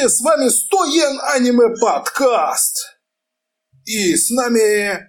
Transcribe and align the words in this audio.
здравствуйте, 0.00 0.08
с 0.08 0.20
вами 0.20 0.48
100 0.48 0.84
Йен 0.86 1.20
Аниме 1.34 1.76
Подкаст. 1.80 3.00
И 3.84 4.16
с 4.16 4.30
нами 4.30 5.06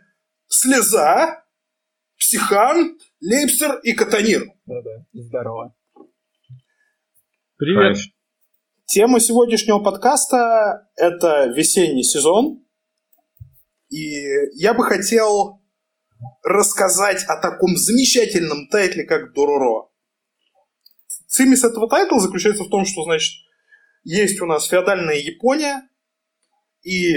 Слеза, 0.47 1.43
Психан, 2.17 2.97
Лейпстер 3.21 3.79
и 3.83 3.93
Катанир. 3.93 4.45
Да-да, 4.65 5.05
здорово. 5.13 5.75
Привет. 7.57 7.97
Hi. 7.97 8.01
Тема 8.85 9.19
сегодняшнего 9.19 9.79
подкаста– 9.79 10.89
это 10.95 11.47
весенний 11.55 12.03
сезон. 12.03 12.65
И 13.89 14.25
я 14.55 14.73
бы 14.73 14.83
хотел 14.83 15.61
рассказать 16.43 17.23
о 17.27 17.39
таком 17.39 17.77
замечательном 17.77 18.67
тайтле, 18.67 19.05
как 19.05 19.33
Дороро. 19.33 19.89
Цимис 21.27 21.63
этого 21.63 21.87
тайтла 21.87 22.19
заключается 22.19 22.63
в 22.63 22.69
том, 22.69 22.85
что, 22.85 23.03
значит, 23.03 23.31
есть 24.03 24.41
у 24.41 24.45
нас 24.45 24.67
феодальная 24.67 25.17
Япония, 25.17 25.87
и 26.83 27.13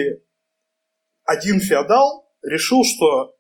один 1.25 1.61
феодал 1.61 2.30
решил, 2.42 2.84
что 2.84 3.34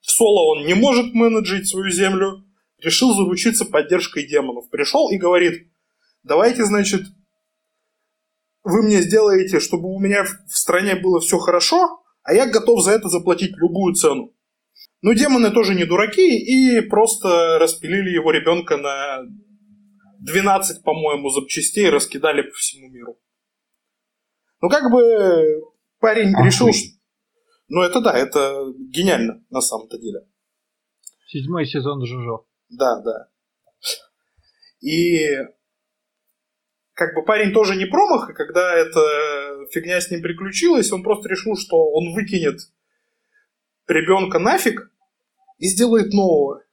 в 0.00 0.10
соло 0.10 0.56
он 0.56 0.66
не 0.66 0.74
может 0.74 1.14
менеджить 1.14 1.68
свою 1.68 1.90
землю, 1.90 2.44
решил 2.78 3.14
заручиться 3.14 3.64
поддержкой 3.64 4.26
демонов. 4.26 4.68
Пришел 4.70 5.10
и 5.10 5.18
говорит, 5.18 5.70
давайте, 6.22 6.64
значит, 6.64 7.02
вы 8.62 8.82
мне 8.82 9.02
сделаете, 9.02 9.60
чтобы 9.60 9.88
у 9.88 9.98
меня 9.98 10.24
в 10.24 10.56
стране 10.56 10.96
было 10.96 11.20
все 11.20 11.38
хорошо, 11.38 12.02
а 12.22 12.34
я 12.34 12.46
готов 12.46 12.82
за 12.82 12.92
это 12.92 13.08
заплатить 13.08 13.56
любую 13.56 13.94
цену. 13.94 14.34
Но 15.02 15.12
демоны 15.12 15.50
тоже 15.50 15.74
не 15.74 15.84
дураки 15.84 16.38
и 16.38 16.80
просто 16.80 17.58
распилили 17.58 18.10
его 18.10 18.30
ребенка 18.30 18.78
на 18.78 19.20
12, 20.24 20.82
по-моему, 20.82 21.28
запчастей 21.30 21.90
раскидали 21.90 22.42
по 22.42 22.54
всему 22.54 22.88
миру. 22.88 23.20
Ну, 24.60 24.70
как 24.70 24.90
бы 24.90 25.62
парень 26.00 26.34
а 26.34 26.44
решил, 26.44 26.72
что... 26.72 26.88
Ну, 27.68 27.82
это 27.82 28.00
да, 28.00 28.16
это 28.16 28.72
гениально 28.78 29.44
на 29.50 29.60
самом-то 29.60 29.98
деле. 29.98 30.20
Седьмой 31.26 31.66
сезон 31.66 32.04
Жужо. 32.06 32.46
Да, 32.70 33.00
да. 33.02 33.28
И 34.80 35.26
как 36.94 37.14
бы 37.14 37.24
парень 37.24 37.52
тоже 37.52 37.76
не 37.76 37.86
промах, 37.86 38.30
и 38.30 38.34
когда 38.34 38.74
эта 38.74 39.66
фигня 39.72 40.00
с 40.00 40.10
ним 40.10 40.22
приключилась, 40.22 40.92
он 40.92 41.02
просто 41.02 41.28
решил, 41.28 41.56
что 41.56 41.76
он 41.76 42.14
выкинет 42.14 42.60
ребенка 43.86 44.38
нафиг 44.38 44.90
и 45.58 45.66
сделает 45.66 46.12
нового. 46.12 46.63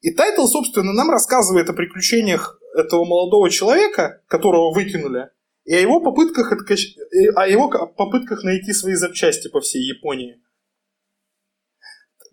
И 0.00 0.12
title, 0.12 0.46
собственно, 0.46 0.92
нам 0.92 1.10
рассказывает 1.10 1.68
о 1.68 1.74
приключениях 1.74 2.58
этого 2.74 3.04
молодого 3.04 3.50
человека, 3.50 4.22
которого 4.28 4.72
выкинули, 4.72 5.30
и 5.64 5.74
о 5.74 5.80
его 5.80 6.00
попытках, 6.00 6.52
откач... 6.52 6.96
о 7.36 7.46
его 7.46 7.68
попытках 7.68 8.42
найти 8.42 8.72
свои 8.72 8.94
запчасти 8.94 9.48
по 9.48 9.60
всей 9.60 9.82
Японии. 9.82 10.40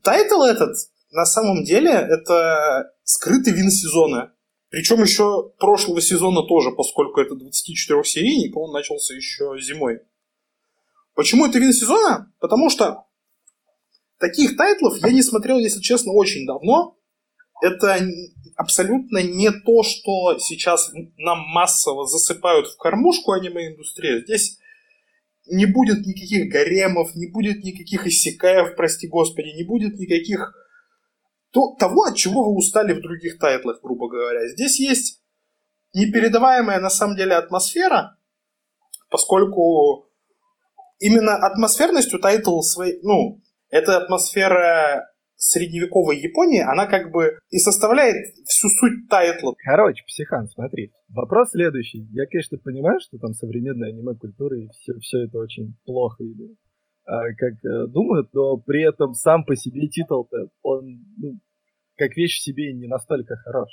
Title 0.02 0.41
этот, 0.43 0.77
на 1.11 1.25
самом 1.25 1.63
деле, 1.65 1.91
это 1.91 2.94
скрытый 3.03 3.53
win 3.53 3.69
сезона. 3.69 4.33
Причем 4.69 5.01
еще 5.01 5.50
прошлого 5.59 6.01
сезона 6.01 6.44
тоже, 6.47 6.72
поскольку 6.72 7.19
это 7.19 7.35
24-серийник, 7.35 8.53
он 8.56 8.72
начался 8.72 9.13
еще 9.13 9.57
зимой. 9.59 10.00
Почему 11.16 11.45
это 11.45 11.59
вин 11.59 11.73
сезона? 11.73 12.31
Потому 12.39 12.69
что 12.69 13.06
таких 14.19 14.56
тайтлов 14.56 14.97
я 15.00 15.11
не 15.11 15.22
смотрел, 15.22 15.57
если 15.57 15.81
честно, 15.81 16.13
очень 16.13 16.45
давно 16.45 16.97
это 17.62 18.00
абсолютно 18.56 19.19
не 19.23 19.51
то, 19.51 19.84
что 19.84 20.38
сейчас 20.40 20.91
нам 21.18 21.40
массово 21.40 22.06
засыпают 22.06 22.68
в 22.68 22.78
кормушку 22.78 23.31
аниме-индустрия. 23.31 24.22
Здесь 24.22 24.57
не 25.45 25.66
будет 25.66 26.06
никаких 26.06 26.51
гаремов, 26.51 27.16
не 27.16 27.28
будет 27.28 27.63
никаких 27.63 28.07
иссякаев, 28.07 28.75
прости 28.75 29.07
господи, 29.07 29.56
не 29.56 29.63
будет 29.63 29.97
никаких 30.00 30.53
то, 31.51 31.75
того, 31.79 32.03
от 32.03 32.16
чего 32.16 32.44
вы 32.44 32.57
устали 32.57 32.94
в 32.94 33.01
других 33.01 33.40
тайтлах, 33.40 33.81
грубо 33.81 34.09
говоря. 34.09 34.47
Здесь 34.50 34.79
есть 34.79 35.22
непередаваемая 35.94 36.79
на 36.79 36.89
самом 36.89 37.16
деле 37.16 37.35
атмосфера, 37.35 38.18
поскольку 39.09 40.09
именно 41.00 41.35
атмосферностью 41.35 42.19
title 42.19 42.59
свой, 42.62 43.00
ну, 43.03 43.41
это 43.69 43.97
атмосфера 43.97 45.09
средневековой 45.38 46.20
Японии, 46.20 46.62
она 46.62 46.88
как 46.88 47.12
бы 47.12 47.38
и 47.50 47.58
составляет 47.59 48.36
всю 48.46 48.68
суть 48.70 49.08
title 49.07 49.40
а. 49.40 49.53
Короче, 49.58 50.03
Психан, 50.06 50.48
смотри, 50.48 50.92
вопрос 51.09 51.52
следующий. 51.52 52.08
Я, 52.12 52.25
конечно, 52.25 52.58
понимаю, 52.58 53.00
что 53.00 53.18
там 53.20 53.34
современная 53.34 53.90
аниме-культура 53.90 54.59
и 54.59 54.68
все, 54.70 54.94
все 55.00 55.25
это 55.25 55.38
очень 55.38 55.75
плохо 55.86 56.24
или 56.24 56.58
а, 57.06 57.34
как 57.38 57.53
э, 57.64 57.88
думают, 57.88 58.34
но 58.34 58.58
при 58.58 58.84
этом 58.84 59.14
сам 59.14 59.46
по 59.46 59.56
себе 59.56 59.88
title-то, 59.88 60.50
он, 60.62 61.06
ну, 61.18 61.40
как 61.96 62.18
вещь 62.18 62.40
в 62.40 62.44
себе 62.44 62.74
не 62.74 62.88
настолько 62.88 63.38
хорош. 63.38 63.69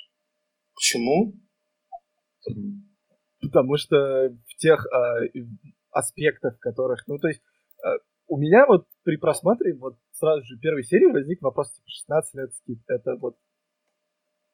Почему? 0.74 1.34
Потому 3.40 3.76
что 3.76 3.96
в 4.46 4.56
тех 4.58 4.86
а, 4.86 5.16
аспектах, 5.90 6.58
которых, 6.60 7.06
ну, 7.08 7.18
то 7.18 7.26
есть, 7.26 7.42
а, 7.82 7.96
у 8.26 8.38
меня 8.38 8.66
вот 8.66 8.86
при 9.02 9.16
просмотре 9.16 9.74
вот 9.74 9.96
сразу 10.12 10.44
же 10.44 10.58
первой 10.58 10.84
серии 10.84 11.12
возник 11.12 11.42
вопрос, 11.42 11.72
типа, 11.72 11.88
16 11.88 12.34
лет 12.34 12.54
скип. 12.54 12.78
Это 12.88 13.16
вот 13.20 13.36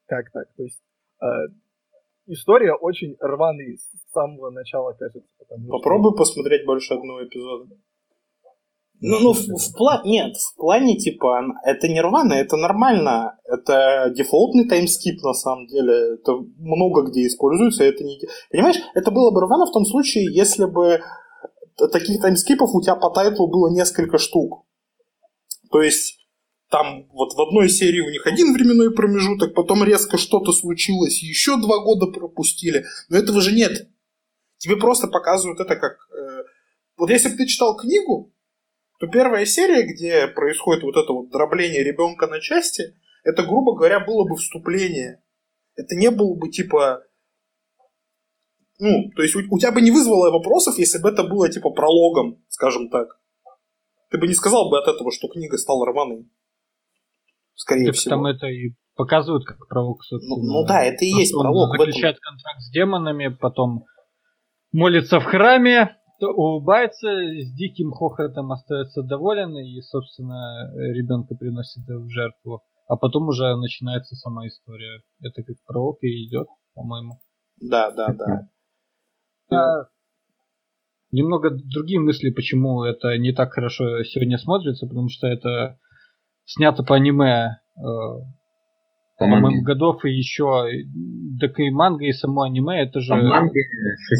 как 0.06 0.31
так? 0.32 0.48
То 0.56 0.62
есть 0.64 0.82
э, 1.22 1.26
история 2.26 2.75
очень 2.75 3.16
рваная 3.20 3.76
с 3.76 4.12
самого 4.12 4.50
начала, 4.50 4.92
кажется. 4.92 5.22
Попробуй 5.69 6.12
что... 6.12 6.19
посмотреть 6.19 6.66
больше 6.66 6.94
одного 6.94 7.25
эпизода. 7.25 7.76
Ну, 9.03 9.19
ну 9.20 9.32
в, 9.32 9.38
в 9.38 9.76
плане, 9.76 10.10
нет, 10.10 10.36
в 10.36 10.56
плане, 10.56 10.98
типа, 10.98 11.42
это 11.64 11.88
не 11.88 12.03
рвано, 12.03 12.34
это 12.34 12.56
нормально. 12.56 13.38
Это 13.47 14.12
дефолтный 14.14 14.69
таймскип, 14.69 15.22
на 15.22 15.32
самом 15.32 15.66
деле. 15.69 16.16
Это 16.16 16.32
много 16.59 17.09
где 17.09 17.26
используется, 17.26 17.84
это 17.84 18.04
не... 18.04 18.19
Понимаешь, 18.50 18.76
это 18.94 19.10
было 19.10 19.30
бы 19.30 19.41
рвано 19.41 19.64
в 19.64 19.72
том 19.72 19.86
случае, 19.86 20.25
если 20.34 20.66
бы 20.66 21.00
таких 21.88 22.20
таймскипов 22.20 22.74
у 22.74 22.82
тебя 22.82 22.96
по 22.96 23.10
тайтлу 23.10 23.48
было 23.48 23.68
несколько 23.68 24.18
штук. 24.18 24.66
То 25.70 25.82
есть 25.82 26.20
там 26.70 27.08
вот 27.12 27.34
в 27.34 27.41
одной 27.41 27.68
серии 27.68 28.00
у 28.00 28.10
них 28.10 28.26
один 28.26 28.52
временной 28.52 28.94
промежуток, 28.94 29.54
потом 29.54 29.84
резко 29.84 30.18
что-то 30.18 30.52
случилось, 30.52 31.22
еще 31.22 31.56
два 31.56 31.82
года 31.82 32.06
пропустили. 32.06 32.84
Но 33.08 33.18
этого 33.18 33.41
же 33.41 33.52
нет. 33.52 33.88
Тебе 34.58 34.76
просто 34.76 35.08
показывают 35.08 35.60
это 35.60 35.76
как... 35.76 35.92
Э, 36.12 36.44
вот 36.96 37.10
если 37.10 37.30
бы 37.30 37.36
ты 37.36 37.46
читал 37.46 37.76
книгу, 37.76 38.32
то 39.00 39.06
первая 39.06 39.47
серия, 39.47 39.82
где 39.82 40.28
происходит 40.28 40.82
вот 40.82 40.97
это 40.97 41.12
вот 41.12 41.30
дробление 41.30 41.82
ребенка 41.82 42.26
на 42.26 42.41
части, 42.41 42.94
это, 43.24 43.42
грубо 43.42 43.74
говоря, 43.74 44.00
было 44.00 44.28
бы 44.28 44.36
вступление. 44.36 45.22
Это 45.74 45.97
не 45.97 46.10
было 46.10 46.34
бы 46.34 46.50
типа... 46.50 47.02
Ну, 48.80 49.10
то 49.14 49.22
есть 49.22 49.36
у, 49.36 49.41
у 49.50 49.58
тебя 49.58 49.72
бы 49.72 49.82
не 49.82 49.91
вызвало 49.91 50.30
вопросов, 50.30 50.78
если 50.78 50.98
бы 51.00 51.10
это 51.10 51.22
было 51.22 51.48
типа 51.50 51.70
прологом, 51.70 52.42
скажем 52.48 52.88
так. 52.88 53.21
Ты 54.10 54.18
бы 54.18 54.27
не 54.27 54.34
сказал 54.34 54.71
бы 54.71 54.78
от 54.78 54.88
этого, 54.88 55.12
что 55.12 55.28
книга 55.28 55.56
стала 55.59 55.86
рваной. 55.86 56.28
Скорее 57.54 57.86
так 57.86 57.94
всего. 57.94 58.16
Там 58.16 58.27
это 58.27 58.47
и 58.47 58.74
показывают 58.97 59.44
как 59.44 59.68
пролог, 59.68 60.03
собственно. 60.03 60.36
Ну, 60.36 60.62
ну 60.62 60.66
да, 60.66 60.82
это 60.82 61.04
и 61.04 61.09
есть 61.09 61.34
он 61.34 61.42
пролог. 61.42 61.71
Он 61.71 61.78
заключает 61.78 62.18
контракт 62.18 62.60
с 62.60 62.71
демонами, 62.71 63.28
потом 63.28 63.84
молится 64.72 65.21
в 65.21 65.24
храме, 65.24 65.97
улыбается, 66.21 67.09
с 67.09 67.53
диким 67.54 67.92
хохотом 67.92 68.50
остается 68.50 69.03
доволен 69.03 69.56
и, 69.59 69.80
собственно, 69.82 70.72
ребенка 70.74 71.34
приносит 71.34 71.84
в 71.86 72.09
жертву. 72.09 72.62
А 72.88 72.97
потом 72.97 73.28
уже 73.28 73.54
начинается 73.56 74.16
сама 74.16 74.48
история. 74.48 75.03
Это 75.21 75.42
как 75.42 75.56
пролог 75.66 75.98
и 76.03 76.27
идет, 76.27 76.48
по-моему. 76.74 77.21
Да, 77.60 77.91
да, 77.92 78.09
да. 78.12 78.48
А, 79.50 79.86
немного 81.12 81.50
другие 81.50 82.00
мысли, 82.00 82.30
почему 82.30 82.84
это 82.84 83.16
не 83.18 83.32
так 83.32 83.52
хорошо 83.52 84.02
сегодня 84.04 84.38
смотрится, 84.38 84.86
потому 84.86 85.08
что 85.08 85.26
это 85.26 85.78
снято 86.44 86.82
по 86.82 86.97
аниме 86.97 87.58
э, 87.76 87.82
по-моему, 89.18 89.62
годов 89.62 90.04
и 90.04 90.10
еще 90.10 90.66
так 91.41 91.58
и 91.58 91.70
манга, 91.70 92.06
и 92.06 92.12
само 92.12 92.42
аниме, 92.42 92.82
это 92.82 93.00
же... 93.00 93.14
А, 93.14 93.42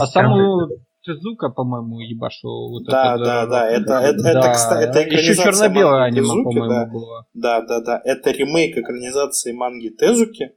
а 0.01 0.07
саму 0.07 0.69
Тезука, 1.03 1.49
по-моему, 1.49 2.01
ебашил. 2.01 2.69
Вот 2.69 2.85
да, 2.85 3.15
это, 3.15 3.25
да, 3.25 3.47
да, 3.47 3.71
это, 3.71 3.95
это, 3.95 4.23
да. 4.23 4.31
это, 4.31 4.53
кстати, 4.53 4.89
это 4.89 5.03
экранизация 5.05 5.31
Еще 5.31 5.43
черно-белое 5.45 6.03
аниме, 6.03 6.21
Тезуки, 6.21 6.45
по-моему, 6.45 6.69
да. 6.69 6.87
было. 6.87 7.27
Да, 7.33 7.63
да, 7.63 7.81
да, 7.81 8.03
это 8.05 8.31
ремейк 8.31 8.77
экранизации 8.77 9.53
манги 9.53 9.89
Тезуки, 9.89 10.53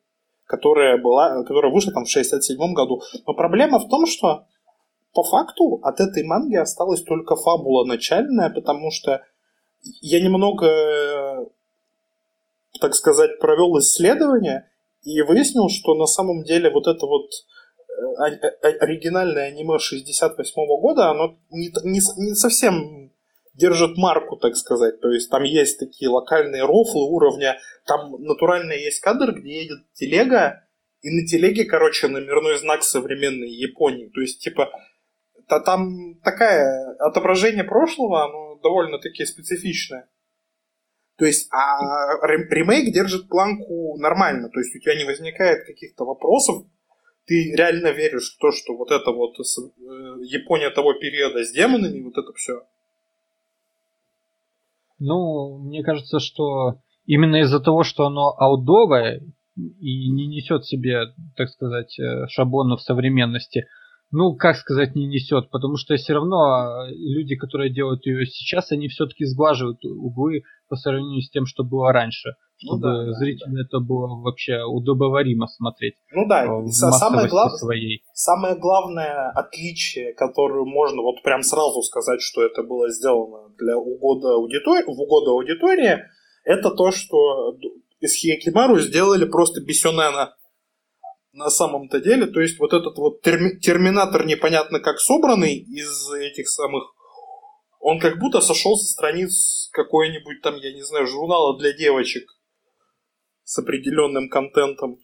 которая 0.46 1.02
была, 1.02 1.44
которая 1.46 1.72
вышла 1.72 1.94
там 1.94 2.04
в 2.04 2.10
67 2.10 2.58
году. 2.74 3.02
Но 3.26 3.34
проблема 3.34 3.80
в 3.80 3.88
том, 3.88 4.06
что 4.06 4.46
по 5.14 5.24
факту 5.24 5.80
от 5.84 6.00
этой 6.00 6.24
манги 6.24 6.56
осталась 6.56 7.04
только 7.04 7.36
фабула 7.36 7.86
начальная, 7.86 8.50
потому 8.50 8.92
что 8.92 9.22
я 10.02 10.22
немного, 10.22 11.48
так 12.82 12.96
сказать, 12.96 13.40
провел 13.40 13.78
исследование 13.80 14.70
и 15.04 15.22
выяснил, 15.22 15.70
что 15.70 15.94
на 15.96 16.08
самом 16.08 16.44
деле 16.44 16.72
вот 16.72 16.88
эта 16.88 17.06
вот 17.06 17.30
а, 18.18 18.26
оригинальное 18.26 19.50
аниме 19.50 19.78
68 19.78 20.54
года, 20.80 21.10
оно 21.10 21.38
не, 21.52 21.68
не, 21.84 22.00
не 22.18 22.36
совсем 22.36 23.12
держит 23.54 23.98
марку, 23.98 24.38
так 24.38 24.56
сказать. 24.56 25.00
То 25.00 25.12
есть 25.12 25.30
там 25.30 25.44
есть 25.44 25.78
такие 25.78 26.10
локальные 26.10 26.64
рофлы 26.64 27.04
уровня. 27.04 27.60
Там 27.86 28.12
натурально 28.24 28.74
есть 28.74 29.00
кадр, 29.00 29.34
где 29.34 29.64
едет 29.64 29.80
телега, 29.94 30.64
и 31.02 31.10
на 31.10 31.28
телеге, 31.28 31.66
короче, 31.66 32.08
номерной 32.08 32.58
знак 32.58 32.84
современной 32.84 33.50
Японии. 33.50 34.10
То 34.14 34.22
есть, 34.22 34.40
типа, 34.40 34.72
то 35.48 35.60
там 35.60 36.16
такое 36.24 36.96
отображение 37.00 37.64
прошлого, 37.64 38.26
оно 38.26 38.56
довольно-таки 38.62 39.26
специфичное. 39.26 40.08
То 41.18 41.26
есть, 41.26 41.48
а 41.52 42.18
ремейк 42.26 42.94
держит 42.94 43.30
планку 43.30 43.98
нормально. 43.98 44.50
То 44.50 44.60
есть, 44.60 44.76
у 44.76 44.80
тебя 44.80 44.96
не 44.96 45.06
возникает 45.06 45.66
каких-то 45.66 46.06
вопросов. 46.06 46.66
Ты 47.26 47.54
реально 47.56 47.92
веришь 47.92 48.36
в 48.36 48.40
то, 48.40 48.52
что 48.52 48.76
вот 48.76 48.92
это 48.92 49.12
вот 49.12 49.36
э, 49.40 49.44
Япония 50.26 50.70
того 50.72 50.94
периода 50.94 51.44
с 51.44 51.52
демонами, 51.54 52.02
вот 52.02 52.18
это 52.18 52.34
все. 52.34 52.64
Ну, 55.00 55.60
мне 55.60 55.84
кажется, 55.84 56.20
что 56.20 56.82
именно 57.06 57.38
из-за 57.42 57.60
того, 57.60 57.84
что 57.84 58.06
оно 58.06 58.36
аудовое 58.38 59.22
и 59.56 60.10
не 60.10 60.28
несет 60.28 60.66
себе, 60.66 61.14
так 61.38 61.50
сказать, 61.50 61.98
э, 62.00 62.28
шаблонов 62.28 62.82
современности, 62.82 63.68
ну, 64.14 64.36
как 64.36 64.56
сказать, 64.58 64.94
не 64.94 65.08
несет, 65.08 65.50
потому 65.50 65.76
что 65.76 65.96
все 65.96 66.14
равно 66.14 66.86
э, 66.86 66.92
люди, 66.94 67.36
которые 67.36 67.74
делают 67.74 68.06
ее 68.06 68.28
сейчас, 68.28 68.72
они 68.72 68.88
все-таки 68.88 69.26
сглаживают 69.26 69.84
углы 69.84 70.44
по 70.70 70.76
сравнению 70.76 71.22
с 71.22 71.32
тем, 71.32 71.48
что 71.48 71.64
было 71.64 71.92
раньше, 71.92 72.36
ну 72.62 72.78
чтобы 72.78 72.88
ну, 72.94 73.06
да, 73.08 73.14
зрителю 73.14 73.54
да. 73.56 73.62
это 73.62 73.80
было 73.80 74.22
вообще 74.22 74.62
удобоваримо 74.64 75.48
смотреть. 75.48 75.96
Ну 76.12 76.28
да, 76.28 76.46
в 76.46 76.70
самое, 76.70 77.28
глав... 77.28 77.54
своей. 77.54 78.04
самое 78.14 78.56
главное 78.56 79.32
отличие, 79.32 80.14
которое 80.14 80.64
можно 80.64 81.02
вот 81.02 81.24
прям 81.24 81.42
сразу 81.42 81.82
сказать, 81.82 82.22
что 82.22 82.44
это 82.44 82.62
было 82.62 82.92
сделано 82.92 83.50
для 83.58 83.76
угода 83.78 84.36
аудитории, 84.36 84.86
в 84.86 85.02
угоду 85.02 85.32
аудитории, 85.32 86.04
это 86.44 86.70
то, 86.70 86.92
что 86.92 87.58
из 88.00 88.14
Хиякимару 88.16 88.80
сделали 88.80 89.26
просто 89.26 89.60
Бесюнена 89.62 90.36
на 91.34 91.50
самом-то 91.50 92.00
деле. 92.00 92.28
То 92.28 92.40
есть 92.40 92.60
вот 92.60 92.74
этот 92.74 92.98
вот 92.98 93.26
терми- 93.26 93.60
терминатор 93.60 94.26
непонятно 94.26 94.80
как 94.80 95.00
собранный 95.00 95.56
из 95.56 96.12
этих 96.14 96.48
самых... 96.48 96.84
Он 97.80 98.00
как 98.00 98.18
будто 98.20 98.40
сошел 98.40 98.78
со 98.78 98.86
страниц 98.86 99.70
какой-нибудь 99.74 100.42
там, 100.42 100.56
я 100.56 100.74
не 100.74 100.84
знаю, 100.84 101.08
журнала 101.08 101.58
для 101.58 101.74
девочек 101.74 102.24
с 103.44 103.60
определенным 103.60 104.30
контентом. 104.30 104.98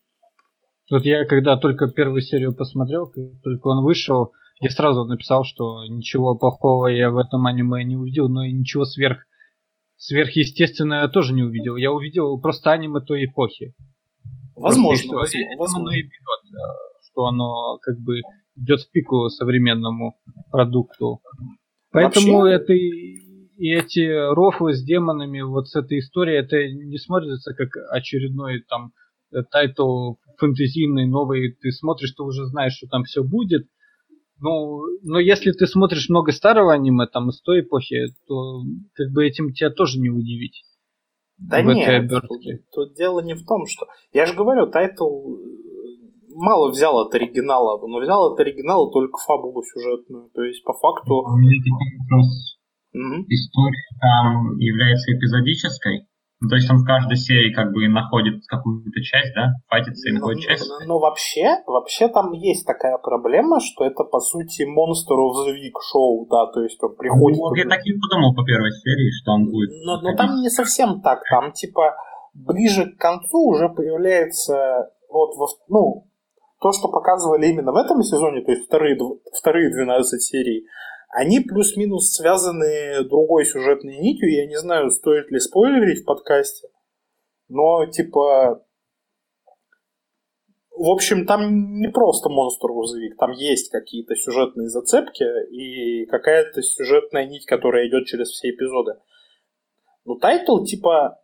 Вот 0.90 1.04
я 1.04 1.26
когда 1.26 1.58
только 1.58 1.92
первую 1.92 2.22
серию 2.22 2.56
посмотрел, 2.56 3.12
только 3.44 3.68
он 3.68 3.84
вышел, 3.84 4.32
я 4.62 4.70
сразу 4.70 5.06
написал, 5.06 5.44
что 5.44 5.86
ничего 5.86 6.36
плохого 6.36 6.88
я 6.88 7.12
в 7.12 7.18
этом 7.18 7.46
аниме 7.46 7.84
не 7.84 7.96
увидел, 7.96 8.30
но 8.30 8.44
и 8.44 8.52
ничего 8.52 8.86
сверх 8.86 9.20
сверхъестественное 9.98 11.08
тоже 11.10 11.34
не 11.34 11.44
увидел. 11.44 11.76
Я 11.76 11.92
увидел 11.92 12.40
просто 12.40 12.72
аниме 12.72 13.02
той 13.02 13.26
эпохи. 13.26 13.74
Возможно, 14.60 15.18
возможно. 15.18 15.58
возможно. 15.58 15.90
И 15.96 16.04
бьет, 16.04 16.62
что 17.12 17.26
оно 17.26 17.78
как 17.82 17.98
бы 18.00 18.22
идет 18.56 18.82
в 18.82 18.92
пику 18.92 19.30
современному 19.30 20.16
продукту. 20.52 21.22
Поэтому 21.92 22.40
Вообще... 22.40 22.56
это 22.56 22.74
и 22.74 23.72
эти 23.72 24.34
рофлы 24.34 24.74
с 24.74 24.84
демонами, 24.84 25.42
вот 25.42 25.68
с 25.68 25.76
этой 25.76 26.00
историей, 26.00 26.38
это 26.38 26.56
не 26.68 26.98
смотрится 26.98 27.54
как 27.54 27.70
очередной 27.92 28.64
там 28.70 28.94
title 29.52 30.14
фэнтезийный, 30.38 31.06
новый. 31.06 31.58
Ты 31.62 31.72
смотришь, 31.72 32.14
ты 32.14 32.24
уже 32.24 32.46
знаешь, 32.46 32.74
что 32.74 32.88
там 32.88 33.04
все 33.04 33.24
будет. 33.24 33.68
Ну, 34.40 34.82
но 35.04 35.20
если 35.20 35.52
ты 35.52 35.68
смотришь 35.68 36.08
много 36.08 36.32
старого 36.32 36.74
аниме, 36.74 37.06
там, 37.08 37.30
из 37.30 37.42
той 37.42 37.62
эпохи, 37.62 38.06
то 38.28 38.62
как 38.94 39.12
бы 39.12 39.26
этим 39.26 39.52
тебя 39.52 39.70
тоже 39.70 40.00
не 40.00 40.10
удивить. 40.10 40.64
Да 41.40 41.62
нет, 41.62 42.10
тут, 42.10 42.42
тут 42.72 42.96
дело 42.96 43.22
не 43.22 43.34
в 43.34 43.46
том, 43.46 43.66
что... 43.66 43.88
Я 44.12 44.26
же 44.26 44.34
говорю, 44.34 44.68
тайтл 44.68 45.06
э, 45.06 45.60
мало 46.36 46.70
взял 46.70 46.98
от 47.00 47.14
оригинала, 47.16 47.80
но 47.88 48.00
взял 48.00 48.34
от 48.34 48.40
оригинала 48.40 48.92
только 48.92 49.18
фабулу 49.26 49.64
сюжетную. 49.64 50.30
То 50.34 50.44
есть, 50.44 50.64
по 50.64 50.74
факту... 50.74 51.16
У 51.16 51.38
меня 51.38 51.62
вопрос. 52.10 52.58
Mm-hmm. 52.96 53.24
История 53.30 53.88
там 54.02 54.58
является 54.58 55.14
эпизодической? 55.14 56.08
Ну, 56.42 56.48
то 56.48 56.56
есть 56.56 56.72
он 56.72 56.78
в 56.78 56.86
каждой 56.86 57.18
серии 57.18 57.52
как 57.52 57.74
бы 57.74 57.88
находит 57.90 58.46
какую-то 58.48 59.02
часть, 59.02 59.36
да? 59.36 59.60
Файтится 59.68 60.10
и 60.10 60.14
находит 60.14 60.40
часть? 60.40 60.70
Ну, 60.70 60.88
ну, 60.88 61.00
вообще, 61.00 61.60
вообще 61.68 62.08
там 62.08 62.32
есть 62.32 62.66
такая 62.66 62.98
проблема, 62.98 63.60
что 63.60 63.84
это, 63.84 64.06
по 64.06 64.20
сути, 64.20 64.64
Monster 64.64 65.20
of 65.20 65.36
the 65.36 65.52
Week 65.52 65.76
шоу, 65.92 66.26
да, 66.32 66.48
то 66.48 66.64
есть 66.64 66.82
он 66.82 66.96
приходит... 66.96 67.40
Ну, 67.40 67.54
я 67.56 67.68
так 67.68 67.86
и 67.86 67.92
подумал 67.92 68.34
по 68.36 68.46
первой 68.46 68.72
серии, 68.72 69.12
что 69.12 69.34
он 69.34 69.52
будет... 69.52 69.70
Но, 69.84 70.00
но 70.00 70.16
там 70.16 70.40
не 70.40 70.50
совсем 70.50 71.02
так, 71.02 71.20
там, 71.30 71.52
типа, 71.52 71.96
ближе 72.34 72.86
к 72.86 72.98
концу 72.98 73.40
уже 73.50 73.68
появляется 73.68 74.90
вот, 75.10 75.36
во, 75.36 75.48
ну, 75.68 76.08
то, 76.62 76.72
что 76.72 76.88
показывали 76.88 77.48
именно 77.48 77.72
в 77.72 77.76
этом 77.76 78.02
сезоне, 78.02 78.42
то 78.44 78.52
есть 78.52 78.66
вторые, 78.66 78.98
вторые 79.38 79.72
12 79.72 80.22
серий, 80.22 80.66
они 81.10 81.40
плюс-минус 81.40 82.14
связаны 82.14 83.04
другой 83.04 83.46
сюжетной 83.46 83.98
нитью. 83.98 84.32
Я 84.32 84.48
не 84.48 84.58
знаю, 84.58 84.92
стоит 84.92 85.32
ли 85.32 85.40
спойлерить 85.40 86.04
в 86.04 86.06
подкасте. 86.06 86.70
Но, 87.48 87.86
типа, 87.88 88.64
в 90.72 90.90
общем, 90.90 91.26
там 91.26 91.80
не 91.80 91.90
просто 91.90 92.30
монстр 92.30 92.68
грузовик, 92.68 93.18
там 93.18 93.32
есть 93.32 93.70
какие-то 93.70 94.16
сюжетные 94.16 94.70
зацепки 94.70 95.26
и 95.52 96.06
какая-то 96.06 96.62
сюжетная 96.62 97.26
нить, 97.26 97.46
которая 97.46 97.90
идет 97.90 98.06
через 98.06 98.30
все 98.30 98.52
эпизоды. 98.52 98.94
Ну, 100.06 100.16
тайтл, 100.16 100.64
типа, 100.64 101.20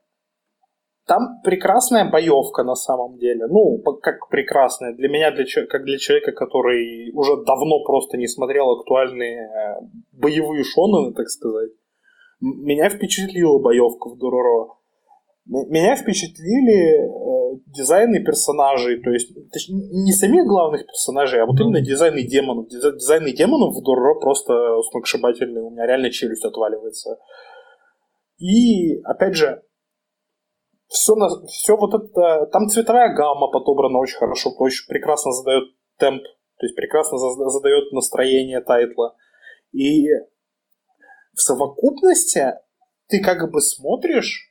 там 1.08 1.42
прекрасная 1.44 2.10
боевка 2.10 2.64
на 2.64 2.76
самом 2.76 3.18
деле. 3.18 3.46
Ну, 3.48 3.80
как 4.02 4.28
прекрасная. 4.30 4.94
Для 4.94 5.08
меня, 5.08 5.32
для, 5.32 5.46
как 5.68 5.84
для 5.84 5.98
человека, 5.98 6.32
который 6.32 7.12
уже 7.14 7.44
давно 7.46 7.84
просто 7.84 8.18
не 8.18 8.28
смотрел 8.28 8.72
актуальные 8.72 9.38
э, 9.38 9.86
боевые 10.14 10.64
сёнены, 10.64 11.14
так 11.14 11.30
сказать. 11.30 11.70
Меня 12.42 12.90
впечатлила 12.90 13.60
боевка 13.60 14.10
в 14.10 14.18
Дороро. 14.18 14.76
Меня 15.46 15.96
впечатлили 15.96 17.06
э, 17.06 17.60
дизайны 17.68 18.24
персонажей, 18.24 19.00
то 19.00 19.12
есть 19.12 19.32
не 19.70 20.12
самих 20.12 20.48
главных 20.48 20.88
персонажей, 20.88 21.40
а 21.40 21.46
вот 21.46 21.60
именно 21.60 21.82
дизайны 21.82 22.24
демонов. 22.24 22.68
Дизайны 22.68 23.32
демонов 23.32 23.76
в 23.76 23.84
Дороро 23.84 24.20
просто 24.20 24.54
сногсшибательные, 24.90 25.64
у 25.64 25.70
меня 25.70 25.86
реально 25.86 26.10
челюсть 26.10 26.46
отваливается. 26.46 27.20
И, 28.40 29.00
опять 29.04 29.36
же, 29.36 29.62
все, 30.88 31.16
на, 31.16 31.28
все 31.48 31.76
вот 31.76 31.94
это, 31.94 32.46
там 32.52 32.68
цветовая 32.70 33.14
гамма 33.16 33.48
подобрана 33.52 34.00
очень 34.00 34.18
хорошо, 34.18 34.52
очень 34.58 34.88
прекрасно 34.88 35.32
задает 35.32 35.64
темп, 35.98 36.24
то 36.24 36.66
есть 36.66 36.76
прекрасно 36.76 37.18
задает 37.18 37.92
настроение 37.92 38.62
тайтла. 38.62 39.16
И 39.72 40.08
в 41.34 41.42
совокупности 41.42 42.54
ты 43.08 43.22
как 43.22 43.52
бы 43.52 43.62
смотришь 43.62 44.50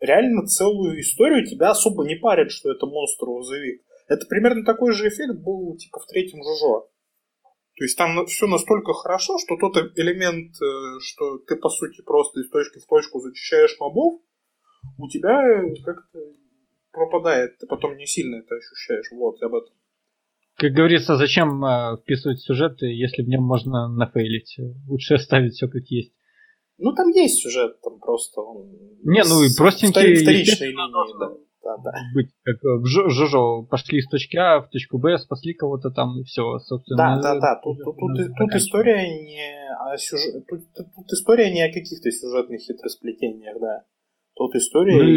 реально 0.00 0.46
целую 0.46 1.00
историю, 1.00 1.46
тебя 1.46 1.70
особо 1.70 2.04
не 2.04 2.16
парит, 2.16 2.50
что 2.50 2.70
это 2.70 2.86
монстр 2.86 3.26
грузовик. 3.26 3.82
Это 4.08 4.26
примерно 4.26 4.64
такой 4.64 4.92
же 4.92 5.08
эффект 5.08 5.36
был 5.38 5.76
типа 5.76 6.00
в 6.00 6.06
третьем 6.06 6.42
Жужо. 6.42 6.88
То 7.76 7.84
есть 7.84 7.96
там 7.96 8.26
все 8.26 8.46
настолько 8.46 8.92
хорошо, 8.92 9.38
что 9.38 9.56
тот 9.56 9.76
элемент, 9.96 10.54
э, 10.60 11.00
что 11.00 11.38
ты 11.38 11.56
по 11.56 11.70
сути 11.70 12.02
просто 12.02 12.40
из 12.40 12.50
точки 12.50 12.78
в 12.78 12.86
точку 12.86 13.20
зачищаешь 13.20 13.76
мобов, 13.80 14.20
у 14.98 15.08
тебя 15.08 15.62
как-то 15.84 16.18
пропадает, 16.92 17.58
ты 17.58 17.66
потом 17.66 17.96
не 17.96 18.06
сильно 18.06 18.36
это 18.36 18.54
ощущаешь. 18.54 19.10
Вот, 19.12 19.42
об 19.42 19.54
этом. 19.54 19.74
Как 20.56 20.72
говорится, 20.72 21.16
зачем 21.16 21.64
э, 21.64 21.96
вписывать 22.02 22.40
сюжеты, 22.40 22.86
если 22.86 23.22
в 23.22 23.28
нем 23.28 23.42
можно 23.42 23.88
нафейлить? 23.88 24.58
Лучше 24.86 25.14
оставить 25.14 25.54
все 25.54 25.68
как 25.68 25.82
есть. 25.86 26.12
Ну, 26.78 26.92
там 26.92 27.08
есть 27.08 27.42
сюжет, 27.42 27.80
там 27.80 27.98
просто 27.98 28.40
он... 28.40 28.70
Не, 29.02 29.24
ну 29.24 29.42
и 29.42 29.48
простенький... 29.56 30.16
Вторичной 30.22 30.68
линии, 30.68 31.18
да. 31.18 31.30
Да, 31.62 31.76
да. 31.76 31.92
Быть 32.12 32.30
как 32.42 32.56
в 32.62 32.86
Жожо, 32.86 33.62
пошли 33.62 34.00
с 34.00 34.08
точки 34.08 34.36
А 34.36 34.60
в 34.62 34.70
точку 34.70 34.98
Б, 34.98 35.16
спасли 35.18 35.54
кого-то 35.54 35.90
там, 35.90 36.18
и 36.18 36.24
все, 36.24 36.58
собственно. 36.58 36.96
Да, 36.96 37.20
да, 37.22 37.40
да. 37.40 37.60
Тут, 37.62 37.78
тут, 37.84 37.96
тут, 37.96 38.36
тут 38.36 38.54
история 38.54 39.22
не 39.22 39.68
о 39.78 39.96
сюжет... 39.96 40.44
тут, 40.48 40.60
тут, 40.74 40.86
тут 40.96 41.12
история 41.12 41.52
не 41.52 41.62
о 41.62 41.72
каких-то 41.72 42.10
сюжетных 42.10 42.60
хитросплетениях, 42.60 43.60
да. 43.60 43.84
Тут 44.34 44.54
история... 44.54 45.02
Ну, 45.02 45.08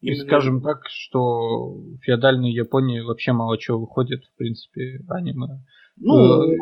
и, 0.00 0.12
Именно... 0.12 0.24
скажем 0.24 0.62
так, 0.62 0.82
что 0.88 1.74
в 1.74 1.98
феодальной 2.02 2.52
Японии 2.52 3.00
вообще 3.00 3.32
мало 3.32 3.58
чего 3.58 3.80
выходит, 3.80 4.24
в 4.24 4.36
принципе, 4.36 5.00
аниме. 5.08 5.60
Ну, 5.96 6.42
э, 6.44 6.56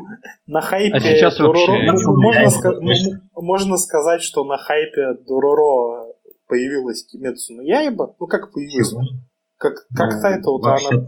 на 0.46 0.60
хайпе... 0.60 0.96
А 0.96 1.00
сейчас 1.00 1.36
Дороро... 1.36 1.58
вообще... 1.58 2.06
Можно, 2.06 2.50
ска... 2.50 2.72
можно 3.34 3.76
сказать, 3.76 4.22
что 4.22 4.44
на 4.44 4.56
хайпе 4.56 5.18
Дороро 5.26 6.14
появилась 6.48 7.04
Кимецу 7.04 7.54
но 7.54 7.62
Яйба. 7.62 8.14
Ну, 8.18 8.26
как 8.26 8.52
появилась? 8.52 8.94
Как, 9.58 9.74
как 9.94 10.14
ну, 10.14 10.22
тайтл-то 10.22 10.74
она... 10.74 11.02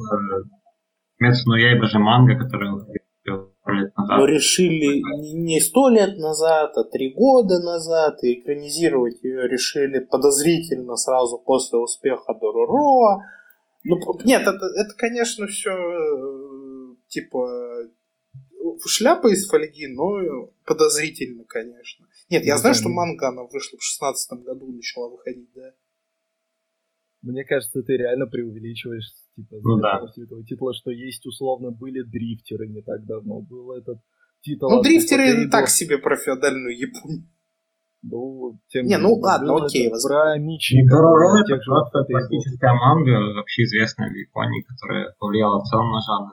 Мецу 1.18 1.54
Яйба 1.54 1.86
же 1.86 1.98
манга, 1.98 2.38
которая 2.38 2.72
лет 3.72 3.96
назад. 3.96 4.18
Но 4.18 4.24
решили 4.26 5.02
не 5.34 5.60
сто 5.60 5.88
лет 5.88 6.18
назад, 6.18 6.76
а 6.76 6.84
три 6.84 7.12
года 7.12 7.58
назад, 7.60 8.22
и 8.22 8.40
экранизировать 8.40 9.22
ее 9.22 9.48
решили 9.48 9.98
подозрительно 9.98 10.96
сразу 10.96 11.38
после 11.38 11.78
успеха 11.78 12.34
Дороро. 12.34 13.22
Ну, 13.84 13.96
нет, 14.24 14.42
это, 14.42 14.66
это 14.76 14.94
конечно, 14.96 15.46
все 15.46 15.70
э, 15.70 16.94
типа 17.08 17.88
шляпа 18.86 19.28
из 19.28 19.48
фольги, 19.48 19.86
но 19.86 20.50
подозрительно, 20.64 21.44
конечно. 21.44 22.06
Нет, 22.30 22.44
я 22.44 22.54
ну, 22.54 22.60
знаю, 22.60 22.74
что 22.74 22.88
манга, 22.88 23.28
она 23.28 23.44
вышла 23.44 23.78
в 23.78 23.82
шестнадцатом 23.82 24.42
году, 24.42 24.66
начала 24.66 25.08
выходить, 25.08 25.50
да. 25.54 25.72
Мне 27.22 27.44
кажется, 27.44 27.82
ты 27.82 27.96
реально 27.96 28.26
преувеличиваешь 28.26 29.10
типа 29.34 29.56
ну, 29.62 29.78
да. 29.80 29.96
этого 29.96 30.44
титула, 30.44 30.72
что 30.72 30.90
есть 30.90 31.26
условно 31.26 31.70
были 31.70 32.02
дрифтеры 32.02 32.68
не 32.68 32.82
так 32.82 33.04
давно. 33.06 33.40
Был 33.40 33.72
этот 33.72 33.98
титул. 34.40 34.70
Ну, 34.70 34.82
дрифтеры 34.82 35.44
и 35.44 35.50
так 35.50 35.68
себе 35.68 35.98
про 35.98 36.16
феодальную 36.16 36.78
Японию. 36.78 37.28
Ну, 38.02 38.60
тем 38.68 38.86
не, 38.86 38.96
ну 38.96 39.14
ладно, 39.14 39.56
окей. 39.56 39.90
Про 39.90 40.38
Мичи. 40.38 40.86
Дороро 40.86 41.40
это 41.40 41.58
просто 41.66 42.04
классическая 42.04 42.72
манга, 42.74 43.34
вообще 43.34 43.64
известная 43.64 44.08
в 44.08 44.14
Японии, 44.14 44.62
которая 44.62 45.14
повлияла 45.18 45.60
в 45.60 45.64
целом 45.64 45.90
на 45.90 46.00
жанр. 46.00 46.32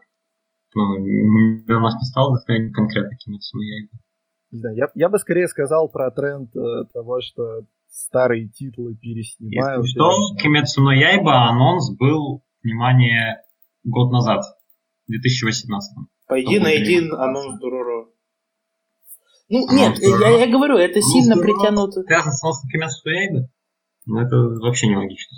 Ну, 0.75 1.77
у 1.77 1.79
нас 1.79 1.95
не 1.95 2.05
стало 2.05 2.37
конкретно 2.45 3.17
Кимицу 3.17 3.59
Яйба. 3.59 3.97
Не 4.51 4.59
знаю, 4.59 4.75
я, 4.75 4.87
я 4.93 5.09
бы 5.09 5.17
скорее 5.17 5.47
сказал 5.47 5.89
про 5.89 6.11
тренд 6.11 6.55
э, 6.55 6.85
того, 6.93 7.19
что 7.21 7.65
старые 7.95 8.49
титлы 8.49 8.95
переснимают. 8.95 9.85
Если 9.85 9.97
что, 9.97 10.11
Кимецу 10.41 10.81
но 10.81 10.91
Яйба 10.91 11.47
анонс 11.49 11.95
был, 11.97 12.43
внимание, 12.61 13.41
год 13.83 14.11
назад, 14.11 14.43
в 15.07 15.11
2018. 15.11 16.07
Пойди 16.27 16.59
найди 16.59 16.97
анонс 16.97 17.59
Дуроро. 17.59 18.07
Ну, 19.47 19.67
анонс 19.67 19.73
нет, 19.73 19.97
я, 19.99 20.45
я 20.45 20.51
говорю, 20.51 20.75
это 20.75 20.95
анонс 20.95 21.11
сильно 21.11 21.35
Дуроро 21.35 21.53
притянуто. 21.53 22.03
Связан 22.03 22.33
с 22.33 22.43
анонсом 22.43 22.69
Кимецу 22.69 23.09
Яйба? 23.09 23.49
Ну, 24.07 24.19
это 24.19 24.35
вообще 24.35 24.87
нелогично 24.87 25.37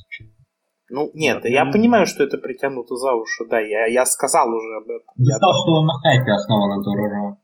Ну, 0.89 1.11
нет, 1.13 1.45
я 1.45 1.65
понимаю, 1.65 2.05
что 2.07 2.23
это 2.23 2.37
притянуто 2.37 2.95
за 2.95 3.13
уши, 3.13 3.45
да, 3.49 3.59
я, 3.59 3.85
я 3.85 4.05
сказал 4.05 4.49
уже 4.49 4.77
об 4.77 4.89
этом. 4.89 5.13
Я 5.17 5.35
сказал, 5.35 5.53
что 5.53 5.71
он 5.73 5.85
на 5.85 5.93
хайпе 5.99 6.31
основан 6.31 6.77
на 6.77 6.83
Дуроро. 6.83 7.37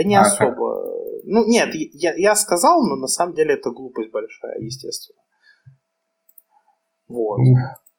Да 0.00 0.08
не 0.08 0.16
а 0.16 0.22
особо. 0.22 0.80
Как? 0.80 0.90
Ну, 1.24 1.46
нет, 1.46 1.68
я, 1.74 2.14
я 2.16 2.34
сказал, 2.34 2.82
но 2.88 2.96
на 2.96 3.06
самом 3.06 3.34
деле 3.34 3.54
это 3.54 3.70
глупость 3.70 4.10
большая, 4.10 4.58
естественно. 4.58 5.20
Вот. 7.08 7.38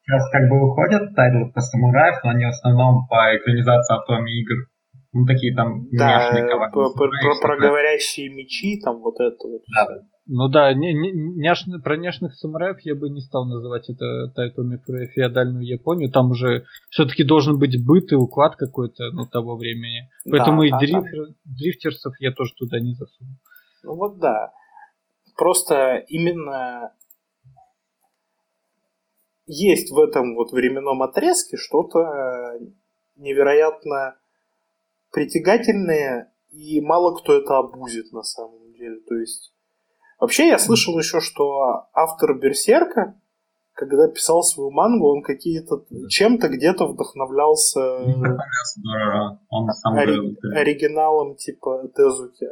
Сейчас 0.03 0.29
как 0.31 0.50
бы 0.50 0.60
выходят 0.60 1.15
тайтлы 1.15 1.51
про 1.51 1.62
самураев, 1.62 2.24
но 2.24 2.31
они 2.31 2.46
в 2.46 2.50
основном 2.50 3.08
по 3.08 3.38
экранизации 3.38 3.96
отоме 3.96 4.31
игр. 4.41 4.55
Ну, 5.13 5.25
такие 5.25 5.53
там 5.53 5.88
да, 5.91 6.31
про, 6.72 6.89
про, 6.93 7.10
про 7.41 7.58
говорящие 7.58 8.34
мечи, 8.34 8.79
там 8.81 9.01
вот 9.01 9.20
это 9.20 9.36
вот. 9.43 9.62
Да. 9.75 9.86
Все. 9.86 10.01
Ну 10.33 10.47
да, 10.47 10.73
не, 10.73 10.93
не, 10.93 11.11
няш, 11.11 11.65
про 11.83 11.97
няшных 11.97 12.35
самураев 12.35 12.79
я 12.85 12.95
бы 12.95 13.09
не 13.09 13.19
стал 13.19 13.45
называть 13.45 13.89
это 13.89 14.31
тайтлами 14.34 14.77
про 14.77 15.05
феодальную 15.07 15.67
Японию. 15.67 16.09
Там 16.09 16.31
уже 16.31 16.63
все-таки 16.89 17.25
должен 17.25 17.59
быть 17.59 17.85
быт 17.85 18.13
и 18.13 18.15
уклад 18.15 18.55
какой-то 18.55 19.11
ну, 19.11 19.25
того 19.25 19.57
времени. 19.57 20.09
Поэтому 20.23 20.61
да, 20.61 20.67
и 20.67 20.69
да, 20.71 20.79
дриф, 20.79 21.03
да. 21.03 21.33
дрифтерсов 21.43 22.13
я 22.21 22.31
тоже 22.31 22.53
туда 22.55 22.79
не 22.79 22.93
засуну. 22.93 23.31
Ну 23.83 23.95
вот 23.95 24.19
да. 24.19 24.53
Просто 25.35 25.97
именно 26.07 26.93
есть 29.47 29.91
в 29.91 30.00
этом 30.00 30.35
вот 30.35 30.53
временном 30.53 31.01
отрезке 31.01 31.57
что-то 31.57 32.57
невероятно 33.17 34.15
притягательное, 35.11 36.31
и 36.51 36.79
мало 36.79 37.17
кто 37.17 37.33
это 37.33 37.57
обузит 37.57 38.13
на 38.13 38.23
самом 38.23 38.71
деле. 38.71 39.01
То 39.01 39.15
есть 39.15 39.51
Вообще, 40.22 40.48
я 40.50 40.60
слышал 40.60 40.96
еще, 41.00 41.20
что 41.20 41.88
автор 41.94 42.38
Берсерка, 42.38 43.16
когда 43.74 44.08
писал 44.08 44.44
свою 44.44 44.70
мангу, 44.70 45.10
он 45.10 45.24
какие-то 45.24 45.84
чем-то 46.10 46.48
где-то 46.48 46.86
вдохновлялся 46.86 47.80
ори- 49.98 50.36
оригиналом 50.54 51.36
типа 51.38 51.88
Тезуки. 51.96 52.46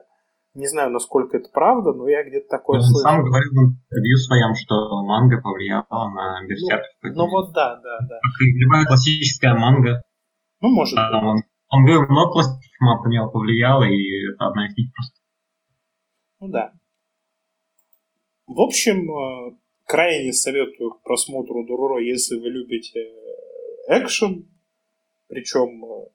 Не 0.55 0.65
знаю, 0.67 0.89
насколько 0.89 1.37
это 1.37 1.47
правда, 1.53 1.93
но 1.93 2.09
я 2.09 2.23
где-то 2.27 2.47
такое 2.49 2.79
он 2.79 2.83
слышал. 2.83 3.07
сам 3.07 3.23
говорил 3.23 3.51
в 3.51 3.63
интервью 3.69 4.17
своем, 4.17 4.55
что 4.55 5.03
манга 5.03 5.39
повлияла 5.39 6.09
на 6.09 6.43
Берсерк. 6.47 6.81
Ну, 7.03 7.13
ну 7.13 7.29
вот 7.29 7.53
да, 7.53 7.75
да, 7.75 7.99
да. 8.09 8.15
Как 8.19 8.47
любая 8.57 8.85
классическая 8.85 9.53
манга. 9.53 10.01
Ну, 10.59 10.69
может 10.69 10.95
быть. 10.97 11.21
Он, 11.23 11.37
он 11.69 11.85
говорил, 11.85 12.01
много 12.09 12.31
классических 12.31 12.81
манг 12.81 13.05
на 13.05 13.09
него 13.09 13.29
повлияло, 13.29 13.83
и 13.83 14.33
это 14.33 14.47
одна 14.47 14.65
из 14.65 14.75
них 14.75 14.91
просто. 14.91 15.19
Ну 16.39 16.47
да. 16.49 16.71
В 18.49 18.61
общем, 18.61 19.11
э, 19.11 19.57
крайне 19.85 20.33
советую 20.33 20.95
к 20.95 21.03
просмотру 21.03 21.63
Дуруро, 21.65 22.01
если 22.01 22.35
вы 22.35 22.49
любите 22.49 22.99
э, 22.99 23.99
экшен, 24.01 24.49
причем 25.27 25.85
э, 25.85 26.07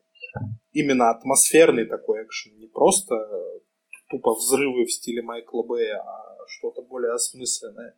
именно 0.73 1.11
атмосферный 1.11 1.87
такой 1.87 2.25
экшен, 2.25 2.59
не 2.59 2.67
просто 2.67 3.15
тупо 4.11 4.35
взрывы 4.35 4.85
в 4.85 4.93
стиле 4.93 5.23
Майкла 5.23 5.63
Бэя, 5.63 6.03
а 6.03 6.37
что-то 6.49 6.83
более 6.83 7.13
осмысленное. 7.13 7.97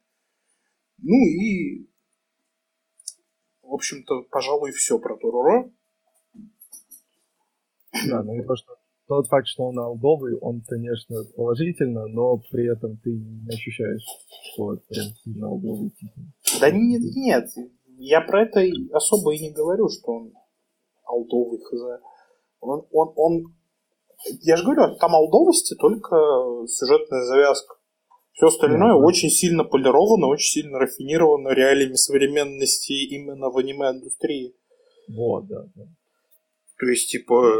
Ну 0.98 1.16
и, 1.26 1.88
в 3.62 3.72
общем-то, 3.72 4.24
пожалуй, 4.24 4.72
все 4.72 4.98
про 4.98 5.16
Дуруро. 5.16 5.72
Да, 8.06 8.22
ну 8.22 8.34
и 8.34 8.42
просто 8.42 8.75
тот 9.08 9.28
факт, 9.28 9.46
что 9.46 9.64
он 9.64 9.78
алдовый, 9.78 10.36
он, 10.40 10.62
конечно, 10.66 11.24
положительно, 11.36 12.06
но 12.06 12.38
при 12.50 12.70
этом 12.70 12.96
ты 12.98 13.10
не 13.10 13.54
ощущаешь, 13.54 14.04
что 14.52 14.74
это 14.74 14.82
прям 14.88 15.06
сильно 15.24 15.48
алдовый 15.48 15.90
титул. 15.90 16.24
Да 16.60 16.70
нет, 16.70 17.02
нет, 17.14 17.48
я 17.98 18.20
про 18.20 18.42
это 18.42 18.62
особо 18.92 19.34
и 19.34 19.38
не 19.38 19.50
говорю, 19.50 19.88
что 19.88 20.12
он 20.12 20.32
алдовый 21.04 21.60
хз. 21.60 22.02
Он, 22.60 22.86
он, 22.90 23.12
он, 23.16 23.54
я 24.42 24.56
же 24.56 24.64
говорю, 24.64 24.96
там 24.96 25.14
алдовости 25.14 25.74
только 25.76 26.16
сюжетная 26.66 27.22
завязка. 27.24 27.76
Все 28.32 28.48
остальное 28.48 28.94
mm-hmm. 28.94 29.04
очень 29.04 29.30
сильно 29.30 29.64
полировано, 29.64 30.26
очень 30.26 30.62
сильно 30.62 30.78
рафинировано 30.78 31.54
реалиями 31.54 31.94
современности 31.94 32.92
именно 32.92 33.48
в 33.48 33.56
аниме-индустрии. 33.56 34.54
Вот, 35.08 35.46
да, 35.46 35.62
да. 35.74 35.84
То 36.78 36.86
есть, 36.86 37.10
типа, 37.10 37.54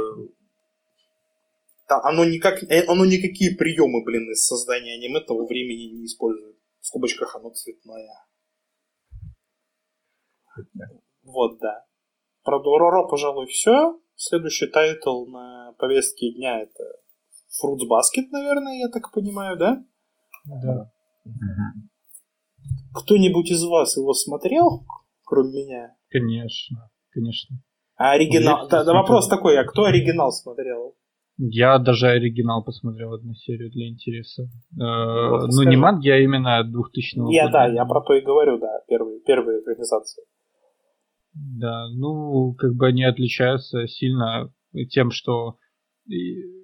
оно, 1.88 2.24
никак, 2.24 2.62
э, 2.64 2.84
оно 2.86 3.04
никакие 3.04 3.56
приемы, 3.56 4.04
блин, 4.04 4.30
из 4.30 4.44
создания 4.44 4.94
аниме 4.94 5.20
того 5.20 5.46
времени 5.46 5.98
не 5.98 6.06
использует. 6.06 6.56
В 6.80 6.86
скобочках 6.86 7.36
оно 7.36 7.50
цветное. 7.50 8.26
Вот, 11.22 11.58
да. 11.58 11.84
Про 12.42 12.62
Дороро, 12.62 13.06
пожалуй, 13.08 13.46
все. 13.46 14.00
Следующий 14.14 14.66
тайтл 14.66 15.26
на 15.26 15.74
повестке 15.78 16.32
дня 16.32 16.60
это 16.62 16.84
Fruits 17.60 17.86
Basket, 17.88 18.28
наверное, 18.30 18.78
я 18.78 18.88
так 18.88 19.12
понимаю, 19.12 19.56
да? 19.56 19.84
Да. 20.44 20.90
Кто-нибудь 22.94 23.50
из 23.50 23.62
вас 23.64 23.96
его 23.96 24.14
смотрел, 24.14 24.86
кроме 25.24 25.64
меня? 25.64 25.96
Конечно, 26.08 26.90
конечно. 27.10 27.56
А 27.96 28.12
оригинал... 28.12 28.68
Да, 28.68 28.84
да, 28.84 28.92
вопрос 28.92 29.28
такой, 29.28 29.58
а 29.58 29.64
кто 29.64 29.84
оригинал 29.84 30.32
смотрел? 30.32 30.96
Я 31.38 31.78
даже 31.78 32.08
оригинал 32.08 32.64
посмотрел 32.64 33.12
одну 33.12 33.34
серию 33.34 33.70
для 33.70 33.88
интереса. 33.88 34.44
Э, 34.44 35.28
вот, 35.30 35.50
ну, 35.52 35.68
не 35.68 35.76
манги, 35.76 36.08
а 36.08 36.18
именно 36.18 36.64
2000 36.64 37.18
года. 37.18 37.32
Я, 37.32 37.48
да, 37.48 37.66
я 37.66 37.84
про 37.84 38.00
то 38.00 38.14
и 38.14 38.22
говорю, 38.22 38.58
да, 38.58 38.80
первые, 38.88 39.20
первые 39.20 39.60
экранизации. 39.60 40.24
Да, 41.34 41.88
ну, 41.90 42.54
как 42.54 42.74
бы 42.74 42.86
они 42.86 43.04
отличаются 43.04 43.86
сильно 43.86 44.50
тем, 44.88 45.10
что 45.10 45.56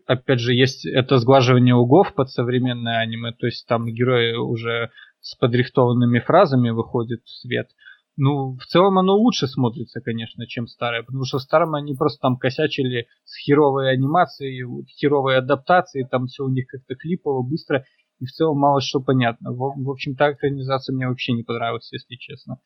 опять 0.07 0.41
же, 0.41 0.55
есть 0.55 0.87
это 0.87 1.19
сглаживание 1.19 1.75
угов 1.75 2.15
под 2.15 2.31
современное 2.31 2.99
аниме, 2.99 3.33
то 3.33 3.47
есть 3.47 3.67
там 3.67 3.87
герои 3.87 4.35
уже 4.35 4.91
с 5.21 5.35
подрихтованными 5.37 6.19
фразами 6.21 6.71
выходят 6.71 7.23
в 7.25 7.31
свет. 7.31 7.69
Ну, 8.17 8.57
в 8.57 8.67
целом 8.67 8.99
оно 8.99 9.17
лучше 9.17 9.47
смотрится, 9.47 10.01
конечно, 10.01 10.47
чем 10.47 10.67
старое, 10.67 11.03
потому 11.03 11.25
что 11.25 11.39
в 11.39 11.43
старом 11.43 11.75
они 11.75 11.95
просто 11.95 12.21
там 12.21 12.37
косячили 12.37 13.07
с 13.25 13.37
херовой 13.39 13.91
анимацией, 13.91 14.65
херовой 14.87 15.39
адаптацией, 15.39 16.07
там 16.07 16.27
все 16.27 16.45
у 16.45 16.49
них 16.51 16.67
как-то 16.67 16.95
клипово, 16.95 17.43
быстро, 17.43 17.85
и 18.21 18.27
в 18.27 18.31
целом 18.31 18.59
мало 18.59 18.83
что 18.83 19.01
понятно. 19.01 19.53
В, 19.53 19.83
в 19.83 19.91
общем, 19.91 20.15
та 20.15 20.33
экранизация 20.33 20.95
мне 20.95 21.09
вообще 21.09 21.33
не 21.33 21.43
понравилась, 21.43 21.91
если 21.91 22.17
честно. 22.17 22.59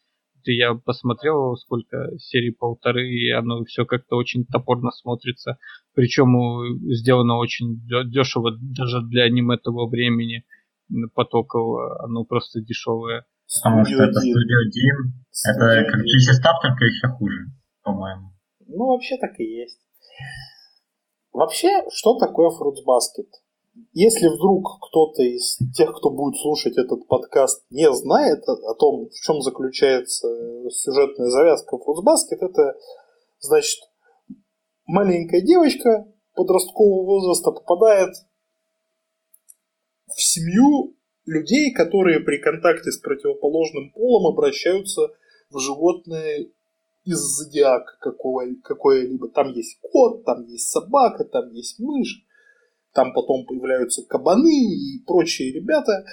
Я 0.44 0.74
посмотрел, 0.74 1.56
сколько 1.56 2.10
серий 2.18 2.52
полторы, 2.52 3.08
и 3.08 3.30
оно 3.30 3.64
все 3.64 3.84
как-то 3.84 4.16
очень 4.16 4.44
топорно 4.44 4.90
смотрится. 4.90 5.58
Причем 5.94 6.78
сделано 6.92 7.36
очень 7.38 7.80
дешево 8.10 8.52
даже 8.60 9.00
для 9.02 9.24
аниме 9.24 9.56
того 9.56 9.88
времени 9.88 10.44
потокового, 11.14 12.04
оно 12.04 12.24
просто 12.24 12.60
дешевое. 12.60 13.24
Потому 13.54 13.84
что 13.84 14.02
это 14.02 14.18
Studio 14.20 14.60
Dean. 14.74 15.16
Это 15.48 15.84
как 15.90 16.00
GC 16.00 16.34
Stop, 16.40 16.56
только 16.62 16.84
еще 16.84 17.08
хуже, 17.16 17.46
по-моему. 17.82 18.32
Ну, 18.66 18.86
вообще 18.86 19.16
так 19.18 19.38
и 19.38 19.44
есть. 19.44 19.80
Вообще, 21.32 21.84
что 21.92 22.18
такое 22.18 22.48
Fruits 22.48 22.82
Basket? 22.86 23.28
Если 23.92 24.26
вдруг 24.28 24.78
кто-то 24.88 25.22
из 25.22 25.58
тех, 25.74 25.94
кто 25.94 26.10
будет 26.10 26.40
слушать 26.40 26.78
этот 26.78 27.06
подкаст, 27.06 27.62
не 27.68 27.92
знает 27.92 28.42
о, 28.48 28.74
том, 28.74 29.08
в 29.10 29.20
чем 29.20 29.42
заключается 29.42 30.28
сюжетная 30.70 31.28
завязка 31.28 31.76
Fruits 31.76 32.02
Basket, 32.02 32.38
это 32.40 32.74
значит 33.40 33.80
маленькая 34.86 35.42
девочка 35.42 36.06
подросткового 36.34 37.04
возраста 37.04 37.50
попадает 37.50 38.14
в 40.06 40.22
семью 40.22 40.95
людей, 41.26 41.72
которые 41.72 42.20
при 42.20 42.38
контакте 42.38 42.90
с 42.90 42.98
противоположным 42.98 43.90
полом 43.90 44.32
обращаются 44.32 45.08
в 45.50 45.58
животное 45.58 46.46
из 47.04 47.18
зодиака 47.18 47.98
какое-либо. 48.00 49.28
Там 49.28 49.52
есть 49.52 49.78
кот, 49.80 50.24
там 50.24 50.44
есть 50.46 50.70
собака, 50.70 51.24
там 51.24 51.50
есть 51.50 51.78
мышь, 51.78 52.24
там 52.92 53.12
потом 53.12 53.44
появляются 53.46 54.04
кабаны 54.06 54.48
и 54.48 55.04
прочие 55.04 55.52
ребята. 55.52 56.04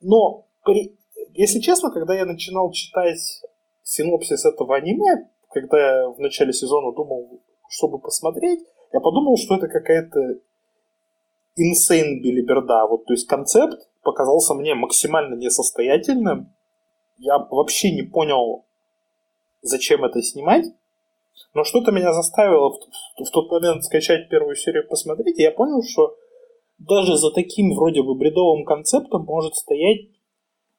Но, 0.00 0.46
если 1.32 1.60
честно, 1.60 1.90
когда 1.90 2.14
я 2.14 2.24
начинал 2.26 2.70
читать 2.72 3.42
синопсис 3.82 4.44
этого 4.44 4.76
аниме, 4.76 5.28
когда 5.50 5.78
я 5.78 6.08
в 6.08 6.18
начале 6.18 6.52
сезона 6.52 6.94
думал, 6.94 7.42
чтобы 7.68 7.98
посмотреть, 7.98 8.60
я 8.92 9.00
подумал, 9.00 9.36
что 9.36 9.56
это 9.56 9.68
какая-то 9.68 10.40
insane 11.58 12.20
билиберда. 12.20 12.86
Вот, 12.86 13.06
то 13.06 13.12
есть 13.12 13.26
концепт 13.26 13.88
показался 14.02 14.54
мне 14.54 14.74
максимально 14.74 15.34
несостоятельным. 15.34 16.52
Я 17.18 17.38
вообще 17.38 17.92
не 17.92 18.02
понял, 18.02 18.66
зачем 19.62 20.04
это 20.04 20.22
снимать. 20.22 20.66
Но 21.52 21.64
что-то 21.64 21.90
меня 21.90 22.12
заставило 22.12 22.70
в, 22.70 22.78
в, 22.78 23.24
в 23.24 23.30
тот 23.30 23.50
момент 23.50 23.84
скачать 23.84 24.28
первую 24.28 24.56
серию 24.56 24.86
посмотреть, 24.88 25.38
и 25.38 25.42
я 25.42 25.50
понял, 25.50 25.82
что 25.82 26.16
даже 26.78 27.16
за 27.16 27.30
таким 27.30 27.74
вроде 27.74 28.02
бы 28.02 28.14
бредовым 28.14 28.64
концептом 28.64 29.24
может 29.24 29.54
стоять 29.54 30.08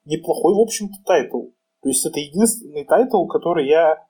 неплохой, 0.06 0.54
в 0.54 0.60
общем-то, 0.60 0.96
тайтл. 1.06 1.48
То 1.82 1.90
есть 1.90 2.06
это 2.06 2.20
единственный 2.20 2.86
тайтл, 2.86 3.26
который 3.28 3.68
я 3.68 4.06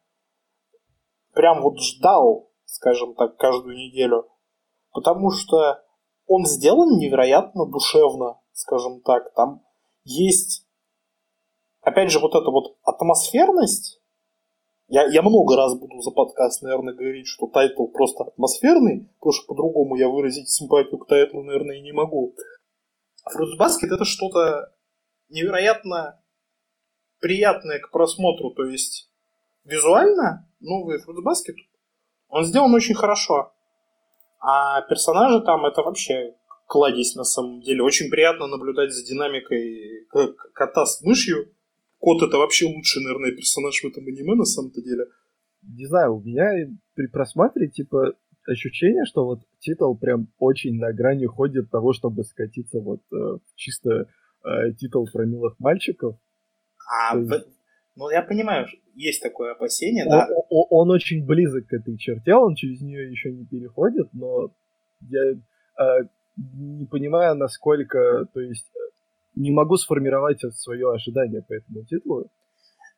прям 1.33 1.61
вот 1.61 1.79
ждал, 1.79 2.49
скажем 2.65 3.15
так, 3.15 3.37
каждую 3.37 3.75
неделю. 3.75 4.27
Потому 4.91 5.29
что 5.31 5.84
он 6.27 6.45
сделан 6.45 6.97
невероятно 6.97 7.65
душевно, 7.65 8.39
скажем 8.53 9.01
так. 9.01 9.33
Там 9.33 9.63
есть, 10.03 10.65
опять 11.81 12.11
же, 12.11 12.19
вот 12.19 12.35
эта 12.35 12.49
вот 12.49 12.77
атмосферность. 12.83 14.01
Я, 14.87 15.05
я 15.05 15.21
много 15.23 15.55
раз 15.55 15.75
буду 15.77 15.99
за 16.01 16.11
подкаст, 16.11 16.61
наверное, 16.61 16.93
говорить, 16.93 17.27
что 17.27 17.47
тайтл 17.47 17.87
просто 17.87 18.25
атмосферный, 18.25 19.09
потому 19.17 19.31
что 19.31 19.47
по-другому 19.47 19.95
я 19.95 20.09
выразить 20.09 20.49
симпатию 20.49 20.99
к 20.99 21.07
тайтлу, 21.07 21.43
наверное, 21.43 21.77
и 21.77 21.81
не 21.81 21.91
могу. 21.91 22.35
Fruits 23.27 23.59
Basket 23.59 23.93
это 23.93 24.05
что-то 24.05 24.75
невероятно 25.29 26.21
приятное 27.19 27.79
к 27.79 27.89
просмотру, 27.89 28.51
то 28.51 28.65
есть 28.65 29.09
визуально 29.63 30.47
новый 30.59 30.99
Basket, 30.99 31.55
он 32.27 32.45
сделан 32.45 32.73
очень 32.73 32.93
хорошо. 32.93 33.54
А 34.39 34.81
персонажи 34.83 35.41
там 35.43 35.65
это 35.65 35.81
вообще 35.81 36.35
кладезь 36.67 37.15
на 37.15 37.23
самом 37.23 37.61
деле. 37.61 37.83
Очень 37.83 38.09
приятно 38.09 38.47
наблюдать 38.47 38.91
за 38.91 39.05
динамикой 39.05 40.07
кота 40.53 40.85
с 40.85 41.01
мышью. 41.01 41.51
Кот 41.99 42.21
это 42.21 42.37
вообще 42.37 42.65
лучший, 42.65 43.03
наверное, 43.03 43.31
персонаж 43.31 43.81
в 43.81 43.85
этом 43.85 44.05
аниме 44.05 44.35
на 44.35 44.45
самом-то 44.45 44.81
деле. 44.81 45.05
Не 45.63 45.85
знаю, 45.87 46.17
у 46.17 46.21
меня 46.21 46.69
при 46.93 47.07
просмотре, 47.07 47.67
типа, 47.67 48.13
ощущение, 48.47 49.05
что 49.05 49.25
вот 49.25 49.39
титул 49.59 49.97
прям 49.97 50.27
очень 50.37 50.77
на 50.77 50.93
грани 50.93 51.25
ходит 51.25 51.71
того, 51.71 51.93
чтобы 51.93 52.23
скатиться 52.23 52.79
вот 52.79 53.01
э, 53.11 53.37
чисто 53.55 54.07
э, 54.43 54.73
титул 54.77 55.07
про 55.11 55.25
милых 55.25 55.55
мальчиков. 55.59 56.17
А, 56.87 57.17
есть... 57.17 57.47
ну 57.95 58.09
я 58.09 58.21
понимаю, 58.21 58.67
есть 58.93 59.21
такое 59.21 59.53
опасение, 59.53 60.05
он, 60.05 60.11
да. 60.11 60.27
Он, 60.49 60.65
он 60.69 60.91
очень 60.91 61.25
близок 61.25 61.67
к 61.67 61.73
этой 61.73 61.97
черте, 61.97 62.33
он 62.35 62.55
через 62.55 62.81
нее 62.81 63.09
еще 63.09 63.31
не 63.31 63.45
переходит, 63.45 64.07
но 64.13 64.51
я 65.01 65.21
э, 65.31 66.03
не 66.35 66.85
понимаю, 66.85 67.35
насколько, 67.35 68.27
то 68.33 68.39
есть 68.39 68.71
не 69.35 69.51
могу 69.51 69.77
сформировать 69.77 70.41
свое 70.55 70.91
ожидание 70.91 71.41
по 71.41 71.53
этому 71.53 71.85
титулу. 71.85 72.31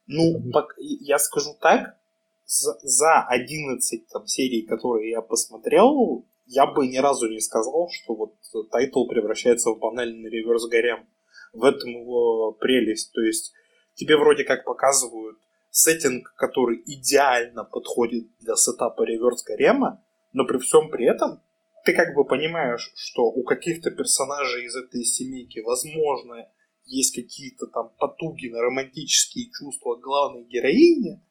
Ну, 0.08 0.42
Потому... 0.52 0.68
я 0.78 1.20
скажу 1.20 1.56
так, 1.60 1.98
за, 2.46 2.78
за 2.82 3.26
11 3.28 4.08
там, 4.08 4.26
серий, 4.26 4.62
которые 4.64 5.12
я 5.12 5.22
посмотрел, 5.22 6.26
я 6.46 6.66
бы 6.66 6.88
ни 6.88 6.98
разу 6.98 7.28
не 7.30 7.42
сказал, 7.42 7.90
что 7.92 8.16
вот 8.16 8.36
тайтл 8.72 9.06
превращается 9.08 9.72
в 9.72 9.80
банальный 9.80 10.30
реверс 10.30 10.68
гарем. 10.68 11.06
В 11.54 11.64
этом 11.64 11.90
его 11.90 12.54
прелесть. 12.54 13.12
То 13.14 13.22
есть 13.22 13.54
тебе 13.98 14.16
вроде 14.16 14.46
как 14.46 14.64
показывают 14.64 15.38
сеттинг, 15.72 16.34
который 16.36 16.82
идеально 16.86 17.66
подходит 17.66 18.28
для 18.40 18.56
сетапа 18.56 19.04
реверс 19.04 19.44
гарема, 19.44 20.04
но 20.34 20.46
при 20.46 20.60
всем 20.60 20.90
при 20.90 21.06
этом 21.06 21.42
ты 21.84 21.94
как 21.94 22.16
бы 22.16 22.26
понимаешь, 22.26 22.92
что 22.96 23.24
у 23.24 23.44
каких-то 23.44 23.92
персонажей 23.92 24.66
из 24.66 24.76
этой 24.76 25.04
семейки, 25.04 25.60
возможно, 25.60 26.48
есть 26.86 27.16
какие-то 27.16 27.68
там 27.68 27.92
потуги 27.98 28.48
на 28.48 28.62
романтические 28.62 29.50
чувства 29.52 29.96
главной 29.96 30.46
героини, 30.46 31.22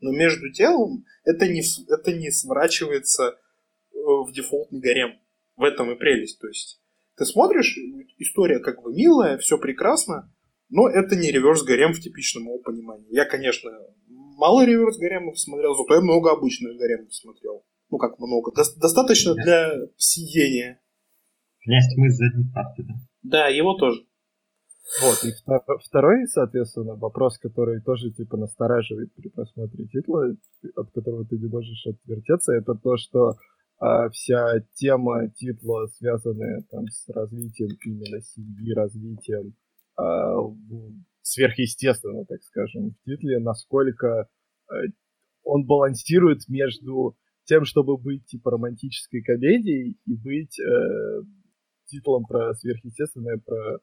но 0.00 0.12
между 0.12 0.50
делом 0.50 1.04
это 1.24 1.46
не, 1.48 1.62
это 1.88 2.12
не 2.12 2.30
сворачивается 2.30 3.24
э, 3.24 3.34
в 3.92 4.32
дефолтный 4.32 4.80
гарем. 4.80 5.18
В 5.56 5.62
этом 5.62 5.92
и 5.92 5.94
прелесть. 5.94 6.40
То 6.40 6.48
есть 6.48 6.80
ты 7.16 7.24
смотришь, 7.24 7.78
история 8.18 8.58
как 8.58 8.82
бы 8.82 8.92
милая, 8.92 9.38
все 9.38 9.56
прекрасно, 9.56 10.33
но 10.68 10.88
это 10.88 11.16
не 11.16 11.30
реверс 11.30 11.62
гарем 11.62 11.92
в 11.92 12.00
типичном 12.00 12.44
его 12.44 12.58
понимании. 12.58 13.14
Я, 13.14 13.24
конечно, 13.24 13.70
мало 14.08 14.64
реверс 14.64 14.98
гаремов 14.98 15.38
смотрел, 15.38 15.74
зато 15.74 15.94
я 15.94 16.00
много 16.00 16.32
обычных 16.32 16.76
гаремов 16.76 17.14
смотрел. 17.14 17.64
Ну 17.90 17.98
как 17.98 18.18
много. 18.18 18.52
До- 18.52 18.80
достаточно 18.80 19.34
для 19.34 19.70
съедения. 19.96 20.80
Князь 21.60 21.94
тьмы 21.94 22.10
с 22.10 22.16
задней 22.16 22.50
парты, 22.52 22.82
да? 22.82 22.94
Да, 23.22 23.48
его 23.48 23.74
тоже. 23.74 24.06
Вот, 25.02 25.24
и 25.24 25.32
второй, 25.82 26.26
соответственно, 26.26 26.94
вопрос, 26.94 27.38
который 27.38 27.80
тоже, 27.80 28.10
типа, 28.10 28.36
настораживает 28.36 29.14
при 29.14 29.28
просмотре 29.28 29.86
титла, 29.86 30.26
от 30.76 30.90
которого 30.92 31.24
ты 31.24 31.38
не 31.38 31.48
можешь 31.48 31.86
отвертеться, 31.86 32.52
это 32.52 32.74
то, 32.74 32.98
что 32.98 33.36
а, 33.78 34.10
вся 34.10 34.60
тема 34.74 35.30
титла, 35.30 35.86
связанная 35.86 36.62
там 36.70 36.86
с 36.88 37.08
развитием 37.08 37.70
именно 37.84 38.20
семьи, 38.20 38.74
развитием 38.74 39.54
а, 39.96 40.36
сверхъестественно, 41.24 42.24
так 42.26 42.42
скажем, 42.42 42.90
в 42.90 43.04
титле, 43.04 43.38
насколько 43.38 44.28
э, 44.70 44.74
он 45.42 45.64
балансирует 45.64 46.48
между 46.48 47.16
тем, 47.44 47.64
чтобы 47.64 47.96
быть 47.96 48.26
типа 48.26 48.52
романтической 48.52 49.22
комедией 49.22 49.96
и 50.06 50.14
быть 50.14 50.58
э, 50.60 51.22
титулом 51.86 52.24
про 52.24 52.54
сверхъестественное, 52.54 53.38
про 53.44 53.76
э, 53.76 53.78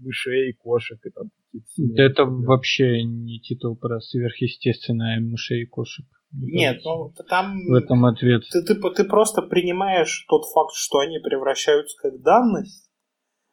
мышей, 0.00 0.52
кошек 0.54 0.98
и 1.04 1.10
там 1.10 1.30
какие-то... 1.52 1.94
Да 1.96 2.02
это 2.04 2.24
вообще 2.24 3.04
не 3.04 3.40
титул 3.40 3.76
про 3.76 4.00
сверхъестественное 4.00 5.20
мышей 5.20 5.62
и 5.62 5.66
кошек. 5.66 6.06
Нет, 6.32 6.80
ну 6.84 7.12
там... 7.28 7.66
В 7.66 7.74
этом 7.74 8.04
ответ. 8.04 8.42
Ты, 8.52 8.62
ты, 8.62 8.74
ты 8.74 9.04
просто 9.04 9.42
принимаешь 9.42 10.26
тот 10.28 10.44
факт, 10.52 10.74
что 10.74 10.98
они 10.98 11.18
превращаются 11.18 11.96
как 12.00 12.20
данность, 12.22 12.89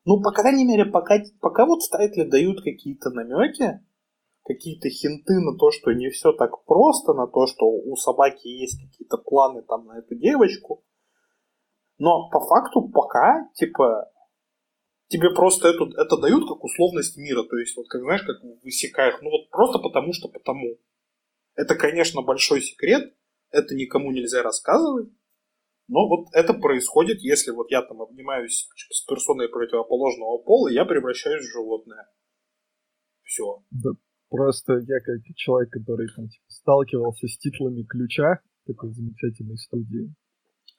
ну, 0.07 0.21
по 0.21 0.31
крайней 0.31 0.63
мере, 0.63 0.85
пока, 0.85 1.19
пока 1.41 1.65
вот 1.65 1.83
строители 1.83 2.23
дают 2.23 2.63
какие-то 2.63 3.09
намеки, 3.09 3.81
какие-то 4.45 4.87
хинты 4.89 5.33
на 5.41 5.57
то, 5.57 5.69
что 5.69 5.91
не 5.91 6.09
все 6.11 6.31
так 6.31 6.63
просто, 6.63 7.13
на 7.13 7.27
то, 7.27 7.45
что 7.45 7.65
у 7.65 7.93
собаки 7.97 8.47
есть 8.47 8.79
какие-то 8.81 9.17
планы 9.17 9.63
там 9.63 9.85
на 9.85 9.99
эту 9.99 10.15
девочку. 10.15 10.81
Но 11.97 12.29
по 12.29 12.39
факту 12.39 12.87
пока, 12.87 13.49
типа, 13.55 14.09
тебе 15.09 15.29
просто 15.31 15.67
это, 15.67 15.83
это 16.01 16.15
дают 16.15 16.47
как 16.47 16.63
условность 16.63 17.17
мира. 17.17 17.43
То 17.43 17.57
есть, 17.57 17.75
вот 17.75 17.89
как 17.89 18.01
знаешь, 18.01 18.23
как 18.23 18.37
высекаешь, 18.63 19.19
ну 19.21 19.29
вот 19.29 19.49
просто 19.49 19.79
потому 19.79 20.13
что 20.13 20.29
потому. 20.29 20.77
Это, 21.55 21.75
конечно, 21.75 22.21
большой 22.21 22.61
секрет, 22.61 23.13
это 23.51 23.75
никому 23.75 24.13
нельзя 24.13 24.41
рассказывать. 24.41 25.09
Но 25.87 26.07
вот 26.07 26.27
это 26.33 26.53
происходит, 26.53 27.21
если 27.21 27.51
вот 27.51 27.71
я 27.71 27.81
там 27.81 28.01
обнимаюсь 28.01 28.67
с 28.91 29.05
персоной 29.05 29.47
противоположного 29.47 30.37
пола, 30.39 30.67
я 30.69 30.85
превращаюсь 30.85 31.45
в 31.45 31.53
животное. 31.53 32.07
Все. 33.23 33.63
Да, 33.71 33.91
просто 34.29 34.73
я 34.73 34.99
как 34.99 35.23
человек, 35.35 35.71
который 35.71 36.07
там 36.13 36.27
типа, 36.27 36.45
сталкивался 36.47 37.27
с 37.27 37.37
титлами 37.37 37.83
ключа 37.83 38.41
такой 38.65 38.91
замечательной 38.91 39.57
студии. 39.57 40.13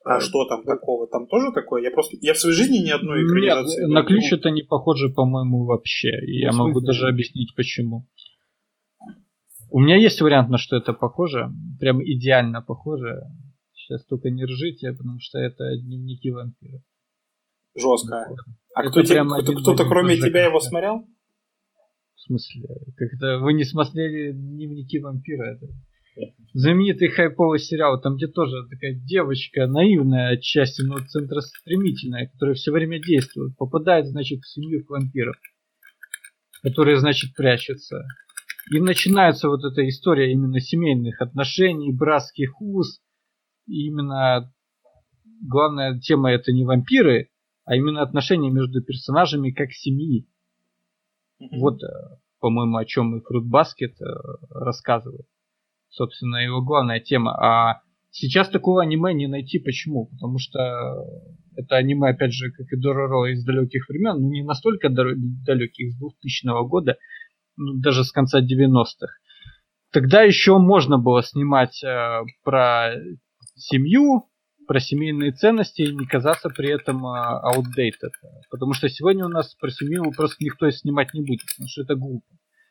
А, 0.05 0.17
а 0.17 0.21
что 0.21 0.45
там 0.45 0.63
такого? 0.63 1.07
Там 1.07 1.27
тоже 1.27 1.51
такое? 1.53 1.83
Я 1.83 1.91
просто 1.91 2.17
я 2.21 2.33
в 2.33 2.37
своей 2.37 2.55
жизни 2.55 2.77
ни 2.77 2.89
одной 2.89 3.25
экранизации 3.25 3.81
Нет, 3.81 3.89
на 3.89 4.03
ключ 4.03 4.31
это 4.31 4.49
не 4.49 4.61
похоже, 4.61 5.09
по-моему, 5.09 5.65
вообще. 5.65 6.09
И 6.25 6.39
я 6.39 6.51
могу 6.51 6.79
даже 6.81 7.07
объяснить 7.07 7.53
почему. 7.55 8.07
У 9.71 9.79
меня 9.79 9.97
есть 9.97 10.21
вариант, 10.21 10.49
на 10.49 10.57
что 10.57 10.77
это 10.77 10.93
похоже. 10.93 11.49
Прям 11.79 12.01
идеально 12.01 12.61
похоже. 12.61 13.23
Сейчас 13.89 14.05
только 14.05 14.29
не 14.29 14.45
ржите, 14.45 14.91
потому 14.91 15.17
что 15.19 15.39
это 15.39 15.75
дневники 15.75 16.29
вампира. 16.29 16.79
Жестко. 17.75 18.35
А 18.75 18.83
кто 18.83 19.01
кто, 19.01 19.53
кто-то 19.55 19.85
кроме 19.85 20.15
тебя 20.15 20.45
его 20.45 20.59
смотрел? 20.59 21.07
В 22.13 22.21
смысле? 22.21 22.67
Как-то 22.95 23.39
вы 23.39 23.53
не 23.53 23.63
смотрели 23.63 24.31
дневники 24.31 24.99
вампира? 24.99 25.55
Это 25.55 25.65
знаменитый 26.53 27.07
хайповый 27.07 27.57
сериал, 27.57 27.99
там 27.99 28.17
где 28.17 28.27
тоже 28.27 28.67
такая 28.69 28.93
девочка 28.93 29.65
наивная 29.65 30.33
отчасти, 30.33 30.83
но 30.83 30.99
центростремительная, 30.99 32.27
которая 32.27 32.53
все 32.53 32.71
время 32.71 33.01
действует, 33.01 33.57
попадает, 33.57 34.05
значит, 34.05 34.41
в 34.41 34.53
семью 34.53 34.85
вампиров, 34.87 35.35
которые, 36.61 36.99
значит, 36.99 37.33
прячутся. 37.33 38.03
И 38.71 38.79
начинается 38.79 39.49
вот 39.49 39.63
эта 39.63 39.87
история 39.89 40.31
именно 40.31 40.59
семейных 40.59 41.21
отношений, 41.21 41.91
братских 41.91 42.61
уз. 42.61 42.99
И 43.69 43.87
именно 43.87 44.51
главная 45.41 45.99
тема 45.99 46.31
это 46.31 46.51
не 46.51 46.65
вампиры, 46.65 47.29
а 47.65 47.75
именно 47.75 48.01
отношения 48.01 48.49
между 48.49 48.81
персонажами 48.81 49.51
как 49.51 49.71
семьи. 49.71 50.27
Mm-hmm. 51.41 51.59
Вот, 51.59 51.83
э, 51.83 51.87
по-моему, 52.39 52.77
о 52.77 52.85
чем 52.85 53.15
и 53.15 53.21
Fruit 53.21 53.47
Basket 53.49 53.93
э, 54.01 54.05
рассказывает. 54.51 55.27
Собственно, 55.89 56.37
его 56.37 56.61
главная 56.61 56.99
тема. 56.99 57.31
А 57.33 57.81
сейчас 58.11 58.49
такого 58.49 58.81
аниме 58.81 59.13
не 59.13 59.27
найти. 59.27 59.59
Почему? 59.59 60.07
Потому 60.07 60.39
что 60.39 61.05
это 61.55 61.75
аниме, 61.75 62.09
опять 62.09 62.33
же, 62.33 62.51
как 62.51 62.67
и 62.71 62.75
Дороро 62.77 63.31
из 63.31 63.43
далеких 63.43 63.87
времен, 63.89 64.21
ну 64.21 64.29
не 64.29 64.43
настолько 64.43 64.89
далеких, 64.89 65.91
с 65.93 65.97
2000 65.97 66.67
года, 66.67 66.97
ну, 67.55 67.79
даже 67.79 68.03
с 68.03 68.11
конца 68.11 68.41
90-х. 68.41 69.07
Тогда 69.91 70.21
еще 70.21 70.57
можно 70.57 70.97
было 70.97 71.23
снимать 71.23 71.83
э, 71.83 72.21
про 72.43 72.93
семью, 73.59 74.25
про 74.67 74.79
семейные 74.79 75.31
ценности 75.31 75.81
и 75.81 75.95
не 75.95 76.05
казаться 76.05 76.49
при 76.49 76.69
этом 76.69 77.05
uh, 77.05 77.41
outdated. 77.43 78.11
Потому 78.51 78.73
что 78.73 78.87
сегодня 78.87 79.25
у 79.25 79.29
нас 79.29 79.55
про 79.55 79.71
семью 79.71 80.11
просто 80.15 80.43
никто 80.43 80.69
снимать 80.69 81.13
не 81.13 81.21
будет, 81.21 81.41
потому 81.55 81.67
что 81.67 81.81
это 81.81 81.95
глупо. 81.95 82.27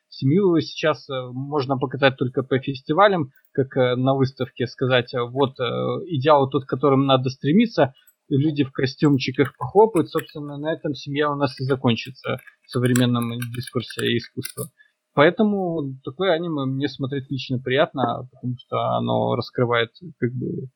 Семью 0.09 0.59
сейчас 0.59 1.07
э, 1.09 1.13
можно 1.31 1.77
показать 1.77 2.17
только 2.17 2.41
по 2.41 2.59
фестивалям, 2.59 3.29
как 3.53 3.77
э, 3.77 3.95
на 3.95 4.15
выставке 4.15 4.65
сказать, 4.65 5.13
э, 5.13 5.21
вот 5.21 5.59
идеал 6.07 6.49
тот, 6.49 6.65
к 6.65 6.69
которым 6.69 7.05
надо 7.05 7.29
стремиться, 7.29 7.93
люди 8.27 8.63
в 8.63 8.71
костюмчиках 8.71 9.55
похлопают, 9.57 10.09
собственно, 10.09 10.57
на 10.57 10.73
этом 10.73 10.93
семья 10.95 11.31
у 11.31 11.35
нас 11.35 11.59
и 11.59 11.63
закончится 11.63 12.37
в 12.65 12.71
современном 12.71 13.39
дискурсе 13.55 14.17
искусства. 14.17 14.69
Поэтому 15.13 15.95
такое 16.03 16.31
аниме 16.31 16.65
мне 16.65 16.87
смотреть 16.87 17.29
лично 17.29 17.59
приятно, 17.59 18.27
потому 18.31 18.55
что 18.57 18.97
оно 18.97 19.35
раскрывает 19.35 19.91
как 20.19 20.31
бы 20.33 20.69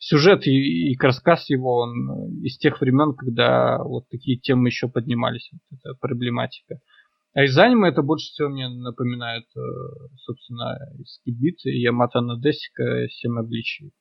сюжет 0.00 0.46
и, 0.46 0.92
и 0.92 0.96
рассказ 0.98 1.48
его 1.50 1.82
он 1.82 2.10
э, 2.10 2.46
из 2.46 2.58
тех 2.58 2.80
времен, 2.80 3.14
когда 3.14 3.78
вот 3.84 4.08
такие 4.08 4.38
темы 4.38 4.68
еще 4.68 4.88
поднимались, 4.88 5.50
вот 5.52 5.78
эта 5.78 5.94
проблематика. 6.00 6.80
А 7.32 7.44
из 7.44 7.56
аниме 7.56 7.90
это 7.90 8.02
больше 8.02 8.32
всего 8.32 8.48
мне 8.48 8.68
напоминает, 8.68 9.44
э, 9.54 9.60
собственно, 10.16 10.78
Скибит 11.04 11.64
и 11.64 11.78
Ямато 11.78 12.22
Надесика 12.22 13.06
Семь 13.08 13.38
обличий. 13.38 13.92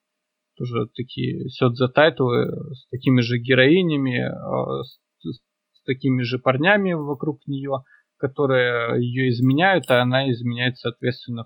Тоже 0.58 0.88
такие 0.96 1.50
сёдзе 1.50 1.88
тайтлы 1.90 2.48
с 2.74 2.88
такими 2.90 3.22
же 3.22 3.38
героинями, 3.38 4.22
э, 4.22 4.84
с, 4.84 5.00
с 5.22 5.84
такими 5.86 6.24
же 6.24 6.40
парнями 6.40 6.94
вокруг 6.94 7.46
нее, 7.46 7.84
которые 8.18 9.02
ее 9.04 9.30
изменяют, 9.30 9.92
а 9.92 10.02
она 10.02 10.32
изменяет, 10.32 10.78
соответственно, 10.78 11.46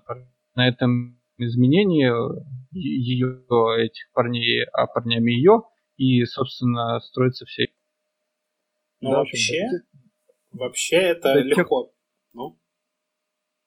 на 0.54 0.68
этом 0.68 1.20
изменении 1.36 2.10
ее, 2.72 3.44
этих 3.84 4.10
парней, 4.12 4.64
а 4.72 4.86
парнями 4.86 5.32
ее, 5.32 5.62
и, 5.96 6.24
собственно, 6.24 7.00
строится 7.00 7.44
все. 7.46 7.66
Ну, 9.00 9.10
да, 9.10 9.18
вообще, 9.18 9.66
вообще 10.52 10.96
это 10.96 11.34
до 11.34 11.40
легко. 11.40 11.84
Тех... 11.84 11.92
Ну? 12.32 12.58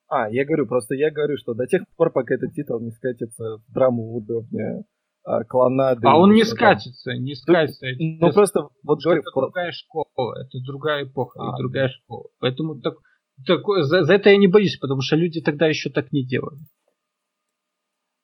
А, 0.08 0.30
я 0.30 0.46
говорю, 0.46 0.68
просто 0.68 0.96
я 0.96 1.12
говорю, 1.12 1.38
что 1.38 1.54
до 1.54 1.68
тех 1.68 1.84
пор, 1.96 2.12
пока 2.12 2.36
этот 2.36 2.54
титул 2.54 2.80
не 2.80 2.92
скатится 2.92 3.58
в 3.58 3.74
драму 3.74 4.04
уровня 4.04 4.84
а, 5.24 5.44
клонады. 5.44 6.08
А 6.08 6.18
он 6.18 6.34
не 6.34 6.46
скатится, 6.46 7.14
не 7.14 7.36
скатится. 7.36 7.86
Ну, 8.00 8.32
просто 8.32 8.70
вот 8.84 9.04
говорю, 9.04 9.22
это 9.22 9.32
другая 9.36 9.72
школа, 9.74 10.42
это 10.42 10.60
другая 10.66 11.04
эпоха 11.04 11.40
а, 11.40 11.50
и 11.50 11.62
другая 11.62 11.90
школа. 11.90 12.30
Поэтому 12.40 12.80
так, 12.80 12.96
так, 13.46 13.62
за, 13.82 14.06
за 14.06 14.14
это 14.14 14.30
я 14.30 14.38
не 14.38 14.48
боюсь, 14.48 14.78
потому 14.78 15.02
что 15.02 15.18
люди 15.18 15.42
тогда 15.42 15.68
еще 15.68 15.90
так 15.90 16.14
не 16.14 16.26
делали. 16.26 16.60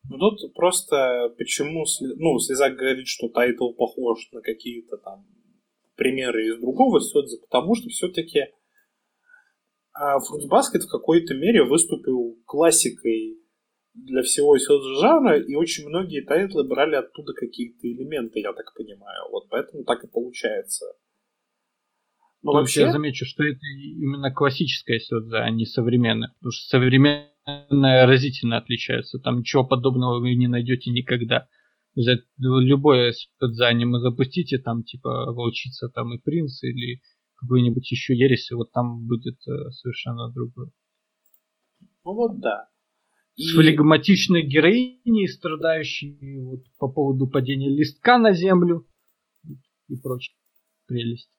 Ну 0.09 0.17
тут 0.17 0.53
просто 0.53 1.33
почему, 1.37 1.85
ну, 2.01 2.37
Слезак 2.39 2.75
говорит, 2.75 3.07
что 3.07 3.29
тайтл 3.29 3.71
похож 3.73 4.29
на 4.31 4.41
какие-то 4.41 4.97
там 4.97 5.25
примеры 5.95 6.47
из 6.47 6.59
другого 6.59 6.99
Сёдзе, 6.99 7.37
потому 7.39 7.75
что 7.75 7.89
все-таки 7.89 8.41
а, 9.93 10.17
Basket 10.17 10.81
в 10.81 10.91
какой-то 10.91 11.35
мере 11.35 11.63
выступил 11.63 12.37
классикой 12.45 13.39
для 13.93 14.23
всего 14.23 14.57
Сёдзе 14.57 14.99
жанра, 14.99 15.39
и 15.39 15.55
очень 15.55 15.87
многие 15.87 16.25
тайтлы 16.25 16.67
брали 16.67 16.95
оттуда 16.95 17.33
какие-то 17.33 17.87
элементы, 17.87 18.39
я 18.39 18.53
так 18.53 18.73
понимаю. 18.75 19.29
Вот 19.31 19.47
поэтому 19.49 19.83
так 19.83 20.03
и 20.03 20.07
получается. 20.07 20.85
Но 22.43 22.51
Тут 22.51 22.61
вообще... 22.61 22.81
Я 22.81 22.91
замечу, 22.91 23.25
что 23.25 23.43
это 23.43 23.65
именно 23.65 24.31
классическая 24.31 24.99
Сёдзе, 24.99 25.37
а 25.37 25.49
не 25.49 25.65
современная. 25.65 26.29
Потому 26.39 26.51
что 26.51 26.67
современная 26.67 28.05
разительно 28.05 28.57
отличаются. 28.57 29.17
Там 29.19 29.39
ничего 29.39 29.65
подобного 29.65 30.19
вы 30.19 30.35
не 30.35 30.47
найдете 30.47 30.91
никогда. 30.91 31.47
Взять 31.95 32.21
любое 32.37 33.13
спецаниме 33.13 33.99
запустите, 33.99 34.57
там 34.57 34.83
типа 34.83 35.31
волчица 35.31 35.89
там 35.89 36.13
и 36.13 36.17
принц 36.17 36.63
или 36.63 37.01
какой-нибудь 37.35 37.89
еще 37.91 38.15
ересь, 38.15 38.49
вот 38.51 38.71
там 38.71 39.05
будет 39.05 39.35
э, 39.47 39.69
совершенно 39.71 40.31
другое. 40.31 40.71
Ну 42.03 42.13
вот 42.13 42.39
да. 42.39 42.67
И... 43.35 43.43
С 43.43 43.55
флегматичной 43.55 44.43
героиней, 44.43 45.27
страдающей 45.27 46.41
вот, 46.41 46.61
по 46.79 46.87
поводу 46.87 47.27
падения 47.27 47.69
листка 47.69 48.17
на 48.17 48.33
землю 48.33 48.87
и 49.87 49.95
прочее. 49.95 50.35
Прелесть. 50.87 51.29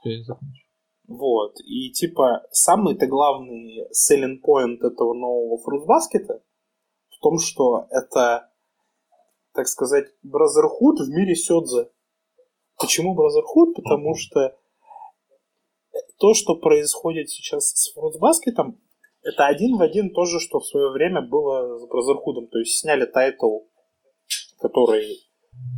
Все, 0.00 0.16
я 0.16 0.24
закончу. 0.24 0.64
Вот. 1.06 1.54
И 1.64 1.90
типа 1.90 2.46
самый-то 2.52 3.06
главный 3.06 3.86
selling 3.90 4.40
point 4.46 4.78
этого 4.80 5.12
нового 5.12 5.58
фрутбаскета 5.58 6.42
в 7.08 7.18
том, 7.20 7.38
что 7.38 7.86
это, 7.90 8.50
так 9.52 9.66
сказать, 9.66 10.06
Brotherhood 10.24 11.04
в 11.04 11.08
мире 11.08 11.34
Сёдзе. 11.34 11.90
Почему 12.78 13.14
Brotherhood? 13.14 13.74
Потому 13.74 14.14
что 14.14 14.56
то, 16.18 16.34
что 16.34 16.54
происходит 16.56 17.28
сейчас 17.28 17.72
с 17.74 17.92
фрутбаскетом, 17.92 18.80
это 19.22 19.46
один 19.46 19.76
в 19.76 19.82
один 19.82 20.14
то 20.14 20.24
же, 20.24 20.38
что 20.38 20.60
в 20.60 20.66
свое 20.66 20.90
время 20.90 21.22
было 21.22 21.78
с 21.78 21.82
Brotherhood. 21.90 22.46
То 22.52 22.58
есть 22.58 22.78
сняли 22.78 23.04
тайтл, 23.06 23.62
который 24.58 25.18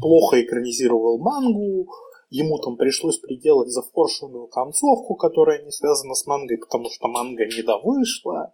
плохо 0.01 0.43
экранизировал 0.43 1.19
мангу, 1.19 1.89
ему 2.33 2.59
там 2.59 2.77
пришлось 2.77 3.18
приделать 3.18 3.68
завкоршенную 3.68 4.49
концовку, 4.49 5.14
которая 5.16 5.62
не 5.62 5.71
связана 5.71 6.14
с 6.14 6.27
мангой, 6.27 6.59
потому 6.59 6.88
что 6.90 7.09
манга 7.09 7.45
не 7.45 7.62
довышла, 7.62 8.53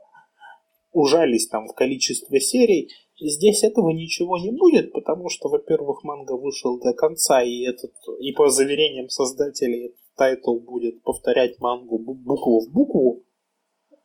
ужались 0.93 1.49
там 1.49 1.69
в 1.69 1.75
количестве 1.75 2.41
серий. 2.41 2.91
Здесь 3.21 3.63
этого 3.63 3.91
ничего 3.91 4.37
не 4.39 4.51
будет, 4.51 4.93
потому 4.93 5.29
что, 5.29 5.49
во-первых, 5.49 6.03
манга 6.03 6.33
вышел 6.33 6.79
до 6.81 6.93
конца, 6.93 7.43
и, 7.43 7.63
этот, 7.63 7.93
и 8.21 8.33
по 8.33 8.49
заверениям 8.49 9.09
создателей 9.09 9.87
этот 9.87 10.01
тайтл 10.17 10.59
будет 10.59 11.03
повторять 11.03 11.61
мангу 11.61 11.99
букву 11.99 12.61
в 12.61 12.73
букву, 12.73 13.23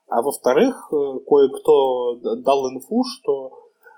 а 0.08 0.22
во-вторых, 0.22 0.90
э, 0.92 1.20
кое-кто 1.28 2.16
дал 2.38 2.70
инфу, 2.70 3.04
что 3.04 3.52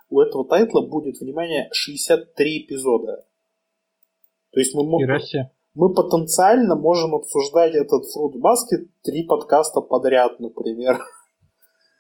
у 0.10 0.22
этого 0.22 0.48
тайтла 0.48 0.82
будет, 0.82 1.20
внимание, 1.20 1.68
63 1.74 2.60
эпизода. 2.60 3.26
То 4.52 4.60
есть 4.62 4.74
мы 4.74 4.86
можем 4.86 5.10
мы 5.76 5.94
потенциально 5.94 6.76
можем 6.76 7.16
обсуждать 7.16 7.76
этот 7.76 8.04
Fruit 8.04 8.34
Basket 8.40 8.88
три 9.04 9.24
подкаста 9.24 9.82
подряд, 9.82 10.40
например. 10.40 11.00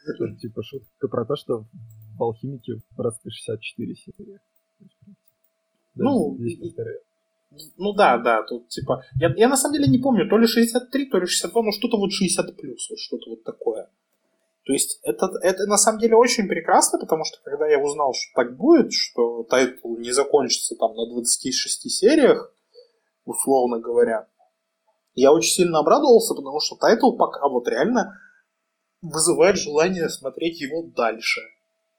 Это 0.08 0.36
типа 0.38 0.64
шутка 0.64 1.08
про 1.10 1.26
то, 1.26 1.36
что 1.36 1.66
в 2.18 2.24
Алхимике 2.24 2.76
просто 2.96 3.30
64 3.30 3.96
серии. 3.96 4.40
Ну, 5.96 6.38
ну 7.78 7.94
да, 7.94 8.18
да, 8.18 8.44
тут 8.44 8.70
типа... 8.70 9.04
Я, 9.20 9.34
я 9.36 9.50
на 9.50 9.58
самом 9.58 9.76
деле 9.76 9.88
не 9.88 9.98
помню, 9.98 10.30
то 10.30 10.38
ли 10.38 10.48
63, 10.48 11.10
то 11.10 11.20
ли 11.20 11.26
62, 11.26 11.64
но 11.64 11.72
что-то 11.72 11.98
вот 11.98 12.12
60 12.12 12.56
плюс, 12.58 12.90
вот 12.90 13.00
что-то 13.00 13.30
вот 13.30 13.44
такое. 13.44 13.90
То 14.66 14.74
есть 14.74 15.00
это, 15.04 15.28
это 15.42 15.66
на 15.68 15.78
самом 15.78 16.00
деле 16.00 16.16
очень 16.16 16.48
прекрасно, 16.48 16.98
потому 17.00 17.24
что 17.24 17.38
когда 17.44 17.68
я 17.68 17.80
узнал, 17.80 18.14
что 18.14 18.42
так 18.42 18.58
будет, 18.58 18.92
что 18.92 19.44
тайтл 19.44 19.98
не 19.98 20.12
закончится 20.12 20.76
там 20.76 20.96
на 20.96 21.08
26 21.08 21.90
сериях, 21.90 22.55
условно 23.26 23.80
говоря. 23.80 24.28
Я 25.14 25.32
очень 25.32 25.52
сильно 25.52 25.80
обрадовался, 25.80 26.34
потому 26.34 26.60
что 26.60 26.76
тайтл 26.76 27.16
пока 27.16 27.48
вот 27.48 27.68
реально 27.68 28.20
вызывает 29.02 29.58
желание 29.58 30.10
смотреть 30.10 30.62
его 30.62 30.84
дальше. 30.84 31.42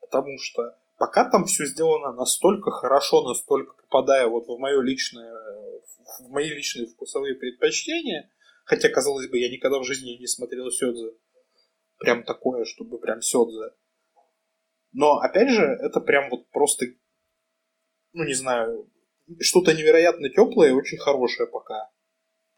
Потому 0.01 0.39
что 0.39 0.77
пока 0.99 1.29
там 1.31 1.45
все 1.45 1.67
сделано 1.67 2.13
настолько 2.13 2.71
хорошо, 2.71 3.23
настолько 3.23 3.75
попадая 3.83 4.27
вот 4.27 4.47
в 4.47 4.59
мое 4.59 4.81
личное, 4.83 5.33
в 6.21 6.31
мои 6.31 6.49
личные 6.49 6.87
вкусовые 6.87 7.35
предпочтения, 7.35 8.31
хотя, 8.65 8.89
казалось 8.89 9.29
бы, 9.29 9.39
я 9.39 9.51
никогда 9.51 9.79
в 9.79 9.85
жизни 9.85 10.19
не 10.19 10.27
смотрел 10.27 10.71
Сёдзе, 10.71 11.13
прям 11.99 12.25
такое, 12.25 12.65
чтобы 12.65 12.99
прям 12.99 13.23
Сёдзе. 13.23 13.73
Но, 14.93 15.19
опять 15.19 15.51
же, 15.51 15.63
это 15.63 16.01
прям 16.01 16.31
вот 16.31 16.49
просто, 16.51 16.87
ну, 18.13 18.25
не 18.25 18.35
знаю, 18.35 18.91
что-то 19.41 19.75
невероятно 19.75 20.29
теплое 20.29 20.71
и 20.71 20.73
очень 20.73 20.99
хорошее 20.99 21.49
пока. 21.49 21.91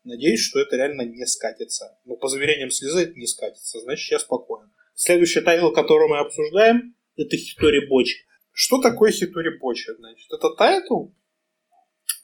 Надеюсь, 0.05 0.41
что 0.41 0.61
это 0.61 0.77
реально 0.77 1.03
не 1.03 1.27
скатится. 1.27 1.99
Но 2.05 2.17
по 2.17 2.29
заверениям 2.29 2.71
слезы 2.71 3.03
это 3.03 3.15
не 3.15 3.27
скатится, 3.27 3.81
значит, 3.81 4.11
я 4.11 4.19
спокоен. 4.19 4.71
Следующий 4.95 5.41
тайтл, 5.41 5.71
который 5.71 6.09
мы 6.09 6.19
обсуждаем, 6.19 6.95
это 7.17 7.37
Хитори 7.37 7.87
Бочи. 7.89 8.27
Что 8.53 8.81
такое 8.81 9.13
Хитори 9.13 9.59
Бочи? 9.59 9.93
Значит, 9.97 10.33
это 10.33 10.51
тайтл, 10.57 11.09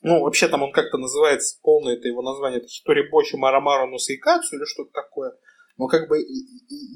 ну, 0.04 0.20
вообще 0.20 0.48
там 0.48 0.62
он 0.62 0.70
как-то 0.70 0.98
называется, 0.98 1.58
полное 1.62 1.96
это 1.96 2.06
его 2.08 2.20
название, 2.20 2.58
это 2.58 2.68
Хитори 2.68 3.08
Бочи 3.08 3.36
но 3.36 3.47
Мару 3.47 3.68
Мару 3.68 3.90
Сейкацу 3.90 4.56
или 4.56 4.64
что-то 4.66 4.92
такое. 4.92 5.32
Но 5.78 5.86
как 5.86 6.10
бы 6.10 6.18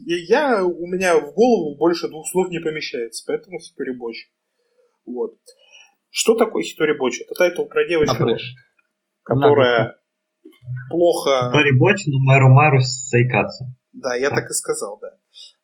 я, 0.04 0.62
у 0.62 0.86
меня 0.86 1.18
в 1.18 1.32
голову 1.32 1.74
больше 1.76 2.08
двух 2.08 2.28
слов 2.28 2.50
не 2.50 2.60
помещается, 2.60 3.24
поэтому 3.26 3.60
Хитори 3.60 3.96
Бочи. 3.96 4.28
Вот. 5.06 5.38
Что 6.18 6.34
такое 6.34 6.64
Хитори 6.64 6.98
Бочи? 6.98 7.22
Это 7.22 7.34
тайтл 7.34 7.64
про 7.66 7.86
девочку, 7.86 8.26
которая 9.22 9.94
плохо... 10.90 11.46
Хитори 11.46 11.78
Бочи 11.78 12.10
но 12.10 12.18
Мару 12.18 12.48
Мару 12.48 12.80
Сейкацу. 12.80 13.66
Да, 13.92 14.16
я 14.16 14.30
так 14.30 14.50
и 14.50 14.52
сказал, 14.52 14.98
да. 15.00 15.16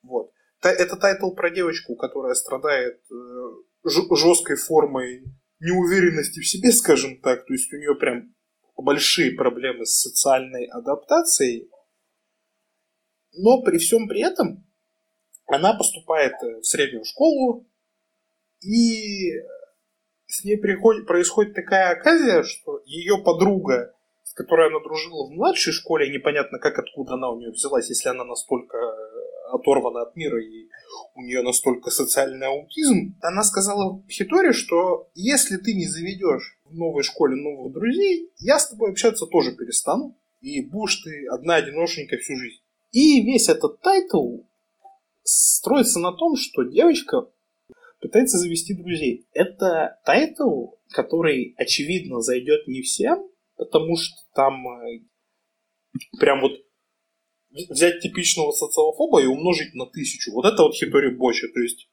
Вот. 0.03 0.31
Это 0.62 0.95
тайтл 0.95 1.33
про 1.35 1.51
девочку, 1.51 1.97
которая 1.97 2.35
страдает 2.35 3.01
э, 3.11 3.85
жесткой 3.85 4.55
формой 4.55 5.25
неуверенности 5.59 6.38
в 6.38 6.47
себе, 6.47 6.71
скажем 6.71 7.21
так. 7.21 7.47
То 7.47 7.53
есть 7.53 7.73
у 7.73 7.77
нее 7.77 7.97
прям 7.97 8.33
большие 8.77 9.33
проблемы 9.33 9.85
с 9.85 10.03
социальной 10.03 10.67
адаптацией. 10.67 11.69
Но 13.33 13.61
при 13.62 13.79
всем 13.79 14.07
при 14.07 14.23
этом 14.23 14.64
она 15.49 15.75
поступает 15.75 16.35
э, 16.45 16.61
в 16.61 16.64
среднюю 16.64 17.05
школу, 17.05 17.67
и 18.61 19.33
с 20.35 20.44
ней 20.44 20.57
приходит, 20.57 21.07
происходит 21.07 21.55
такая 21.55 21.92
оказия, 21.92 22.42
что 22.42 22.81
ее 22.87 23.18
подруга, 23.18 23.94
с 24.25 24.35
которой 24.35 24.68
она 24.68 24.81
дружила 24.81 25.29
в 25.29 25.31
младшей 25.31 25.73
школе, 25.73 26.11
непонятно 26.11 26.59
как 26.59 26.79
откуда 26.79 27.14
она 27.14 27.31
у 27.31 27.38
нее 27.38 27.53
взялась, 27.53 27.88
если 27.88 28.09
она 28.09 28.25
настолько 28.25 28.77
оторвана 29.53 30.03
от 30.03 30.16
мира 30.16 30.42
и 30.42 30.68
у 31.14 31.20
нее 31.23 31.42
настолько 31.42 31.90
социальный 31.90 32.49
аутизм, 32.49 33.16
она 33.23 33.44
сказала 33.44 34.03
Хитори, 34.11 34.53
что 34.53 35.09
если 35.14 35.57
ты 35.57 35.75
не 35.75 35.87
заведешь 35.87 36.59
в 36.64 36.75
новой 36.75 37.05
школе 37.05 37.37
новых 37.37 37.73
друзей, 37.73 38.33
я 38.38 38.59
с 38.59 38.68
тобой 38.68 38.90
общаться 38.90 39.27
тоже 39.27 39.55
перестану, 39.55 40.18
и 40.40 40.62
будешь 40.62 40.97
ты 40.97 41.29
одна 41.29 41.57
одиношенька 41.57 42.16
всю 42.16 42.37
жизнь. 42.37 42.61
И 42.90 43.23
весь 43.23 43.49
этот 43.49 43.81
тайтл 43.81 44.38
строится 45.23 46.01
на 46.01 46.12
том, 46.12 46.37
что 46.37 46.64
девочка 46.64 47.29
пытается 48.05 48.37
завести 48.37 48.75
друзей. 48.75 49.27
Это 49.33 49.99
тайтл, 50.05 50.73
который, 50.90 51.55
очевидно, 51.57 52.21
зайдет 52.21 52.69
не 52.69 52.83
всем, 52.83 53.27
потому 53.57 53.97
что 53.97 54.14
там 54.35 54.67
э, 54.69 55.01
прям 56.21 56.43
вот 56.43 56.53
взять 57.71 58.01
типичного 58.01 58.53
социофоба 58.53 59.23
и 59.23 59.27
умножить 59.27 59.75
на 59.75 59.87
тысячу. 59.87 60.33
Вот 60.33 60.45
это 60.45 60.64
вот 60.64 60.75
Хитори 60.75 61.17
Бочи. 61.17 61.49
То 61.49 61.61
есть 61.61 61.88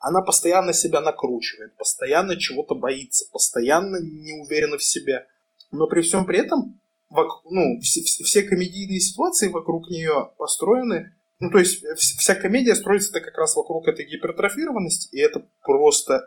она 0.00 0.20
постоянно 0.20 0.74
себя 0.74 1.00
накручивает, 1.00 1.78
постоянно 1.78 2.36
чего-то 2.36 2.74
боится, 2.74 3.24
постоянно 3.32 3.96
не 4.02 4.32
уверена 4.34 4.76
в 4.76 4.84
себе. 4.84 5.26
Но 5.70 5.86
при 5.86 6.02
всем 6.02 6.26
при 6.26 6.40
этом 6.40 6.78
ну, 7.10 7.80
все, 7.80 8.02
все 8.02 8.42
комедийные 8.42 9.00
ситуации 9.00 9.48
вокруг 9.48 9.88
нее 9.88 10.30
построены. 10.36 11.14
Ну, 11.44 11.50
то 11.50 11.58
есть 11.58 11.84
вся 11.96 12.34
комедия 12.34 12.74
строится 12.74 13.20
как 13.20 13.36
раз 13.36 13.56
вокруг 13.56 13.88
этой 13.88 14.04
гипертрофированности, 14.06 15.14
и 15.14 15.20
это 15.20 15.46
просто 15.62 16.20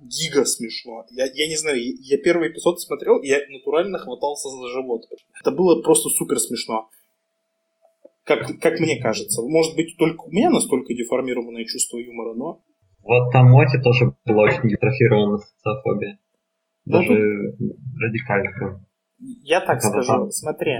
гига 0.00 0.44
смешно. 0.44 1.04
Я, 1.10 1.26
я 1.26 1.48
не 1.48 1.56
знаю, 1.56 1.78
я 1.78 2.18
первый 2.18 2.50
эпизод 2.50 2.80
смотрел, 2.80 3.18
и 3.18 3.28
я 3.28 3.38
натурально 3.48 3.98
хватался 3.98 4.48
за 4.48 4.68
живот. 4.68 5.02
Это 5.40 5.50
было 5.50 5.82
просто 5.82 6.08
супер 6.08 6.38
смешно 6.38 6.88
как, 8.24 8.46
как 8.60 8.80
мне 8.80 9.00
кажется. 9.00 9.42
Может 9.42 9.76
быть, 9.76 9.96
только 9.96 10.22
у 10.22 10.30
меня 10.30 10.50
настолько 10.50 10.94
деформированное 10.94 11.64
чувство 11.64 11.98
юмора, 11.98 12.34
но... 12.34 12.60
Вот 13.02 13.32
там 13.32 13.50
Моти 13.50 13.80
тоже 13.82 14.14
была 14.24 14.44
очень 14.44 14.62
гипертрофирована 14.68 15.38
социофобия. 15.38 16.18
Ну, 16.84 16.92
Даже 16.92 17.52
тут... 17.58 17.70
радикально. 18.00 18.86
Я 19.18 19.60
так 19.60 19.80
Когда 19.80 20.02
скажу, 20.02 20.12
там... 20.12 20.30
смотри. 20.30 20.72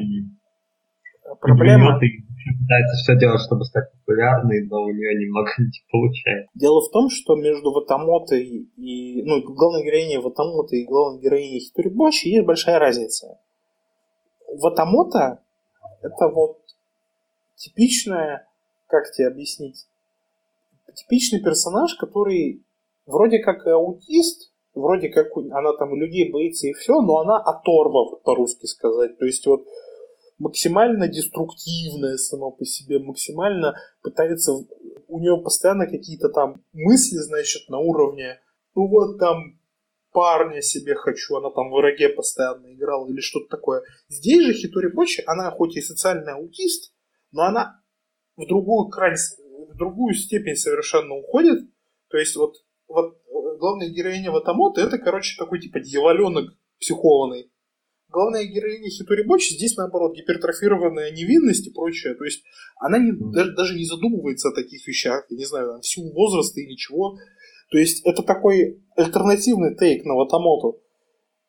Проблема... 1.40 1.98
Ты 1.98 2.24
пытается 2.50 2.96
все 2.96 3.18
делать, 3.18 3.40
чтобы 3.42 3.64
стать 3.64 3.92
популярной, 3.92 4.66
но 4.66 4.83
у 4.83 4.90
нее 4.90 5.14
немного 5.14 5.50
не 5.59 5.83
получается. 5.90 6.50
Дело 6.55 6.81
в 6.81 6.90
том, 6.90 7.09
что 7.11 7.37
между 7.37 7.72
Ватамотой 7.72 8.42
и... 8.76 9.22
Ну, 9.22 9.42
главной 9.42 9.85
героиней 9.85 10.18
Ватамота 10.18 10.76
и 10.76 10.85
главной 10.85 11.20
героиней 11.20 11.61
Хиторибоши 11.61 12.28
есть 12.28 12.46
большая 12.46 12.78
разница. 12.78 13.38
Ватамота 14.48 15.42
это 16.02 16.28
вот 16.28 16.59
типичная, 17.57 18.48
как 18.88 19.11
тебе 19.12 19.28
объяснить, 19.28 19.87
типичный 20.94 21.40
персонаж, 21.40 21.94
который 21.94 22.62
вроде 23.07 23.38
как 23.38 23.66
и 23.66 23.70
аутист, 23.70 24.52
вроде 24.74 25.09
как 25.09 25.37
она 25.37 25.72
там 25.78 25.94
людей 25.94 26.31
боится 26.31 26.66
и 26.66 26.72
все, 26.72 27.00
но 27.00 27.18
она 27.18 27.38
оторва, 27.38 28.16
по-русски 28.24 28.66
сказать. 28.66 29.18
То 29.18 29.24
есть 29.24 29.46
вот 29.46 29.64
максимально 30.42 31.07
деструктивная 31.07 32.16
сама 32.16 32.50
по 32.50 32.64
себе, 32.64 32.98
максимально 32.98 33.76
пытается... 34.02 34.52
У 35.09 35.20
нее 35.20 35.40
постоянно 35.42 35.87
какие-то 35.87 36.31
там 36.31 36.62
мысли, 36.72 37.18
значит, 37.18 37.68
на 37.68 37.78
уровне 37.78 38.40
ну 38.74 38.88
вот 38.88 39.18
там 39.18 39.59
парня 40.12 40.61
себе 40.62 40.94
хочу, 40.94 41.37
она 41.37 41.50
там 41.50 41.70
в 41.70 41.74
враге 41.74 42.09
постоянно 42.09 42.72
играла 42.72 43.09
или 43.09 43.20
что-то 43.20 43.48
такое. 43.48 43.83
Здесь 44.09 44.42
же 44.46 44.52
Хитори 44.55 44.88
Бочи, 44.88 45.22
она 45.26 45.50
хоть 45.50 45.76
и 45.76 45.81
социальный 45.81 46.33
аутист, 46.33 46.92
но 47.31 47.42
она 47.42 47.83
в 48.37 48.46
другую 48.46 48.88
крайне, 48.88 49.16
в 49.70 49.76
другую 49.76 50.14
степень 50.14 50.57
совершенно 50.57 51.14
уходит. 51.14 51.61
То 52.09 52.18
есть 52.18 52.37
вот, 52.37 52.57
вот 52.88 53.18
главная 53.59 53.90
героиня 53.90 54.33
Ватамото 54.33 54.81
это, 54.81 54.98
короче, 54.98 55.37
такой 55.38 55.61
типа 55.61 55.81
дьяволенок 55.81 56.50
психованный. 56.81 57.52
Главная 58.12 58.44
героиня 58.44 58.90
Хитори 58.90 59.22
Бочи 59.22 59.55
здесь, 59.55 59.77
наоборот, 59.77 60.14
гипертрофированная 60.14 61.11
невинность 61.12 61.66
и 61.66 61.72
прочее. 61.72 62.14
То 62.14 62.25
есть 62.25 62.44
она 62.77 62.98
не, 62.98 63.12
даже, 63.12 63.55
даже 63.55 63.75
не 63.75 63.87
задумывается 63.87 64.51
о 64.51 64.55
таких 64.55 64.87
вещах, 64.87 65.25
я 65.31 65.37
не 65.37 65.46
знаю, 65.46 65.81
в 65.81 65.87
силу 65.87 66.12
возраста 66.12 66.61
или 66.61 66.77
чего. 66.77 67.16
То 67.70 67.79
есть 67.79 68.05
это 68.05 68.22
такой 68.22 68.85
альтернативный 68.96 69.75
тейк 69.75 70.05
на 70.05 70.14
Ватамото. 70.14 70.79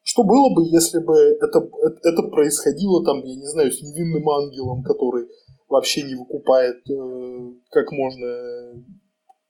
Что 0.04 0.24
было 0.24 0.54
бы, 0.56 0.64
если 0.64 1.00
бы 1.00 1.14
это, 1.16 1.60
это 2.04 2.24
происходило 2.24 3.04
там, 3.04 3.24
я 3.24 3.36
не 3.36 3.48
знаю, 3.48 3.72
с 3.72 3.82
невинным 3.82 4.30
ангелом, 4.30 4.84
который 4.84 5.28
вообще 5.68 6.04
не 6.04 6.16
выкупает, 6.16 6.78
э, 6.90 7.54
как 7.72 7.92
можно 7.92 8.84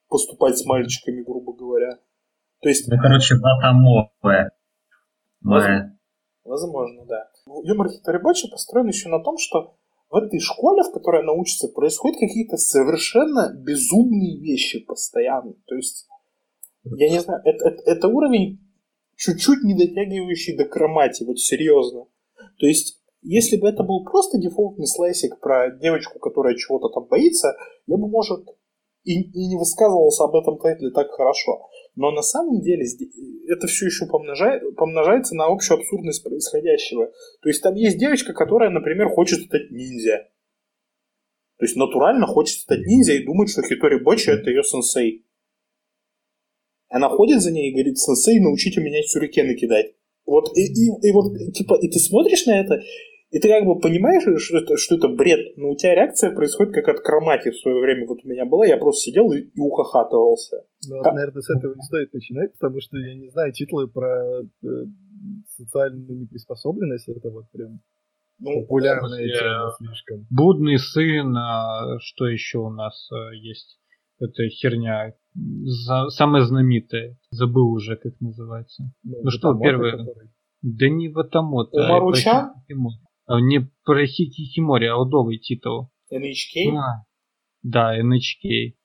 поступать 0.10 0.58
с 0.58 0.65
мальчиками, 0.65 1.23
грубо 1.23 1.54
говоря. 1.54 1.97
То 2.62 2.69
есть... 2.69 2.88
Ну, 2.88 2.97
короче, 3.02 3.36
ватамовая. 3.36 4.52
Возможно, 5.41 5.92
возможно, 6.43 7.06
да. 7.06 7.29
Юмор 7.63 7.89
Хиторибачи 7.89 8.49
построен 8.49 8.88
еще 8.88 9.10
на 9.10 9.23
том, 9.23 9.38
что 9.38 9.75
в 10.10 10.15
этой 10.15 10.39
школе, 10.39 10.84
в 10.84 10.91
которой 10.91 11.23
она 11.23 11.34
учится, 11.34 11.69
происходят 11.69 12.19
какие-то 12.19 12.58
совершенно 12.58 13.53
безумные 13.53 14.39
вещи 14.39 14.79
постоянно. 14.86 15.53
То 15.65 15.75
есть, 15.75 16.08
я 16.84 17.10
не 17.10 17.19
знаю, 17.19 17.41
это, 17.43 17.69
это, 17.69 17.82
это 17.84 18.08
уровень 18.08 18.60
чуть-чуть 19.15 19.63
не 19.63 19.73
дотягивающий 19.73 20.56
до 20.56 20.65
кромати, 20.65 21.23
вот 21.23 21.39
серьезно. 21.39 22.06
То 22.60 22.67
есть, 22.67 23.01
если 23.21 23.58
бы 23.58 23.67
это 23.69 23.84
был 23.84 24.03
просто 24.03 24.38
дефолтный 24.38 24.86
слайсик 24.86 25.39
про 25.39 25.71
девочку, 25.71 26.19
которая 26.19 26.56
чего-то 26.56 26.89
там 26.89 27.06
боится, 27.06 27.56
я 27.88 27.97
бы, 27.97 28.08
может, 28.08 28.45
и, 29.03 29.21
и 29.21 29.47
не 29.47 29.58
высказывался 29.58 30.25
об 30.25 30.36
этом 30.36 30.60
тайтле 30.60 30.91
так 30.91 31.10
хорошо. 31.12 31.69
Но 31.95 32.12
на 32.12 32.23
самом 32.23 32.62
деле 32.62 32.86
это 33.47 33.67
все 33.67 33.86
еще 33.86 34.08
помножает, 34.08 34.75
помножается 34.75 35.36
на 35.36 35.45
общую 35.45 35.77
абсурдность 35.77 36.23
происходящего. 36.23 37.12
То 37.41 37.49
есть 37.49 37.62
там 37.62 37.75
есть 37.75 37.99
девочка, 37.99 38.34
которая, 38.34 38.71
например, 38.71 39.10
хочет 39.10 39.41
стать 39.41 39.69
ниндзя. 39.69 40.29
То 41.58 41.65
есть 41.65 41.75
натурально 41.75 42.25
хочет 42.25 42.60
стать 42.60 42.86
ниндзя 42.86 43.13
и 43.13 43.25
думает, 43.25 43.49
что 43.49 43.62
Хитори 43.62 43.99
Бочи 43.99 44.29
это 44.32 44.49
ее 44.49 44.63
сенсей. 44.63 45.25
Она 46.89 47.10
ходит 47.10 47.41
за 47.41 47.51
ней 47.51 47.69
и 47.69 47.73
говорит, 47.73 47.99
сенсей, 47.99 48.39
научите 48.39 48.82
меня 48.82 49.01
сюрикены 49.03 49.56
кидать. 49.56 49.95
Вот 50.25 50.49
и, 50.58 50.62
и, 50.62 51.08
и 51.08 51.12
вот, 51.12 51.34
типа, 51.53 51.77
и 51.82 51.89
ты 51.89 51.99
смотришь 51.99 52.45
на 52.45 52.60
это, 52.60 52.82
И 53.34 53.39
ты 53.39 53.50
как 53.50 53.65
бы 53.65 53.80
понимаешь, 53.80 54.22
что 54.43 54.58
это, 54.60 54.78
что 54.78 54.96
это 54.96 55.08
бред, 55.08 55.58
но 55.58 55.72
у 55.72 55.76
тебя 55.76 55.96
реакция 55.96 56.36
происходит 56.36 56.76
как 56.76 56.88
от 56.88 57.00
кромати 57.00 57.50
в 57.50 57.58
свое 57.58 57.82
время 57.82 58.06
вот 58.06 58.19
у 58.24 58.28
меня 58.28 58.46
была, 58.46 58.67
я 58.67 58.78
просто 58.78 59.10
сидел 59.10 59.32
и, 59.32 59.39
и 59.39 59.60
ухахатывался. 59.60 60.58
Ну, 60.88 60.98
вот, 60.98 61.13
наверное, 61.13 61.41
с 61.41 61.50
этого 61.50 61.74
не 61.74 61.82
стоит 61.82 62.13
начинать, 62.13 62.54
потому 62.54 62.80
что, 62.80 62.96
я 62.98 63.15
не 63.15 63.30
знаю, 63.30 63.52
титлы 63.52 63.88
про 63.88 64.43
э, 64.43 64.67
социальную 65.48 66.19
неприспособленность, 66.19 67.10
это 67.10 67.32
вот 67.32 67.50
прям 67.52 67.80
ну, 68.38 68.62
популярная 68.62 69.28
тема 69.28 69.72
слишком. 69.80 70.28
Будный 70.30 70.78
сын, 70.78 71.36
а 71.36 71.98
что 72.02 72.28
еще 72.28 72.60
у 72.60 72.69
нас 72.69 73.10
а, 73.12 73.34
есть? 73.34 73.80
Это 74.19 74.48
херня 74.50 75.15
за, 75.34 76.10
самое 76.10 76.46
знаменитое. 76.46 77.17
Забыл 77.32 77.72
уже, 77.72 77.96
как 77.96 78.13
называется. 78.19 78.84
Ну, 79.04 79.22
ну 79.24 79.32
что, 79.32 79.58
первое... 79.58 79.98
Который... 79.98 80.30
Да 80.62 80.88
не 80.88 81.10
в 81.10 81.17
этом 81.17 81.50
вот. 81.50 81.74
Умаруча? 81.74 82.32
А, 82.32 82.54
не 83.27 83.69
про 83.83 84.05
Хикимори, 84.05 84.86
а 84.88 84.97
удовый 84.97 85.39
титул. 85.39 85.89
NHK? 86.12 86.75
А, 86.75 87.05
да, 87.62 87.99
NHK. 87.99 88.75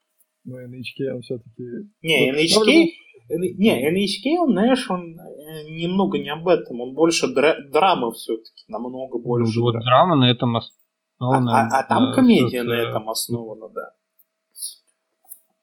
Ну, 0.45 0.57
NHK 0.57 1.15
он 1.15 1.23
все-таки... 1.23 1.63
Не, 2.03 2.33
ну, 2.33 2.39
NHK... 2.39 2.87
Не, 3.31 3.91
NHK, 3.91 4.39
он, 4.39 4.53
знаешь, 4.53 4.91
он 4.91 5.19
э, 5.19 5.65
немного 5.69 6.19
не 6.19 6.31
об 6.31 6.49
этом, 6.49 6.81
он 6.81 6.95
больше 6.95 7.27
дра- 7.27 7.61
драма 7.71 8.11
все-таки, 8.13 8.65
намного 8.69 9.19
больше. 9.19 9.59
Ну, 9.59 9.65
вот 9.65 9.75
драма 9.85 10.17
на 10.17 10.31
этом 10.31 10.57
основана. 10.57 11.53
А, 11.53 11.69
а, 11.71 11.81
а 11.81 11.83
там 11.83 12.15
комедия 12.15 12.63
на 12.63 12.73
этом 12.73 13.11
основана, 13.11 13.69
да. 13.69 13.91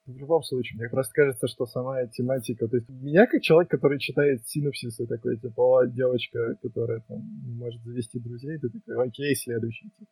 В 0.05 0.17
любом 0.17 0.43
случае, 0.43 0.77
мне 0.77 0.89
просто 0.89 1.13
кажется, 1.13 1.47
что 1.47 1.65
сама 1.65 2.05
тематика... 2.05 2.67
То 2.67 2.77
есть 2.77 2.87
меня, 2.89 3.25
как 3.25 3.41
человек, 3.41 3.71
который 3.71 3.99
читает 3.99 4.47
синопсисы, 4.47 5.07
такой, 5.07 5.37
типа, 5.37 5.87
девочка, 5.87 6.55
которая 6.61 7.01
там 7.07 7.17
не 7.43 7.55
может 7.55 7.81
завести 7.83 8.19
друзей, 8.19 8.59
ты 8.59 8.69
такой, 8.69 9.07
окей, 9.07 9.35
следующий, 9.35 9.89
типа. 9.89 10.11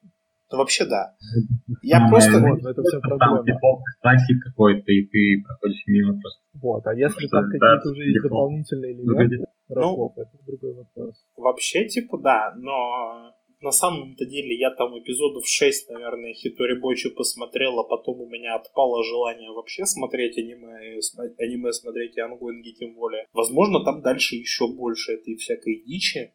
Ну, 0.51 0.57
вообще, 0.57 0.85
да. 0.85 1.13
Я 1.83 1.99
ну, 1.99 2.09
просто... 2.09 2.39
Вот, 2.39 2.59
это 2.59 2.81
вся 2.81 2.99
проблема. 2.99 3.43
Там 4.01 4.17
какой-то, 4.45 4.91
и 4.91 5.05
ты 5.05 5.43
проходишь 5.45 5.83
мимо 5.87 6.19
просто. 6.19 6.41
Вот, 6.53 6.87
а 6.87 6.93
если 6.93 7.27
там 7.27 7.45
какие-то 7.45 7.89
уже 7.91 8.03
есть 8.03 8.23
дополнительные 8.23 8.93
элементы, 8.93 9.45
ну, 9.69 10.13
это 10.15 10.31
другой 10.45 10.73
вопрос. 10.75 11.23
Вообще, 11.37 11.87
типа, 11.87 12.17
да, 12.19 12.53
но 12.57 13.33
на 13.63 13.71
самом-то 13.71 14.25
деле 14.25 14.55
я 14.57 14.69
там 14.71 14.97
эпизодов 14.99 15.47
6, 15.47 15.89
наверное, 15.89 16.33
Хитори 16.33 16.79
Бочи 16.79 17.09
посмотрел, 17.09 17.79
а 17.79 17.83
потом 17.83 18.21
у 18.21 18.29
меня 18.29 18.55
отпало 18.55 19.03
желание 19.03 19.51
вообще 19.51 19.85
смотреть 19.85 20.37
аниме, 20.37 20.99
аниме 21.39 21.71
смотреть 21.71 22.17
и 22.17 22.21
ангоинги 22.21 22.71
тем 22.71 22.93
более. 22.95 23.25
Возможно, 23.33 23.83
там 23.83 24.01
дальше 24.01 24.35
еще 24.35 24.67
больше 24.67 25.13
этой 25.13 25.35
всякой 25.37 25.83
дичи, 25.85 26.33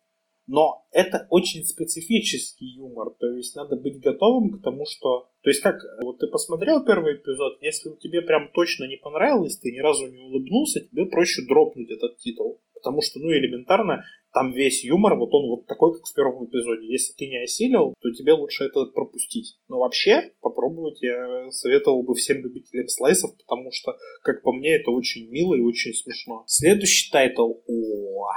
но 0.48 0.86
это 0.92 1.26
очень 1.28 1.62
специфический 1.64 2.64
юмор, 2.64 3.10
то 3.20 3.30
есть 3.34 3.54
надо 3.54 3.76
быть 3.76 4.00
готовым 4.00 4.50
к 4.50 4.62
тому, 4.62 4.86
что... 4.86 5.28
То 5.42 5.50
есть 5.50 5.60
как, 5.60 5.76
вот 6.02 6.18
ты 6.18 6.26
посмотрел 6.26 6.82
первый 6.84 7.16
эпизод, 7.16 7.58
если 7.60 7.90
тебе 8.00 8.22
прям 8.22 8.50
точно 8.54 8.86
не 8.86 8.96
понравилось, 8.96 9.58
ты 9.58 9.70
ни 9.70 9.78
разу 9.78 10.06
не 10.06 10.18
улыбнулся, 10.18 10.80
тебе 10.80 11.04
проще 11.04 11.42
дропнуть 11.46 11.90
этот 11.90 12.16
титул. 12.16 12.62
Потому 12.72 13.02
что, 13.02 13.18
ну, 13.18 13.30
элементарно, 13.30 14.04
там 14.38 14.52
весь 14.52 14.84
юмор, 14.84 15.16
вот 15.16 15.30
он 15.32 15.48
вот 15.48 15.66
такой, 15.66 15.94
как 15.94 16.06
в 16.06 16.14
первом 16.14 16.44
эпизоде. 16.46 16.86
Если 16.86 17.12
ты 17.14 17.26
не 17.26 17.42
осилил, 17.42 17.94
то 18.00 18.10
тебе 18.12 18.34
лучше 18.34 18.64
это 18.64 18.84
пропустить. 18.84 19.58
Но 19.68 19.80
вообще, 19.80 20.32
попробовать 20.40 21.02
я 21.02 21.50
советовал 21.50 22.04
бы 22.04 22.14
всем 22.14 22.38
любителям 22.42 22.86
слайсов, 22.86 23.36
потому 23.36 23.70
что, 23.72 23.96
как 24.22 24.42
по 24.42 24.52
мне, 24.52 24.76
это 24.76 24.92
очень 24.92 25.28
мило 25.28 25.56
и 25.56 25.60
очень 25.60 25.92
смешно. 25.92 26.44
Следующий 26.46 27.10
тайтл. 27.10 27.54
О, 27.66 28.30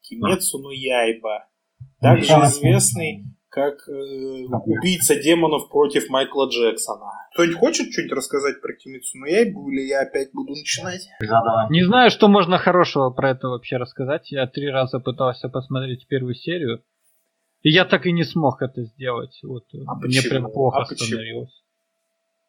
Кимецу 0.00 0.58
но 0.58 0.70
Яйба. 0.70 1.48
Также 2.00 2.32
известный 2.32 3.24
как 3.56 3.88
э, 3.88 3.92
убийца 4.66 5.18
демонов 5.18 5.70
против 5.70 6.10
Майкла 6.10 6.46
Джексона. 6.46 7.10
Кто-нибудь 7.32 7.56
хочет 7.56 7.90
что-нибудь 7.90 8.18
рассказать 8.18 8.60
про 8.60 8.74
Кимецу 8.74 9.16
но 9.16 9.26
Яйбу, 9.26 9.70
или 9.70 9.80
я 9.80 10.02
опять 10.02 10.28
буду 10.34 10.50
начинать? 10.50 11.08
Не 11.70 11.82
знаю, 11.82 12.10
что 12.10 12.28
можно 12.28 12.58
хорошего 12.58 13.08
про 13.08 13.30
это 13.30 13.48
вообще 13.48 13.78
рассказать. 13.78 14.30
Я 14.30 14.46
три 14.46 14.68
раза 14.68 15.00
пытался 15.00 15.48
посмотреть 15.48 16.06
первую 16.06 16.34
серию, 16.34 16.82
и 17.62 17.70
я 17.70 17.86
так 17.86 18.04
и 18.04 18.12
не 18.12 18.24
смог 18.24 18.60
это 18.60 18.82
сделать. 18.82 19.40
Вот, 19.42 19.64
а 19.86 19.94
мне 19.94 20.18
почему? 20.18 20.30
прям 20.30 20.52
плохо 20.52 20.80
а 20.82 20.84
становилось. 20.84 21.62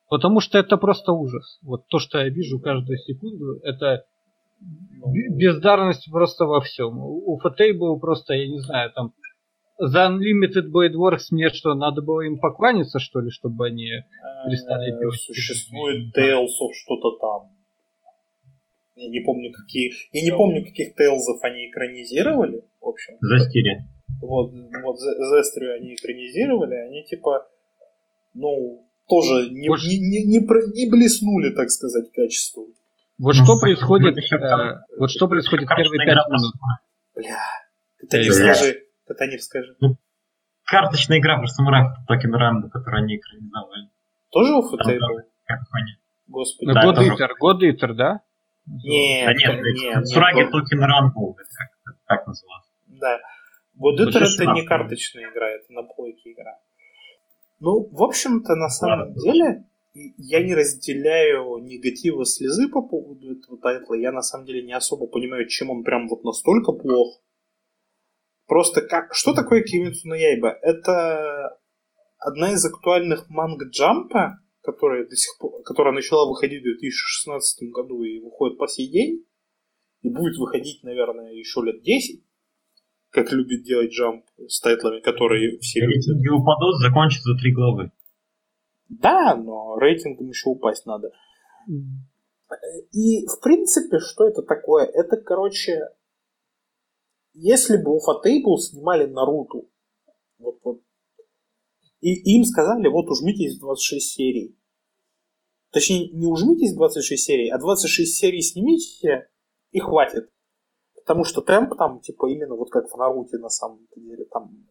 Потому 0.09 0.41
что 0.41 0.57
это 0.57 0.75
просто 0.75 1.13
ужас. 1.13 1.57
Вот 1.61 1.87
то, 1.87 1.99
что 1.99 2.19
я 2.19 2.27
вижу 2.27 2.59
каждую 2.59 2.97
секунду, 2.97 3.61
это 3.63 4.03
ну, 4.59 5.13
бездарность 5.37 6.11
просто 6.11 6.45
во 6.45 6.59
всем. 6.59 6.97
У 6.99 7.39
Фатейбл 7.41 7.97
просто, 7.97 8.33
я 8.33 8.47
не 8.49 8.59
знаю, 8.59 8.91
там 8.91 9.13
за 9.77 10.07
Unlimited 10.07 10.71
Blade 10.73 10.95
Works 10.95 11.27
мне 11.31 11.49
что, 11.49 11.73
надо 11.75 12.01
было 12.01 12.21
им 12.21 12.39
покланяться, 12.39 12.99
что 12.99 13.19
ли, 13.19 13.29
чтобы 13.29 13.67
они 13.67 13.89
перестали 14.45 14.93
э, 14.93 14.99
делать? 14.99 15.19
Существует 15.21 16.15
Tales 16.15 16.45
of 16.45 16.73
что-то 16.73 17.17
там. 17.19 17.57
Я 18.95 19.09
не 19.09 19.19
помню, 19.19 19.51
какие... 19.53 19.91
Я 20.11 20.23
не 20.23 20.31
помню, 20.31 20.65
каких 20.65 20.95
Тейлзов 20.95 21.43
они 21.43 21.69
экранизировали, 21.69 22.63
в 22.81 22.87
общем. 22.87 23.13
Застири. 23.21 23.83
Вот, 24.21 24.51
вот 24.83 24.97
Зестрию 24.99 25.75
они 25.75 25.93
экранизировали, 25.93 26.73
они 26.73 27.03
типа, 27.03 27.45
ну, 28.33 28.83
тоже 29.07 29.51
не, 29.51 29.69
вот. 29.69 29.79
не, 29.83 29.99
не, 29.99 30.25
не, 30.25 30.39
не 30.39 30.89
блеснули, 30.89 31.51
так 31.51 31.69
сказать, 31.69 32.11
качеством. 32.11 32.73
Вот 33.19 33.35
ну, 33.35 33.43
что 33.43 33.59
происходит, 33.59 34.17
э, 34.17 34.77
вот 34.97 35.11
что 35.11 35.27
происходит 35.27 35.67
первые 35.69 36.03
пять 36.03 36.27
минут. 36.29 36.53
Бля, 37.15 37.37
это 38.01 38.17
не 38.17 38.31
скажи. 38.31 38.86
Катанир, 39.07 39.39
скажи. 39.39 39.75
Ну, 39.79 39.97
карточная 40.65 41.19
игра 41.19 41.37
про 41.37 41.47
самураев 41.47 41.87
Токен 42.07 42.35
Рамбо, 42.35 42.69
которую 42.69 43.03
они 43.03 43.17
экранизовали. 43.17 43.89
Тоже 44.31 44.53
у 44.53 44.61
Футейбл? 44.61 45.21
Господи. 46.27 46.69
Ну, 46.69 46.73
God 46.73 46.97
Eater, 46.97 47.29
God 47.41 47.59
Eater, 47.61 47.93
да? 47.93 48.21
Нет, 48.65 49.25
да 49.25 49.33
нет, 49.33 49.63
нет. 49.75 50.07
Сураги 50.07 50.43
Токен 50.51 50.83
Рамбо, 50.83 51.33
как, 51.33 51.97
как 52.05 52.27
называется. 52.27 52.71
Да. 52.87 53.19
God 53.79 53.97
Eater 53.99 54.23
это 54.23 54.53
не 54.53 54.65
карточная 54.65 55.31
игра, 55.31 55.49
это 55.49 55.71
на 55.71 55.83
плойке 55.83 56.33
игра. 56.33 56.57
Ну, 57.59 57.87
в 57.91 58.03
общем-то, 58.03 58.55
на 58.55 58.69
самом 58.69 59.13
деле, 59.13 59.63
я 59.93 60.43
не 60.43 60.53
разделяю 60.53 61.57
негатива 61.59 62.23
слезы 62.25 62.69
по 62.69 62.81
поводу 62.81 63.31
этого 63.31 63.57
тайтла. 63.59 63.95
Я 63.95 64.11
на 64.11 64.21
самом 64.21 64.45
деле 64.45 64.63
не 64.63 64.73
особо 64.73 65.07
понимаю, 65.07 65.47
чем 65.47 65.71
он 65.71 65.83
прям 65.83 66.07
вот 66.07 66.23
настолько 66.23 66.71
плох. 66.71 67.19
Просто 68.47 68.81
как... 68.81 69.13
Что 69.13 69.33
такое 69.33 69.61
Кимицу 69.61 70.07
на 70.07 70.15
Яйба? 70.15 70.57
Это 70.61 71.59
одна 72.17 72.53
из 72.53 72.65
актуальных 72.65 73.29
манг 73.29 73.63
Джампа, 73.69 74.39
которая, 74.61 75.05
до 75.05 75.15
сих 75.15 75.37
пор, 75.37 75.61
которая 75.63 75.93
начала 75.93 76.27
выходить 76.27 76.61
в 76.61 76.63
2016 76.63 77.69
году 77.71 78.03
и 78.03 78.19
выходит 78.19 78.57
по 78.57 78.67
сей 78.67 78.89
день. 78.89 79.25
И 80.01 80.09
будет 80.09 80.37
выходить, 80.37 80.83
наверное, 80.83 81.33
еще 81.33 81.61
лет 81.61 81.81
10 81.81 82.23
как 83.09 83.31
любит 83.31 83.63
делать 83.63 83.91
Джамп 83.91 84.25
с 84.47 84.59
тайтлами, 84.59 84.99
которые 84.99 85.57
все 85.59 85.79
Рейтинг 85.79 86.23
любят. 86.23 86.41
упадут, 86.41 86.79
закончится 86.79 87.31
за 87.31 87.39
три 87.39 87.51
главы. 87.53 87.91
Да, 88.89 89.35
но 89.35 89.77
рейтингом 89.79 90.29
еще 90.29 90.49
упасть 90.49 90.85
надо. 90.85 91.11
И, 92.91 93.25
в 93.25 93.41
принципе, 93.41 93.99
что 93.99 94.27
это 94.27 94.41
такое? 94.43 94.85
Это, 94.85 95.17
короче, 95.17 95.81
если 97.39 97.77
бы 97.77 97.95
у 97.95 97.99
Фатейбл 97.99 98.57
снимали 98.57 99.05
Наруто, 99.05 99.59
вот, 100.39 100.59
вот, 100.63 100.81
и 102.01 102.35
им 102.35 102.43
сказали, 102.43 102.87
вот 102.87 103.09
ужмитесь 103.09 103.59
26 103.59 104.15
серий. 104.15 104.57
Точнее, 105.71 106.09
не 106.09 106.25
ужмитесь 106.25 106.73
26 106.73 107.23
серий, 107.23 107.49
а 107.49 107.59
26 107.59 108.15
серий 108.15 108.41
снимите 108.41 109.29
и 109.71 109.79
хватит. 109.79 110.31
Потому 110.95 111.23
что 111.23 111.41
темп 111.41 111.77
там, 111.77 111.99
типа, 111.99 112.29
именно 112.31 112.55
вот 112.55 112.71
как 112.71 112.89
в 112.89 112.97
Наруте 112.97 113.37
на 113.37 113.49
самом 113.49 113.87
деле, 113.95 114.25
там 114.25 114.67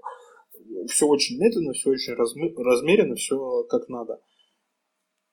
все 0.89 1.07
очень 1.07 1.39
медленно, 1.39 1.73
все 1.73 1.91
очень 1.91 2.15
размеренно, 2.15 3.15
все 3.15 3.65
как 3.69 3.89
надо. 3.89 4.21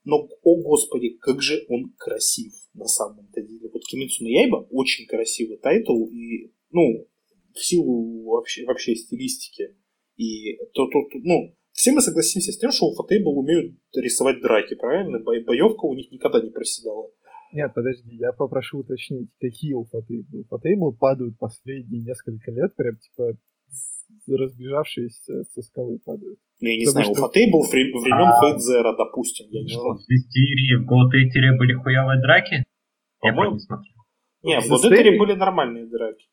Но, 0.04 0.28
о 0.44 0.62
господи, 0.62 1.18
как 1.20 1.42
же 1.42 1.66
он 1.70 1.94
красив 1.98 2.54
на 2.74 2.86
самом-то 2.86 3.42
деле. 3.42 3.70
Вот 3.74 3.84
Кимецу 3.86 4.24
Яйба 4.26 4.68
очень 4.70 5.08
красивый 5.08 5.58
тайтл, 5.58 6.06
и, 6.06 6.54
ну, 6.72 7.08
в 7.54 7.64
силу 7.64 8.24
вообще, 8.32 8.66
вообще 8.66 8.96
стилистики. 8.96 9.76
И 10.16 10.58
то, 10.74 10.88
то, 10.88 11.02
то, 11.12 11.20
ну, 11.24 11.56
все 11.72 11.92
мы 11.92 12.02
согласимся 12.02 12.52
с 12.52 12.58
тем, 12.58 12.72
что 12.72 12.88
Ufotable 12.88 13.38
умеют 13.38 13.76
рисовать 13.96 14.42
драки, 14.42 14.76
правильно? 14.76 15.20
Боевка 15.20 15.86
у 15.86 15.96
них 15.96 16.12
никогда 16.12 16.40
не 16.42 16.52
проседала. 16.52 17.10
Нет, 17.52 17.72
подожди, 17.74 18.16
я 18.16 18.32
попрошу 18.32 18.80
уточнить, 18.80 19.30
какие 19.40 19.74
у 19.74 19.86
Фатейбл. 19.86 20.40
У 20.40 20.44
Фатейбл 20.46 20.94
падают 20.94 21.38
последние 21.38 22.04
несколько 22.04 22.52
лет, 22.52 22.76
прям 22.76 22.98
типа 22.98 23.38
разбежавшиеся 24.28 25.44
со 25.44 25.62
скалы 25.62 26.00
падают. 26.04 26.40
Ну, 26.62 26.70
я 26.70 26.78
не 26.78 26.86
Потому 26.86 27.04
знаю, 27.04 27.16
что... 27.16 27.24
у 27.24 27.28
Фатейбл 27.28 27.62
времен 27.62 28.30
а... 28.30 28.42
Фейдзера, 28.42 28.96
допустим, 28.96 29.48
я 29.50 29.64
не 29.64 29.74
знаю. 29.74 29.96
В 29.96 30.02
Зестире, 30.02 30.78
в 30.78 30.86
Готэйтере 30.86 31.58
были 31.58 31.74
хуявые 31.74 32.22
драки? 32.22 32.64
Я 33.24 33.32
не 33.32 33.60
смотрел. 33.60 34.03
Не, 34.44 34.60
в 34.60 34.68
Готэйтере 34.68 35.18
были 35.18 35.34
нормальные 35.34 35.88
драки 35.88 36.26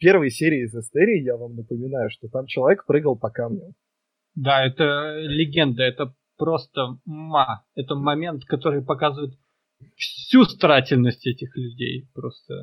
первой 0.00 0.30
серии 0.30 0.64
из 0.64 0.74
Эстерии, 0.74 1.22
я 1.22 1.36
вам 1.36 1.54
напоминаю, 1.54 2.10
что 2.10 2.28
там 2.28 2.46
человек 2.46 2.84
прыгал 2.86 3.16
по 3.16 3.30
камню. 3.30 3.74
Да, 4.34 4.64
это 4.64 5.20
легенда, 5.20 5.82
это 5.82 6.14
просто 6.36 6.98
ма. 7.04 7.64
Это 7.76 7.94
момент, 7.94 8.44
который 8.46 8.82
показывает 8.82 9.34
всю 9.94 10.44
старательность 10.44 11.26
этих 11.26 11.54
людей. 11.56 12.08
Просто 12.14 12.54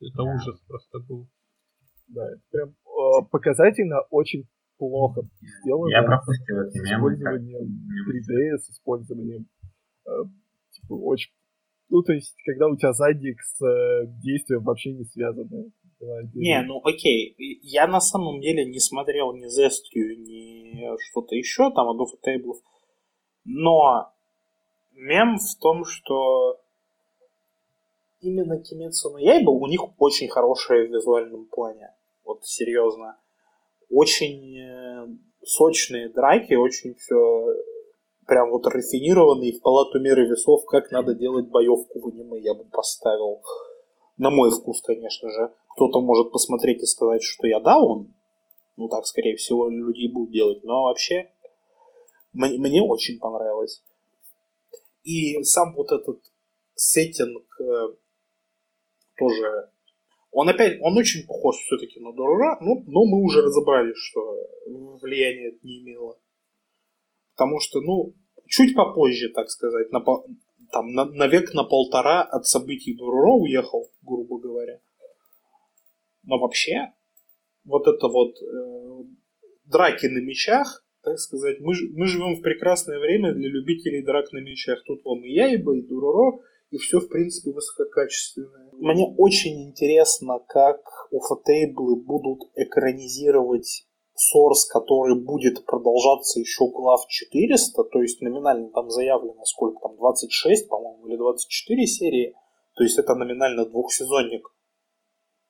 это 0.00 0.16
да. 0.16 0.22
ужас 0.24 0.60
просто 0.66 0.98
был. 1.08 1.28
Да, 2.08 2.26
это 2.28 2.42
прям 2.50 2.68
э, 2.70 3.26
показательно 3.30 4.00
очень 4.10 4.48
плохо 4.78 5.22
сделано. 5.40 5.90
Я 5.90 6.02
пропустил 6.02 6.56
мемы. 6.56 6.70
С 6.70 6.76
использованием 6.76 7.86
3D, 8.10 8.58
с 8.58 8.70
использованием 8.70 9.46
э, 10.06 10.10
типа, 10.72 10.94
очень... 10.94 11.30
Ну, 11.92 12.02
то 12.02 12.14
есть, 12.14 12.34
когда 12.46 12.68
у 12.68 12.76
тебя 12.76 12.94
задник 12.94 13.38
с 13.42 13.62
э, 13.62 14.06
действием 14.24 14.64
вообще 14.64 14.92
не 14.92 15.04
связаны. 15.04 15.70
Не, 16.34 16.62
ну 16.62 16.80
окей. 16.82 17.36
Я 17.60 17.86
на 17.86 18.00
самом 18.00 18.40
деле 18.40 18.64
не 18.64 18.80
смотрел 18.80 19.34
ни 19.34 19.46
Зестрию, 19.46 20.18
ни 20.18 20.88
что-то 21.10 21.34
еще, 21.34 21.70
там, 21.70 22.00
of 22.00 22.08
Tables. 22.26 22.62
Но 23.44 24.10
мем 24.92 25.36
в 25.36 25.60
том, 25.60 25.84
что 25.84 26.58
именно 28.22 28.58
Кимецу 28.58 29.10
но 29.10 29.18
Яйба 29.18 29.50
у 29.50 29.66
них 29.66 29.82
очень 30.00 30.28
хорошая 30.28 30.86
в 30.86 30.90
визуальном 30.90 31.44
плане. 31.44 31.90
Вот 32.24 32.42
серьезно. 32.46 33.18
Очень 33.90 34.58
э, 34.58 35.08
сочные 35.44 36.08
драки, 36.08 36.54
очень 36.54 36.94
все 36.94 37.54
прям 38.26 38.50
вот 38.50 38.66
рафинированные 38.66 39.52
в 39.52 39.62
палату 39.62 40.00
меры 40.00 40.26
весов, 40.28 40.64
как 40.66 40.90
надо 40.90 41.14
делать 41.14 41.48
боевку 41.48 42.00
в 42.00 42.08
аниме, 42.08 42.40
я 42.40 42.54
бы 42.54 42.64
поставил. 42.64 43.42
На 44.16 44.30
мой 44.30 44.50
вкус, 44.50 44.80
конечно 44.82 45.28
же. 45.30 45.52
Кто-то 45.74 46.00
может 46.00 46.32
посмотреть 46.32 46.82
и 46.82 46.86
сказать, 46.86 47.22
что 47.22 47.46
я 47.46 47.60
даун. 47.60 48.14
Ну 48.76 48.88
так, 48.88 49.06
скорее 49.06 49.36
всего, 49.36 49.68
люди 49.68 50.12
будут 50.12 50.32
делать. 50.32 50.62
Но 50.64 50.84
вообще, 50.84 51.30
мне, 52.32 52.58
мне 52.58 52.82
очень 52.82 53.18
понравилось. 53.18 53.82
И 55.02 55.42
сам 55.42 55.74
вот 55.74 55.90
этот 55.92 56.20
сеттинг 56.74 57.44
э, 57.60 57.94
тоже... 59.18 59.70
Он 60.30 60.48
опять, 60.48 60.78
он 60.80 60.96
очень 60.96 61.26
похож 61.26 61.56
все-таки 61.56 62.00
на 62.00 62.12
Дорора, 62.12 62.56
но, 62.60 62.76
но 62.86 63.04
мы 63.04 63.22
уже 63.22 63.42
разобрались, 63.42 63.98
что 63.98 64.20
влияние 65.02 65.50
это 65.50 65.58
не 65.62 65.82
имело. 65.82 66.18
Потому 67.34 67.60
что, 67.60 67.80
ну, 67.80 68.14
чуть 68.46 68.74
попозже, 68.74 69.30
так 69.30 69.48
сказать, 69.48 69.90
на, 69.92 70.00
там, 70.70 70.92
на, 70.92 71.04
на 71.04 71.26
век 71.26 71.54
на 71.54 71.64
полтора 71.64 72.22
от 72.22 72.46
событий 72.46 72.94
Дороро 72.94 73.34
уехал, 73.34 73.90
грубо 74.02 74.38
говоря. 74.38 74.80
Но 76.24 76.38
вообще, 76.38 76.92
вот 77.64 77.86
это 77.86 78.08
вот 78.08 78.34
э, 78.40 79.04
драки 79.64 80.06
на 80.06 80.18
мечах, 80.18 80.84
так 81.02 81.18
сказать, 81.18 81.58
мы, 81.60 81.74
мы 81.94 82.06
живем 82.06 82.36
в 82.36 82.42
прекрасное 82.42 83.00
время 83.00 83.32
для 83.32 83.48
любителей 83.48 84.04
драк 84.04 84.32
на 84.32 84.38
мечах. 84.38 84.82
Тут 84.84 85.04
вам 85.04 85.24
и 85.24 85.32
Яйба, 85.32 85.76
и 85.76 85.82
Дуроро, 85.82 86.38
и 86.70 86.78
все, 86.78 87.00
в 87.00 87.08
принципе, 87.08 87.50
высококачественное. 87.50 88.70
Мне 88.72 89.06
очень 89.18 89.68
интересно, 89.68 90.38
как 90.48 90.80
уфотейблы 91.10 91.96
будут 91.96 92.50
экранизировать 92.54 93.86
Source, 94.14 94.68
который 94.68 95.18
будет 95.18 95.64
продолжаться 95.64 96.40
еще 96.40 96.68
глав 96.68 97.06
400, 97.08 97.84
то 97.84 98.02
есть 98.02 98.20
номинально 98.20 98.70
там 98.70 98.90
заявлено 98.90 99.44
сколько 99.44 99.80
там, 99.80 99.96
26, 99.96 100.68
по-моему, 100.68 101.06
или 101.08 101.16
24 101.16 101.86
серии, 101.86 102.34
то 102.74 102.84
есть 102.84 102.98
это 102.98 103.14
номинально 103.14 103.64
двухсезонник. 103.66 104.48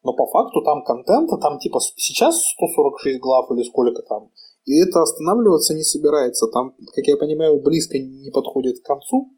Но 0.05 0.15
по 0.15 0.27
факту 0.27 0.63
там 0.63 0.85
контента, 0.85 1.37
там 1.39 1.59
типа 1.59 1.81
сейчас 1.97 2.41
146 2.41 3.21
глав 3.21 3.51
или 3.51 3.63
сколько 3.63 4.03
там, 4.03 4.31
и 4.65 4.81
это 4.81 5.03
останавливаться 5.03 5.75
не 5.75 5.83
собирается. 5.83 6.47
Там, 6.47 6.75
как 6.95 7.07
я 7.07 7.17
понимаю, 7.17 7.61
близко 7.61 7.99
не 7.99 8.31
подходит 8.31 8.81
к 8.81 8.87
концу. 8.87 9.33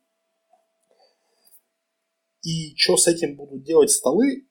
И 2.43 2.75
что 2.77 2.97
с 2.97 3.07
этим 3.07 3.37
будут 3.37 3.64
делать 3.64 3.91
столы, 3.91 4.47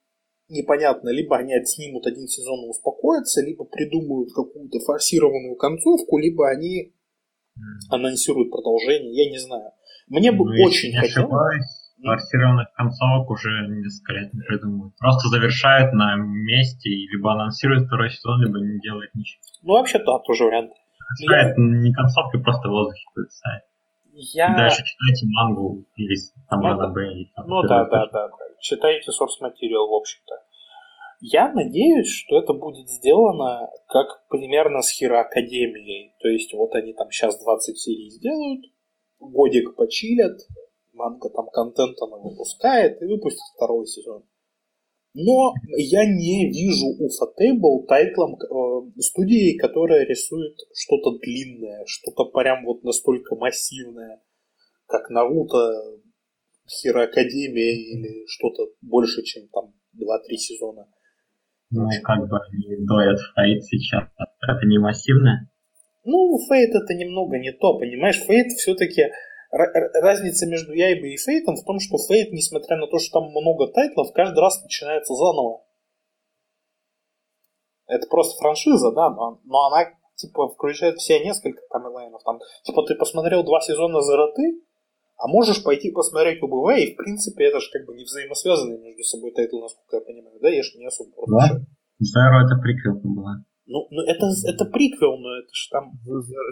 непонятно. 0.48 1.10
Либо 1.10 1.36
они 1.36 1.54
отснимут 1.54 2.06
один 2.06 2.26
сезон 2.26 2.64
и 2.64 2.68
успокоятся, 2.68 3.42
либо 3.42 3.64
придумают 3.64 4.32
какую-то 4.32 4.78
форсированную 4.80 5.56
концовку, 5.56 6.18
либо 6.18 6.48
они 6.48 6.94
анонсируют 7.90 8.50
продолжение, 8.50 9.14
я 9.14 9.30
не 9.30 9.38
знаю. 9.38 9.70
Мне 10.08 10.32
бы 10.32 10.44
ну, 10.44 10.64
очень 10.64 10.92
хотелось... 10.92 11.84
Форсированных 12.04 12.68
концовок 12.74 13.30
уже 13.30 13.48
несколько 13.68 14.12
лет 14.12 14.34
не 14.34 14.42
придумывают. 14.42 14.94
Просто 14.98 15.28
завершают 15.28 15.94
на 15.94 16.16
месте, 16.16 16.90
и 16.90 17.08
либо 17.08 17.32
анонсируют 17.32 17.86
второй 17.86 18.10
сезон, 18.10 18.42
либо 18.42 18.58
не 18.58 18.78
делают 18.80 19.14
ничего. 19.14 19.40
Ну, 19.62 19.72
вообще, 19.72 19.98
да, 20.00 20.18
тоже 20.18 20.44
вариант. 20.44 20.72
Это 21.22 21.54
не 21.56 21.94
концовка, 21.94 22.38
просто 22.40 22.68
в 22.68 22.72
воздухе 22.72 23.04
повисает. 23.14 23.62
Я... 24.16 24.54
Дальше 24.56 24.84
читайте 24.84 25.26
мангу 25.26 25.84
или 25.96 26.14
там 26.48 26.60
ну, 26.60 26.76
да. 26.76 26.88
Ну 27.46 27.62
да, 27.62 27.84
да, 27.84 28.06
да, 28.06 28.28
да. 28.28 28.44
Читайте 28.60 29.10
source 29.10 29.40
материал, 29.40 29.88
в 29.88 29.94
общем-то. 29.94 30.34
Я 31.20 31.52
надеюсь, 31.52 32.10
что 32.10 32.38
это 32.38 32.52
будет 32.52 32.88
сделано 32.88 33.68
как 33.88 34.26
примерно 34.28 34.82
с 34.82 34.90
Хиро 34.90 35.20
Академией. 35.20 36.12
То 36.20 36.28
есть 36.28 36.52
вот 36.54 36.74
они 36.74 36.92
там 36.92 37.10
сейчас 37.10 37.42
20 37.42 37.76
серий 37.76 38.10
сделают, 38.10 38.64
годик 39.18 39.74
почилят, 39.74 40.38
манга 40.92 41.28
там 41.30 41.46
контент 41.48 42.00
она 42.00 42.16
выпускает 42.18 43.02
и 43.02 43.06
выпустит 43.06 43.42
второй 43.56 43.86
сезон. 43.86 44.24
Но 45.14 45.54
я 45.76 46.04
не 46.04 46.50
вижу 46.50 46.86
у 46.98 47.06
Fatable 47.06 47.86
тайтлом 47.86 48.34
э, 48.34 49.00
студии, 49.00 49.56
которая 49.56 50.04
рисует 50.04 50.56
что-то 50.74 51.18
длинное, 51.18 51.84
что-то 51.86 52.24
прям 52.30 52.64
вот 52.64 52.82
настолько 52.82 53.36
массивное, 53.36 54.20
как 54.86 55.10
Наруто, 55.10 55.72
Хиро 56.68 57.04
Академия 57.04 57.74
или 57.74 58.26
что-то 58.26 58.66
больше, 58.82 59.22
чем 59.22 59.46
там 59.52 59.72
2-3 59.94 60.36
сезона. 60.36 60.88
Ну, 61.70 61.88
как 62.02 62.28
бы 62.28 62.36
они 62.50 62.84
доят 62.84 63.18
Фейт 63.36 63.64
сейчас. 63.64 64.04
Это 64.18 64.66
не 64.66 64.78
массивное? 64.78 65.48
Ну, 66.04 66.38
Fate 66.48 66.70
это 66.70 66.92
немного 66.94 67.38
не 67.38 67.52
то, 67.52 67.78
понимаешь? 67.78 68.20
Fate 68.26 68.48
все-таки 68.52 69.02
разница 69.54 70.46
между 70.46 70.72
Яйбой 70.72 71.14
и 71.14 71.16
Fate 71.16 71.39
'ом 71.39 71.56
в 71.56 71.64
том, 71.64 71.78
что 71.78 71.96
Fate, 71.98 72.32
несмотря 72.32 72.76
на 72.76 72.86
то, 72.86 72.98
что 72.98 73.20
там 73.20 73.30
много 73.30 73.68
тайтлов, 73.68 74.12
каждый 74.12 74.40
раз 74.40 74.62
начинается 74.62 75.14
заново. 75.14 75.62
Это 77.86 78.06
просто 78.08 78.36
франшиза, 78.38 78.90
да, 78.92 79.10
но, 79.10 79.40
но 79.44 79.66
она 79.66 79.92
типа 80.16 80.48
включает 80.48 80.96
все 80.96 81.22
несколько 81.22 81.60
таймлайнов. 81.70 82.22
Там, 82.24 82.40
типа 82.64 82.84
ты 82.84 82.94
посмотрел 82.94 83.44
два 83.44 83.60
сезона 83.60 84.00
Зеро 84.00 84.35
ты, 84.35 84.62
а 85.16 85.28
можешь 85.28 85.62
пойти 85.62 85.90
посмотреть 85.90 86.42
UBW, 86.42 86.76
и 86.78 86.94
в 86.94 86.96
принципе 86.96 87.44
это 87.44 87.60
же 87.60 87.70
как 87.72 87.86
бы 87.86 87.94
не 87.94 88.04
взаимосвязанные 88.04 88.78
между 88.78 89.04
собой 89.04 89.32
тайтлы, 89.32 89.60
насколько 89.60 89.96
я 89.96 90.02
понимаю, 90.02 90.38
да? 90.40 90.48
Я 90.48 90.62
же 90.62 90.76
не 90.78 90.86
особо 90.86 91.10
Да? 91.28 91.60
Zero 92.02 92.44
это 92.44 92.60
прикрыл 92.60 93.00
была. 93.02 93.44
Ну, 93.66 93.86
ну 93.90 94.02
это, 94.02 94.26
это 94.46 94.64
приквел, 94.66 95.16
но 95.18 95.38
это 95.38 95.48
же 95.52 95.70
там... 95.70 95.92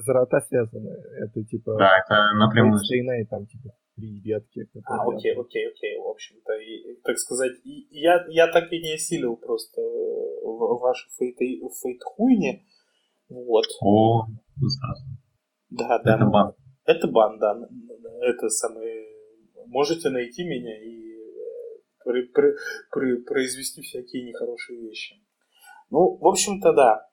Зарота 0.06 0.40
связаны. 0.40 0.90
Это 1.20 1.44
типа... 1.44 1.76
Да, 1.76 1.90
это 1.98 2.14
напрямую. 2.38 2.78
Стейна 2.78 3.12
там 3.28 3.46
типа 3.46 3.70
три 3.96 4.20
ветки. 4.20 4.66
А, 4.84 5.04
окей, 5.06 5.34
окей, 5.34 5.68
окей, 5.68 5.98
в 5.98 6.08
общем-то. 6.08 6.52
И, 6.54 7.00
так 7.04 7.18
сказать, 7.18 7.52
и, 7.64 7.86
я, 7.90 8.24
я 8.28 8.46
так 8.48 8.72
и 8.72 8.80
не 8.80 8.94
осилил 8.94 9.36
просто 9.36 9.80
в, 9.82 10.78
ваши 10.80 11.08
фейты, 11.18 11.60
фейт 11.82 12.02
хуйни. 12.02 12.64
Вот. 13.28 13.66
О, 13.82 14.26
ну 14.26 14.68
сразу. 14.68 15.04
Да, 15.70 15.98
да. 16.02 16.16
Это 16.16 16.26
бан. 16.26 16.54
Это 16.84 17.08
бан, 17.08 17.38
да. 17.38 17.58
Это 18.22 18.48
самое... 18.48 19.06
Можете 19.66 20.10
найти 20.10 20.44
меня 20.44 20.82
и 20.82 21.12
э, 21.12 21.78
при, 22.04 22.22
при, 22.26 22.54
при, 22.90 23.22
произвести 23.22 23.80
всякие 23.80 24.24
нехорошие 24.24 24.80
вещи. 24.80 25.14
Ну, 25.92 26.16
в 26.16 26.26
общем-то, 26.26 26.72
да. 26.72 27.06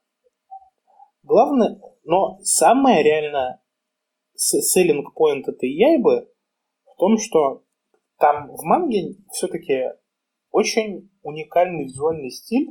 Главное, 1.23 1.81
но 2.05 2.39
самое 2.43 3.03
реально 3.03 3.61
selling 4.37 5.03
point 5.13 5.43
этой 5.47 5.69
яйбы 5.69 6.31
в 6.85 6.95
том, 6.97 7.17
что 7.17 7.65
там 8.19 8.47
в 8.47 8.63
манге 8.63 9.17
все-таки 9.33 9.83
очень 10.51 11.11
уникальный 11.23 11.83
визуальный 11.83 12.31
стиль, 12.31 12.69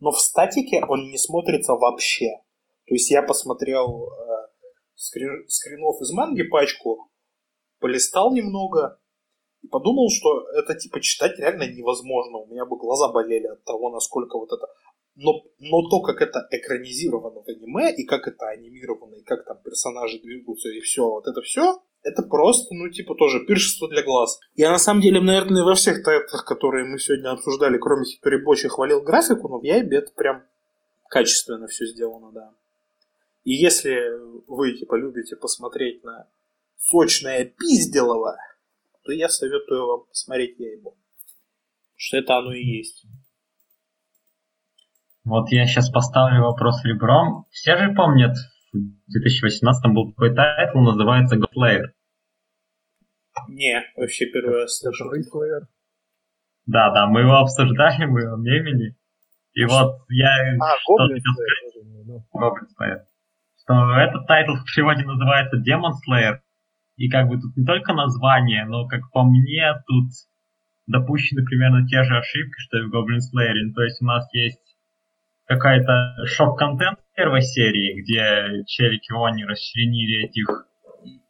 но 0.00 0.12
в 0.12 0.18
статике 0.18 0.82
он 0.88 1.10
не 1.10 1.18
смотрится 1.18 1.74
вообще. 1.74 2.30
То 2.86 2.94
есть 2.94 3.10
я 3.10 3.22
посмотрел 3.22 4.08
э, 4.08 4.48
скрин, 4.94 5.46
скринов 5.46 6.00
из 6.00 6.10
манги 6.10 6.44
пачку, 6.44 7.10
полистал 7.80 8.32
немного 8.32 8.98
и 9.60 9.68
подумал, 9.68 10.08
что 10.08 10.48
это 10.52 10.74
типа 10.74 11.02
читать 11.02 11.38
реально 11.38 11.64
невозможно. 11.70 12.38
У 12.38 12.46
меня 12.46 12.64
бы 12.64 12.78
глаза 12.78 13.12
болели 13.12 13.46
от 13.46 13.62
того, 13.64 13.90
насколько 13.90 14.38
вот 14.38 14.50
это 14.50 14.66
но, 15.16 15.42
но 15.58 15.88
то, 15.88 16.00
как 16.00 16.20
это 16.20 16.46
экранизировано 16.50 17.42
в 17.42 17.48
аниме, 17.48 17.94
и 17.94 18.04
как 18.04 18.26
это 18.26 18.48
анимировано, 18.48 19.14
и 19.14 19.22
как 19.22 19.44
там 19.44 19.58
персонажи 19.62 20.20
двигаются, 20.20 20.68
и 20.70 20.80
все, 20.80 21.08
вот 21.08 21.26
это 21.26 21.40
все, 21.42 21.82
это 22.02 22.22
просто, 22.22 22.74
ну, 22.74 22.90
типа, 22.90 23.14
тоже 23.14 23.44
пиршество 23.46 23.88
для 23.88 24.02
глаз. 24.02 24.38
Я, 24.54 24.70
на 24.70 24.78
самом 24.78 25.00
деле, 25.00 25.20
наверное, 25.20 25.64
во 25.64 25.74
всех 25.74 26.02
тайтлах, 26.02 26.44
которые 26.44 26.84
мы 26.84 26.98
сегодня 26.98 27.30
обсуждали, 27.30 27.78
кроме 27.78 28.04
Хиторибочи, 28.04 28.68
хвалил 28.68 29.00
графику, 29.00 29.48
но 29.48 29.58
в 29.58 29.64
Яйбе 29.64 29.98
это 29.98 30.12
прям 30.12 30.44
качественно 31.08 31.66
все 31.66 31.86
сделано, 31.86 32.30
да. 32.32 32.52
И 33.44 33.52
если 33.52 33.98
вы, 34.48 34.72
типа, 34.72 34.96
любите 34.96 35.36
посмотреть 35.36 36.02
на 36.02 36.28
сочное 36.78 37.44
пизделово, 37.44 38.36
то 39.04 39.12
я 39.12 39.28
советую 39.28 39.86
вам 39.86 40.04
посмотреть 40.06 40.58
Яйбу. 40.58 40.96
Что 41.96 42.18
это 42.18 42.36
оно 42.36 42.52
и 42.52 42.62
есть. 42.62 43.04
Вот 45.24 45.50
я 45.50 45.66
сейчас 45.66 45.90
поставлю 45.90 46.42
вопрос 46.42 46.84
ребром. 46.84 47.44
Все 47.50 47.76
же 47.76 47.94
помнят, 47.94 48.36
в 48.72 49.10
2018 49.10 49.92
был 49.92 50.10
такой 50.10 50.34
тайтл, 50.34 50.78
называется 50.78 51.36
Goblin 51.36 51.59
Slayer. 51.59 51.86
Не, 53.48 53.82
вообще 53.96 54.26
первый 54.26 54.62
раз 54.62 54.78
слышу. 54.78 55.10
Да, 56.66 56.92
да, 56.92 57.06
мы 57.06 57.20
его 57.20 57.36
обсуждали, 57.36 58.04
мы 58.04 58.20
его 58.20 58.36
мемили. 58.36 58.96
И 59.54 59.64
вот 59.64 60.02
я 60.08 60.28
А, 60.60 60.76
что 60.80 60.96
Гоблин 60.96 61.20
хотел 61.22 61.34
сказать, 61.34 62.24
Goblin 62.34 62.68
Slayer, 62.76 63.00
что 63.62 63.98
этот 63.98 64.26
тайтл 64.26 64.54
в 64.54 64.64
переводе 64.64 65.04
называется 65.04 65.56
Demon 65.56 65.92
Slayer. 66.04 66.40
И 66.96 67.08
как 67.08 67.28
бы 67.28 67.40
тут 67.40 67.56
не 67.56 67.64
только 67.64 67.92
название, 67.92 68.66
но 68.66 68.86
как 68.86 69.10
по 69.12 69.24
мне 69.24 69.72
тут 69.86 70.10
допущены 70.86 71.44
примерно 71.44 71.86
те 71.86 72.02
же 72.04 72.16
ошибки, 72.16 72.58
что 72.58 72.78
и 72.78 72.82
в 72.82 72.94
Goblin 72.94 73.18
Slayer. 73.18 73.54
Ну, 73.54 73.74
То 73.74 73.82
есть 73.82 74.02
у 74.02 74.04
нас 74.04 74.28
есть 74.32 74.73
какая-то 75.46 76.26
шок-контент 76.26 76.98
первой 77.14 77.42
серии, 77.42 78.00
где 78.00 78.64
челики 78.66 79.12
они 79.12 79.44
расчленили 79.44 80.26
этих 80.26 80.66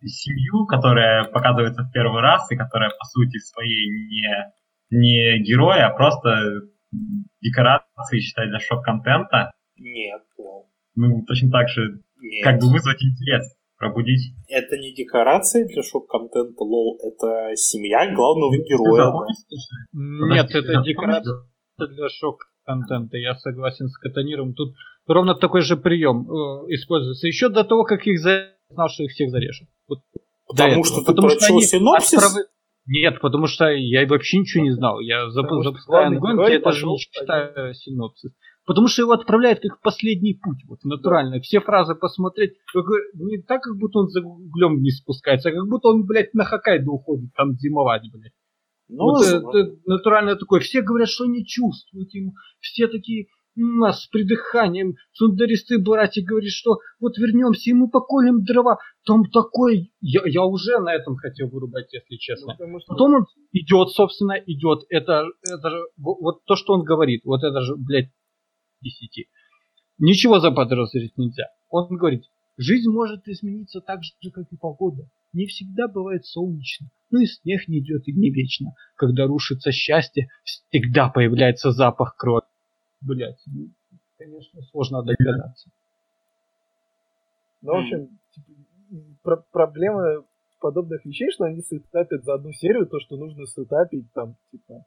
семью, 0.04 0.66
которая 0.66 1.24
показывается 1.24 1.82
в 1.82 1.92
первый 1.92 2.22
раз 2.22 2.50
и 2.50 2.56
которая 2.56 2.90
по 2.90 3.04
сути 3.04 3.38
своей 3.38 3.90
не, 4.08 4.52
не 4.90 5.42
герой, 5.42 5.80
а 5.80 5.90
просто 5.90 6.30
декорации 7.40 8.20
считать 8.20 8.50
для 8.50 8.60
шок-контента. 8.60 9.52
Нет, 9.76 10.22
лол. 10.38 10.70
Ну, 10.94 11.24
точно 11.26 11.50
так 11.50 11.68
же, 11.68 12.00
Нет. 12.20 12.44
как 12.44 12.60
бы 12.60 12.70
вызвать 12.70 13.02
интерес, 13.02 13.56
пробудить. 13.76 14.34
Это 14.48 14.78
не 14.78 14.94
декорации 14.94 15.64
для 15.66 15.82
шок-контента, 15.82 16.62
лол. 16.62 16.98
Это 17.02 17.56
семья 17.56 18.14
главного 18.14 18.54
героя. 18.56 19.12
Нет, 19.92 20.46
Подожди, 20.46 20.58
это 20.58 20.82
ты 20.82 20.88
декорация 20.90 21.34
для 21.78 22.08
шок-контента. 22.64 23.16
Я 23.16 23.34
согласен 23.36 23.88
с 23.88 23.96
Катаниром. 23.98 24.54
Тут 24.54 24.74
ровно 25.06 25.34
такой 25.34 25.62
же 25.62 25.76
прием 25.76 26.28
э, 26.30 26.74
используется 26.74 27.26
еще 27.26 27.48
до 27.48 27.64
того, 27.64 27.84
как 27.84 28.06
их 28.06 28.18
знал, 28.20 28.88
что 28.88 29.04
их 29.04 29.12
всех 29.12 29.30
зарежут. 29.30 29.68
Вот 29.88 30.00
Потому 30.46 30.84
что 30.84 31.00
ты 31.00 31.06
Потому 31.06 31.28
прочел 31.28 31.56
они 31.56 31.64
синопсис? 31.64 32.18
отправы- 32.18 32.44
Нет, 32.86 33.20
потому 33.20 33.46
что 33.46 33.68
я 33.70 34.06
вообще 34.06 34.38
ничего 34.38 34.64
не 34.64 34.72
знал. 34.72 35.00
Я 35.00 35.30
что 35.30 35.62
запускаю 35.62 36.06
онгоинг, 36.08 36.48
я 36.48 36.60
даже 36.60 36.86
не 36.86 36.98
читаю 36.98 37.74
синопсис. 37.74 38.32
Потому 38.66 38.88
что 38.88 39.02
его 39.02 39.12
отправляют 39.12 39.60
как 39.60 39.78
в 39.78 39.82
последний 39.82 40.34
путь, 40.42 40.64
вот 40.66 40.82
натурально. 40.84 41.38
Все 41.40 41.60
фразы 41.60 41.94
посмотреть, 41.94 42.52
как 42.72 42.86
не 43.14 43.42
так, 43.42 43.62
как 43.62 43.76
будто 43.76 43.98
он 43.98 44.08
за 44.08 44.22
углем 44.22 44.80
не 44.80 44.90
спускается, 44.90 45.50
а 45.50 45.52
как 45.52 45.68
будто 45.68 45.88
он, 45.88 46.06
блядь, 46.06 46.32
на 46.32 46.44
Хоккайдо 46.44 46.90
уходит 46.90 47.30
там 47.36 47.52
зимовать, 47.52 48.02
блядь. 48.10 48.32
Ну, 48.88 49.04
Вот 49.04 49.24
з- 49.24 49.36
это 49.36 49.76
натурально 49.86 50.36
такое. 50.36 50.60
Все 50.60 50.82
говорят, 50.82 51.08
что 51.08 51.24
не 51.26 51.44
чувствуют 51.44 52.12
ему. 52.14 52.32
Все 52.60 52.86
такие 52.88 53.26
«М, 53.56 53.84
а 53.84 53.92
с 53.92 54.06
придыханием. 54.08 54.94
Цундеристые 55.12 55.78
братья 55.78 56.22
говорят, 56.24 56.50
что 56.50 56.78
вот 56.98 57.16
вернемся, 57.18 57.70
и 57.70 57.72
мы 57.72 57.88
поколем 57.88 58.42
дрова. 58.44 58.78
Там 59.06 59.24
такой... 59.30 59.92
Я, 60.00 60.22
я 60.26 60.42
уже 60.44 60.78
на 60.80 60.92
этом 60.92 61.14
хотел 61.16 61.48
вырубать, 61.50 61.92
если 61.92 62.16
честно. 62.16 62.54
Потому 62.54 62.80
что 62.80 62.92
Потом 62.94 63.14
он 63.14 63.26
идет, 63.52 63.90
собственно, 63.90 64.32
идет. 64.46 64.80
Это, 64.88 65.26
это 65.48 65.70
же... 65.70 65.76
во- 65.96 66.16
Вот 66.20 66.44
то, 66.46 66.56
что 66.56 66.72
он 66.72 66.82
говорит, 66.82 67.20
вот 67.24 67.44
это 67.44 67.60
же, 67.62 67.76
блядь, 67.76 68.10
десяти. 68.82 69.28
Ничего 69.98 70.40
заподозрить 70.40 71.16
нельзя. 71.16 71.44
Он 71.70 71.96
говорит, 71.96 72.24
жизнь 72.56 72.90
может 72.90 73.26
измениться 73.28 73.80
так 73.80 74.02
же, 74.02 74.30
как 74.30 74.46
и 74.50 74.56
погода. 74.56 75.04
Не 75.32 75.46
всегда 75.46 75.88
бывает 75.88 76.24
солнечно, 76.24 76.88
но 77.10 77.20
и 77.20 77.26
снег 77.26 77.66
не 77.68 77.80
идет 77.80 78.06
и 78.06 78.12
не 78.12 78.30
вечно. 78.30 78.74
Когда 78.94 79.26
рушится 79.26 79.72
счастье, 79.72 80.28
всегда 80.44 81.08
появляется 81.08 81.72
запах 81.72 82.16
крови. 82.16 82.46
Блять, 83.00 83.42
конечно, 84.16 84.62
сложно 84.70 85.02
догадаться. 85.02 85.68
Ну, 87.62 87.72
в 87.72 87.76
общем, 87.78 88.08
типа, 88.34 88.52
про- 89.22 89.44
проблема 89.50 90.24
подобных 90.60 91.04
вещей, 91.04 91.30
что 91.30 91.44
они 91.44 91.62
сетапят 91.62 92.24
за 92.24 92.34
одну 92.34 92.52
серию 92.52 92.86
то, 92.86 92.98
что 93.00 93.16
нужно 93.16 93.46
сетапить 93.46 94.10
там, 94.12 94.36
типа, 94.50 94.84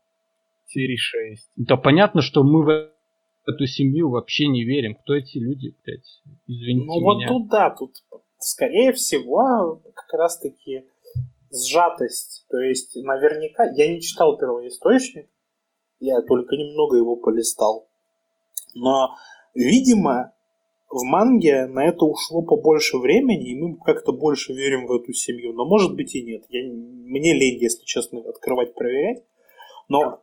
серии 0.65 0.95
6. 0.95 1.51
Да 1.55 1.77
понятно, 1.77 2.21
что 2.21 2.43
мы 2.43 2.63
в 2.63 2.91
эту 3.47 3.65
семью 3.65 4.09
вообще 4.09 4.47
не 4.47 4.63
верим. 4.63 4.95
Кто 4.95 5.15
эти 5.15 5.37
люди, 5.37 5.73
блядь? 5.83 6.21
Извините 6.47 6.85
Ну 6.85 7.01
вот 7.01 7.17
меня. 7.17 7.27
тут 7.27 7.47
да, 7.47 7.69
тут 7.69 7.95
скорее 8.39 8.91
всего 8.93 9.81
как 9.95 10.13
раз 10.13 10.39
таки 10.39 10.85
сжатость. 11.51 12.45
То 12.49 12.59
есть 12.59 12.95
наверняка, 12.95 13.65
я 13.75 13.93
не 13.93 14.01
читал 14.01 14.37
первоисточник, 14.37 15.27
я 15.99 16.21
только 16.21 16.55
немного 16.55 16.97
его 16.97 17.15
полистал. 17.15 17.87
Но, 18.75 19.15
видимо, 19.55 20.33
в 20.89 21.03
манге 21.03 21.65
на 21.65 21.85
это 21.85 22.05
ушло 22.05 22.43
побольше 22.43 22.97
времени, 22.97 23.51
и 23.51 23.55
мы 23.55 23.77
как-то 23.77 24.11
больше 24.11 24.53
верим 24.53 24.87
в 24.87 24.91
эту 24.91 25.13
семью. 25.13 25.53
Но 25.53 25.65
может 25.65 25.95
быть 25.95 26.13
и 26.15 26.23
нет. 26.23 26.43
Я, 26.49 26.63
мне 26.71 27.33
лень, 27.33 27.59
если 27.61 27.83
честно, 27.85 28.19
открывать, 28.19 28.73
проверять. 28.73 29.23
Но 29.89 30.21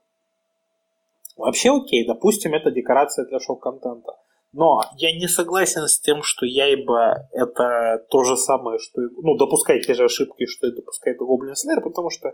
вообще 1.37 1.70
окей, 1.70 2.07
допустим, 2.07 2.55
это 2.55 2.70
декорация 2.70 3.26
для 3.26 3.41
шоу-контента. 3.41 4.12
Но 4.53 4.82
я 4.97 5.12
не 5.12 5.26
согласен 5.26 5.89
с 5.89 5.99
тем, 5.99 6.22
что 6.22 6.47
Яйба 6.47 7.28
это 7.32 8.05
то 8.09 8.22
же 8.22 8.37
самое, 8.37 8.78
что 8.78 9.01
ну, 9.01 9.37
допускает 9.37 9.85
те 9.85 9.95
же 9.95 10.05
ошибки, 10.05 10.47
что 10.47 10.68
и 10.68 10.72
допускает 10.72 11.18
Гоблин 11.18 11.57
Слэйр, 11.57 11.80
потому 11.80 12.09
что, 12.11 12.32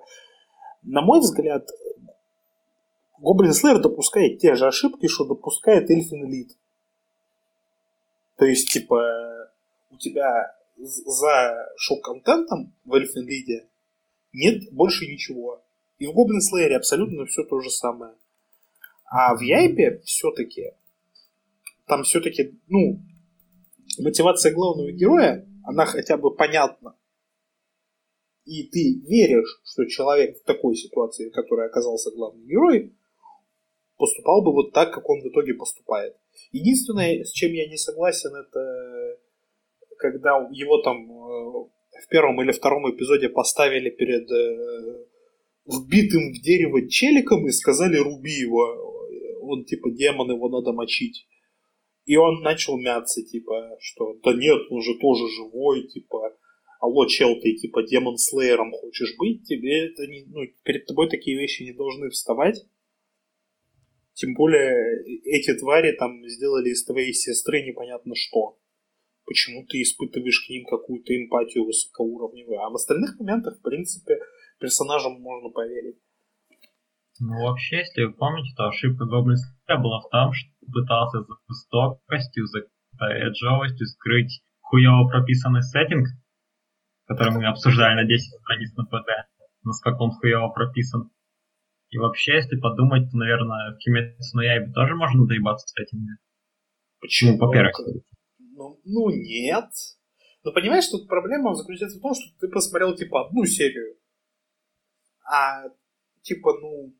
на 0.82 1.00
мой 1.00 1.20
взгляд, 1.20 1.66
Гоблин 3.18 3.54
Слэйр 3.54 3.80
допускает 3.80 4.38
те 4.38 4.54
же 4.54 4.66
ошибки, 4.66 5.06
что 5.06 5.24
допускает 5.24 5.90
Эльфин 5.90 6.30
Лид. 6.30 6.50
То 8.36 8.44
есть, 8.44 8.70
типа, 8.70 9.50
у 9.90 9.96
тебя 9.96 10.54
за 10.76 11.68
шок-контентом 11.76 12.72
в 12.84 12.94
Эльфин 12.94 13.26
Лиде 13.26 13.66
нет 14.32 14.72
больше 14.72 15.06
ничего. 15.06 15.62
И 15.98 16.06
в 16.06 16.12
Гоблин 16.12 16.40
Слэйре 16.40 16.76
абсолютно 16.76 17.26
все 17.26 17.44
то 17.44 17.60
же 17.60 17.70
самое. 17.70 18.14
А 19.10 19.36
в 19.36 19.40
Яйбе 19.40 20.00
все-таки 20.04 20.72
там 21.90 22.04
все-таки, 22.04 22.56
ну, 22.68 23.02
мотивация 23.98 24.54
главного 24.54 24.92
героя, 24.92 25.44
она 25.64 25.84
хотя 25.84 26.16
бы 26.16 26.34
понятна. 26.34 26.96
И 28.44 28.62
ты 28.62 29.00
веришь, 29.06 29.60
что 29.64 29.84
человек 29.86 30.38
в 30.38 30.44
такой 30.44 30.76
ситуации, 30.76 31.28
в 31.28 31.32
которой 31.32 31.66
оказался 31.66 32.12
главный 32.12 32.46
герой, 32.46 32.94
поступал 33.96 34.42
бы 34.42 34.52
вот 34.52 34.72
так, 34.72 34.94
как 34.94 35.10
он 35.10 35.20
в 35.20 35.26
итоге 35.26 35.54
поступает. 35.54 36.16
Единственное, 36.52 37.24
с 37.24 37.32
чем 37.32 37.52
я 37.52 37.68
не 37.68 37.76
согласен, 37.76 38.30
это 38.34 39.18
когда 39.98 40.48
его 40.52 40.80
там 40.82 41.10
э, 41.10 41.68
в 42.04 42.08
первом 42.08 42.40
или 42.40 42.52
втором 42.52 42.88
эпизоде 42.88 43.28
поставили 43.28 43.90
перед 43.90 44.30
э, 44.30 45.06
вбитым 45.66 46.32
в 46.32 46.40
дерево 46.40 46.88
челиком 46.88 47.46
и 47.46 47.50
сказали 47.50 47.96
руби 47.96 48.30
его. 48.30 48.99
Он 49.40 49.64
типа 49.64 49.90
демон, 49.90 50.30
его 50.30 50.48
надо 50.48 50.72
мочить. 50.72 51.26
И 52.06 52.16
он 52.16 52.42
начал 52.42 52.78
мяться, 52.78 53.22
типа, 53.22 53.76
что 53.80 54.14
да 54.24 54.32
нет, 54.32 54.60
он 54.70 54.82
же 54.82 54.98
тоже 54.98 55.28
живой, 55.28 55.86
типа, 55.86 56.36
алло, 56.80 57.06
чел, 57.06 57.38
ты 57.40 57.54
типа 57.54 57.82
демон 57.82 58.16
слеером 58.16 58.72
хочешь 58.72 59.14
быть, 59.18 59.44
тебе 59.44 59.86
это 59.86 60.06
не, 60.06 60.24
ну, 60.26 60.40
перед 60.64 60.86
тобой 60.86 61.08
такие 61.08 61.38
вещи 61.38 61.62
не 61.62 61.72
должны 61.72 62.10
вставать. 62.10 62.64
Тем 64.14 64.34
более 64.34 65.04
эти 65.24 65.54
твари 65.54 65.92
там 65.92 66.26
сделали 66.28 66.70
из 66.70 66.84
твоей 66.84 67.12
сестры 67.12 67.62
непонятно 67.62 68.14
что. 68.14 68.58
Почему 69.24 69.64
ты 69.66 69.80
испытываешь 69.80 70.44
к 70.46 70.50
ним 70.50 70.64
какую-то 70.66 71.16
эмпатию 71.16 71.64
высокоуровневую. 71.64 72.60
А 72.60 72.70
в 72.70 72.74
остальных 72.74 73.18
моментах, 73.18 73.58
в 73.58 73.62
принципе, 73.62 74.18
персонажам 74.58 75.20
можно 75.20 75.50
поверить. 75.50 75.96
Ну, 77.20 77.36
вообще, 77.42 77.78
если 77.78 78.04
вы 78.04 78.14
помните, 78.14 78.54
то 78.56 78.68
ошибка 78.68 79.04
Гоблин 79.04 79.36
была 79.68 80.00
в 80.00 80.08
том, 80.08 80.32
что 80.32 80.48
пытался 80.72 81.20
за 81.20 81.34
жестокостью, 81.48 82.46
за 82.46 82.60
эджовостью 82.98 83.86
скрыть 83.86 84.42
хуево 84.60 85.06
прописанный 85.08 85.62
сеттинг, 85.62 86.08
который 87.04 87.34
мы 87.34 87.46
обсуждали 87.46 87.94
на 87.94 88.04
10 88.04 88.40
страниц 88.40 88.74
на 88.76 88.84
ПД, 88.86 89.28
насколько 89.64 90.02
он 90.02 90.12
хуево 90.12 90.48
прописан. 90.48 91.10
И 91.90 91.98
вообще, 91.98 92.36
если 92.36 92.56
подумать, 92.58 93.10
то, 93.10 93.18
наверное, 93.18 93.74
в 93.74 93.78
Кимецу 93.78 94.36
на 94.36 94.42
Яйбе 94.42 94.72
тоже 94.72 94.94
можно 94.94 95.26
доебаться 95.26 95.66
с 95.68 95.76
этим. 95.78 96.06
Почему? 97.00 97.32
Ну, 97.32 97.38
по-первых. 97.38 97.78
Ну, 98.38 98.80
ну, 98.84 99.10
нет. 99.10 99.68
Но 100.42 100.52
понимаешь, 100.52 100.88
тут 100.88 101.06
проблема 101.06 101.54
заключается 101.54 101.98
в 101.98 102.02
том, 102.02 102.14
что 102.14 102.24
ты 102.40 102.48
посмотрел, 102.48 102.94
типа, 102.94 103.26
одну 103.26 103.44
серию. 103.44 103.96
А, 105.30 105.64
типа, 106.22 106.52
ну, 106.60 106.94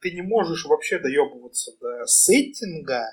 ты 0.00 0.12
не 0.12 0.22
можешь 0.22 0.64
вообще 0.66 0.98
доебываться 0.98 1.72
до 1.80 2.06
сеттинга, 2.06 3.04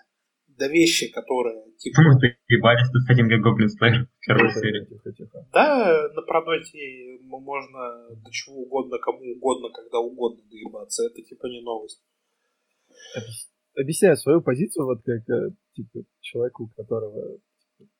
до 0.48 0.68
вещи, 0.68 1.12
которые 1.12 1.64
типа... 1.78 2.02
Мы 2.02 2.20
доебались 2.20 2.88
с 2.88 3.10
этим 3.10 3.30
как 3.30 3.42
Гоблин 3.42 3.70
Слэйр 3.70 4.06
в 4.06 4.26
первой 4.26 4.52
серии. 4.54 4.86
Тихо, 4.86 5.12
тихо. 5.12 5.48
Да, 5.54 6.10
напродать 6.16 6.74
ей 6.74 7.20
можно 7.24 8.10
до 8.16 8.32
чего 8.32 8.62
угодно, 8.62 8.98
кому 9.00 9.20
угодно, 9.34 9.70
когда 9.74 10.00
угодно 10.00 10.44
доебаться. 10.50 11.06
Это 11.06 11.22
типа 11.22 11.48
не 11.48 11.62
новость. 11.62 12.02
Объясняю 13.76 14.18
свою 14.18 14.42
позицию, 14.42 14.86
вот 14.86 15.02
как 15.04 15.28
э, 15.30 15.52
типа, 15.74 16.04
человеку, 16.20 16.70
которого, 16.76 17.40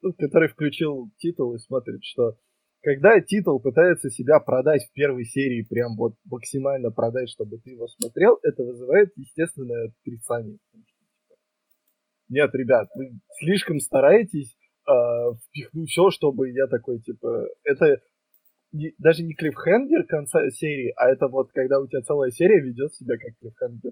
ну, 0.02 0.14
который 0.14 0.50
включил 0.50 1.10
титул 1.18 1.56
и 1.56 1.60
смотрит, 1.60 2.04
что 2.04 2.38
когда 2.82 3.20
титул 3.22 3.60
пытается 3.60 4.10
себя 4.10 4.40
продать 4.40 4.84
в 4.84 4.94
первой 4.94 5.26
серии, 5.26 5.64
прям 5.64 5.96
вот 5.96 6.16
максимально 6.26 6.92
продать, 6.92 7.30
чтобы 7.30 7.60
ты 7.60 7.72
его 7.72 7.88
смотрел, 7.88 8.40
это 8.44 8.64
вызывает 8.64 9.12
естественное 9.16 9.90
отрицание. 9.90 10.58
Нет, 12.30 12.50
ребят, 12.54 12.90
вы 12.96 13.20
слишком 13.40 13.80
стараетесь 13.80 14.58
э, 14.88 14.92
впихнуть 15.48 15.90
все, 15.90 16.10
чтобы 16.12 16.50
я 16.50 16.68
такой, 16.68 17.00
типа, 17.00 17.48
это 17.64 18.02
не, 18.72 18.94
даже 18.98 19.24
не 19.24 19.34
клиффхенгер 19.34 20.06
конца 20.06 20.50
серии, 20.50 20.94
а 20.96 21.10
это 21.10 21.28
вот 21.28 21.52
когда 21.52 21.80
у 21.80 21.88
тебя 21.88 22.02
целая 22.02 22.32
серия 22.32 22.62
ведет 22.62 22.94
себя 22.94 23.18
как 23.18 23.38
клиффхенгер. 23.40 23.92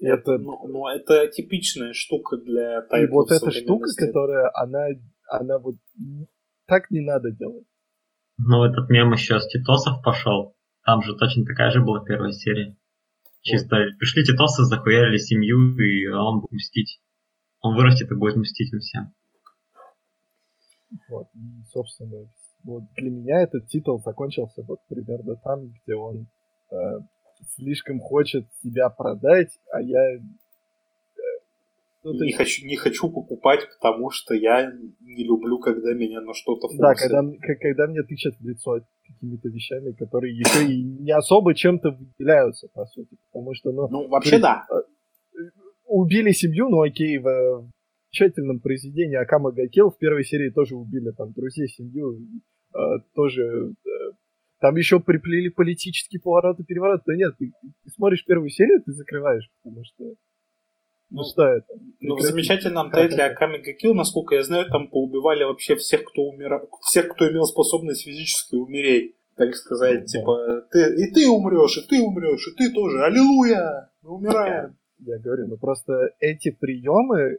Это, 0.00 0.38
ну, 0.38 0.66
ну, 0.66 0.88
это 0.88 1.28
типичная 1.28 1.92
штука 1.92 2.38
для 2.38 2.80
И 2.98 3.06
вот 3.06 3.30
эта 3.30 3.50
штука, 3.50 3.90
которая, 3.98 4.50
она, 4.54 4.86
она 5.28 5.58
вот 5.58 5.76
так 6.66 6.90
не 6.90 7.00
надо 7.00 7.30
делать. 7.30 7.66
Ну, 8.42 8.64
этот 8.64 8.88
мем 8.88 9.12
еще 9.12 9.38
с 9.38 9.48
Титосов 9.48 10.02
пошел. 10.02 10.54
Там 10.84 11.02
же 11.02 11.14
точно 11.14 11.44
такая 11.44 11.70
же 11.70 11.82
была 11.82 12.02
первая 12.04 12.32
серия. 12.32 12.76
Чисто 13.42 13.76
пришли 13.98 14.24
Титосы, 14.24 14.64
захуярили 14.64 15.18
семью, 15.18 15.76
и 15.78 16.06
он 16.08 16.40
будет 16.40 16.52
мстить. 16.52 17.00
Он 17.60 17.76
вырастет 17.76 18.10
и 18.10 18.14
будет 18.14 18.36
мстить 18.36 18.72
им 18.72 18.80
всем. 18.80 19.14
Вот, 21.08 21.26
собственно, 21.72 22.26
вот 22.64 22.84
для 22.96 23.10
меня 23.10 23.42
этот 23.42 23.68
титул 23.68 24.02
закончился 24.04 24.62
вот 24.62 24.80
примерно 24.88 25.36
там, 25.36 25.68
где 25.68 25.94
он 25.94 26.26
э, 26.70 26.76
слишком 27.56 28.00
хочет 28.00 28.46
себя 28.62 28.90
продать, 28.90 29.58
а 29.72 29.80
я 29.80 30.18
ну, 32.02 32.12
не, 32.14 32.28
есть... 32.28 32.38
хочу, 32.38 32.66
не 32.66 32.76
хочу 32.76 33.10
покупать, 33.10 33.60
потому 33.78 34.10
что 34.10 34.34
я 34.34 34.72
не 35.00 35.24
люблю, 35.24 35.58
когда 35.58 35.92
меня 35.92 36.20
на 36.20 36.32
что-то 36.32 36.68
форсят. 36.68 36.80
Да, 36.80 36.94
когда, 36.94 37.22
когда 37.58 37.86
мне 37.88 38.02
тычат 38.02 38.34
в 38.38 38.46
лицо 38.46 38.80
какими-то 39.06 39.48
вещами, 39.48 39.92
которые 39.92 40.36
еще 40.36 40.66
и 40.66 40.82
не 40.82 41.12
особо 41.12 41.54
чем-то 41.54 41.90
выделяются, 41.90 42.68
по 42.72 42.86
сути. 42.86 43.16
Потому 43.30 43.54
что, 43.54 43.72
ну... 43.72 43.88
Ну, 43.88 44.08
вообще 44.08 44.36
при... 44.36 44.42
да. 44.42 44.66
Убили 45.84 46.30
семью, 46.30 46.68
ну 46.68 46.82
окей, 46.82 47.18
в 47.18 47.70
тщательном 48.10 48.60
произведении 48.60 49.16
Акама 49.16 49.52
Гакел 49.52 49.90
в 49.90 49.98
первой 49.98 50.24
серии 50.24 50.50
тоже 50.50 50.76
убили 50.76 51.10
там 51.10 51.32
друзей, 51.32 51.68
семью, 51.68 52.18
э, 52.74 52.78
тоже 53.14 53.42
э, 53.42 54.12
там 54.60 54.76
еще 54.76 55.00
приплели 55.00 55.48
политические 55.48 56.20
повороты, 56.20 56.64
перевороты. 56.64 57.02
Да 57.06 57.16
нет, 57.16 57.34
ты, 57.38 57.52
ты 57.82 57.90
смотришь 57.90 58.24
первую 58.24 58.50
серию, 58.50 58.82
ты 58.84 58.92
закрываешь, 58.92 59.50
потому 59.62 59.82
что 59.84 60.14
ну, 61.10 61.24
что 61.24 61.42
это? 61.42 61.66
Ну, 62.00 62.16
в 62.16 62.20
замечательном 62.20 62.90
тайтле 62.90 63.24
Аками 63.24 63.58
Гакил, 63.64 63.94
насколько 63.94 64.36
я 64.36 64.42
знаю, 64.42 64.66
там 64.70 64.88
поубивали 64.88 65.44
вообще 65.44 65.74
всех, 65.76 66.04
кто 66.04 66.22
умирал, 66.22 66.68
всех, 66.82 67.08
кто 67.08 67.28
имел 67.28 67.44
способность 67.44 68.04
физически 68.04 68.54
умереть. 68.54 69.16
Так 69.36 69.54
сказать, 69.54 70.06
типа, 70.06 70.66
ты, 70.70 70.94
и 71.02 71.10
ты 71.12 71.26
умрешь, 71.28 71.78
и 71.78 71.88
ты 71.88 72.00
умрешь, 72.02 72.46
и 72.46 72.56
ты 72.56 72.72
тоже. 72.72 73.02
Аллилуйя! 73.02 73.90
Мы 74.02 74.10
умираем. 74.10 74.76
Я 74.98 75.18
говорю, 75.18 75.48
ну 75.48 75.56
просто 75.56 76.10
эти 76.20 76.50
приемы, 76.50 77.38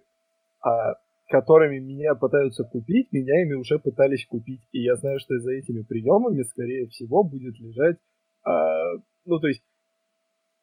а, 0.63 0.95
которыми 1.29 1.79
меня 1.79 2.15
пытаются 2.15 2.63
купить, 2.63 3.11
меня 3.11 3.43
ими 3.43 3.53
уже 3.53 3.77
пытались 3.77 4.25
купить. 4.25 4.61
И 4.71 4.81
я 4.81 4.95
знаю, 4.95 5.19
что 5.19 5.37
за 5.37 5.51
этими 5.53 5.83
приемами, 5.83 6.41
скорее 6.41 6.87
всего, 6.87 7.23
будет 7.23 7.59
лежать, 7.59 7.97
а, 8.43 8.95
ну, 9.25 9.39
то 9.39 9.47
есть, 9.47 9.61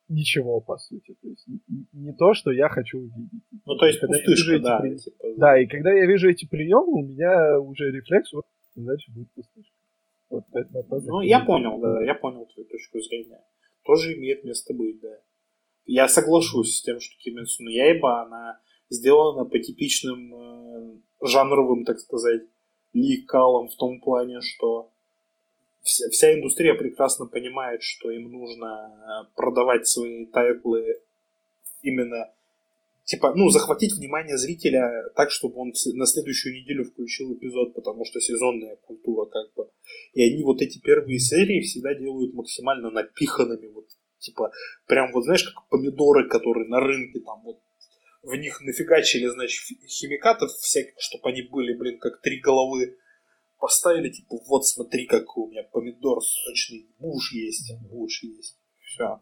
ничего, 0.08 0.60
по 0.60 0.78
сути. 0.78 1.16
То 1.20 1.28
есть 1.28 1.46
не 1.92 2.12
то, 2.12 2.34
что 2.34 2.50
я 2.50 2.68
хочу 2.68 2.98
увидеть. 2.98 3.42
Ну, 3.64 3.76
то 3.76 3.86
есть 3.86 4.00
когда 4.00 4.18
пустышка, 4.18 4.58
да. 4.60 4.80
При... 4.80 4.96
Типа... 4.96 5.24
Да, 5.36 5.60
и 5.60 5.66
когда 5.66 5.92
я 5.92 6.06
вижу 6.06 6.28
эти 6.28 6.46
приемы, 6.46 7.02
у 7.02 7.06
меня 7.06 7.60
уже 7.60 7.90
рефлекс, 7.90 8.32
вот, 8.32 8.44
значит, 8.74 9.14
будет 9.14 9.30
пустышка. 9.32 9.72
Вот, 10.30 10.44
ну, 11.06 11.20
я 11.22 11.40
понял, 11.40 11.78
да, 11.80 12.02
я 12.04 12.14
понял 12.14 12.46
твою 12.46 12.68
точку 12.68 13.00
зрения. 13.00 13.40
Тоже 13.84 14.14
имеет 14.14 14.44
место 14.44 14.74
быть, 14.74 15.00
да. 15.00 15.18
Я 15.86 16.06
соглашусь 16.06 16.76
с 16.76 16.82
тем, 16.82 17.00
что 17.00 17.16
Кимецу 17.18 17.62
но 17.62 17.70
Яйба, 17.70 18.22
она 18.22 18.60
сделана 18.90 19.46
по 19.46 19.58
типичным 19.58 20.34
э, 20.34 20.98
жанровым, 21.22 21.84
так 21.84 21.98
сказать, 21.98 22.42
лекалам 22.92 23.68
в 23.68 23.76
том 23.76 24.00
плане, 24.00 24.40
что 24.42 24.92
вся, 25.88 26.08
вся 26.10 26.34
индустрия 26.34 26.74
прекрасно 26.74 27.26
понимает, 27.26 27.82
что 27.82 28.10
им 28.10 28.30
нужно 28.30 28.66
э, 28.66 29.34
продавать 29.34 29.86
свои 29.86 30.26
тайтлы 30.26 31.00
именно 31.82 32.30
типа, 33.04 33.32
ну, 33.34 33.48
захватить 33.48 33.94
внимание 33.94 34.36
зрителя 34.36 35.08
так, 35.16 35.30
чтобы 35.30 35.56
он 35.56 35.72
на 35.94 36.06
следующую 36.06 36.54
неделю 36.54 36.84
включил 36.84 37.32
эпизод, 37.32 37.74
потому 37.74 38.04
что 38.04 38.20
сезонная 38.20 38.76
культура 38.76 39.24
как 39.24 39.54
бы. 39.54 39.70
И 40.12 40.22
они 40.22 40.42
вот 40.42 40.60
эти 40.60 40.78
первые 40.78 41.18
серии 41.18 41.62
всегда 41.62 41.94
делают 41.94 42.34
максимально 42.34 42.90
напиханными, 42.90 43.68
вот, 43.68 43.86
типа, 44.18 44.52
прям 44.86 45.10
вот, 45.12 45.24
знаешь, 45.24 45.44
как 45.44 45.68
помидоры, 45.70 46.28
которые 46.28 46.68
на 46.68 46.80
рынке 46.80 47.20
там 47.20 47.42
вот 47.44 47.58
в 48.22 48.34
них 48.34 48.60
нафигачили, 48.60 49.26
значит, 49.26 49.62
химикатов 49.88 50.50
всяких, 50.50 50.92
чтобы 50.98 51.30
они 51.30 51.42
были, 51.42 51.72
блин, 51.78 51.98
как 51.98 52.20
три 52.20 52.40
головы 52.40 52.98
поставили, 53.58 54.10
типа, 54.10 54.36
вот 54.48 54.64
смотри, 54.66 55.06
какой 55.06 55.44
у 55.44 55.50
меня 55.50 55.62
помидор 55.72 56.18
сочный, 56.22 56.86
буш 56.98 57.32
есть, 57.32 57.72
буш 57.90 58.22
есть. 58.22 58.56
Все. 58.80 59.20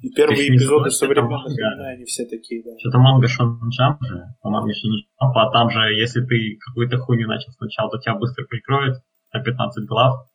И 0.00 0.10
первые 0.10 0.48
эпизоды 0.48 0.90
современных 0.90 1.46
аниме, 1.46 1.94
они 1.94 2.04
все 2.04 2.24
такие, 2.24 2.62
да. 2.64 2.70
Что-то 2.78 2.98
манга 2.98 3.28
Шонджам 3.28 3.98
же, 4.00 4.34
по-моему, 4.40 4.68
еще 4.68 4.88
не 4.88 5.06
а 5.18 5.50
там 5.50 5.70
же, 5.70 5.94
если 5.94 6.24
ты 6.24 6.58
какую-то 6.58 6.98
хуйню 6.98 7.28
начал 7.28 7.52
сначала, 7.52 7.90
то 7.90 7.98
тебя 7.98 8.14
быстро 8.14 8.44
прикроют 8.46 8.98
на 9.32 9.42
15 9.42 9.86
глав. 9.86 10.26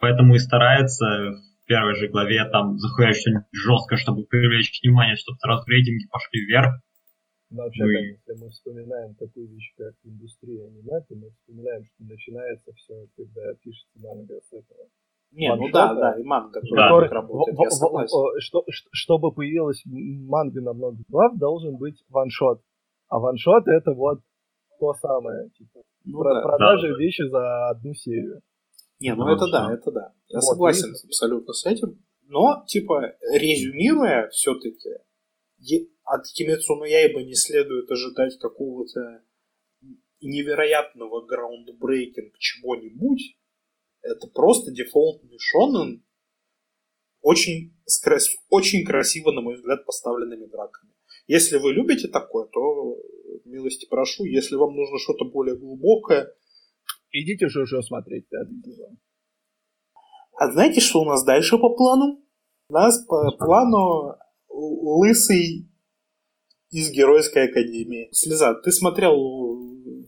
Поэтому 0.00 0.34
и 0.34 0.38
старается 0.38 1.04
в 1.04 1.66
первой 1.66 1.94
же 1.96 2.08
главе 2.08 2.44
там 2.46 2.78
захуять 2.78 3.16
что-нибудь 3.16 3.44
жестко, 3.52 3.96
чтобы 3.96 4.24
привлечь 4.24 4.80
внимание, 4.82 5.16
чтобы 5.16 5.38
сразу 5.38 5.64
рейтинги 5.66 6.06
пошли 6.10 6.40
вверх. 6.46 6.74
Но 7.54 7.62
вообще, 7.62 7.84
мы... 7.84 7.92
если 7.92 8.32
мы 8.42 8.50
вспоминаем 8.50 9.14
такую 9.14 9.46
вещь, 9.48 9.72
как 9.76 9.94
индустрия 10.02 10.66
аниме, 10.66 11.00
то 11.08 11.14
мы 11.14 11.30
вспоминаем, 11.30 11.84
что 11.84 12.04
начинается 12.04 12.72
все, 12.72 13.06
когда 13.16 13.54
пишется 13.62 13.96
манга 14.00 14.40
с 14.40 14.52
этого. 14.52 14.88
Не, 15.30 15.54
ну 15.54 15.68
да, 15.70 15.94
да, 15.94 16.18
и 16.18 16.24
манга 16.24 16.60
да. 16.60 16.88
который 16.88 17.08
работает, 17.08 17.56
в, 17.56 17.62
я 17.62 17.70
согласен. 17.70 18.16
В, 18.16 18.40
что, 18.40 18.64
чтобы 18.90 19.32
появилась 19.32 19.82
манга 19.86 20.60
на 20.62 20.72
много 20.72 20.98
глав, 21.08 21.38
должен 21.38 21.76
быть 21.76 22.02
ваншот. 22.08 22.60
А 23.08 23.20
ваншот 23.20 23.68
это 23.68 23.92
вот 23.92 24.18
то 24.80 24.92
самое, 24.94 25.50
типа, 25.50 25.82
ну, 26.04 26.18
про, 26.18 26.34
да, 26.34 26.42
продажи 26.42 26.88
да, 26.88 26.98
вещи 26.98 27.22
за 27.28 27.68
одну 27.68 27.94
серию. 27.94 28.40
Не, 28.98 29.14
ну, 29.14 29.26
ну 29.26 29.32
это 29.32 29.46
да, 29.50 29.72
это 29.72 29.92
да. 29.92 30.12
Я 30.26 30.38
вот, 30.38 30.44
согласен 30.44 30.88
видишь? 30.88 31.04
абсолютно 31.04 31.52
с 31.52 31.64
этим. 31.66 32.02
Но, 32.26 32.64
типа, 32.66 33.14
резюмируя 33.32 34.28
все-таки, 34.30 34.90
от 36.04 36.26
Кимецу 36.26 36.76
но 36.76 36.84
Яйба 36.84 37.22
не 37.22 37.34
следует 37.34 37.90
ожидать 37.90 38.38
какого-то 38.38 39.22
невероятного 40.20 41.24
граундбрейкинг 41.26 42.38
чего-нибудь. 42.38 43.36
Это 44.02 44.26
просто 44.28 44.70
дефолтный 44.70 45.38
шонен, 45.38 46.04
очень, 47.24 47.74
очень 48.50 48.84
красиво, 48.84 49.32
на 49.32 49.40
мой 49.40 49.54
взгляд, 49.54 49.86
поставленными 49.86 50.44
драками. 50.44 50.92
Если 51.26 51.56
вы 51.56 51.72
любите 51.72 52.06
такое, 52.08 52.46
то 52.46 52.98
милости 53.46 53.86
прошу. 53.88 54.24
Если 54.24 54.56
вам 54.56 54.76
нужно 54.76 54.98
что-то 54.98 55.24
более 55.24 55.56
глубокое... 55.56 56.30
Идите 57.16 57.48
же 57.48 57.62
уже 57.62 57.80
смотреть 57.82 58.28
пятый 58.28 58.60
А 60.36 60.52
знаете, 60.52 60.80
что 60.80 61.00
у 61.00 61.04
нас 61.04 61.24
дальше 61.24 61.56
по 61.58 61.70
плану? 61.74 62.22
У 62.68 62.72
нас 62.72 63.02
по 63.06 63.30
плану 63.38 64.16
лысый 64.48 65.70
из 66.74 66.90
Геройской 66.90 67.44
Академии. 67.44 68.08
Слеза, 68.10 68.52
ты 68.54 68.72
смотрел 68.72 69.14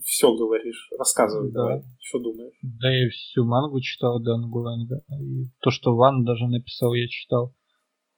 все, 0.05 0.35
говоришь. 0.35 0.89
Рассказывай, 0.99 1.53
да. 1.53 1.61
давай. 1.61 1.83
Что 2.01 2.19
думаешь? 2.19 2.55
Да, 2.61 2.91
я 2.91 3.09
всю 3.09 3.45
мангу 3.45 3.81
читал 3.81 4.21
Дан 4.21 4.51
Гуэнга. 4.51 5.03
И 5.21 5.45
то, 5.61 5.71
что 5.71 5.95
Ван 5.95 6.25
даже 6.25 6.47
написал, 6.47 6.93
я 6.95 7.07
читал. 7.07 7.55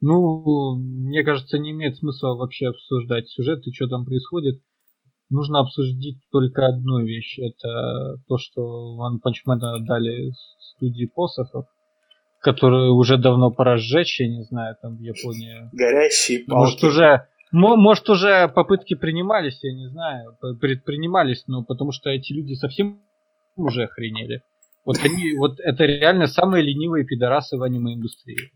Ну, 0.01 0.76
мне 0.76 1.22
кажется, 1.24 1.59
не 1.59 1.72
имеет 1.72 1.96
смысла 1.96 2.36
вообще 2.36 2.68
обсуждать 2.68 3.28
сюжет 3.28 3.66
и 3.66 3.72
что 3.72 3.86
там 3.86 4.07
происходит. 4.07 4.62
Нужно 5.28 5.61
обсудить 5.61 6.18
только 6.32 6.66
одну 6.66 7.05
вещь. 7.05 7.38
Это 7.38 8.16
то, 8.28 8.38
что 8.38 8.96
Ван 8.96 9.20
Панчмена 9.20 9.84
дали 9.84 10.32
студии 10.76 11.05
посохов, 11.05 11.66
которые 12.40 12.92
уже 12.92 13.18
давно 13.18 13.51
пора 13.51 13.76
сжечь, 13.76 14.20
я 14.20 14.28
не 14.28 14.42
знаю, 14.44 14.74
там 14.80 14.96
в 14.96 15.01
Японии. 15.01 15.68
Горящие 15.72 16.44
палки. 16.46 16.59
Может, 16.59 16.84
уже 16.84 17.28
Может, 17.51 18.09
уже 18.11 18.49
попытки 18.49 18.94
принимались, 18.94 19.59
я 19.62 19.72
не 19.72 19.88
знаю, 19.88 20.36
предпринимались, 20.61 21.44
но 21.46 21.64
потому 21.64 21.92
что 21.92 22.11
эти 22.11 22.32
люди 22.32 22.55
совсем 22.55 23.01
уже 23.57 23.84
охренели. 23.84 24.42
Вот 24.84 24.96
они, 25.05 25.36
вот 25.36 25.61
это 25.61 25.84
реально 25.84 26.26
самые 26.26 26.62
ленивые 26.62 27.05
пидорасы 27.05 27.57
в 27.57 27.62
аниме-индустрии. 27.62 28.53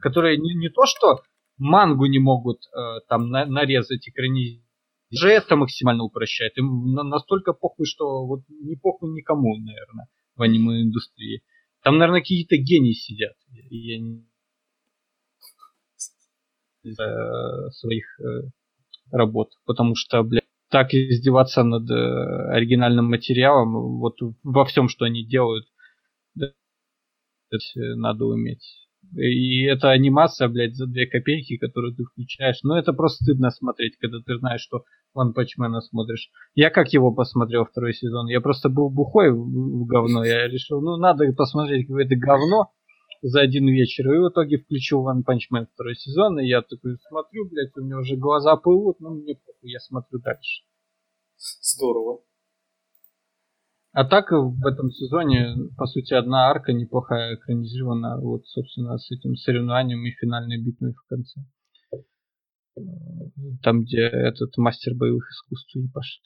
Которые 0.00 0.36
не, 0.36 0.54
не 0.54 0.68
то, 0.68 0.84
что 0.86 1.22
мангу 1.56 2.06
не 2.06 2.18
могут 2.18 2.58
э, 2.66 3.00
там 3.08 3.30
на, 3.30 3.46
нарезать, 3.46 4.08
экранизировать, 4.08 4.64
уже 5.10 5.30
это 5.30 5.56
максимально 5.56 6.04
упрощает. 6.04 6.56
Им 6.58 6.92
настолько 6.92 7.52
похуй, 7.52 7.86
что 7.86 8.26
вот 8.26 8.40
не 8.48 8.76
похуй 8.76 9.10
никому, 9.10 9.56
наверное, 9.56 10.08
в 10.36 10.42
аниме-индустрии. 10.42 11.42
Там, 11.82 11.98
наверное, 11.98 12.20
какие-то 12.20 12.56
гении 12.56 12.92
сидят. 12.92 13.34
Я 13.70 13.98
не... 13.98 14.27
своих 16.94 18.04
э, 18.20 18.48
работ. 19.10 19.50
Потому 19.66 19.94
что, 19.94 20.22
блядь, 20.22 20.44
так 20.70 20.92
издеваться 20.92 21.62
над 21.62 21.90
э, 21.90 22.50
оригинальным 22.50 23.06
материалом, 23.06 23.98
вот 23.98 24.16
во 24.42 24.64
всем, 24.64 24.88
что 24.88 25.04
они 25.04 25.24
делают, 25.24 25.66
надо 27.74 28.26
уметь. 28.26 28.88
И 29.16 29.62
это 29.62 29.90
анимация, 29.90 30.48
блядь, 30.48 30.74
за 30.74 30.86
две 30.86 31.06
копейки, 31.06 31.56
которую 31.56 31.94
ты 31.94 32.04
включаешь. 32.04 32.58
Ну, 32.62 32.74
это 32.74 32.92
просто 32.92 33.24
стыдно 33.24 33.50
смотреть, 33.50 33.96
когда 33.96 34.18
ты 34.20 34.36
знаешь, 34.36 34.60
что 34.60 34.84
Ван 35.14 35.32
Пачмена 35.32 35.80
смотришь. 35.80 36.30
Я 36.54 36.68
как 36.68 36.92
его 36.92 37.12
посмотрел 37.12 37.64
второй 37.64 37.94
сезон? 37.94 38.26
Я 38.26 38.40
просто 38.40 38.68
был 38.68 38.90
бухой 38.90 39.30
в 39.32 39.86
говно. 39.86 40.24
Я 40.24 40.46
решил, 40.48 40.82
ну, 40.82 40.96
надо 40.96 41.32
посмотреть 41.32 41.86
какое-то 41.86 42.16
говно 42.16 42.70
за 43.22 43.40
один 43.40 43.66
вечер. 43.68 44.12
И 44.12 44.18
в 44.18 44.30
итоге 44.30 44.58
включил 44.58 45.02
Ван 45.02 45.22
Панчмен 45.22 45.66
второй 45.66 45.96
сезон. 45.96 46.38
И 46.38 46.46
я 46.46 46.62
такой 46.62 46.98
смотрю, 47.08 47.48
блядь, 47.48 47.76
у 47.76 47.82
меня 47.82 47.98
уже 47.98 48.16
глаза 48.16 48.56
плывут. 48.56 49.00
Ну, 49.00 49.10
мне 49.10 49.34
похуй, 49.34 49.70
я 49.70 49.80
смотрю 49.80 50.20
дальше. 50.20 50.64
Здорово. 51.36 52.22
А 53.92 54.04
так 54.04 54.30
в 54.30 54.66
этом 54.66 54.90
сезоне, 54.90 55.56
по 55.76 55.86
сути, 55.86 56.14
одна 56.14 56.50
арка 56.50 56.72
неплохая 56.72 57.36
экранизирована, 57.36 58.20
вот, 58.20 58.46
собственно, 58.46 58.98
с 58.98 59.10
этим 59.10 59.34
соревнованием 59.34 60.04
и 60.04 60.12
финальной 60.12 60.62
битвой 60.62 60.92
в 60.92 61.02
конце. 61.08 61.40
Там, 63.62 63.82
где 63.82 64.02
этот 64.02 64.56
мастер 64.56 64.94
боевых 64.94 65.28
искусств 65.30 65.74
и 65.74 65.88
пашет. 65.88 66.22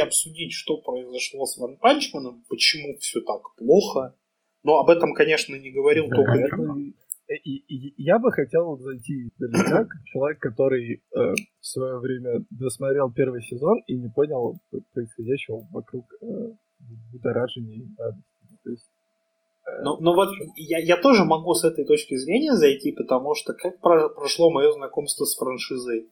Обсудить, 0.00 0.52
что 0.52 0.80
произошло 0.80 1.44
с 1.46 1.56
Ван 1.56 1.76
Панчманом, 1.78 2.44
почему 2.48 2.96
все 2.98 3.20
так 3.22 3.42
плохо. 3.56 4.14
Но 4.62 4.78
об 4.78 4.90
этом, 4.90 5.14
конечно, 5.14 5.54
не 5.56 5.70
говорил 5.70 6.08
да, 6.08 6.16
только... 6.16 6.32
Это, 6.32 6.56
и, 7.44 7.56
и, 7.56 8.02
я 8.02 8.18
бы 8.18 8.32
хотел 8.32 8.76
зайти 8.78 9.28
издалека, 9.28 9.84
как 9.84 10.04
человек, 10.06 10.40
который 10.40 10.94
э, 10.94 11.18
в 11.60 11.66
свое 11.66 11.98
время 11.98 12.44
досмотрел 12.50 13.12
первый 13.12 13.42
сезон 13.42 13.82
и 13.86 13.96
не 13.96 14.08
понял 14.08 14.58
происходящего 14.92 15.64
вокруг 15.70 16.06
э, 16.20 16.26
будоражения 17.12 17.88
То 18.64 18.70
есть 18.70 18.90
э, 19.64 19.82
ну, 19.82 19.98
ну 20.00 20.14
вот 20.14 20.30
я, 20.56 20.78
я 20.78 20.96
тоже 20.96 21.24
могу 21.24 21.54
с 21.54 21.64
этой 21.64 21.84
точки 21.84 22.16
зрения 22.16 22.54
зайти, 22.54 22.90
потому 22.90 23.34
что 23.36 23.54
как 23.54 23.78
про, 23.80 24.08
прошло 24.08 24.50
мое 24.50 24.72
знакомство 24.72 25.24
с 25.24 25.36
франшизой. 25.36 26.08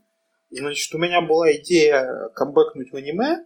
Значит, 0.51 0.95
у 0.95 0.99
меня 0.99 1.21
была 1.21 1.53
идея 1.57 2.29
камбэкнуть 2.35 2.93
в 2.93 2.97
аниме. 2.97 3.45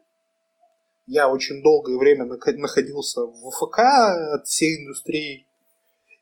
Я 1.13 1.29
очень 1.29 1.63
долгое 1.63 1.99
время 1.99 2.25
находился 2.25 3.21
в 3.21 3.51
ВФК 3.51 3.81
от 4.33 4.47
всей 4.47 4.83
индустрии. 4.83 5.47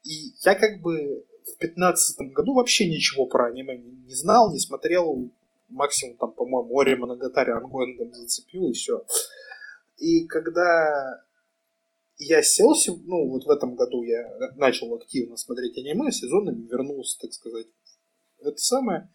И 0.03 0.35
я 0.45 0.57
как 0.57 0.81
бы 0.81 1.25
в 1.45 1.61
2015 1.61 2.33
году 2.33 2.55
вообще 2.55 2.89
ничего 2.89 3.27
про 3.27 3.51
аниме 3.51 3.79
не, 3.79 4.15
знал, 4.17 4.53
не 4.53 4.59
смотрел. 4.59 5.31
Максимум 5.69 6.17
там, 6.17 6.33
по-моему, 6.33 6.77
Оре 6.77 6.97
Моногатари 6.97 7.53
онгоингом 7.53 8.13
зацепил 8.13 8.69
и 8.69 8.73
все. 8.73 9.05
И 9.99 10.27
когда 10.27 11.23
я 12.19 12.43
сел, 12.43 12.75
ну, 13.05 13.29
вот 13.29 13.45
в 13.45 13.51
этом 13.51 13.77
году 13.77 14.03
я 14.03 14.29
начал 14.57 14.93
активно 14.97 15.37
смотреть 15.37 15.79
аниме, 15.79 16.11
сезонами 16.11 16.67
вернулся, 16.67 17.17
так 17.21 17.33
сказать, 17.33 17.69
это 18.41 18.57
самое. 18.57 19.09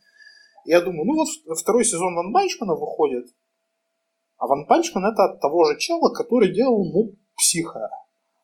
Я 0.63 0.79
думаю, 0.79 1.03
ну 1.03 1.15
вот 1.15 1.59
второй 1.59 1.83
сезон 1.83 2.15
One 2.15 2.31
Punch 2.31 2.53
Man 2.53 2.66
'а 2.66 2.75
выходит, 2.75 3.27
а 4.37 4.47
One 4.47 4.65
Punch 4.67 4.91
Man 4.91 5.05
это 5.05 5.23
от 5.25 5.41
того 5.41 5.65
же 5.65 5.77
чела, 5.79 6.09
который 6.13 6.53
делал 6.53 6.83
Моб 6.83 7.15
Психа. 7.35 7.89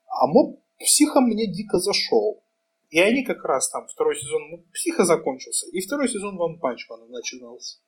А 0.07 0.27
Моб 0.27 0.59
Психа 0.79 1.21
мне 1.21 1.47
дико 1.47 1.79
зашел. 1.79 2.43
И 2.89 2.99
они 2.99 3.23
как 3.23 3.43
раз 3.45 3.69
там, 3.69 3.87
второй 3.87 4.17
сезон 4.19 4.49
ну, 4.49 4.65
Психа 4.73 5.05
закончился, 5.05 5.67
и 5.71 5.79
второй 5.79 6.09
сезон 6.09 6.37
One 6.37 6.59
Punch 6.59 6.82
Man 6.82 6.96
'а 6.96 7.05
начинался. 7.07 7.79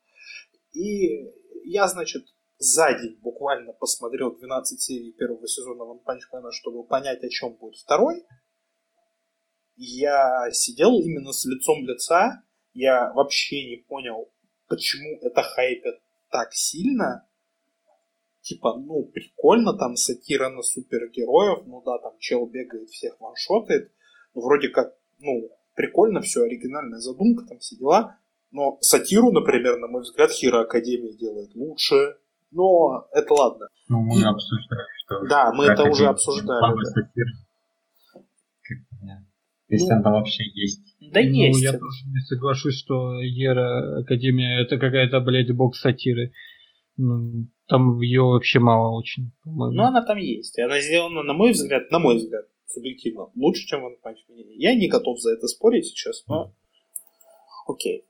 И 0.72 1.30
я, 1.66 1.88
значит, 1.88 2.24
за 2.58 2.94
день 2.94 3.20
буквально 3.22 3.74
посмотрел 3.74 4.34
12 4.34 4.82
серий 4.82 5.12
первого 5.12 5.46
сезона 5.48 5.84
Ван 5.84 6.00
Панчмана, 6.00 6.52
чтобы 6.52 6.86
понять, 6.86 7.22
о 7.24 7.30
чем 7.30 7.54
будет 7.56 7.76
второй. 7.76 8.24
Я 9.76 10.50
сидел 10.52 11.00
именно 11.00 11.34
с 11.34 11.44
лицом 11.46 11.86
лица, 11.86 12.44
я 12.74 13.12
вообще 13.14 13.70
не 13.70 13.78
понял, 13.84 14.32
почему 14.68 15.20
это 15.22 15.42
хайпит 15.42 16.00
так 16.32 16.54
сильно. 16.54 17.28
Типа, 18.44 18.78
ну, 18.78 19.06
прикольно, 19.06 19.74
там 19.74 19.96
сатира 19.96 20.50
на 20.50 20.62
супергероев, 20.62 21.66
ну 21.66 21.82
да, 21.86 21.98
там 21.98 22.12
чел 22.20 22.46
бегает, 22.46 22.90
всех 22.90 23.20
ваншотает, 23.22 23.90
вроде 24.34 24.68
как, 24.68 24.94
ну, 25.20 25.50
прикольно 25.76 26.20
все, 26.20 26.44
оригинальная 26.44 27.00
задумка, 27.00 27.46
там 27.46 27.60
все 27.60 27.78
дела. 27.78 28.18
Но 28.52 28.78
сатиру, 28.82 29.32
например, 29.32 29.78
на 29.80 29.88
мой 29.88 30.02
взгляд, 30.02 30.30
Хиро 30.30 30.62
Академия 30.62 31.14
делает 31.14 31.56
лучше. 31.56 32.18
Но 32.52 33.08
это 33.14 33.34
ладно. 33.34 33.68
Ну, 33.88 34.02
мы 34.02 34.22
обсуждали, 34.22 34.88
что... 35.06 35.26
Да, 35.28 35.54
мы 35.54 35.66
это 35.66 35.84
уже 35.84 36.06
обсуждали. 36.06 36.76
Да. 36.76 36.84
Сатир. 36.84 37.26
Если 39.70 39.92
ну, 39.92 40.00
она 40.02 40.12
вообще 40.12 40.44
есть. 40.54 40.96
Да 41.00 41.22
ну, 41.22 41.30
есть. 41.30 41.64
Я 41.64 41.72
тоже 41.72 42.06
не 42.08 42.20
соглашусь, 42.28 42.78
что 42.78 43.22
Ера 43.22 44.02
Академия 44.02 44.62
это 44.62 44.78
какая-то, 44.78 45.20
блядь, 45.22 45.56
бог 45.56 45.76
сатиры. 45.76 46.34
Ну, 46.98 47.48
там 47.68 48.00
ее 48.02 48.24
вообще 48.24 48.60
мало 48.60 48.98
очень, 48.98 49.32
по-моему. 49.44 49.76
Ну, 49.76 49.84
она 49.84 50.04
там 50.04 50.18
есть. 50.18 50.58
И 50.58 50.62
она 50.62 50.80
сделана, 50.80 51.24
на 51.24 51.34
мой 51.34 51.52
взгляд, 51.52 51.90
на 51.92 52.00
мой 52.00 52.18
взгляд, 52.18 52.46
субъективно 52.68 53.28
лучше, 53.36 53.66
чем 53.66 53.86
One 53.86 53.98
Punch 54.04 54.30
Man. 54.30 54.44
Я 54.58 54.76
не 54.76 54.88
готов 54.90 55.20
за 55.20 55.34
это 55.34 55.48
спорить 55.48 55.86
сейчас, 55.86 56.24
но 56.28 56.54
окей. 57.68 58.06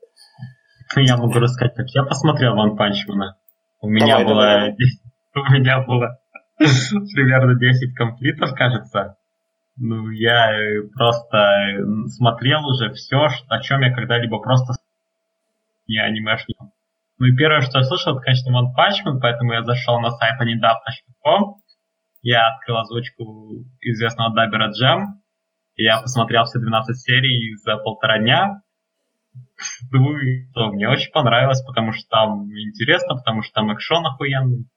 Ну, 0.96 1.02
я 1.02 1.16
могу 1.16 1.38
рассказать, 1.38 1.74
как 1.74 1.86
я 1.90 2.04
посмотрел 2.04 2.54
One 2.54 2.76
Punch 2.76 3.08
Man. 3.08 3.32
У 3.80 3.88
меня 3.88 4.18
давай, 4.18 4.24
было... 4.24 4.42
Давай. 4.42 4.76
У 5.36 5.52
меня 5.52 5.84
было 5.84 6.20
примерно 7.14 7.58
10 7.58 7.94
комплитов, 7.94 8.54
кажется. 8.54 9.16
Ну, 9.76 10.10
я 10.10 10.52
э, 10.52 10.82
просто 10.94 11.36
э, 11.36 12.08
смотрел 12.16 12.64
уже 12.66 12.92
все, 12.92 13.26
о 13.48 13.60
чем 13.60 13.80
я 13.80 13.92
когда-либо 13.92 14.38
просто 14.38 14.74
не 15.88 15.98
анимешником. 15.98 16.72
Ну 17.24 17.28
и 17.28 17.36
первое, 17.36 17.62
что 17.62 17.78
я 17.78 17.84
слышал, 17.84 18.12
это, 18.12 18.20
конечно, 18.20 18.50
Punch 18.50 19.00
Man, 19.06 19.18
поэтому 19.18 19.54
я 19.54 19.64
зашел 19.64 19.98
на 19.98 20.10
сайт 20.10 20.38
anidap.com, 20.42 21.54
я 22.20 22.48
открыл 22.48 22.76
озвучку 22.76 23.64
известного 23.80 24.34
дабера 24.34 24.70
Джем. 24.70 25.22
Я 25.74 26.02
посмотрел 26.02 26.44
все 26.44 26.58
12 26.58 27.00
серий 27.00 27.56
за 27.56 27.78
полтора 27.78 28.18
дня. 28.18 28.60
Ну 29.90 30.18
что, 30.50 30.72
мне 30.72 30.86
очень 30.86 31.10
понравилось, 31.12 31.62
потому 31.62 31.94
что 31.94 32.06
там 32.10 32.44
интересно, 32.50 33.14
потому 33.16 33.42
что 33.42 33.54
там 33.54 33.72
экшон 33.72 34.04
охуенный. 34.04 34.68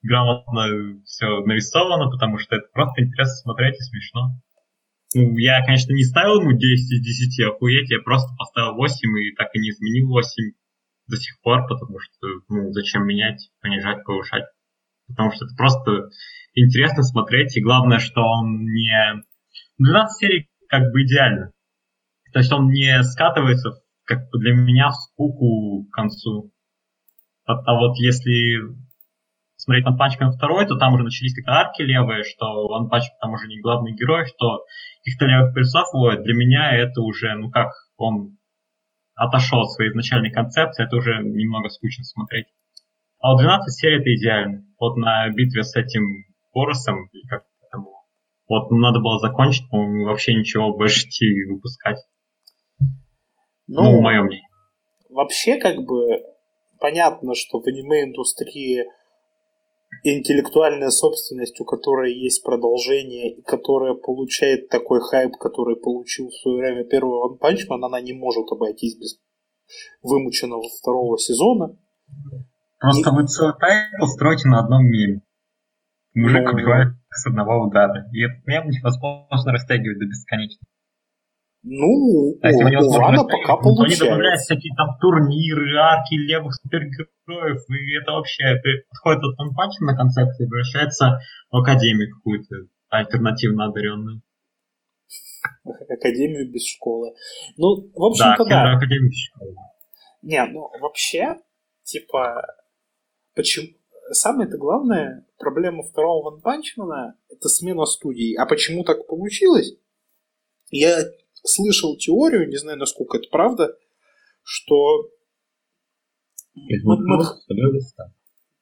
Грамотно 0.00 1.02
все 1.04 1.40
нарисовано, 1.44 2.10
потому 2.10 2.38
что 2.38 2.56
это 2.56 2.68
просто 2.72 3.04
интересно 3.04 3.34
смотреть 3.34 3.74
и 3.74 3.82
смешно. 3.82 4.30
Ну, 5.14 5.36
я, 5.36 5.62
конечно, 5.66 5.92
не 5.92 6.04
ставил 6.04 6.40
ему 6.40 6.52
10 6.52 6.62
из 6.62 7.04
10, 7.04 7.48
охуеть, 7.48 7.90
я 7.90 7.98
просто 8.00 8.34
поставил 8.38 8.76
8 8.76 8.94
и 9.18 9.34
так 9.34 9.48
и 9.52 9.58
не 9.58 9.68
изменил 9.68 10.08
8 10.08 10.54
до 11.10 11.16
сих 11.16 11.40
пор, 11.42 11.66
потому 11.66 11.98
что, 11.98 12.26
ну, 12.48 12.72
зачем 12.72 13.04
менять, 13.04 13.50
понижать, 13.60 14.04
повышать. 14.04 14.44
Потому 15.08 15.32
что 15.32 15.44
это 15.44 15.54
просто 15.56 16.08
интересно 16.54 17.02
смотреть, 17.02 17.56
и 17.56 17.62
главное, 17.62 17.98
что 17.98 18.22
он 18.22 18.64
не... 18.64 19.22
12 19.78 20.18
серий 20.18 20.48
как 20.68 20.92
бы 20.92 21.02
идеально. 21.02 21.52
То 22.32 22.38
есть 22.38 22.52
он 22.52 22.68
не 22.68 23.02
скатывается, 23.02 23.70
как 24.04 24.30
бы 24.30 24.38
для 24.38 24.54
меня, 24.54 24.90
в 24.90 24.94
скуку 24.94 25.84
к 25.90 25.92
концу. 25.92 26.52
А, 27.44 27.54
а 27.54 27.74
вот 27.78 27.96
если 27.96 28.60
смотреть 29.56 29.86
Man 29.86 29.96
2, 30.38 30.64
то 30.66 30.76
там 30.76 30.94
уже 30.94 31.04
начались 31.04 31.34
какие-то 31.34 31.52
арки 31.52 31.82
левые, 31.82 32.24
что 32.24 32.68
Punch 32.90 33.02
там 33.20 33.32
уже 33.32 33.46
не 33.48 33.60
главный 33.60 33.92
герой, 33.94 34.26
что 34.26 34.64
каких-то 35.04 35.26
левых 35.26 35.54
персов 35.54 35.92
ловит. 35.92 36.22
Для 36.22 36.34
меня 36.34 36.72
это 36.72 37.00
уже, 37.02 37.34
ну 37.34 37.50
как, 37.50 37.68
он 37.96 38.38
отошел 39.20 39.60
от 39.60 39.70
своей 39.72 39.90
изначальной 39.90 40.30
концепции, 40.30 40.84
это 40.84 40.96
уже 40.96 41.22
немного 41.22 41.68
скучно 41.68 42.04
смотреть. 42.04 42.46
А 43.20 43.32
вот 43.32 43.40
12 43.40 43.72
серий 43.72 44.00
это 44.00 44.14
идеально. 44.14 44.64
Вот 44.78 44.96
на 44.96 45.28
битве 45.28 45.62
с 45.62 45.76
этим 45.76 46.24
Боросом, 46.54 47.06
или 47.12 47.26
как 47.28 47.44
было. 47.74 48.00
Вот, 48.48 48.70
надо 48.70 48.98
было 49.00 49.18
закончить, 49.18 49.68
по-моему, 49.68 50.06
вообще 50.06 50.34
ничего 50.34 50.74
больше 50.74 51.06
не 51.20 51.52
выпускать. 51.52 51.98
Ну, 53.68 53.82
ну 53.82 54.00
мое 54.00 54.22
мнение. 54.22 54.48
вообще 55.10 55.58
как 55.58 55.76
бы 55.76 56.22
понятно, 56.80 57.34
что 57.34 57.60
в 57.60 57.66
аниме-индустрии 57.66 58.86
интеллектуальная 60.02 60.90
собственность, 60.90 61.60
у 61.60 61.64
которой 61.64 62.14
есть 62.14 62.42
продолжение 62.44 63.34
и 63.34 63.42
которая 63.42 63.94
получает 63.94 64.68
такой 64.68 65.00
хайп, 65.00 65.36
который 65.36 65.76
получил 65.76 66.28
в 66.28 66.34
свое 66.34 66.58
время 66.58 66.84
первый 66.84 67.20
One 67.20 67.38
Punch 67.38 67.68
Man, 67.68 67.84
она 67.84 68.00
не 68.00 68.12
может 68.12 68.50
обойтись 68.50 68.96
без 68.96 69.18
вымученного 70.02 70.62
второго 70.80 71.18
сезона. 71.18 71.76
Просто 72.78 73.10
и... 73.10 73.14
вы 73.14 73.26
целый 73.26 73.54
тайтл 73.58 74.06
строите 74.06 74.48
на 74.48 74.60
одном 74.60 74.84
меме. 74.84 75.22
Мужик 76.14 76.44
ну... 76.44 76.52
убивает 76.52 76.88
с 77.10 77.26
одного 77.26 77.66
удара. 77.66 78.08
И 78.12 78.22
этот 78.22 78.46
мем 78.46 78.68
невозможно 78.68 79.52
растягивать 79.52 79.98
до 79.98 80.06
бесконечности. 80.06 80.66
Ну, 81.62 82.38
а 82.42 82.48
у, 82.48 82.88
у 82.88 82.92
Вана 82.92 83.24
пока 83.24 83.56
получается. 83.56 84.04
Они 84.04 84.10
добавляют 84.10 84.40
всякие 84.40 84.74
там 84.76 84.96
турниры, 84.98 85.76
арки 85.76 86.14
левых 86.14 86.54
супергероев, 86.54 87.60
и 87.68 87.96
это 88.00 88.12
вообще 88.12 88.44
подходит 88.88 89.24
от 89.24 89.38
ванпанчманной 89.38 89.94
концепции, 89.94 90.46
превращается 90.46 91.20
в 91.50 91.56
Академию 91.56 92.14
какую-то 92.16 92.56
альтернативно 92.88 93.66
одаренную. 93.66 94.22
Академию 95.64 96.50
без 96.50 96.66
школы. 96.66 97.12
Ну, 97.58 97.90
в 97.94 98.04
общем-то, 98.04 98.44
да. 98.44 98.64
да. 98.64 98.76
Академию 98.76 99.10
без 99.10 99.18
школы. 99.18 99.54
Не, 100.22 100.44
ну, 100.46 100.70
вообще, 100.80 101.36
типа, 101.82 102.42
почему... 103.34 103.68
Самое-то 104.12 104.58
главное, 104.58 105.24
проблема 105.38 105.84
второго 105.84 106.30
One 106.30 106.52
Punch 106.52 106.87
Man 106.87 107.09
а— 107.09 107.16
это 107.28 107.48
смена 107.48 107.84
студии. 107.84 108.34
А 108.34 108.44
почему 108.44 108.82
так 108.82 109.06
получилось? 109.06 109.74
Я 110.70 111.04
слышал 111.44 111.96
теорию, 111.96 112.48
не 112.48 112.56
знаю, 112.56 112.78
насколько 112.78 113.18
это 113.18 113.28
правда, 113.30 113.76
что 114.42 115.10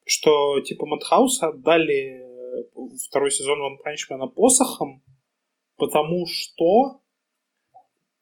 что 0.04 0.60
типа 0.60 0.86
Madhouse 0.86 1.42
отдали 1.42 2.26
второй 3.08 3.30
сезон 3.30 3.60
Ван 3.60 3.78
Панчмена 3.78 4.26
посохом, 4.26 5.02
потому 5.76 6.26
что 6.26 7.02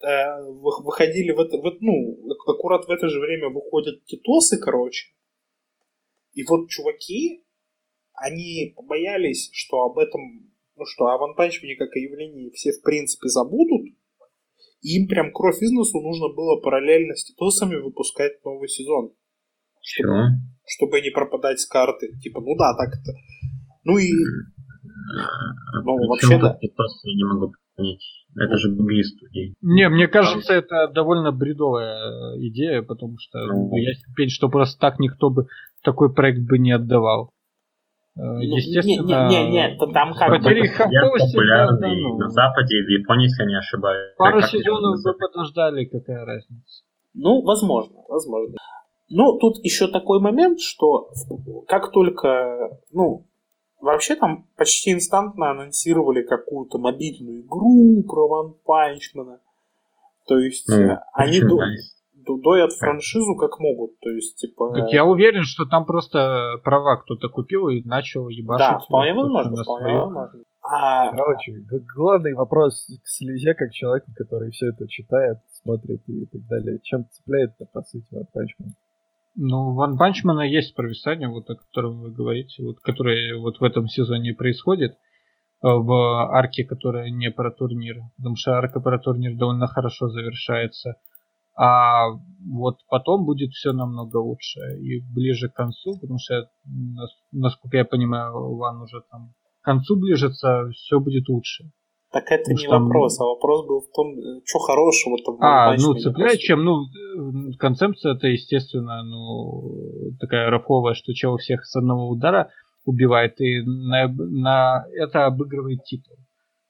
э, 0.03 0.43
выходили 0.51 1.33
в 1.33 1.41
это, 1.41 1.59
в, 1.59 1.77
ну, 1.81 2.19
аккурат 2.47 2.87
в 2.87 2.91
это 2.91 3.09
же 3.09 3.21
время 3.21 3.49
выходят 3.49 4.05
титосы, 4.05 4.59
короче. 4.59 5.13
И 6.33 6.43
вот 6.45 6.69
чуваки, 6.69 7.45
они 8.13 8.73
побоялись, 8.77 9.49
что 9.53 9.83
об 9.83 9.99
этом, 9.99 10.53
ну 10.75 10.85
что 10.85 11.07
о 11.07 11.19
Ван 11.19 11.35
Панчмене 11.35 11.77
как 11.77 11.95
о 11.95 11.99
явлении 11.99 12.51
все 12.51 12.73
в 12.73 12.83
принципе 12.83 13.29
забудут, 13.29 13.95
им 14.87 15.09
прям 15.09 15.33
кровь 15.33 15.61
из 15.61 15.73
носу 15.73 16.01
нужно 16.01 16.29
было 16.35 16.61
параллельно 16.61 17.15
с 17.15 17.25
Титосами 17.25 17.77
выпускать 17.77 18.45
новый 18.45 18.69
сезон. 18.69 19.13
Чтобы, 19.83 20.09
Чего? 20.09 20.23
чтобы 20.67 21.01
не 21.01 21.11
пропадать 21.11 21.61
с 21.61 21.67
карты. 21.67 22.09
Типа, 22.23 22.41
ну 22.41 22.57
да, 22.57 22.75
так 22.77 22.95
это. 22.95 23.13
Ну 23.85 23.99
и... 23.99 24.11
Ну, 25.85 26.09
вообще 26.09 26.39
да. 26.39 26.57
Титосы 26.61 27.09
я 27.09 27.15
не 27.17 27.25
могу 27.25 27.53
понять. 27.77 28.03
Это 28.39 28.57
же 28.59 28.75
другие 28.75 29.03
студии. 29.03 29.55
Не, 29.63 29.89
мне 29.89 30.09
кажется, 30.09 30.53
это 30.53 30.89
довольно 30.89 31.33
бредовая 31.33 32.35
э, 32.35 32.49
идея, 32.49 32.83
потому 32.83 33.17
что 33.19 33.39
ну, 33.47 33.75
я 33.77 33.93
теперь, 33.95 34.29
что 34.29 34.49
просто 34.49 34.79
так 34.79 34.99
никто 34.99 35.31
бы 35.31 35.47
такой 35.83 36.13
проект 36.13 36.41
бы 36.47 36.59
не 36.59 36.73
отдавал. 36.73 37.31
Э, 38.17 38.23
ну, 38.23 38.41
естественно, 38.41 39.29
не, 39.29 39.29
не, 39.29 39.51
не, 39.51 39.71
не, 39.71 39.93
там 39.93 40.15
как 40.15 40.31
потери 40.31 40.67
популярный 40.79 41.81
да, 41.81 42.09
ну, 42.09 42.17
на 42.17 42.29
Западе 42.31 42.79
и 42.79 42.83
в 42.83 42.89
Японии, 42.89 43.25
если 43.25 43.45
не 43.45 43.59
ошибаюсь. 43.59 44.15
Пару 44.17 44.41
сезонов 44.41 45.01
вы 45.05 45.15
подождали, 45.15 45.85
какая 45.85 46.25
разница. 46.25 46.85
Ну, 47.13 47.43
возможно, 47.43 47.97
возможно. 48.09 48.57
Ну, 49.11 49.39
тут 49.39 49.63
еще 49.63 49.89
такой 49.89 50.21
момент, 50.21 50.61
что 50.61 51.11
как 51.69 51.93
только, 51.93 52.79
ну, 52.91 53.27
вообще 53.81 54.17
там 54.17 54.47
почти 54.57 54.93
инстантно 54.93 55.51
анонсировали 55.51 56.23
какую-то 56.23 56.79
мобильную 56.79 57.43
игру 57.43 58.03
про 58.09 58.29
One 58.29 58.55
Punch 58.65 59.03
Man 59.03 59.25
а. 59.25 59.41
То 60.27 60.39
есть 60.39 60.69
ну, 60.69 60.97
они 61.13 61.41
до, 61.41 61.59
доят 62.43 62.73
франшизу 62.73 63.37
как 63.37 63.59
могут. 63.61 63.99
То 64.01 64.11
есть, 64.11 64.37
типа... 64.37 64.73
Так 64.75 64.93
я 64.93 65.05
уверен, 65.05 65.45
что 65.45 65.65
там 65.65 65.85
просто 65.85 66.59
права 66.65 66.97
кто-то 66.97 67.29
купил 67.29 67.69
и 67.69 67.83
начал 67.85 68.29
ебашить. 68.29 68.69
Да, 68.69 68.79
вполне 68.79 69.15
возможно, 69.15 69.63
вполне 69.63 69.95
возможно. 69.95 70.43
А... 70.63 71.11
Короче, 71.11 71.53
главный 71.95 72.35
вопрос 72.35 72.87
к 73.03 73.07
слезе, 73.07 73.55
как 73.55 73.73
человеку, 73.73 74.11
который 74.17 74.51
все 74.51 74.71
это 74.71 74.89
читает, 74.89 75.39
смотрит 75.63 76.03
и 76.09 76.27
так 76.27 76.43
далее. 76.49 76.81
Чем 76.83 77.07
цепляет-то, 77.09 77.67
по 77.73 77.83
сути, 77.83 78.07
One 78.11 78.27
Punch 78.33 78.56
Man? 78.56 78.75
Ну, 79.37 79.75
Ван 79.75 79.97
Панчмана 79.97 80.41
есть 80.41 80.75
провисание, 80.75 81.29
вот 81.29 81.49
о 81.51 81.57
котором 81.57 82.01
вы 82.01 82.11
говорите, 82.11 82.63
вот, 82.65 82.81
которое 82.81 83.39
вот 83.39 83.61
в 83.61 83.63
этом 83.63 83.87
сезоне 83.87 84.33
происходит 84.33 84.93
э, 84.93 84.97
в 85.63 85.93
арке, 86.35 86.65
которая 86.65 87.11
не 87.11 87.31
про 87.31 87.51
турнир. 87.51 87.97
Потому 88.17 88.37
что 88.37 88.53
арка 88.53 88.81
про 88.81 88.99
турнир 88.99 89.37
довольно 89.37 89.67
хорошо 89.67 90.09
завершается. 90.09 90.97
А 91.57 92.11
вот 92.49 92.77
потом 92.89 93.25
будет 93.25 93.51
все 93.53 93.73
намного 93.73 94.19
лучше 94.19 94.61
и 94.81 95.01
ближе 95.15 95.49
к 95.49 95.55
концу, 95.55 95.99
потому 95.99 96.19
что, 96.19 96.49
насколько 97.33 97.79
я 97.79 97.85
понимаю, 97.85 98.57
Ван 98.57 98.83
уже 98.83 99.01
там 99.11 99.33
к 99.63 99.65
концу 99.65 99.97
ближется, 99.97 100.69
все 100.75 101.01
будет 101.01 101.29
лучше. 101.29 101.65
Так 102.13 102.31
это 102.31 102.45
потому 102.55 102.59
не 102.59 102.69
вопрос, 102.69 103.21
а 103.21 103.25
вопрос 103.25 103.67
был 103.67 103.81
в 103.81 103.91
том, 103.93 104.15
что 104.45 104.59
хорошего 104.61 105.17
там. 105.25 105.37
А, 105.41 105.75
ну 105.77 105.95
цепляет 105.95 106.39
чем, 106.39 106.65
ну 106.65 106.85
концепция 107.59 108.15
это 108.15 108.29
естественно, 108.29 109.03
ну 109.03 110.13
такая 110.21 110.49
рафовая, 110.51 110.95
что 110.95 111.13
чего 111.15 111.37
всех 111.37 111.65
с 111.65 111.75
одного 111.75 112.09
удара 112.09 112.51
убивает 112.85 113.41
и 113.41 113.61
на, 113.63 114.09
на 114.09 114.85
это 114.95 115.27
обыгрывает 115.27 115.83
титул. 115.85 116.17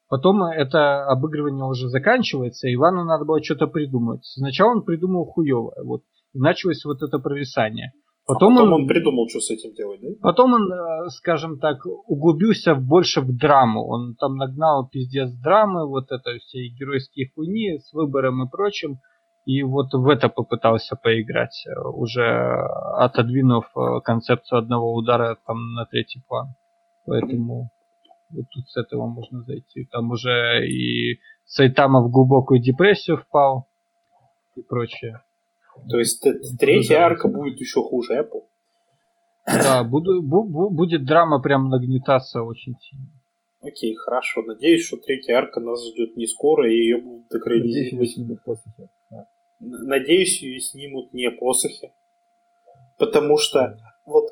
Потом 0.09 0.41
это 0.43 1.05
обыгрывание 1.05 1.65
уже 1.65 1.89
заканчивается, 1.89 2.67
и 2.67 2.75
Ивану 2.75 3.03
надо 3.03 3.25
было 3.25 3.43
что-то 3.43 3.67
придумать. 3.67 4.25
Сначала 4.25 4.71
он 4.71 4.83
придумал 4.83 5.25
хуевое, 5.25 5.83
вот, 5.83 6.03
и 6.33 6.39
началось 6.39 6.83
вот 6.85 7.01
это 7.01 7.19
провисание. 7.19 7.91
Потом, 8.25 8.53
а 8.53 8.55
потом 8.57 8.73
он, 8.73 8.81
он 8.81 8.87
придумал, 8.87 9.27
что 9.29 9.39
с 9.39 9.49
этим 9.51 9.73
делать, 9.73 10.01
да? 10.01 10.09
Потом 10.21 10.53
он, 10.53 10.71
э, 10.71 11.09
скажем 11.09 11.59
так, 11.59 11.77
углубился 11.85 12.75
больше 12.75 13.21
в 13.21 13.35
драму. 13.35 13.87
Он 13.87 14.15
там 14.15 14.35
нагнал 14.35 14.89
пиздец 14.89 15.31
драмы, 15.31 15.87
вот 15.87 16.11
это 16.11 16.37
все 16.39 16.67
геройские 16.67 17.31
хуйни 17.33 17.79
с 17.79 17.93
выбором 17.93 18.43
и 18.43 18.49
прочим. 18.49 18.97
И 19.45 19.63
вот 19.63 19.93
в 19.93 20.09
это 20.09 20.27
попытался 20.27 20.97
поиграть, 20.97 21.65
э, 21.67 21.87
уже 21.87 22.51
отодвинув 22.97 23.65
э, 23.77 24.01
концепцию 24.03 24.59
одного 24.59 24.93
удара 24.93 25.37
там 25.47 25.73
на 25.73 25.85
третий 25.85 26.21
план. 26.27 26.47
Поэтому 27.05 27.69
вот 28.29 28.45
тут 28.49 28.69
с 28.69 28.77
этого 28.77 29.07
можно 29.07 29.43
зайти. 29.43 29.85
Там 29.91 30.11
уже 30.11 30.67
и 30.67 31.19
Сайтама 31.45 32.01
в 32.01 32.11
глубокую 32.11 32.61
депрессию 32.61 33.17
впал 33.17 33.67
и 34.55 34.61
прочее. 34.61 35.21
То 35.89 35.99
есть 35.99 36.25
третья 36.59 36.99
арка 36.99 37.27
будет 37.27 37.59
еще 37.59 37.81
хуже, 37.81 38.23
понял. 38.23 38.47
Да, 39.45 39.83
буду, 39.83 40.21
бу, 40.21 40.69
будет 40.69 41.05
драма 41.05 41.41
прям 41.41 41.69
нагнетаться 41.69 42.41
очень 42.43 42.75
сильно. 42.81 43.07
Окей, 43.61 43.95
хорошо. 43.95 44.41
Надеюсь, 44.41 44.85
что 44.85 44.97
третья 44.97 45.37
арка 45.37 45.61
нас 45.61 45.85
ждет 45.87 46.17
не 46.17 46.27
скоро, 46.27 46.69
и 46.69 46.75
ее 46.75 46.97
будут 46.97 47.33
экранизировать. 47.33 48.17
Надеюсь, 49.59 50.41
ее 50.41 50.59
снимут 50.59 51.13
не 51.13 51.31
посохи. 51.31 51.91
Потому 52.99 53.37
что 53.37 53.77
вот 54.05 54.31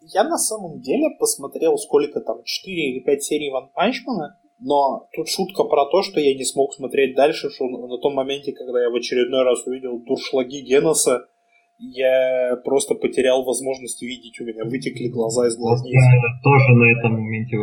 я 0.00 0.24
на 0.24 0.38
самом 0.38 0.80
деле 0.80 1.08
посмотрел 1.18 1.76
сколько 1.78 2.20
там, 2.20 2.42
4 2.44 2.90
или 2.90 3.00
5 3.00 3.22
серий 3.22 3.50
Ван 3.50 3.70
Панчмана, 3.74 4.38
но 4.58 5.08
тут 5.14 5.28
шутка 5.28 5.64
про 5.64 5.86
то, 5.86 6.02
что 6.02 6.20
я 6.20 6.34
не 6.34 6.44
смог 6.44 6.74
смотреть 6.74 7.16
дальше, 7.16 7.50
что 7.50 7.66
на 7.66 7.98
том 7.98 8.14
моменте, 8.14 8.52
когда 8.52 8.82
я 8.82 8.90
в 8.90 8.94
очередной 8.94 9.42
раз 9.44 9.66
увидел 9.66 9.98
дуршлаги 9.98 10.60
Геноса, 10.60 11.26
я 11.78 12.56
просто 12.64 12.94
потерял 12.94 13.42
возможность 13.44 14.02
видеть, 14.02 14.40
у 14.40 14.44
меня 14.44 14.64
вытекли 14.64 15.08
глаза 15.08 15.48
из 15.48 15.56
глазниц. 15.56 15.94
Я 15.94 16.40
тоже 16.44 16.72
на 16.74 16.98
этом 16.98 17.12
моменте 17.14 17.56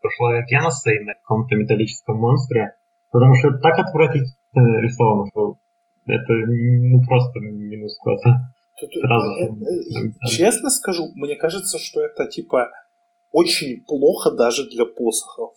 прошла 0.00 0.42
Геноса 0.42 0.90
и 0.90 1.04
на 1.04 1.14
каком-то 1.14 1.54
металлическом 1.54 2.16
монстре, 2.16 2.74
потому 3.12 3.34
что 3.36 3.56
так 3.58 3.78
отвратительно 3.78 4.80
рисовано, 4.82 5.26
что 5.30 5.56
это 6.06 6.32
ну, 6.32 7.00
просто 7.06 7.38
минус 7.40 7.96
класса. 8.78 9.00
Сразу. 9.00 9.30
Э, 9.30 9.46
э, 9.46 10.28
честно 10.28 10.70
скажу, 10.70 11.10
мне 11.14 11.36
кажется, 11.36 11.78
что 11.78 12.00
это 12.00 12.26
типа 12.26 12.70
очень 13.32 13.84
плохо 13.84 14.30
даже 14.30 14.68
для 14.68 14.86
посохов. 14.86 15.54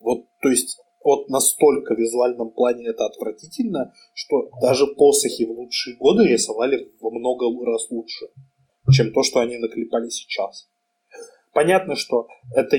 Вот, 0.00 0.26
то 0.40 0.48
есть, 0.48 0.78
вот 1.02 1.28
настолько 1.28 1.94
в 1.94 1.98
визуальном 1.98 2.50
плане 2.50 2.88
это 2.88 3.06
отвратительно, 3.06 3.92
что 4.14 4.50
даже 4.60 4.86
посохи 4.86 5.44
в 5.44 5.50
лучшие 5.50 5.96
годы 5.96 6.24
рисовали 6.24 6.92
во 7.00 7.10
много 7.10 7.46
раз 7.66 7.90
лучше, 7.90 8.26
чем 8.92 9.12
то, 9.12 9.22
что 9.22 9.40
они 9.40 9.56
наклепали 9.58 10.08
сейчас. 10.10 10.68
Понятно, 11.52 11.96
что 11.96 12.28
это 12.54 12.78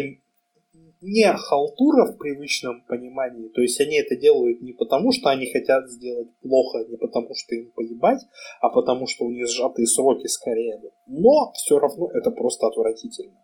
не 1.02 1.32
халтура 1.34 2.12
в 2.12 2.18
привычном 2.18 2.84
понимании. 2.88 3.50
То 3.50 3.62
есть 3.62 3.80
они 3.80 4.00
это 4.00 4.16
делают 4.16 4.62
не 4.62 4.74
потому, 4.74 5.12
что 5.12 5.30
они 5.30 5.52
хотят 5.52 5.90
сделать 5.90 6.30
плохо, 6.42 6.86
не 6.90 6.98
потому, 6.98 7.30
что 7.36 7.56
им 7.56 7.72
поебать, 7.72 8.22
а 8.62 8.70
потому, 8.70 9.08
что 9.08 9.26
у 9.26 9.32
них 9.32 9.48
сжатые 9.48 9.88
сроки 9.88 10.28
скорее. 10.28 10.80
Но 11.08 11.52
все 11.54 11.80
равно 11.80 12.10
это 12.14 12.32
просто 12.32 12.68
отвратительно. 12.68 13.40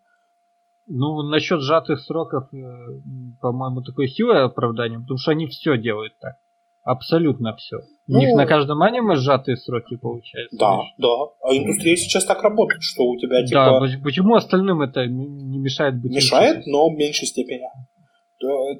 Ну, 0.87 1.23
насчет 1.23 1.61
сжатых 1.61 1.99
сроков, 2.01 2.53
э, 2.53 2.57
по-моему, 3.41 3.81
такое 3.81 4.07
хилое 4.07 4.45
оправдание, 4.45 4.99
потому 4.99 5.17
что 5.17 5.31
они 5.31 5.47
все 5.47 5.77
делают 5.77 6.13
так. 6.19 6.35
Абсолютно 6.85 7.55
все. 7.55 7.77
У 8.07 8.17
них 8.19 8.29
Ну, 8.29 8.37
на 8.37 8.45
каждом 8.45 8.81
аниме 8.83 9.15
сжатые 9.15 9.57
сроки 9.57 9.97
получается. 9.97 10.55
Да, 10.55 10.75
знаешь. 10.75 10.93
да. 10.99 11.07
А 11.41 11.57
индустрия 11.57 11.95
сейчас 11.95 12.25
так 12.25 12.43
работает, 12.43 12.83
что 12.83 13.03
у 13.05 13.17
тебя 13.17 13.41
Да, 13.41 13.47
типа 13.47 13.79
поч- 13.79 14.03
почему 14.03 14.35
остальным 14.35 14.81
это 14.83 15.07
не 15.07 15.57
мешает 15.57 15.99
быть 15.99 16.13
мешает, 16.15 16.67
но 16.67 16.87
в 16.89 16.93
меньшей 16.95 17.25
степени. 17.27 17.63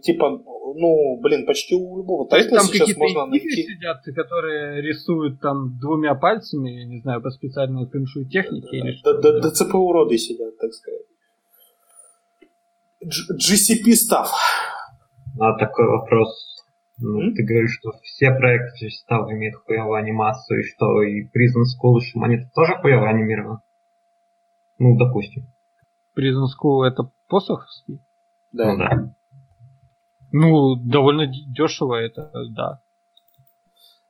Типа, 0.04 0.30
ну, 0.30 1.20
блин, 1.22 1.48
почти 1.48 1.74
у 1.74 1.98
любого 1.98 2.28
То 2.30 2.36
есть 2.38 2.50
тайтла 2.50 2.60
там 2.60 2.68
сейчас 2.68 2.80
какие-то 2.90 3.00
можно 3.00 3.26
найти. 3.26 3.64
сидят, 3.64 3.98
которые 4.16 4.82
рисуют 4.84 5.42
там 5.42 5.80
двумя 5.80 6.14
пальцами, 6.14 6.70
я 6.70 6.86
не 6.86 7.00
знаю, 7.00 7.24
по 7.24 7.32
специальной 7.32 7.88
фэншуй 7.90 8.26
технике 8.26 8.78
или 8.78 8.92
Д- 8.92 8.98
что. 8.98 9.14
д- 9.20 9.42
ДЦП 9.42 9.74
уроды 9.76 10.18
сидят, 10.20 10.56
так 10.60 10.72
сказать. 10.74 11.02
GCP 13.04 13.94
став. 13.94 14.32
А 15.40 15.58
такой 15.58 15.88
вопрос. 15.88 16.55
Ну, 16.98 17.22
М? 17.22 17.34
ты 17.34 17.44
говоришь, 17.44 17.78
что 17.80 17.92
все 18.04 18.32
проекты 18.34 18.90
став 18.90 19.30
имеют 19.30 19.56
хуевую 19.56 19.96
анимацию, 19.96 20.62
и 20.62 20.64
что 20.64 21.02
и 21.04 21.26
Prison 21.26 21.64
School 21.64 21.98
и 21.98 22.06
Шуманит 22.06 22.54
тоже 22.54 22.76
хуево 22.76 23.10
анимированы? 23.10 23.60
Ну, 24.80 24.98
допустим. 24.98 25.44
Prison 26.18 26.46
School 26.46 26.84
это 26.84 27.12
посоховский? 27.28 28.00
Да. 28.54 28.72
Ну 28.72 28.78
да. 28.78 29.16
Ну, 30.32 30.76
довольно 30.76 31.28
дешево 31.28 31.96
это, 31.96 32.32
да. 32.52 32.82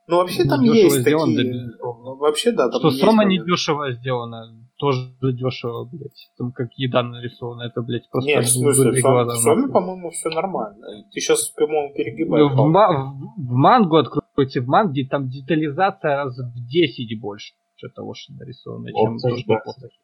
Ну, 0.08 0.16
вообще 0.18 0.44
там 0.44 0.62
Дешево 0.62 0.76
есть 0.76 1.00
сделано, 1.00 1.34
такие... 1.34 1.52
да, 1.52 1.58
безусловно. 1.66 2.04
Ну, 2.04 2.16
Вообще, 2.16 2.52
да, 2.52 2.68
там 2.68 2.78
Что 2.78 2.88
есть 2.88 3.00
Срома 3.00 3.24
не 3.24 3.44
дешево 3.44 3.92
сделано, 3.92 4.65
тоже 4.78 5.10
дешево, 5.22 5.84
блядь. 5.84 6.30
Там 6.38 6.52
как 6.52 6.72
еда 6.74 7.02
нарисована, 7.02 7.62
это, 7.62 7.82
блядь, 7.82 8.08
просто 8.10 8.28
Нет, 8.30 8.44
в 8.44 8.48
смысле, 8.48 8.90
в 8.92 8.94
Сом- 8.96 9.12
глаза 9.12 9.34
в 9.34 9.42
Соме, 9.42 9.68
по-моему, 9.68 10.10
все 10.10 10.28
нормально. 10.30 10.86
Ты 11.12 11.20
сейчас, 11.20 11.48
по-моему, 11.48 11.88
Ну, 11.88 11.94
перегибаешь. 11.94 12.52
В, 12.52 12.56
ма- 12.66 13.12
в- 13.12 13.40
в 13.48 13.52
мангу 13.52 13.96
откройте, 13.96 14.60
в 14.60 14.66
манге 14.68 15.06
там 15.06 15.28
детализация 15.28 16.16
раз 16.16 16.38
в 16.38 16.68
10 16.68 17.18
больше 17.20 17.54
того, 17.94 18.14
что 18.14 18.32
нарисовано, 18.34 18.90
чем 18.92 19.18
то, 19.18 19.36
что 19.36 19.54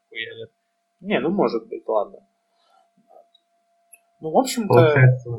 хуярят. 0.09 0.51
Не, 1.01 1.19
ну 1.21 1.31
может 1.31 1.69
быть, 1.69 1.83
ладно. 1.89 2.19
Ну, 4.21 4.31
в 4.31 4.39
общем-то, 4.39 4.69
Получается, 4.69 5.31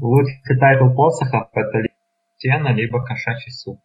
лучший 0.00 0.58
тайтл 0.58 0.92
посохов 0.94 1.48
это 1.52 1.78
либо 1.78 1.94
Утена, 2.38 2.72
либо 2.74 3.04
Кошачий 3.04 3.52
суп. 3.52 3.78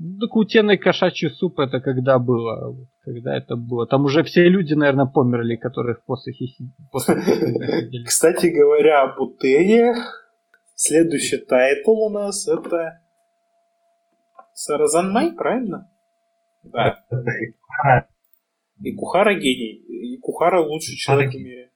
Ну, 0.00 0.18
так 0.20 0.36
Утена 0.36 0.78
и 0.78 0.83
Кошачий 0.83 1.28
суп 1.28 1.58
это 1.58 1.80
когда 1.80 2.18
было? 2.18 2.76
Когда 3.04 3.36
это 3.36 3.56
было? 3.56 3.86
Там 3.86 4.04
уже 4.04 4.22
все 4.22 4.48
люди, 4.48 4.74
наверное, 4.74 5.06
померли, 5.06 5.56
которые 5.56 5.96
в 5.96 6.04
посохе 6.04 6.46
сидели. 6.46 8.04
кстати 8.04 8.46
говоря, 8.46 9.02
об 9.02 9.20
Утене, 9.20 9.94
следующий 10.76 11.38
тайтл 11.38 11.90
у 11.90 12.10
нас 12.10 12.46
это 12.46 13.00
Саразан 14.54 15.12
Май, 15.12 15.32
правильно? 15.32 15.90
Да. 16.62 17.04
И 18.80 18.92
Кухара. 18.94 19.34
Гений. 19.34 20.14
И 20.14 20.18
Кухара 20.18 20.60
лучший 20.60 20.96
человек 20.96 21.32
в 21.32 21.36
мире. 21.36 21.70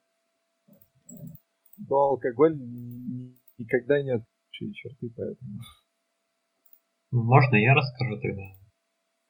Но 1.89 1.95
алкоголь 1.95 2.55
никогда 3.57 4.01
не 4.01 4.11
отличие 4.11 4.73
черты, 4.73 5.11
поэтому... 5.15 5.59
Ну, 7.13 7.23
Можно 7.23 7.55
я 7.57 7.73
расскажу 7.75 8.17
тогда? 8.19 8.41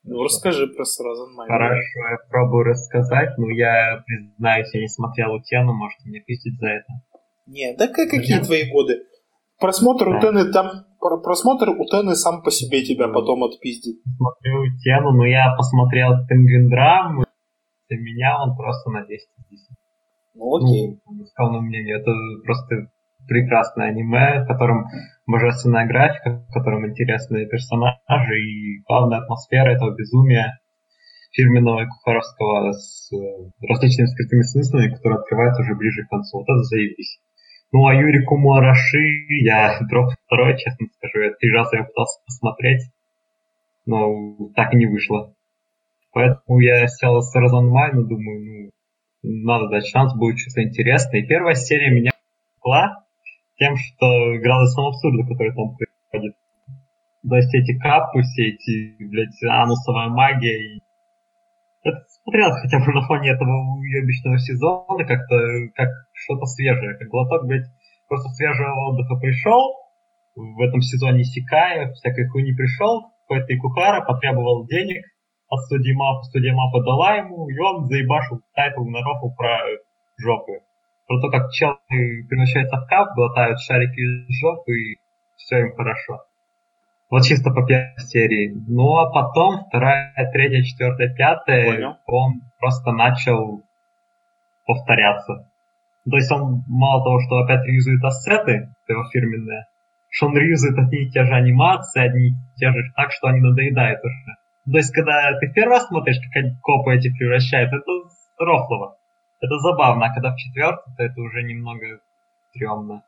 Ну, 0.06 0.24
расскажи 0.24 0.68
про 0.68 0.84
Саразан 0.86 1.34
Май. 1.36 1.48
Хорошо, 1.48 2.00
я 2.12 2.18
пробую 2.30 2.64
рассказать, 2.64 3.38
но 3.38 3.50
я 3.52 4.04
признаюсь, 4.06 4.74
я 4.74 4.82
не 4.82 4.88
смотрел 4.88 5.34
Утену, 5.34 5.74
можете 5.74 6.08
меня 6.10 6.22
пиздить 6.26 6.60
за 6.60 6.68
это. 6.68 6.88
Не, 7.48 7.76
да 7.78 7.88
как- 7.88 8.10
какие 8.10 8.38
Нет. 8.38 8.46
твои 8.46 8.72
годы? 8.72 9.00
Просмотр 9.60 10.06
Да. 10.10 10.18
Утены 10.18 10.52
там... 10.52 10.68
про- 11.00 11.22
Просмотр 11.22 11.70
Утены 11.70 12.16
сам 12.16 12.42
по 12.44 12.52
себе 12.52 12.84
тебя 12.84 13.08
потом 13.10 13.44
отпиздит. 13.44 13.96
Смотрю 14.18 14.62
Утену, 14.64 15.12
но 15.12 15.26
я 15.26 15.54
посмотрел 15.56 16.26
Пингвин 16.28 16.70
Драм, 16.70 17.24
для 17.90 17.98
меня 17.98 18.42
он 18.44 18.56
просто 18.56 18.90
на 18.92 19.06
10 19.06 19.12
из 19.12 19.50
10. 19.52 19.68
Ну, 20.36 20.56
окей. 20.56 21.00
Ну, 21.06 21.26
скромному 21.28 21.68
мнению, 21.68 22.00
это 22.00 22.12
просто 22.46 22.88
прекрасное 23.28 23.90
аниме, 23.90 24.44
в 24.44 24.48
котором 24.48 24.86
божественная 25.26 25.88
графика, 25.88 26.46
в 26.50 26.54
котором 26.54 26.88
интересные 26.88 27.48
персонажи 27.48 28.40
и 28.40 28.84
главная 28.88 29.20
атмосфера 29.20 29.72
этого 29.72 29.96
безумия 29.96 30.60
фирменного 31.32 31.84
и 31.84 31.88
кухаровского 31.88 32.72
с 32.74 33.12
э, 33.12 33.18
различными 33.68 34.08
скрытыми 34.08 34.44
смыслами, 34.44 34.94
которые 34.94 35.20
открываются 35.20 35.64
уже 35.64 35.76
ближе 35.76 36.06
к 36.06 36.10
концу. 36.10 36.38
Вот 36.38 36.44
это 36.44 36.64
заебись. 36.64 37.20
Ну, 37.72 37.88
а 37.88 37.96
Юрику 37.96 38.38
Мураши 38.38 39.26
я 39.42 39.80
дроп 39.90 40.12
второй, 40.26 40.58
честно 40.58 40.88
скажу. 40.98 41.26
Я 41.26 41.32
три 41.34 41.52
раза 41.52 41.78
его 41.78 41.88
пытался 41.88 42.20
посмотреть, 42.26 42.82
но 43.86 44.50
так 44.56 44.74
и 44.74 44.78
не 44.78 44.86
вышло. 44.86 45.34
Поэтому 46.12 46.60
я 46.60 46.86
сел 46.88 47.20
с 47.22 47.34
Розан 47.34 47.68
Майну, 47.68 48.06
думаю, 48.06 48.72
ну, 49.24 49.44
надо 49.44 49.70
дать 49.70 49.88
шанс, 49.88 50.14
будет 50.16 50.38
что-то 50.38 50.64
интересное. 50.64 51.22
И 51.22 51.26
первая 51.26 51.56
серия 51.56 51.90
меня 51.90 52.12
была 52.64 53.03
тем, 53.64 53.78
что 53.80 54.08
градусом 54.44 54.92
абсурда, 54.92 55.24
который 55.24 55.56
там 55.56 55.80
происходит. 55.80 56.36
То 57.24 57.36
есть 57.40 57.56
эти 57.56 57.80
капы, 57.80 58.22
все 58.22 58.52
эти, 58.52 59.00
блядь, 59.00 59.40
анусовая 59.48 60.10
магия. 60.10 60.60
И... 60.60 60.82
Это 61.84 62.04
смотрелось 62.24 62.60
хотя 62.60 62.84
бы 62.84 62.92
на 62.92 63.08
фоне 63.08 63.32
этого 63.32 63.80
уебищного 63.80 64.38
сезона 64.40 65.08
как-то 65.08 65.36
как 65.76 65.90
что-то 66.12 66.46
свежее. 66.46 66.98
Как 67.00 67.08
глоток, 67.08 67.48
блядь, 67.48 67.72
просто 68.10 68.28
свежего 68.36 68.92
воздуха 68.92 69.16
пришел, 69.16 69.80
в 70.36 70.60
этом 70.62 70.82
сезоне 70.82 71.24
исекая, 71.24 71.94
всякой 71.94 72.28
хуйни 72.28 72.52
пришел, 72.54 73.14
какой-то 73.28 73.56
Икухара 73.56 74.04
потребовал 74.04 74.68
денег 74.68 75.06
от 75.48 75.62
студии 75.66 75.94
MAPPA, 75.94 76.24
студия 76.24 76.54
MAPPA 76.54 76.84
дала 76.84 77.16
ему, 77.16 77.48
и 77.48 77.58
он 77.60 77.86
заебашил 77.86 78.42
тайтл 78.56 78.84
на 78.84 79.00
рофл 79.00 79.30
про 79.38 79.60
жопы. 80.18 80.60
Про 81.08 81.22
то, 81.22 81.30
как 81.30 81.52
чел 81.52 81.78
превращается 81.88 82.78
в 82.78 82.88
капп, 82.88 83.14
глотают 83.16 83.60
шарики 83.60 84.00
из 84.00 84.40
жопы, 84.40 84.72
и 84.72 84.98
все 85.38 85.60
им 85.60 85.76
хорошо. 85.76 86.22
Вот 87.10 87.24
чисто 87.24 87.52
по 87.52 87.66
первой 87.66 88.00
серии. 88.00 88.54
Ну 88.68 88.98
а 88.98 89.12
потом 89.12 89.66
вторая, 89.68 90.14
третья, 90.32 90.64
четвертая, 90.64 91.14
пятая, 91.14 91.66
Понял. 91.66 91.98
он 92.08 92.42
просто 92.60 92.92
начал 92.92 93.62
повторяться. 94.66 95.50
То 96.10 96.18
есть 96.18 96.32
он 96.32 96.64
мало 96.68 97.04
того, 97.04 97.20
что 97.22 97.38
опять 97.38 97.66
реюзует 97.66 98.04
ассеты, 98.04 98.70
его 98.88 99.04
фирменные, 99.12 99.66
что 100.10 100.28
он 100.28 100.38
реюзует 100.38 100.78
одни 100.78 101.04
и 101.04 101.12
те 101.12 101.24
же 101.24 101.34
анимации, 101.34 102.02
одни 102.02 102.30
и 102.30 102.36
те 102.58 102.72
же, 102.72 102.82
так 102.96 103.12
что 103.12 103.28
они 103.28 103.42
надоедают 103.42 104.00
уже. 104.04 104.72
То 104.72 104.78
есть, 104.78 104.94
когда 104.94 105.38
ты 105.40 105.50
в 105.50 105.54
первый 105.54 105.74
раз 105.74 105.88
смотришь, 105.88 106.20
как 106.20 106.44
они 106.44 106.56
копы 106.62 106.96
эти 106.96 107.10
превращают, 107.10 107.74
это 107.74 107.92
рофлово. 108.40 108.96
Это 109.44 109.60
забавно, 109.60 110.06
а 110.06 110.14
когда 110.14 110.34
в 110.34 110.38
четвертый, 110.38 110.96
то 110.96 111.04
это 111.04 111.20
уже 111.20 111.44
немного 111.44 112.00
стрёмно. 112.50 113.04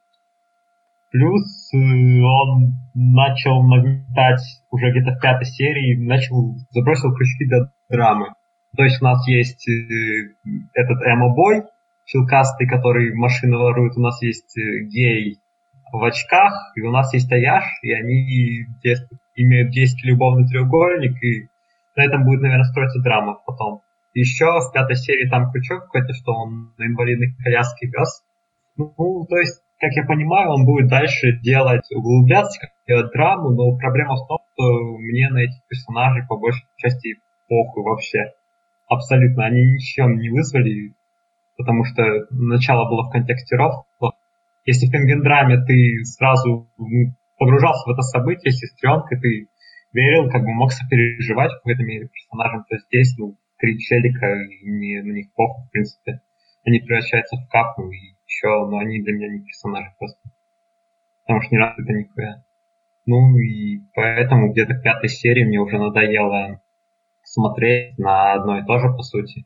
Плюс 1.09 1.73
э, 1.73 1.77
он 1.77 2.73
начал 2.93 3.63
нагнетать 3.63 4.43
уже 4.69 4.91
где-то 4.91 5.15
в 5.15 5.21
пятой 5.21 5.45
серии, 5.45 5.95
начал, 6.05 6.57
забросил 6.71 7.15
крючки 7.15 7.45
для 7.45 7.71
драмы. 7.89 8.33
То 8.75 8.83
есть 8.83 9.01
у 9.01 9.05
нас 9.05 9.25
есть 9.29 9.65
э, 9.69 10.33
этот 10.73 11.01
эмо-бой, 11.07 11.63
филкастый, 12.05 12.67
который 12.67 13.15
машины 13.15 13.55
ворует, 13.55 13.95
у 13.95 14.01
нас 14.01 14.21
есть 14.21 14.57
э, 14.57 14.83
гей 14.91 15.39
в 15.93 16.03
очках, 16.03 16.73
и 16.75 16.81
у 16.81 16.91
нас 16.91 17.13
есть 17.13 17.31
Аяш, 17.31 17.63
и 17.81 17.93
они 17.93 18.65
имеют 19.35 19.69
гейский 19.69 20.09
любовный 20.09 20.45
треугольник, 20.49 21.15
и 21.23 21.47
на 21.95 22.03
этом 22.03 22.25
будет, 22.25 22.41
наверное, 22.41 22.65
строиться 22.65 22.99
драма 22.99 23.39
потом. 23.45 23.84
Еще 24.15 24.45
в 24.45 24.71
пятой 24.71 24.95
серии 24.95 25.27
там 25.29 25.51
крючок 25.51 25.91
какой-то, 25.91 26.13
что 26.13 26.31
он 26.31 26.71
на 26.77 26.87
инвалидной 26.87 27.35
коляске 27.43 27.87
вез. 27.87 28.23
Ну, 28.77 29.27
то 29.27 29.35
есть, 29.35 29.61
как 29.77 29.91
я 29.91 30.05
понимаю, 30.05 30.51
он 30.51 30.65
будет 30.65 30.87
дальше 30.87 31.37
делать, 31.43 31.83
углубляться, 31.93 32.61
как 32.61 32.69
делать 32.87 33.11
драму, 33.11 33.51
но 33.51 33.75
проблема 33.77 34.15
в 34.15 34.25
том, 34.27 34.39
что 34.53 34.97
мне 34.99 35.27
на 35.29 35.39
этих 35.39 35.59
персонажей 35.67 36.23
по 36.29 36.37
большей 36.37 36.63
части 36.77 37.19
похуй 37.49 37.83
вообще. 37.83 38.31
Абсолютно. 38.87 39.47
Они 39.47 39.65
ничем 39.65 40.17
не 40.17 40.29
вызвали, 40.29 40.95
потому 41.57 41.83
что 41.83 42.03
начало 42.31 42.87
было 42.87 43.09
в 43.09 43.11
контексте 43.11 43.57
рофла. 43.57 44.13
Если 44.63 44.87
в 44.87 44.91
пингвиндраме 44.91 45.57
ты 45.65 46.05
сразу 46.05 46.69
ну, 46.77 46.87
погружался 47.37 47.83
в 47.85 47.91
это 47.91 48.01
событие 48.01 48.53
с 48.53 48.59
сестренкой, 48.59 49.19
ты 49.19 49.47
верил, 49.91 50.29
как 50.31 50.41
бы 50.41 50.53
мог 50.53 50.71
сопереживать 50.71 51.51
в 51.51 51.57
какой-то 51.57 51.83
мере 51.83 52.07
персонажам, 52.07 52.63
то 52.69 52.77
здесь, 52.77 53.13
ну, 53.17 53.35
три 53.65 53.79
челика, 53.79 54.27
мне 54.61 55.01
на 55.01 55.11
них 55.11 55.33
похуй, 55.33 55.65
в 55.65 55.71
принципе. 55.71 56.21
Они 56.65 56.79
превращаются 56.79 57.35
в 57.35 57.49
капу, 57.49 57.89
и 57.89 58.15
еще, 58.27 58.47
но 58.69 58.77
они 58.77 59.01
для 59.01 59.13
меня 59.13 59.29
не 59.29 59.43
персонажи 59.43 59.89
просто. 59.97 60.19
Потому 61.23 61.41
что 61.41 61.55
не 61.55 61.59
раз 61.59 61.73
это 61.77 61.93
нихуя. 61.93 62.43
Ну 63.07 63.37
и 63.39 63.81
поэтому 63.95 64.51
где-то 64.51 64.75
к 64.75 64.83
пятой 64.83 65.09
серии 65.09 65.45
мне 65.45 65.59
уже 65.59 65.77
надоело 65.79 66.61
смотреть 67.23 67.97
на 67.97 68.33
одно 68.33 68.59
и 68.59 68.65
то 68.65 68.77
же, 68.77 68.89
по 68.89 69.01
сути. 69.01 69.45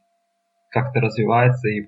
Как 0.69 0.91
это 0.91 0.99
развивается, 0.99 1.69
и 1.69 1.87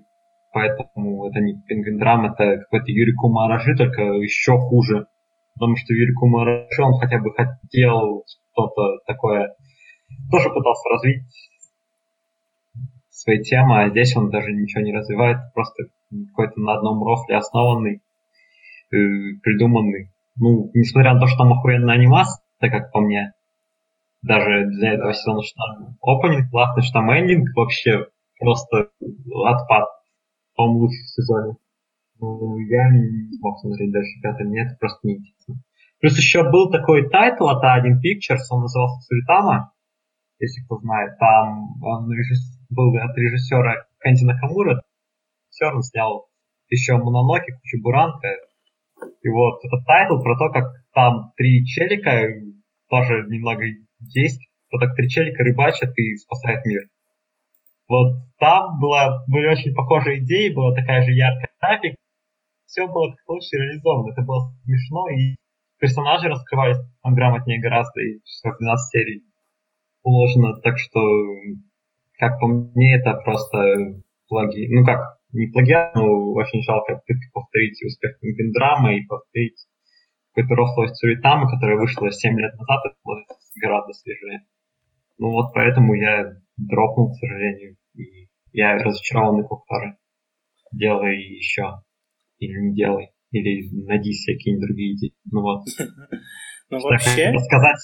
поэтому 0.53 1.27
это 1.27 1.39
не 1.39 1.61
пингвин 1.61 1.97
драм, 1.97 2.25
это 2.25 2.59
какой-то 2.59 2.91
Юрий 2.91 3.13
Кумаражи, 3.13 3.75
только 3.75 4.01
еще 4.01 4.57
хуже. 4.57 5.07
Потому 5.55 5.75
что 5.75 5.93
Юрий 5.93 6.13
Кумаражи, 6.13 6.81
он 6.81 6.97
хотя 6.99 7.19
бы 7.19 7.33
хотел 7.33 8.23
что-то 8.25 8.99
такое, 9.05 9.53
тоже 10.31 10.49
пытался 10.49 10.89
развить 10.89 11.23
свои 13.21 13.41
темы, 13.41 13.83
а 13.83 13.89
здесь 13.89 14.15
он 14.15 14.29
даже 14.29 14.51
ничего 14.51 14.81
не 14.81 14.93
развивает, 14.93 15.37
просто 15.53 15.85
какой-то 16.29 16.59
на 16.59 16.73
одном 16.73 17.03
рофле 17.03 17.37
основанный, 17.37 18.01
э, 18.91 18.97
придуманный. 19.43 20.09
Ну, 20.37 20.71
несмотря 20.73 21.13
на 21.13 21.19
то, 21.19 21.27
что 21.27 21.39
там 21.39 21.53
охуенная 21.53 21.95
анимация, 21.95 22.41
как 22.59 22.91
по 22.91 22.99
мне, 22.99 23.33
даже 24.21 24.65
для 24.67 24.93
этого 24.93 25.13
сезона, 25.13 25.41
что 25.43 25.55
там 25.57 25.97
опенинг 26.01 26.49
классный, 26.49 26.83
что 26.83 26.93
там 26.93 27.11
эндинг 27.11 27.49
вообще 27.55 28.07
просто 28.39 28.89
отпад, 29.45 29.87
по-моему, 30.55 30.79
лучший 30.79 31.03
в 31.03 31.09
сезоне. 31.09 31.53
Ну, 32.19 32.57
я 32.59 32.89
не 32.91 33.37
смог 33.37 33.59
смотреть 33.59 33.91
дальше 33.91 34.21
пятой, 34.21 34.47
мне 34.47 34.61
это 34.61 34.75
просто 34.79 34.99
не 35.03 35.13
интересно. 35.15 35.55
Плюс 35.99 36.17
еще 36.17 36.49
был 36.49 36.71
такой 36.71 37.09
тайтл 37.09 37.47
от 37.47 37.63
один 37.63 37.97
Pictures, 37.97 38.45
он 38.49 38.61
назывался 38.61 39.07
Цуритама, 39.07 39.73
если 40.41 40.63
кто 40.65 40.77
знает. 40.77 41.17
Там 41.19 41.81
он 41.81 42.09
был 42.69 42.95
от 42.97 43.17
режиссера 43.17 43.85
Кэндзи 43.99 44.23
Накамура. 44.25 44.81
Все, 45.49 45.67
он 45.67 45.83
снял 45.83 46.27
еще 46.69 46.97
Мононоке, 46.97 47.51
Кучу 47.51 47.81
Буранко. 47.81 48.29
И 49.21 49.29
вот 49.29 49.59
этот 49.63 49.85
тайтл 49.85 50.21
про 50.21 50.37
то, 50.37 50.49
как 50.49 50.65
там 50.93 51.31
три 51.35 51.65
челика, 51.65 52.27
тоже 52.89 53.25
немного 53.27 53.63
есть, 53.99 54.41
вот 54.71 54.79
так 54.79 54.95
три 54.95 55.09
челика 55.09 55.43
рыбачат 55.43 55.97
и 55.97 56.15
спасают 56.17 56.65
мир. 56.65 56.83
Вот 57.87 58.15
там 58.39 58.79
была, 58.79 59.23
были 59.27 59.47
очень 59.47 59.73
похожие 59.73 60.19
идеи, 60.19 60.53
была 60.53 60.73
такая 60.73 61.03
же 61.03 61.11
яркая 61.11 61.49
графика. 61.59 61.97
Все 62.65 62.87
было 62.87 63.11
как-то 63.11 63.33
очень 63.33 63.57
реализовано. 63.57 64.11
Это 64.11 64.21
было 64.21 64.53
смешно, 64.63 65.09
и 65.09 65.35
персонажи 65.77 66.29
раскрывались 66.29 66.77
там 67.03 67.15
грамотнее 67.15 67.59
гораздо, 67.59 67.99
и 67.99 68.21
12 68.43 68.91
серий 68.91 69.23
уложено, 70.03 70.59
так 70.61 70.77
что, 70.77 70.99
как 72.17 72.39
по 72.39 72.47
мне, 72.47 72.97
это 72.97 73.13
просто 73.23 74.01
плаги... 74.27 74.67
Ну 74.69 74.85
как, 74.85 75.19
не 75.33 75.47
плагиат, 75.47 75.95
но 75.95 76.33
очень 76.33 76.61
жалко 76.63 76.95
попытка 76.95 77.27
повторить 77.33 77.83
успех 77.83 78.19
Пингвиндрама 78.19 78.95
и 78.95 79.05
повторить 79.05 79.67
какую-то 80.33 80.55
рослость 80.55 80.95
Цуритамы, 80.95 81.49
которая 81.49 81.77
вышла 81.77 82.11
7 82.11 82.39
лет 82.39 82.53
назад, 82.57 82.81
это 82.85 82.95
было 83.03 83.17
гораздо 83.61 83.93
свежее. 83.93 84.45
Ну 85.17 85.31
вот 85.31 85.53
поэтому 85.53 85.93
я 85.93 86.33
дропнул, 86.57 87.11
к 87.11 87.15
сожалению, 87.15 87.77
и 87.95 88.27
я 88.53 88.77
разочарован 88.77 89.43
Кухтары. 89.45 89.97
Делай 90.71 91.17
еще. 91.17 91.83
Или 92.39 92.59
не 92.59 92.75
делай. 92.75 93.09
Или 93.31 93.69
найди 93.85 94.13
какие-нибудь 94.25 94.67
другие 94.67 94.95
идеи. 94.95 95.13
Ну 95.31 95.41
вот. 95.41 95.65
Ну 96.69 96.79
вообще... 96.79 97.37
Сказать 97.37 97.81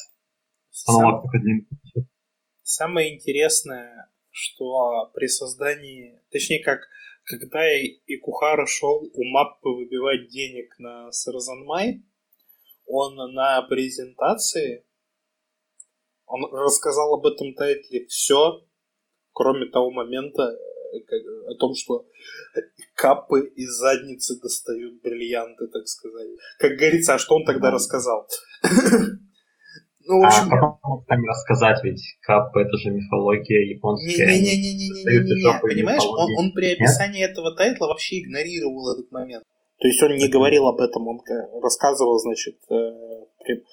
Сам... 0.85 1.23
Самое 2.63 3.15
интересное, 3.15 4.11
что 4.29 5.09
при 5.13 5.27
создании, 5.27 6.21
точнее 6.31 6.63
как, 6.63 6.81
когда 7.23 7.61
Икухара 8.05 8.65
шел 8.65 9.09
у 9.13 9.23
Маппы 9.23 9.69
выбивать 9.69 10.29
денег 10.29 10.77
на 10.77 11.11
Саразанмай, 11.11 12.03
он 12.85 13.15
на 13.33 13.61
презентации 13.63 14.85
он 16.27 16.43
рассказал 16.53 17.15
об 17.15 17.25
этом 17.25 17.53
тайтле 17.53 18.05
все, 18.07 18.61
кроме 19.31 19.67
того 19.67 19.91
момента, 19.91 20.57
о 21.47 21.55
том, 21.55 21.73
что 21.73 22.05
капы 22.95 23.47
из 23.55 23.69
задницы 23.77 24.39
достают 24.39 25.01
бриллианты, 25.01 25.67
так 25.67 25.87
сказать. 25.87 26.27
Как 26.59 26.73
говорится, 26.73 27.13
а 27.13 27.19
что 27.19 27.35
он 27.35 27.45
тогда 27.45 27.71
рассказал? 27.71 28.27
Ну, 30.07 30.21
в 30.21 30.25
общем... 30.25 30.53
А 30.53 30.59
как 30.59 31.05
там 31.07 31.25
рассказать, 31.25 31.83
ведь 31.83 32.01
кап 32.21 32.55
это 32.55 32.77
же 32.77 32.91
мифология 32.91 33.75
японская. 33.75 34.27
Не-не-не-не-не-не-не, 34.27 35.59
понимаешь, 35.61 36.05
он, 36.05 36.45
он 36.45 36.51
при 36.53 36.73
описании 36.73 37.19
Нет? 37.19 37.31
этого 37.31 37.53
тайтла 37.55 37.87
вообще 37.87 38.21
игнорировал 38.21 38.93
этот 38.93 39.11
момент. 39.11 39.43
То 39.79 39.87
есть 39.87 40.01
он 40.01 40.15
не 40.15 40.29
говорил 40.29 40.67
об 40.67 40.79
этом, 40.79 41.07
он 41.07 41.19
рассказывал, 41.61 42.17
значит, 42.19 42.57
при, 42.67 43.63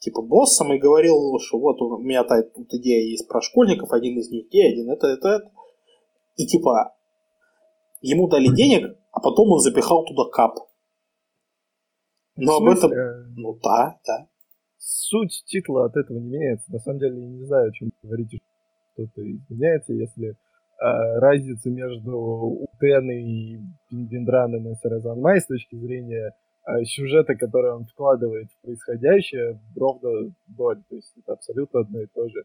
типа 0.00 0.22
боссом 0.22 0.72
и 0.72 0.78
говорил, 0.78 1.38
что 1.38 1.58
вот 1.58 1.80
у 1.80 1.98
меня 1.98 2.24
тут 2.24 2.74
идея 2.74 3.08
есть 3.08 3.28
про 3.28 3.40
школьников, 3.40 3.92
один 3.92 4.18
из 4.18 4.28
них 4.28 4.48
гей, 4.50 4.72
один 4.72 4.90
это, 4.90 5.06
это, 5.06 5.28
это. 5.28 5.50
И 6.36 6.46
типа 6.46 6.94
ему 8.00 8.28
дали 8.28 8.48
денег, 8.48 8.98
а 9.12 9.20
потом 9.20 9.52
он 9.52 9.60
запихал 9.60 10.04
туда 10.04 10.28
кап. 10.30 10.56
Но 12.34 12.56
об 12.56 12.64
этом... 12.64 12.90
Ну 13.36 13.58
да, 13.62 14.00
да 14.04 14.28
суть 14.82 15.44
титла 15.46 15.86
от 15.86 15.96
этого 15.96 16.18
не 16.18 16.28
меняется. 16.28 16.72
На 16.72 16.78
самом 16.78 16.98
деле, 16.98 17.20
я 17.20 17.28
не 17.28 17.44
знаю, 17.44 17.68
о 17.68 17.72
чем 17.72 17.90
вы 18.02 18.08
говорите, 18.08 18.40
что-то 18.94 19.22
изменяется, 19.22 19.92
если 19.92 20.30
э, 20.30 20.34
разница 20.80 21.70
между 21.70 22.18
Утен 22.18 23.10
и 23.10 23.58
Пиндендраном 23.88 24.68
и 24.68 24.74
Саразанмай 24.74 25.40
с 25.40 25.46
точки 25.46 25.76
зрения 25.76 26.34
э, 26.66 26.84
сюжета, 26.84 27.36
который 27.36 27.72
он 27.72 27.84
вкладывает 27.86 28.48
в 28.50 28.60
происходящее, 28.62 29.60
ровно 29.76 30.34
ноль. 30.58 30.82
То 30.88 30.96
есть 30.96 31.12
это 31.16 31.32
абсолютно 31.34 31.80
одно 31.80 32.02
и 32.02 32.06
то 32.06 32.28
же. 32.28 32.44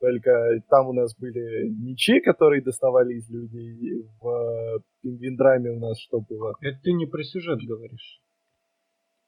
Только 0.00 0.60
там 0.68 0.88
у 0.88 0.92
нас 0.92 1.16
были 1.16 1.68
мечи, 1.68 2.20
которые 2.20 2.62
доставали 2.62 3.14
из 3.14 3.28
людей. 3.30 4.06
В 4.20 4.82
Пингвиндраме 5.02 5.70
у 5.70 5.78
нас 5.78 5.98
что 5.98 6.20
было? 6.20 6.54
Это 6.60 6.78
ты 6.82 6.92
не 6.92 7.06
про 7.06 7.22
сюжет 7.22 7.60
говоришь. 7.60 8.20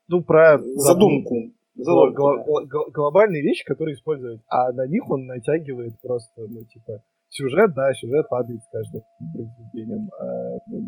Ну, 0.09 0.23
про 0.23 0.59
задумку 0.59 1.53
гл- 1.77 2.13
гл- 2.13 2.67
гл- 2.67 2.91
глобальные 2.91 3.43
вещи, 3.43 3.65
которые 3.65 3.95
используют, 3.95 4.43
а 4.49 4.73
на 4.73 4.87
них 4.87 5.09
он 5.11 5.27
натягивает 5.27 6.01
просто, 6.01 6.43
ну, 6.49 6.65
типа, 6.65 7.03
сюжет, 7.29 7.75
да, 7.75 7.93
сюжет 7.95 8.29
падает 8.29 8.63
с 8.63 8.69
каждым 8.69 9.03
произведением. 9.33 10.11
А, 10.19 10.59
ну, 10.67 10.83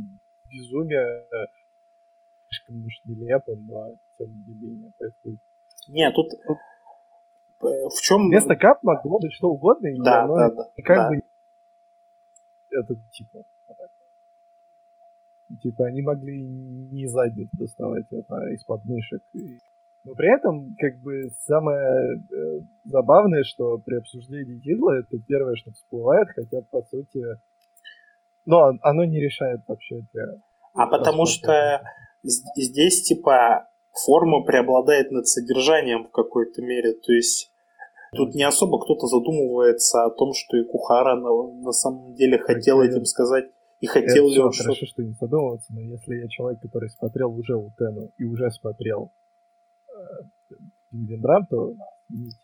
безумие 0.51 1.27
слишком 2.49 2.85
уж 2.85 2.95
нелепо, 3.05 3.55
но 3.57 3.95
тем 4.19 4.29
не 4.47 4.55
менее 4.55 4.93
происходит. 4.99 5.41
Нет, 5.89 6.15
тут 6.15 6.29
в 7.61 8.01
чем... 8.03 8.29
Вместо 8.29 8.57
кап 8.57 8.83
могло 8.83 9.19
быть 9.19 9.33
что 9.33 9.51
угодно, 9.51 9.89
и 9.89 10.01
да, 10.01 10.25
оно 10.25 10.37
да, 10.37 10.51
да, 10.51 10.65
как 10.85 10.97
да. 10.97 11.09
бы 11.11 11.23
это 12.71 12.95
типа 13.13 13.45
Типа 15.63 15.87
они 15.87 16.03
могли 16.03 16.43
не 16.43 17.07
задницу 17.07 17.49
доставать 17.55 18.05
это 18.11 18.49
из 18.51 18.63
подмышек. 18.65 19.23
И 19.33 19.59
но 20.05 20.15
при 20.15 20.35
этом, 20.35 20.75
как 20.79 21.01
бы, 21.03 21.31
самое 21.47 22.17
э, 22.17 22.61
забавное, 22.85 23.45
что 23.45 23.79
при 23.79 23.97
обсуждении 23.97 24.61
титла 24.61 24.99
это 24.99 25.19
первое, 25.27 25.57
что 25.57 25.73
всплывает, 25.73 26.29
хотя, 26.35 26.63
по 26.71 26.83
сути, 26.83 27.23
но 28.47 28.73
оно 28.83 29.05
не 29.05 29.21
решает 29.21 29.61
вообще 29.67 30.01
для... 30.13 30.25
А 30.75 30.87
потому 30.87 31.27
что 31.27 31.83
здесь, 32.23 33.03
типа, 33.03 33.69
форма 33.93 34.45
преобладает 34.45 35.11
над 35.11 35.27
содержанием 35.27 36.05
в 36.05 36.11
какой-то 36.11 36.63
мере, 36.63 36.93
то 36.95 37.13
есть 37.13 37.53
Тут 38.17 38.35
не 38.35 38.43
особо 38.43 38.81
кто-то 38.81 39.07
задумывается 39.07 40.05
о 40.05 40.11
том, 40.11 40.33
что 40.33 40.57
и 40.57 40.65
Кухара 40.65 41.15
на, 41.17 41.31
на 41.61 41.73
самом 41.73 42.15
деле 42.15 42.39
хотел 42.39 42.81
этим 42.81 43.05
сказать. 43.05 43.45
И 43.81 43.87
хотел 43.87 44.27
это 44.27 44.35
ли 44.35 44.41
он 44.41 44.53
хорошо, 44.53 44.87
что 44.87 45.03
не 45.03 45.13
задумываться, 45.13 45.73
но 45.73 45.81
если 45.81 46.17
я 46.17 46.29
человек, 46.29 46.61
который 46.61 46.89
смотрел 46.89 47.33
уже 47.33 47.55
Утену 47.55 48.11
и 48.19 48.25
уже 48.25 48.51
смотрел 48.51 49.13
Пингвиндрам, 50.91 51.47
то 51.47 51.75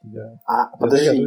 я... 0.03 0.39
А, 0.45 0.77
подожди, 0.77 1.27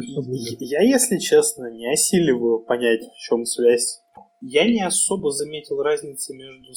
я, 0.60 0.82
я, 0.82 0.82
если 0.82 1.18
честно, 1.18 1.72
не 1.72 1.92
осиливаю 1.92 2.60
понять, 2.60 3.02
в 3.02 3.18
чем 3.18 3.46
связь. 3.46 4.04
Я 4.40 4.66
не 4.66 4.86
особо 4.86 5.32
заметил 5.32 5.82
разницы 5.82 6.36
между... 6.36 6.72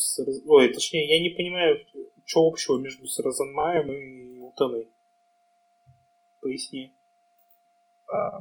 Ой, 0.46 0.72
точнее, 0.72 1.06
я 1.08 1.22
не 1.22 1.34
понимаю, 1.34 1.76
что 2.24 2.46
общего 2.46 2.78
между 2.78 3.06
Саразанмаем 3.06 3.92
и 3.92 4.40
Утаной. 4.40 4.88
Поясни. 6.40 6.92
А, 8.10 8.40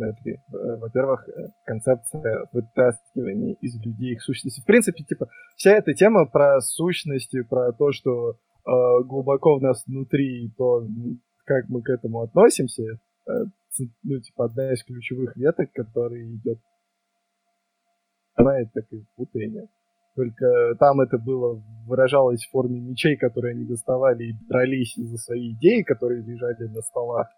э, 0.00 0.76
во-первых, 0.78 1.28
э, 1.28 1.48
концепция 1.64 2.48
вытаскивания 2.52 3.56
из 3.60 3.78
людей 3.84 4.14
их 4.14 4.22
сущности. 4.22 4.60
В 4.60 4.64
принципе, 4.64 5.04
типа, 5.04 5.28
вся 5.56 5.72
эта 5.72 5.92
тема 5.92 6.24
про 6.24 6.60
сущности, 6.62 7.42
про 7.42 7.72
то, 7.72 7.92
что 7.92 8.36
глубоко 8.64 9.58
в 9.58 9.62
нас 9.62 9.84
внутри, 9.86 10.52
то 10.56 10.86
как 11.44 11.68
мы 11.68 11.82
к 11.82 11.90
этому 11.90 12.22
относимся, 12.22 12.82
э, 12.82 13.30
ну, 14.04 14.20
типа, 14.20 14.44
одна 14.44 14.72
из 14.72 14.84
ключевых 14.84 15.36
веток, 15.36 15.72
которая 15.72 16.22
идет 16.22 16.58
она 18.34 18.60
это 18.60 18.70
так 18.74 18.92
и 18.92 19.04
путание. 19.16 19.68
Только 20.14 20.74
там 20.78 21.00
это 21.00 21.18
было 21.18 21.62
выражалось 21.86 22.44
в 22.44 22.50
форме 22.50 22.80
мечей, 22.80 23.16
которые 23.16 23.54
они 23.54 23.64
доставали 23.64 24.24
и 24.24 24.46
дрались 24.48 24.94
за 24.96 25.16
свои 25.16 25.52
идеи, 25.52 25.82
которые 25.82 26.22
лежали 26.22 26.68
на 26.68 26.82
столах. 26.82 27.28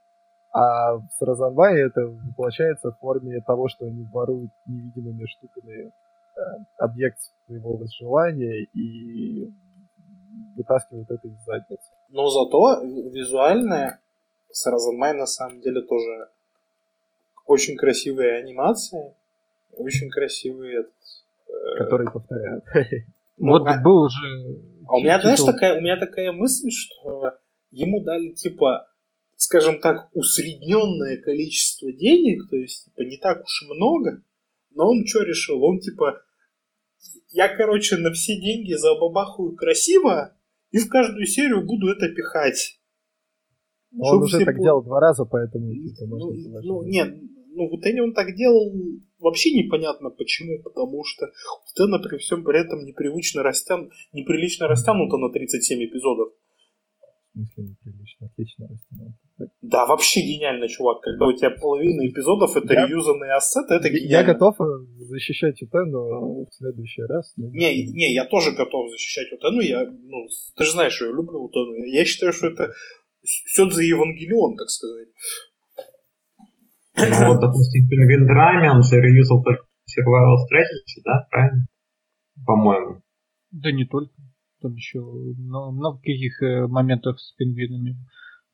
А 0.53 0.97
в 0.97 1.09
Саразанвае 1.19 1.87
это 1.87 2.07
воплощается 2.07 2.91
в 2.91 2.99
форме 2.99 3.41
того, 3.41 3.69
что 3.69 3.87
они 3.87 4.05
воруют 4.13 4.51
невидимыми 4.67 5.25
штуками 5.27 5.87
э, 5.87 5.91
объект 6.79 7.19
своего 7.47 7.77
возжелания 7.77 8.65
и 8.73 9.53
вытаскивают 10.57 11.11
это 11.11 11.27
из 11.29 11.45
задницы. 11.45 11.91
Но 12.09 12.29
зато 12.29 12.83
визуальная 12.83 14.01
Саразанмай 14.51 15.15
на 15.15 15.27
самом 15.27 15.61
деле 15.61 15.83
тоже 15.83 16.29
очень 17.47 17.77
красивые 17.77 18.39
анимации, 18.39 19.15
очень 19.73 20.09
красивые 20.11 20.81
этот, 20.81 20.95
э, 21.49 21.79
которые 21.79 22.11
повторяют. 22.11 22.65
Ну, 23.37 23.51
вот 23.51 23.67
а, 23.67 23.81
был 23.83 24.03
уже. 24.03 24.61
А 24.87 24.95
у 24.95 25.01
меня, 25.01 25.21
знаешь, 25.21 25.41
такая, 25.41 25.77
у 25.77 25.81
меня 25.81 25.97
такая 25.97 26.31
мысль, 26.31 26.71
что 26.71 27.33
ему 27.73 28.01
дали 28.05 28.29
типа, 28.29 28.87
скажем 29.35 29.81
так, 29.81 30.09
усредненное 30.13 31.17
количество 31.17 31.93
денег, 31.93 32.49
то 32.49 32.55
есть 32.55 32.85
типа 32.85 33.01
не 33.01 33.17
так 33.17 33.43
уж 33.43 33.63
и 33.65 33.75
много, 33.75 34.23
но 34.71 34.89
он 34.89 35.05
что 35.05 35.25
решил? 35.25 35.61
Он 35.65 35.81
типа, 35.81 36.23
я, 37.31 37.49
короче, 37.49 37.97
на 37.97 38.13
все 38.13 38.41
деньги 38.41 38.75
забабахаю 38.75 39.57
красиво 39.57 40.34
и 40.75 40.79
в 40.79 40.89
каждую 40.89 41.25
серию 41.27 41.65
буду 41.65 41.87
это 41.87 42.09
пихать. 42.09 42.81
Он 43.97 44.25
уже 44.25 44.45
так 44.45 44.57
по... 44.57 44.63
делал 44.63 44.83
два 44.83 44.99
раза, 44.99 45.25
поэтому 45.25 45.73
типа, 45.73 46.07
ну, 46.07 46.33
ну, 46.63 46.83
нет, 46.83 47.15
ну, 47.55 47.71
вот 47.71 47.87
Энни 47.87 48.01
он 48.01 48.13
так 48.13 48.35
делал 48.35 48.75
вообще 49.21 49.53
непонятно 49.53 50.11
почему, 50.11 50.61
потому 50.65 51.05
что 51.05 51.27
у 51.27 51.77
Тэна 51.77 52.01
при 52.01 52.19
всем 52.19 52.43
при 52.43 52.61
этом 52.61 52.85
непривычно 52.85 53.45
растян, 53.45 53.89
неприлично 54.13 54.67
растянуто 54.67 55.17
на 55.17 55.31
37 55.31 55.79
эпизодов. 55.85 56.33
В 57.35 57.36
смысле 57.36 57.65
неприлично? 57.65 58.27
Отлично 58.28 58.69
растянуто. 58.69 59.19
Да, 59.61 59.86
вообще 59.86 60.20
гениально, 60.20 60.69
чувак. 60.69 61.01
Когда 61.02 61.27
у 61.27 61.32
тебя 61.32 61.51
половина 61.51 62.06
эпизодов 62.06 62.56
это 62.56 62.73
я... 62.74 62.86
реюзанные 62.86 63.35
ассеты, 63.35 63.74
это 63.74 63.89
гениально. 63.89 64.12
Я 64.12 64.23
готов 64.23 64.61
э, 64.61 64.65
защищать 64.98 65.61
Утену 65.61 66.44
в 66.44 66.55
следующий 66.55 67.02
раз. 67.02 67.32
Но... 67.36 67.48
Не, 67.51 67.90
не, 67.90 68.15
я 68.15 68.24
тоже 68.27 68.52
готов 68.52 68.89
защищать 68.90 69.32
Утену. 69.32 69.61
Я, 69.61 69.85
ну, 69.85 70.28
ты 70.56 70.65
же 70.65 70.70
знаешь, 70.70 70.93
что 70.93 71.06
я 71.06 71.11
люблю 71.11 71.43
Утену. 71.43 71.74
Я 71.86 72.05
считаю, 72.05 72.32
что 72.32 72.47
это 72.47 72.73
Сёдзе 73.24 73.85
Евангелион, 73.89 74.56
так 74.56 74.70
сказать. 74.70 75.09
Ну, 76.97 77.27
вот, 77.27 77.40
допустим, 77.40 77.89
Драме, 78.27 78.70
он 78.70 78.85
же 78.85 79.01
реюзал 79.01 79.43
только 79.43 79.65
Survival 79.90 80.39
Strategy, 80.47 81.02
да, 81.05 81.27
правильно? 81.31 81.66
По-моему. 82.47 83.02
Да 83.51 83.73
не 83.73 83.86
только. 83.86 84.15
Там 84.65 84.73
еще 84.77 84.99
много 84.99 85.99
каких 85.99 86.41
э, 86.41 86.66
моментов 86.69 87.20
с 87.20 87.32
пингвинами 87.32 87.99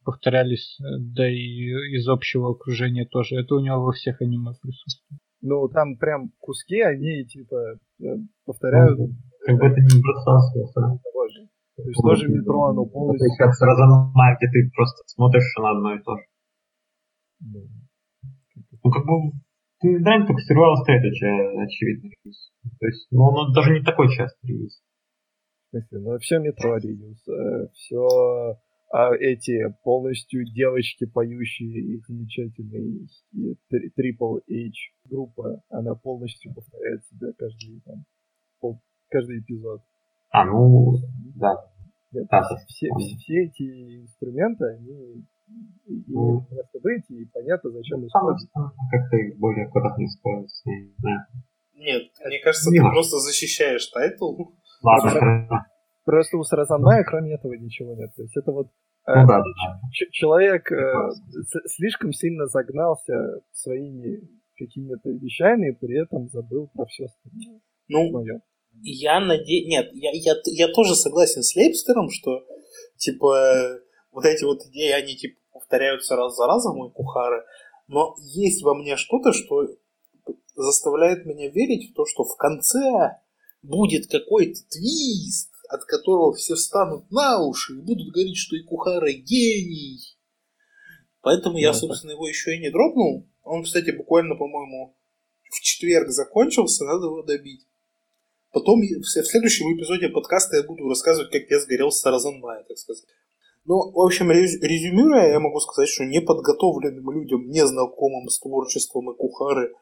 повторялись, 0.04 0.76
э, 0.80 0.98
да 0.98 1.30
и 1.30 1.70
из 1.94 2.08
общего 2.08 2.50
окружения 2.50 3.06
тоже. 3.06 3.36
Это 3.36 3.54
у 3.54 3.60
него 3.60 3.80
во 3.84 3.92
всех 3.92 4.20
аниме 4.20 4.50
присутствует. 4.60 5.20
Ну, 5.40 5.68
там 5.68 5.96
прям 5.98 6.32
куски, 6.40 6.80
они 6.80 7.24
типа 7.26 7.78
э, 8.02 8.04
повторяют. 8.44 8.98
Ну, 8.98 9.14
как 9.46 9.56
бы 9.56 9.66
это 9.66 9.80
не 9.80 10.02
бросался, 10.02 10.58
да? 10.74 10.98
То 11.76 11.88
есть 11.88 12.02
тоже 12.02 12.28
метро, 12.28 12.64
оно 12.66 12.84
полностью... 12.86 13.28
Это 13.30 13.44
как 13.44 13.54
сразу 13.54 14.10
где 14.10 14.46
ты 14.50 14.70
просто 14.74 15.02
смотришь 15.06 15.54
на 15.62 15.70
одно 15.70 15.94
и 15.94 16.02
то 16.02 16.16
же. 16.16 16.24
Ну, 18.82 18.90
как 18.90 19.06
бы, 19.06 19.30
ты 19.78 20.00
да, 20.00 20.18
только 20.26 20.42
Survival 20.42 20.74
Strategy, 20.82 21.62
очевидно. 21.62 22.10
То 22.80 22.86
есть, 22.86 23.06
ну, 23.12 23.22
он 23.22 23.52
даже 23.52 23.70
не 23.72 23.84
такой 23.84 24.10
частый 24.10 24.58
есть. 24.58 24.82
Смысле, 25.70 25.98
ну, 26.00 26.18
все 26.18 26.38
метро 26.38 26.76
реюз, 26.76 27.26
э, 27.28 27.68
все 27.74 28.58
а 28.92 29.14
эти 29.14 29.72
полностью 29.84 30.44
девочки, 30.44 31.06
поющие 31.06 31.94
их 31.94 32.06
замечательные 32.08 33.06
Triple 33.96 34.42
H 34.50 34.74
группа, 35.08 35.62
она 35.68 35.94
полностью 35.94 36.52
повторяет 36.52 37.04
себя 37.06 37.28
каждый, 37.38 37.80
там, 37.84 38.04
пол, 38.58 38.80
каждый 39.08 39.38
эпизод. 39.40 39.80
А, 40.30 40.44
ну, 40.44 40.96
да. 41.36 41.54
Нет, 42.12 42.26
да 42.28 42.42
все, 42.42 42.88
все, 42.98 43.16
все 43.18 43.44
эти 43.44 44.00
инструменты, 44.02 44.64
они 44.64 45.24
имеют 45.86 46.50
mm. 46.50 46.54
место 46.56 46.80
быть, 46.82 47.08
и 47.10 47.24
понятно, 47.26 47.70
зачем 47.70 48.04
использовать. 48.04 48.50
Как-то 48.90 49.16
более 49.38 49.66
аккуратно 49.66 50.04
использовать, 50.04 50.50
не 50.66 50.94
знаю. 50.98 51.20
Нет, 51.74 52.02
мне 52.26 52.40
кажется, 52.40 52.70
не 52.70 52.78
ты 52.78 52.82
просто 52.82 53.18
защищаешь 53.18 53.86
тайтл. 53.86 54.34
Ладно, 54.82 55.66
Просто 56.04 56.38
у 56.38 56.42
Саразанмая 56.42 57.04
кроме 57.04 57.34
этого 57.34 57.52
ничего 57.54 57.94
нет. 57.94 58.10
То 58.16 58.22
есть 58.22 58.36
это 58.36 58.50
вот 58.50 58.68
э, 59.06 59.12
ну, 59.14 59.26
да, 59.26 59.42
человек 60.10 60.72
э, 60.72 61.10
слишком 61.66 62.12
сильно 62.12 62.46
загнался 62.46 63.40
своими 63.52 64.20
какими-то 64.56 65.10
вещами, 65.10 65.70
и 65.70 65.76
при 65.76 66.02
этом 66.02 66.28
забыл 66.28 66.68
про 66.74 66.86
все 66.86 67.04
остальное. 67.04 67.60
Ну, 67.88 68.10
Мое. 68.10 68.40
я 68.82 69.20
надеюсь... 69.20 69.68
Нет, 69.68 69.90
я, 69.92 70.10
я, 70.12 70.34
я 70.44 70.68
тоже 70.72 70.94
согласен 70.94 71.42
с 71.42 71.54
Лейпстером, 71.56 72.10
что, 72.10 72.42
типа, 72.96 73.80
вот 74.12 74.24
эти 74.24 74.44
вот 74.44 74.62
идеи, 74.66 74.90
они, 74.90 75.16
типа, 75.16 75.38
повторяются 75.52 76.16
раз 76.16 76.36
за 76.36 76.46
разом, 76.46 76.84
и 76.86 76.90
Кухары, 76.90 77.44
но 77.88 78.14
есть 78.18 78.62
во 78.62 78.74
мне 78.74 78.96
что-то, 78.96 79.32
что 79.32 79.66
заставляет 80.54 81.24
меня 81.24 81.48
верить 81.48 81.90
в 81.90 81.94
то, 81.94 82.04
что 82.06 82.24
в 82.24 82.36
конце 82.36 83.16
будет 83.62 84.10
какой-то 84.10 84.60
твист, 84.70 85.50
от 85.68 85.84
которого 85.84 86.32
все 86.34 86.54
встанут 86.54 87.10
на 87.10 87.42
уши 87.42 87.74
и 87.74 87.80
будут 87.80 88.12
говорить, 88.12 88.36
что 88.36 88.56
и 88.56 88.62
Кухара 88.62 89.12
гений. 89.12 90.00
Поэтому 91.22 91.58
я, 91.58 91.72
собственно, 91.74 92.12
его 92.12 92.26
еще 92.26 92.56
и 92.56 92.60
не 92.60 92.70
дропнул. 92.70 93.28
Он, 93.42 93.62
кстати, 93.62 93.90
буквально, 93.90 94.36
по-моему, 94.36 94.96
в 95.50 95.60
четверг 95.60 96.08
закончился, 96.08 96.84
надо 96.84 97.06
его 97.06 97.22
добить. 97.22 97.66
Потом 98.52 98.80
в 98.80 99.04
следующем 99.04 99.76
эпизоде 99.76 100.08
подкаста 100.08 100.56
я 100.56 100.62
буду 100.64 100.88
рассказывать, 100.88 101.30
как 101.30 101.42
я 101.50 101.60
сгорел 101.60 101.92
с 101.92 102.00
Саразанмая, 102.00 102.64
так 102.64 102.78
сказать. 102.78 103.04
Ну, 103.64 103.92
в 103.92 104.00
общем, 104.00 104.30
резюмируя, 104.30 105.30
я 105.30 105.38
могу 105.38 105.60
сказать, 105.60 105.88
что 105.88 106.04
неподготовленным 106.04 107.10
людям, 107.12 107.48
незнакомым 107.48 108.28
с 108.28 108.40
творчеством 108.40 109.12
и 109.12 109.16
кухары, 109.16 109.74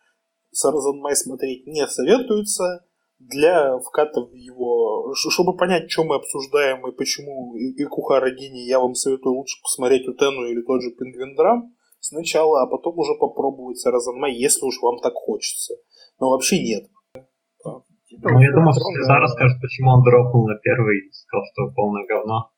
Саразанмай 0.51 1.15
смотреть 1.17 1.67
не 1.67 1.87
советуется 1.87 2.85
для 3.19 3.79
вката 3.79 4.21
в 4.21 4.33
его... 4.33 5.13
Чтобы 5.15 5.57
понять, 5.57 5.91
что 5.91 6.05
мы 6.05 6.17
обсуждаем 6.17 6.87
и 6.87 6.97
почему 6.97 7.55
и 7.57 7.85
Кухара 7.85 8.31
гений, 8.31 8.67
я 8.67 8.81
вам 8.81 8.95
советую 8.95 9.35
лучше 9.35 9.61
посмотреть 9.63 10.07
Утену 10.09 10.45
или 10.45 10.63
тот 10.63 10.83
же 10.83 10.91
Пингвиндрам 10.91 11.73
сначала, 12.01 12.63
а 12.63 12.67
потом 12.67 12.99
уже 12.99 13.15
попробовать 13.19 13.79
Саразанмай, 13.79 14.35
если 14.35 14.65
уж 14.65 14.81
вам 14.81 14.99
так 14.99 15.15
хочется. 15.15 15.75
Но 16.21 16.31
вообще 16.31 16.63
нет. 16.63 16.85
Ну, 18.11 18.41
я 18.41 18.53
думаю, 18.53 18.73
что 18.73 18.81
Слеза 18.81 19.19
расскажет, 19.19 19.61
почему 19.61 19.91
он 19.91 20.03
дропнул 20.03 20.49
на 20.49 20.57
первый 20.57 20.99
и 20.99 21.13
сказал, 21.13 21.45
что 21.53 21.75
полное 21.75 22.07
говно. 22.07 22.51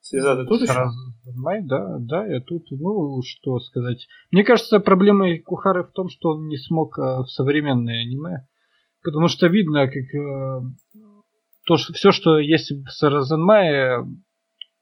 Слеза, 0.00 0.36
ты 0.36 0.46
тут 0.46 0.62
еще? 0.62 0.72
Саразанмай, 0.72 1.62
да, 1.64 1.96
да, 1.98 2.26
я 2.26 2.40
тут, 2.40 2.70
ну, 2.70 3.20
что 3.24 3.58
сказать. 3.58 4.06
Мне 4.30 4.44
кажется, 4.44 4.78
проблема 4.78 5.26
Кухары 5.44 5.82
в 5.82 5.90
том, 5.90 6.08
что 6.08 6.30
он 6.30 6.46
не 6.46 6.56
смог 6.56 6.96
э, 6.98 7.22
в 7.22 7.26
современное 7.26 8.02
аниме 8.02 8.46
Потому 9.06 9.28
что 9.28 9.46
видно, 9.46 9.86
как 9.86 10.14
э, 10.16 10.60
то, 11.64 11.76
что 11.76 11.92
все, 11.92 12.10
что 12.10 12.40
есть 12.40 12.72
в 12.72 12.88
Саразанмае, 12.90 14.04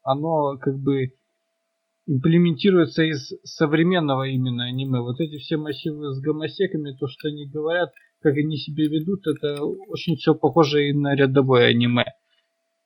оно 0.01 0.57
как 0.57 0.79
бы 0.79 1.11
имплементируется 2.07 3.03
из 3.03 3.33
современного 3.43 4.23
именно 4.23 4.63
аниме. 4.63 5.01
Вот 5.01 5.19
эти 5.19 5.37
все 5.37 5.57
массивы 5.57 6.11
с 6.11 6.19
гомосеками, 6.21 6.97
то, 6.99 7.07
что 7.07 7.27
они 7.27 7.45
говорят, 7.45 7.91
как 8.19 8.35
они 8.35 8.57
себя 8.57 8.85
ведут, 8.85 9.27
это 9.27 9.63
очень 9.63 10.15
все 10.15 10.33
похоже 10.33 10.89
и 10.89 10.93
на 10.93 11.13
рядовое 11.13 11.67
аниме. 11.67 12.05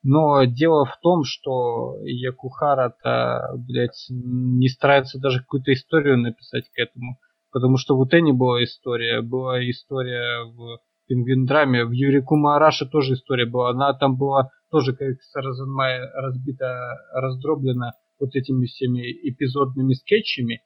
Но 0.02 0.44
дело 0.44 0.84
в 0.84 0.98
том, 1.00 1.24
что 1.24 1.96
Якухара-то, 2.04 3.54
блядь, 3.56 4.08
не 4.10 4.68
старается 4.68 5.18
даже 5.18 5.40
какую-то 5.40 5.72
историю 5.72 6.18
написать 6.18 6.68
к 6.68 6.78
этому. 6.78 7.18
Потому 7.50 7.78
что 7.78 7.96
в 7.96 8.00
Утене 8.00 8.34
была 8.34 8.62
история, 8.62 9.22
была 9.22 9.58
история 9.70 10.44
в 10.44 10.80
пингвин-драме. 11.10 11.84
В 11.84 11.90
Юрику 11.90 12.36
Маараша 12.36 12.86
тоже 12.86 13.14
история 13.14 13.46
была. 13.46 13.70
Она 13.70 13.92
там 13.92 14.16
была 14.16 14.50
тоже, 14.70 14.94
как 14.94 15.20
Саразанмай, 15.20 16.00
разбита, 16.14 16.96
раздроблена 17.12 17.92
вот 18.20 18.36
этими 18.36 18.66
всеми 18.66 19.00
эпизодными 19.28 19.94
скетчами. 19.94 20.62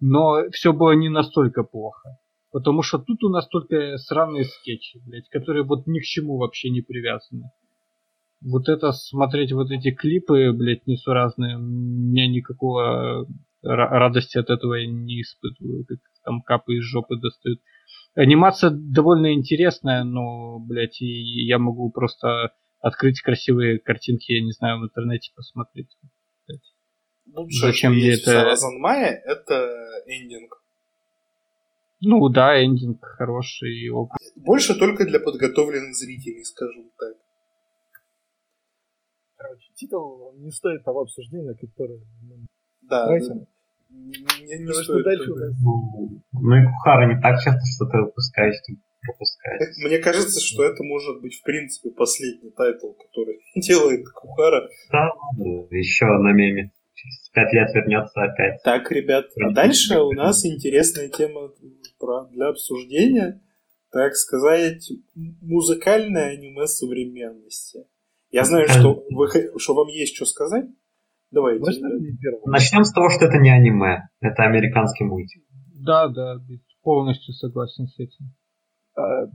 Но 0.00 0.48
все 0.50 0.72
было 0.72 0.92
не 0.92 1.10
настолько 1.10 1.62
плохо. 1.64 2.18
Потому 2.50 2.82
что 2.82 2.98
тут 2.98 3.22
у 3.24 3.28
нас 3.28 3.46
только 3.48 3.96
сраные 3.98 4.44
скетчи, 4.44 5.00
блядь, 5.06 5.28
которые 5.28 5.64
вот 5.64 5.86
ни 5.86 6.00
к 6.00 6.04
чему 6.04 6.38
вообще 6.38 6.70
не 6.70 6.80
привязаны. 6.80 7.50
Вот 8.40 8.68
это 8.68 8.92
смотреть 8.92 9.52
вот 9.52 9.70
эти 9.70 9.92
клипы, 9.92 10.52
блядь, 10.52 10.86
несуразные, 10.86 11.56
у 11.56 11.60
меня 11.60 12.26
никакого 12.26 13.26
радости 13.62 14.38
от 14.38 14.50
этого 14.50 14.74
я 14.74 14.86
не 14.86 15.22
испытываю. 15.22 15.84
Как 15.86 15.98
там 16.24 16.42
капы 16.42 16.74
из 16.74 16.84
жопы 16.84 17.16
достают. 17.16 17.60
Анимация 18.14 18.70
довольно 18.70 19.32
интересная, 19.34 20.04
но, 20.04 20.58
блядь, 20.58 21.00
и 21.00 21.44
я 21.46 21.58
могу 21.58 21.90
просто 21.90 22.52
открыть 22.80 23.20
красивые 23.20 23.78
картинки, 23.78 24.32
я 24.32 24.42
не 24.42 24.52
знаю, 24.52 24.80
в 24.80 24.84
интернете 24.84 25.32
посмотреть. 25.34 25.88
Лучшее, 27.32 27.70
Зачем 27.70 27.92
мне 27.92 28.14
это... 28.14 28.54
Майя, 28.78 29.22
это 29.24 29.54
эндинг. 30.06 30.62
Ну 32.00 32.28
да, 32.28 32.62
эндинг 32.62 33.02
хороший. 33.04 33.88
Больше 34.36 34.78
только 34.78 35.04
для 35.04 35.20
подготовленных 35.20 35.94
зрителей, 35.94 36.44
скажем 36.44 36.90
так. 36.98 37.14
Короче, 39.36 39.72
тайтл 39.74 40.34
не 40.36 40.50
стоит 40.50 40.84
того 40.84 41.02
обсуждения, 41.02 41.54
которое... 41.54 42.00
Да, 42.82 43.06
да. 43.06 43.46
Не, 43.92 44.58
не 44.58 44.72
стоит. 44.72 45.04
Дальше 45.04 45.30
ну, 45.62 46.22
ну 46.32 46.56
Икухара 46.56 47.12
не 47.12 47.20
так 47.20 47.40
часто 47.42 47.60
что-то 47.76 47.98
выпускает, 47.98 48.54
чтобы 48.62 48.80
пропускать. 49.02 49.60
Мне 49.84 49.98
кажется, 49.98 50.40
что 50.40 50.64
это 50.64 50.82
может 50.82 51.20
быть, 51.20 51.34
в 51.34 51.42
принципе, 51.42 51.90
последний 51.90 52.50
тайтл, 52.50 52.92
который 52.92 53.40
делает 53.56 54.08
Икухара. 54.14 54.68
Да, 54.90 55.10
еще 55.70 56.06
на 56.06 56.32
меме. 56.32 56.72
Через 56.94 57.30
пять 57.30 57.52
лет 57.52 57.74
вернется 57.74 58.22
опять. 58.22 58.62
Так, 58.62 58.90
ребят, 58.92 59.26
а 59.40 59.50
дальше 59.50 59.98
у 60.00 60.12
нас 60.12 60.44
интересная 60.44 61.08
тема 61.08 61.50
для 62.30 62.48
обсуждения, 62.48 63.40
так 63.90 64.14
сказать, 64.14 64.90
музыкальное 65.14 66.32
аниме 66.32 66.66
современности. 66.66 67.86
Я 68.30 68.44
знаю, 68.44 68.68
что, 68.68 69.04
вы, 69.10 69.28
что 69.58 69.74
вам 69.74 69.88
есть 69.88 70.16
что 70.16 70.26
сказать. 70.26 70.66
Давайте. 71.32 71.64
Начнем 72.44 72.84
с 72.84 72.92
того, 72.92 73.08
что 73.10 73.24
это 73.24 73.38
не 73.38 73.50
аниме, 73.50 74.08
это 74.20 74.44
американский 74.44 75.04
мультик. 75.04 75.42
Да, 75.74 76.08
да, 76.08 76.36
полностью 76.82 77.34
согласен 77.34 77.88
с 77.88 77.98
этим. 77.98 78.34
А, 78.94 79.26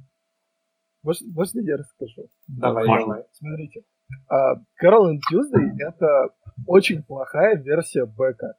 можно, 1.03 1.27
можно 1.33 1.59
я 1.61 1.77
расскажу? 1.77 2.29
Давай, 2.47 2.85
можно. 2.85 3.07
давай. 3.07 3.23
Смотрите. 3.31 3.81
А, 4.29 4.55
Carol 4.81 5.11
and 5.11 5.19
Tuesday— 5.31 5.71
это 5.79 6.29
очень 6.67 7.03
плохая 7.03 7.57
версия 7.57 8.05
Бека. 8.05 8.53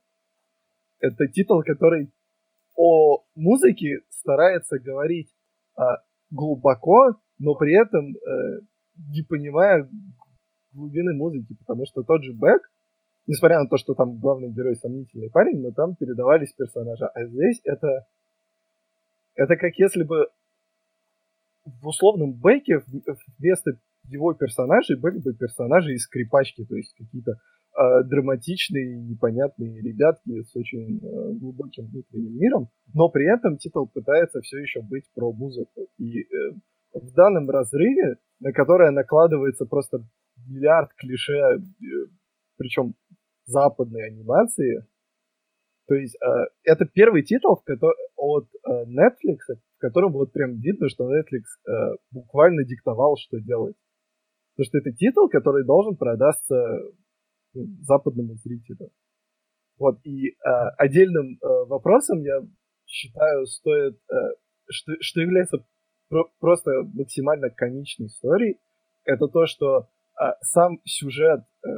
Это 1.00 1.28
титул, 1.28 1.62
который 1.62 2.12
о 2.76 3.22
музыке 3.36 4.00
старается 4.10 4.78
говорить 4.78 5.32
а, 5.76 5.98
глубоко, 6.30 7.20
но 7.38 7.54
при 7.54 7.80
этом 7.80 8.14
э, 8.16 8.60
не 9.12 9.22
понимая 9.22 9.88
глубины 10.72 11.14
музыки, 11.14 11.54
потому 11.54 11.86
что 11.86 12.02
тот 12.02 12.24
же 12.24 12.32
Бэк, 12.32 12.60
несмотря 13.28 13.60
на 13.60 13.68
то, 13.68 13.76
что 13.76 13.94
там 13.94 14.18
главный 14.18 14.50
герой 14.50 14.74
сомнительный 14.74 15.30
парень, 15.30 15.60
но 15.60 15.70
там 15.70 15.94
передавались 15.94 16.52
персонажи. 16.54 17.04
А 17.04 17.24
здесь 17.26 17.60
это, 17.62 18.06
это 19.36 19.56
как 19.56 19.74
если 19.76 20.02
бы 20.02 20.28
в 21.64 21.86
условном 21.86 22.32
Бэке 22.32 22.80
вместо 23.38 23.72
его 24.08 24.32
персонажей 24.32 24.98
были 24.98 25.18
бы 25.18 25.34
персонажи 25.34 25.92
из 25.92 26.04
скрипачки, 26.04 26.64
то 26.64 26.74
есть 26.74 26.94
какие-то 26.96 27.32
э, 27.32 28.04
драматичные, 28.04 28.96
непонятные 28.96 29.82
ребятки 29.82 30.42
с 30.44 30.56
очень 30.56 30.98
э, 30.98 31.32
глубоким 31.34 31.86
внутренним 31.88 32.38
миром, 32.38 32.68
но 32.94 33.10
при 33.10 33.30
этом 33.30 33.58
титул 33.58 33.86
пытается 33.86 34.40
все 34.40 34.58
еще 34.58 34.80
быть 34.80 35.04
про 35.14 35.30
музыку. 35.30 35.88
И 35.98 36.22
э, 36.22 36.24
в 36.94 37.12
данном 37.12 37.50
разрыве, 37.50 38.16
на 38.40 38.52
которое 38.52 38.90
накладывается 38.90 39.66
просто 39.66 39.98
миллиард 40.46 40.94
клише, 40.94 41.34
э, 41.34 41.58
причем 42.56 42.94
западной 43.48 44.06
анимации. 44.06 44.86
То 45.86 45.94
есть 45.94 46.16
э, 46.16 46.28
это 46.64 46.84
первый 46.84 47.22
титул 47.22 47.56
который, 47.64 47.96
от 48.16 48.44
э, 48.44 48.84
Netflix, 48.84 49.56
в 49.76 49.80
котором 49.80 50.12
вот 50.12 50.32
прям 50.32 50.60
видно, 50.60 50.88
что 50.88 51.04
Netflix 51.04 51.44
э, 51.66 51.96
буквально 52.10 52.64
диктовал, 52.64 53.16
что 53.16 53.40
делать. 53.40 53.76
Потому 54.54 54.66
что 54.66 54.78
это 54.78 54.92
титул, 54.92 55.28
который 55.28 55.64
должен 55.64 55.96
продаться 55.96 56.54
ну, 57.54 57.66
западному 57.80 58.34
зрителю. 58.34 58.90
Вот, 59.78 60.00
и 60.04 60.30
э, 60.30 60.34
отдельным 60.76 61.38
э, 61.40 61.46
вопросом, 61.66 62.20
я 62.22 62.40
считаю, 62.84 63.46
стоит, 63.46 63.96
э, 64.10 64.14
что, 64.68 64.92
что 65.00 65.20
является 65.20 65.64
про- 66.08 66.30
просто 66.40 66.70
максимально 66.92 67.50
комичной 67.50 68.06
историей, 68.06 68.58
это 69.04 69.28
то, 69.28 69.46
что 69.46 69.88
э, 70.20 70.24
сам 70.42 70.80
сюжет 70.84 71.40
э, 71.64 71.68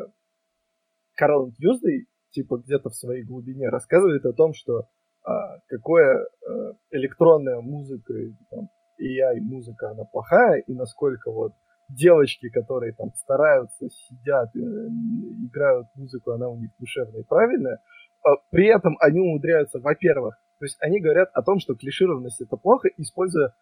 Карл 1.14 1.52
Тьюздей, 1.52 2.06
типа 2.30 2.58
где-то 2.58 2.90
в 2.90 2.94
своей 2.94 3.24
глубине, 3.24 3.68
рассказывает 3.68 4.24
о 4.24 4.32
том, 4.32 4.52
что 4.54 4.84
а, 5.24 5.58
какое 5.68 6.24
а, 6.24 6.72
электронная 6.90 7.60
музыка, 7.60 8.14
там, 8.50 8.68
AI-музыка, 9.00 9.90
она 9.90 10.04
плохая, 10.04 10.60
и 10.60 10.74
насколько 10.74 11.30
вот 11.30 11.52
девочки, 11.88 12.48
которые 12.50 12.92
там 12.92 13.12
стараются, 13.14 13.88
сидят, 13.88 14.54
э, 14.54 14.58
играют 14.58 15.88
музыку, 15.96 16.30
она 16.32 16.48
у 16.48 16.56
них 16.56 16.70
душевная 16.78 17.22
и 17.22 17.26
правильная, 17.26 17.80
а, 18.22 18.36
при 18.50 18.66
этом 18.66 18.96
они 19.00 19.20
умудряются, 19.20 19.80
во-первых, 19.80 20.36
то 20.58 20.64
есть 20.66 20.76
они 20.80 21.00
говорят 21.00 21.30
о 21.32 21.42
том, 21.42 21.58
что 21.58 21.74
клишированность 21.74 22.40
это 22.40 22.56
плохо, 22.56 22.88
используя 22.96 23.54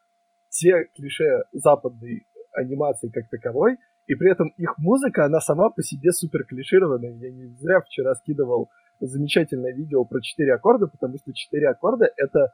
те 0.51 0.85
клише 0.97 1.45
западной 1.53 2.27
анимации 2.53 3.09
как 3.09 3.29
таковой, 3.31 3.79
и 4.09 4.15
при 4.15 4.33
этом 4.33 4.49
их 4.57 4.77
музыка, 4.79 5.27
она 5.27 5.41
сама 5.41 5.71
по 5.71 5.83
себе 5.83 6.13
супер 6.13 6.45
клишированная. 6.45 7.13
Я 7.13 7.31
не 7.31 7.47
зря 7.55 7.81
вчера 7.81 8.15
скидывал 8.17 8.71
замечательное 8.99 9.73
видео 9.73 10.05
про 10.05 10.21
четыре 10.21 10.55
аккорда, 10.55 10.89
потому 10.89 11.19
что 11.19 11.33
четыре 11.33 11.69
аккорда 11.69 12.11
это 12.17 12.53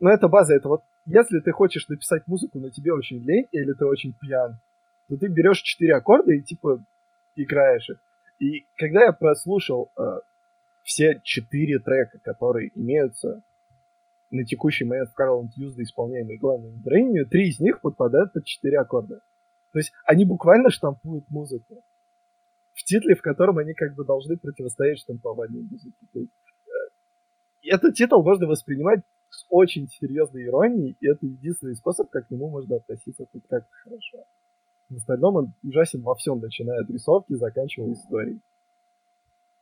ну, 0.00 0.10
это 0.10 0.28
база, 0.28 0.54
это 0.54 0.68
вот, 0.68 0.82
если 1.06 1.40
ты 1.40 1.50
хочешь 1.50 1.88
написать 1.88 2.26
музыку, 2.26 2.58
но 2.58 2.70
тебе 2.70 2.92
очень 2.92 3.18
лень, 3.18 3.48
или 3.50 3.72
ты 3.72 3.84
очень 3.84 4.14
пьян, 4.14 4.60
то 5.08 5.16
ты 5.16 5.26
берешь 5.28 5.60
четыре 5.60 5.96
аккорда 5.96 6.32
и, 6.32 6.42
типа, 6.42 6.84
играешь 7.34 7.88
их. 7.90 7.98
И 8.38 8.66
когда 8.76 9.04
я 9.04 9.12
прослушал 9.12 9.90
э, 9.98 10.02
все 10.84 11.20
четыре 11.24 11.80
трека, 11.80 12.18
которые 12.22 12.70
имеются 12.76 13.42
на 14.30 14.44
текущий 14.44 14.84
момент 14.84 15.10
в 15.10 15.20
Carl 15.20 15.44
Tuesday, 15.46 15.82
исполняемые 15.82 16.38
главной 16.38 16.70
героиней, 16.70 17.24
три 17.24 17.48
из 17.48 17.58
них 17.58 17.80
подпадают 17.80 18.32
под 18.32 18.44
четыре 18.44 18.78
аккорда. 18.78 19.20
То 19.72 19.78
есть 19.78 19.92
они 20.04 20.24
буквально 20.24 20.70
штампуют 20.70 21.28
музыку. 21.30 21.82
В 22.74 22.84
титле, 22.84 23.14
в 23.14 23.22
котором 23.22 23.58
они 23.58 23.74
как 23.74 23.94
бы 23.94 24.04
должны 24.04 24.36
противостоять 24.36 24.98
штампованию 24.98 25.64
музыки. 25.64 25.96
То 26.12 26.20
есть, 26.20 26.30
э, 26.66 27.68
этот 27.70 27.94
титул 27.94 28.22
можно 28.22 28.46
воспринимать 28.46 29.00
с 29.30 29.44
очень 29.50 29.88
серьезной 29.88 30.46
иронией, 30.46 30.96
и 31.00 31.08
это 31.08 31.26
единственный 31.26 31.76
способ, 31.76 32.08
как 32.08 32.28
к 32.28 32.30
нему 32.30 32.48
можно 32.48 32.76
относиться 32.76 33.26
хоть 33.30 33.42
как-то 33.48 33.68
хорошо. 33.84 34.24
В 34.88 34.96
остальном 34.96 35.36
он 35.36 35.52
ужасен 35.62 36.02
во 36.02 36.14
всем, 36.14 36.40
начиная 36.40 36.80
от 36.80 36.88
рисовки, 36.88 37.34
заканчивая 37.34 37.92
историей. 37.92 38.40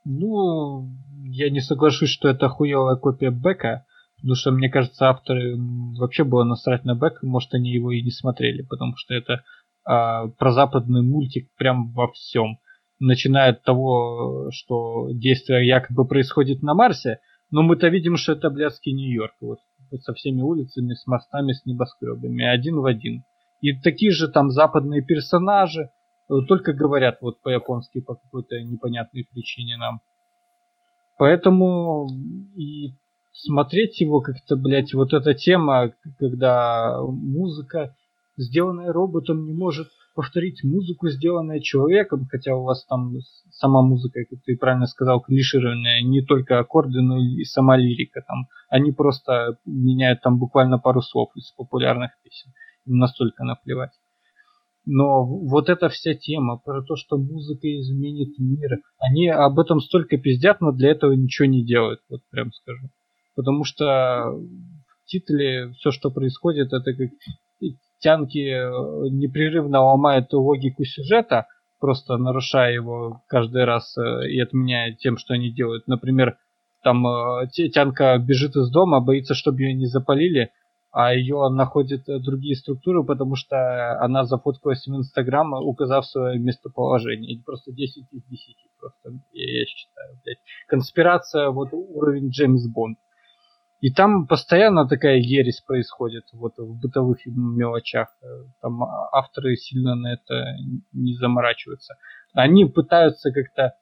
Ну, 0.04 0.88
я 1.24 1.50
не 1.50 1.60
соглашусь, 1.60 2.10
что 2.10 2.28
это 2.28 2.48
хуевая 2.48 2.94
копия 2.94 3.30
Бека, 3.30 3.84
потому 4.16 4.36
что, 4.36 4.52
мне 4.52 4.70
кажется, 4.70 5.08
авторы 5.08 5.56
вообще 5.98 6.22
было 6.22 6.44
насрать 6.44 6.84
на 6.84 6.94
Бек, 6.94 7.22
может, 7.24 7.52
они 7.54 7.70
его 7.70 7.90
и 7.90 8.02
не 8.02 8.12
смотрели, 8.12 8.62
потому 8.62 8.92
что 8.96 9.14
это 9.14 9.42
а, 9.86 10.26
про 10.28 10.52
западный 10.52 11.02
мультик 11.02 11.48
прям 11.56 11.92
во 11.92 12.10
всем. 12.10 12.58
Начиная 12.98 13.50
от 13.50 13.62
того, 13.62 14.50
что 14.50 15.10
действие 15.12 15.66
якобы 15.66 16.06
происходит 16.06 16.62
на 16.62 16.74
Марсе, 16.74 17.20
но 17.50 17.62
мы-то 17.62 17.88
видим, 17.88 18.16
что 18.16 18.32
это 18.32 18.50
блядский 18.50 18.92
Нью-Йорк. 18.92 19.34
Вот, 19.40 19.58
со 20.02 20.12
всеми 20.14 20.42
улицами, 20.42 20.94
с 20.94 21.06
мостами, 21.06 21.52
с 21.52 21.64
небоскребами. 21.64 22.44
Один 22.44 22.80
в 22.80 22.86
один. 22.86 23.22
И 23.60 23.72
такие 23.72 24.10
же 24.10 24.28
там 24.28 24.50
западные 24.50 25.02
персонажи, 25.02 25.90
э, 26.28 26.34
только 26.48 26.72
говорят 26.72 27.18
вот 27.20 27.40
по-японски 27.40 28.00
по 28.00 28.16
какой-то 28.16 28.60
непонятной 28.60 29.24
причине 29.32 29.76
нам. 29.76 30.00
Поэтому 31.18 32.08
и 32.56 32.94
смотреть 33.32 34.00
его 34.00 34.20
как-то, 34.20 34.56
блядь, 34.56 34.94
вот 34.94 35.12
эта 35.12 35.34
тема, 35.34 35.92
когда 36.18 37.00
музыка 37.02 37.94
сделанная 38.36 38.92
роботом, 38.92 39.44
не 39.44 39.52
может 39.52 39.88
повторить 40.14 40.64
музыку, 40.64 41.08
сделанную 41.08 41.60
человеком, 41.60 42.26
хотя 42.30 42.56
у 42.56 42.64
вас 42.64 42.84
там 42.86 43.12
сама 43.50 43.82
музыка, 43.82 44.20
как 44.28 44.42
ты 44.44 44.56
правильно 44.56 44.86
сказал, 44.86 45.20
клишированная, 45.20 46.02
не 46.02 46.22
только 46.22 46.58
аккорды, 46.58 47.02
но 47.02 47.18
и 47.18 47.44
сама 47.44 47.76
лирика 47.76 48.22
там. 48.26 48.46
Они 48.68 48.92
просто 48.92 49.58
меняют 49.66 50.22
там 50.22 50.38
буквально 50.38 50.78
пару 50.78 51.02
слов 51.02 51.30
из 51.36 51.52
популярных 51.52 52.12
песен. 52.24 52.52
Им 52.86 52.98
настолько 52.98 53.44
наплевать. 53.44 53.92
Но 54.86 55.24
вот 55.24 55.68
эта 55.68 55.88
вся 55.88 56.14
тема 56.14 56.58
про 56.58 56.80
то, 56.82 56.94
что 56.94 57.18
музыка 57.18 57.68
изменит 57.80 58.38
мир, 58.38 58.78
они 59.00 59.28
об 59.28 59.58
этом 59.58 59.80
столько 59.80 60.16
пиздят, 60.16 60.60
но 60.60 60.70
для 60.70 60.90
этого 60.90 61.12
ничего 61.12 61.46
не 61.46 61.64
делают, 61.64 62.00
вот 62.08 62.20
прям 62.30 62.52
скажу. 62.52 62.88
Потому 63.34 63.64
что 63.64 64.30
в 64.32 65.06
титле 65.06 65.72
все, 65.72 65.90
что 65.90 66.10
происходит, 66.10 66.72
это 66.72 66.94
как 66.94 67.08
тянки 67.98 68.38
э, 68.38 69.08
непрерывно 69.10 69.82
ломают 69.82 70.32
логику 70.32 70.84
сюжета, 70.84 71.46
просто 71.80 72.16
нарушая 72.16 72.72
его 72.72 73.22
каждый 73.28 73.64
раз 73.64 73.96
э, 73.96 74.28
и 74.28 74.40
отменяя 74.40 74.92
тем, 74.94 75.16
что 75.16 75.34
они 75.34 75.50
делают. 75.50 75.86
Например, 75.86 76.36
там 76.82 77.06
э, 77.06 77.48
Тянка 77.72 78.18
бежит 78.18 78.56
из 78.56 78.70
дома, 78.70 79.00
боится, 79.00 79.34
чтобы 79.34 79.62
ее 79.62 79.74
не 79.74 79.86
запалили, 79.86 80.50
а 80.92 81.14
ее 81.14 81.48
находят 81.50 82.04
другие 82.06 82.56
структуры, 82.56 83.04
потому 83.04 83.36
что 83.36 84.00
она 84.00 84.24
зафоткалась 84.24 84.86
в 84.86 84.96
Инстаграм, 84.96 85.52
указав 85.52 86.06
свое 86.06 86.38
местоположение. 86.38 87.42
просто 87.44 87.72
10 87.72 88.04
из 88.12 88.22
10, 88.24 88.56
просто 88.80 89.10
я, 89.32 89.58
я 89.60 89.66
считаю. 89.66 90.20
Блядь. 90.24 90.38
Конспирация, 90.68 91.50
вот 91.50 91.68
уровень 91.72 92.30
Джеймс 92.30 92.66
Бонд. 92.68 92.98
И 93.80 93.92
там 93.92 94.26
постоянно 94.26 94.88
такая 94.88 95.16
ересь 95.16 95.60
происходит 95.60 96.24
вот 96.32 96.56
в 96.56 96.80
бытовых 96.80 97.18
мелочах. 97.26 98.08
Там 98.62 98.82
авторы 98.82 99.56
сильно 99.56 99.94
на 99.94 100.14
это 100.14 100.56
не 100.92 101.14
заморачиваются. 101.14 101.94
Они 102.32 102.64
пытаются 102.64 103.30
как-то 103.32 103.74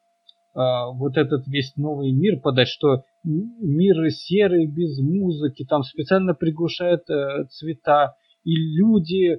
а, 0.55 0.91
вот 0.91 1.17
этот 1.17 1.47
весь 1.47 1.75
новый 1.77 2.13
мир 2.13 2.41
подать, 2.41 2.69
что 2.69 3.03
мир 3.25 4.11
серый, 4.11 4.67
без 4.67 4.99
музыки, 5.01 5.65
там 5.65 5.83
специально 5.83 6.35
приглушают 6.35 7.09
э, 7.11 7.47
цвета, 7.51 8.15
и 8.45 8.55
люди 8.55 9.33
э, 9.33 9.39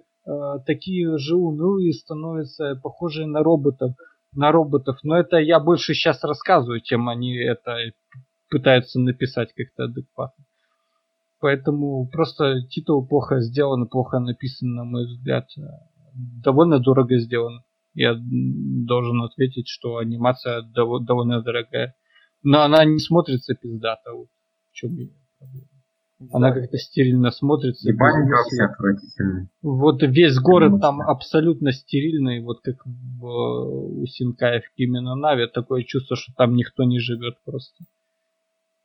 такие 0.66 1.18
же 1.18 1.36
унылые 1.36 1.94
становятся, 1.94 2.80
похожие 2.84 3.28
на 3.28 3.44
роботов, 3.44 3.94
на 4.34 4.52
роботов. 4.52 4.98
Но 5.04 5.18
это 5.18 5.38
я 5.38 5.60
больше 5.60 5.94
сейчас 5.94 6.22
рассказываю, 6.24 6.82
чем 6.82 7.08
они 7.08 7.38
это 7.38 7.78
пытаются 8.50 9.00
написать 9.00 9.54
как-то 9.54 9.86
адекватно. 9.86 10.46
Поэтому 11.40 12.08
просто 12.08 12.62
титул 12.70 13.06
плохо 13.08 13.40
сделан, 13.42 13.88
плохо 13.88 14.20
написан, 14.20 14.74
на 14.74 14.84
мой 14.84 15.06
взгляд. 15.06 15.48
Довольно 16.14 16.80
дорого 16.80 17.18
сделан 17.20 17.62
я 17.96 18.16
должен 18.20 19.22
ответить, 19.24 19.68
что 19.68 19.98
анимация 19.98 20.62
дов- 20.62 21.04
довольно 21.04 21.42
дорогая. 21.42 21.96
Но 22.44 22.62
она 22.62 22.84
не 22.86 23.00
смотрится 23.00 23.56
пиздато. 23.56 24.14
Вот 24.14 24.28
в 24.72 24.74
чем 24.74 24.96
ее 24.98 25.12
проблема. 25.40 25.68
Она 26.32 26.54
как-то 26.54 26.78
стерильно 26.78 27.32
смотрится. 27.32 27.90
И 27.90 27.94
банники 27.94 28.32
вообще 28.32 28.64
отвратительные. 28.64 29.50
Вот 29.62 30.02
весь 30.02 30.38
город 30.40 30.80
там 30.82 31.02
абсолютно 31.02 31.72
стерильный, 31.74 32.42
вот 32.42 32.62
как 32.64 32.78
в, 32.86 33.26
у 33.26 34.06
Синкая 34.06 34.62
в 34.62 34.74
Кимино 34.76 35.16
Нави. 35.16 35.48
Такое 35.54 35.84
чувство, 35.84 36.16
что 36.16 36.34
там 36.38 36.56
никто 36.56 36.84
не 36.84 37.00
живет 37.00 37.36
просто. 37.44 37.84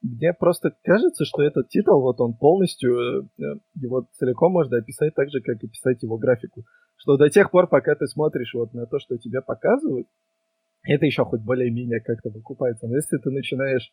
Мне 0.03 0.33
просто 0.33 0.75
кажется, 0.83 1.25
что 1.25 1.43
этот 1.43 1.69
титул, 1.69 2.01
вот 2.01 2.21
он 2.21 2.35
полностью, 2.35 2.97
э, 2.99 3.23
э, 3.39 3.43
его 3.75 4.09
целиком 4.13 4.53
можно 4.53 4.79
описать 4.79 5.15
так 5.15 5.31
же, 5.31 5.41
как 5.41 5.63
и 5.63 5.69
писать 5.69 6.03
его 6.03 6.17
графику 6.17 6.65
что 7.01 7.17
до 7.17 7.31
тех 7.31 7.51
пор, 7.51 7.67
пока 7.67 7.95
ты 7.95 8.07
смотришь 8.07 8.53
вот 8.55 8.75
на 8.75 8.87
то, 8.87 8.99
что 8.99 9.17
тебе 9.17 9.41
показывают, 9.41 10.07
это 10.83 11.07
еще 11.07 11.25
хоть 11.25 11.41
более-менее 11.41 12.01
как-то 12.01 12.29
выкупается. 12.29 12.87
Но 12.87 12.97
если 12.97 13.17
ты 13.17 13.31
начинаешь 13.31 13.91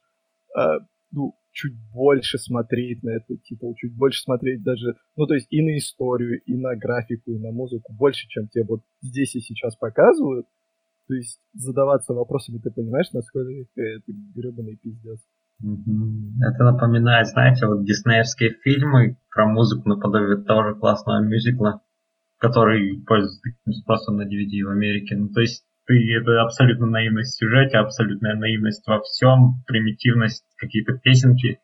э, 0.58 0.80
ну, 1.12 1.34
чуть 1.52 1.74
больше 1.94 2.38
смотреть 2.38 3.04
на 3.04 3.12
этот 3.12 3.42
титул, 3.44 3.76
чуть 3.76 3.96
больше 3.96 4.22
смотреть 4.22 4.62
даже, 4.62 4.96
ну, 5.16 5.26
то 5.26 5.36
есть 5.36 5.48
и 5.50 5.62
на 5.62 5.78
историю, 5.78 6.42
и 6.42 6.58
на 6.58 6.76
графику, 6.76 7.32
и 7.32 7.40
на 7.40 7.52
музыку, 7.52 7.94
больше, 7.94 8.28
чем 8.28 8.50
тебе 8.50 8.66
вот 8.66 8.82
здесь 9.02 9.36
и 9.36 9.40
сейчас 9.40 9.78
показывают, 9.78 10.46
то 11.08 11.14
есть 11.14 11.40
задаваться 11.54 12.14
вопросами, 12.14 12.58
ты 12.58 12.72
понимаешь, 12.72 13.12
насколько 13.14 13.50
это 13.76 14.12
гребаный 14.36 14.76
пиздец. 14.76 15.20
Это 15.60 16.64
напоминает, 16.64 17.28
знаете, 17.28 17.66
вот 17.66 17.84
диснеевские 17.84 18.56
фильмы 18.64 19.18
про 19.34 19.48
музыку 19.48 19.90
наподобие 19.90 20.44
того 20.44 20.70
же 20.70 20.76
классного 20.76 21.22
мюзикла 21.22 21.82
который 22.40 23.04
пользуется 23.06 23.42
таким 23.42 23.74
спросом 23.74 24.18
на 24.18 24.24
DVD 24.24 24.64
в 24.64 24.70
Америке. 24.70 25.16
Ну, 25.16 25.30
то 25.30 25.42
есть 25.42 25.64
ты, 25.86 25.96
это 26.16 26.42
абсолютно 26.42 26.86
наивность 26.86 27.36
в 27.36 27.38
сюжете, 27.38 27.78
абсолютная 27.78 28.36
наивность 28.36 28.86
во 28.88 29.02
всем, 29.02 29.64
примитивность, 29.66 30.44
какие-то 30.58 30.94
песенки, 30.94 31.60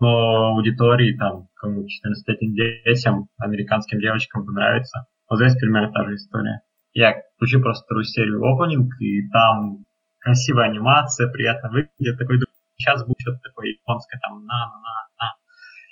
но 0.00 0.54
аудитории, 0.54 1.16
там, 1.16 1.48
кому 1.54 1.82
14-летним 1.82 2.54
детям, 2.54 3.28
американским 3.38 4.00
девочкам 4.00 4.42
это 4.42 4.52
нравится. 4.52 5.06
Вот 5.28 5.38
здесь 5.38 5.56
примерно 5.56 5.92
та 5.92 6.04
же 6.04 6.14
история. 6.14 6.60
Я 6.92 7.14
включу 7.36 7.60
просто 7.60 7.84
вторую 7.84 8.04
серию 8.04 8.42
опенинг, 8.42 8.92
и 9.00 9.28
там 9.30 9.84
красивая 10.18 10.70
анимация, 10.70 11.30
приятно 11.30 11.70
выглядит, 11.70 12.18
такой, 12.18 12.40
сейчас 12.86 13.04
будет 13.04 13.20
что-то 13.20 13.40
такое 13.42 13.70
японское, 13.70 14.20
там, 14.20 14.44
на-на-на, 14.44 15.34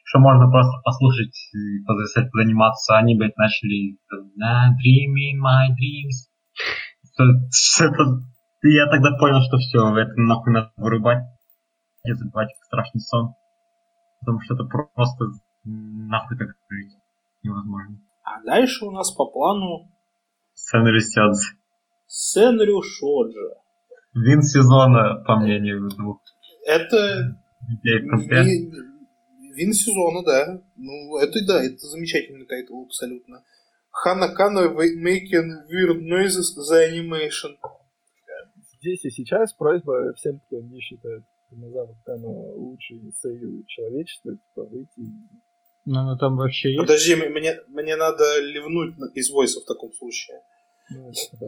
что 0.05 0.21
можно 0.21 0.49
просто 0.49 0.79
послушать 0.85 1.35
и 1.53 1.83
позависать, 1.85 2.31
заниматься. 2.33 2.97
Они, 2.97 3.17
блядь, 3.17 3.37
начали 3.37 3.99
Dreaming 4.15 5.41
my 5.43 5.75
dreams. 5.75 6.31
Это, 7.19 8.23
я 8.63 8.87
тогда 8.87 9.17
понял, 9.19 9.41
что 9.43 9.59
все, 9.59 9.97
это 9.97 10.13
нахуй 10.17 10.53
надо 10.53 10.73
вырубать 10.77 11.25
и 12.05 12.13
забывать 12.13 12.51
страшный 12.67 13.01
сон. 13.01 13.35
Потому 14.21 14.41
что 14.43 14.55
это 14.55 14.65
просто 14.65 15.25
нахуй 15.65 16.39
так 16.39 16.49
жить 16.71 16.93
невозможно. 17.43 17.99
А 18.23 18.43
дальше 18.45 18.85
у 18.85 18.91
нас 18.91 19.11
по 19.11 19.27
плану 19.27 19.91
Сэнрю 20.55 21.01
Сёдзё. 21.01 21.57
Сэнрю 22.07 22.83
Шоджо. 22.83 23.57
Win 24.15 24.43
сезона, 24.43 25.25
по 25.27 25.37
мнению 25.37 25.89
двух. 25.89 26.21
Это 26.67 27.37
не, 27.83 28.95
win 29.55 29.73
сезона, 29.73 30.23
да. 30.25 30.63
Ну, 30.77 31.17
это 31.19 31.39
да, 31.47 31.65
это 31.65 31.79
замечательный 31.87 32.47
тайтл 32.47 32.83
абсолютно. 32.83 33.45
Хана 33.91 34.29
Кана 34.35 34.67
Making 34.67 35.69
Weird 35.71 36.01
Noises 36.01 36.57
The 36.59 36.91
Animation. 36.91 37.57
Здесь 38.81 39.05
и 39.05 39.11
сейчас 39.11 39.53
просьба 39.55 40.13
всем, 40.15 40.41
кто 40.41 40.61
не 40.61 40.81
считает 40.81 41.23
Ханадзаву 41.51 41.95
Кану 42.05 42.29
лучшей 42.29 43.01
сейю 43.23 43.65
человечества, 43.67 44.33
типа 44.33 44.65
выйти 44.65 45.01
ну, 45.87 46.03
ну 46.03 46.17
там 46.17 46.37
вообще 46.37 46.71
есть. 46.71 46.81
Подожди, 46.81 47.15
мне, 47.15 47.61
мне 47.69 47.97
надо 47.97 48.41
ливнуть 48.41 48.95
из 49.15 49.31
войса 49.31 49.61
в 49.61 49.65
таком 49.65 49.93
случае. 49.93 50.41
Ну, 50.91 51.13
да. 51.41 51.47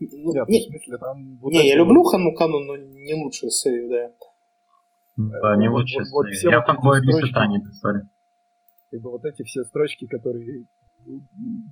Ну, 0.00 0.32
Нет, 0.32 0.48
не, 0.48 0.60
в 0.60 0.62
смысле, 0.64 0.98
там 0.98 1.38
вот 1.40 1.52
не 1.52 1.66
я 1.66 1.76
люблю 1.76 2.04
Хану 2.04 2.32
Кану, 2.34 2.60
но 2.60 2.76
не 2.76 3.14
лучшую 3.14 3.50
серию, 3.50 3.88
да. 3.88 4.12
Да, 5.18 5.56
не 5.56 5.68
вот, 5.68 5.84
вот, 5.94 6.08
вот 6.12 6.26
все 6.28 6.50
Я 6.50 6.58
вот 6.58 6.66
такое 6.66 7.00
не 7.00 7.60
писали. 7.60 8.02
Как 8.90 9.00
бы 9.00 9.10
вот 9.10 9.24
эти 9.24 9.42
все 9.42 9.64
строчки, 9.64 10.06
которые 10.06 10.64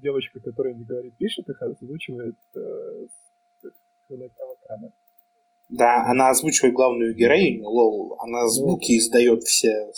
девочка, 0.03 0.41
которая 0.41 0.75
не 0.75 0.85
говорит, 0.85 1.17
пишет, 1.17 1.49
их 1.49 1.63
озвучивает 1.63 2.37
э, 2.57 3.07
Да, 5.69 6.07
она 6.11 6.31
озвучивает 6.31 6.75
главную 6.75 7.15
героиню, 7.15 7.69
лол. 7.69 8.17
Она 8.21 8.43
ну. 8.43 8.49
звуки 8.49 8.93
ну, 8.93 8.99
издает 8.99 9.43
все 9.45 9.93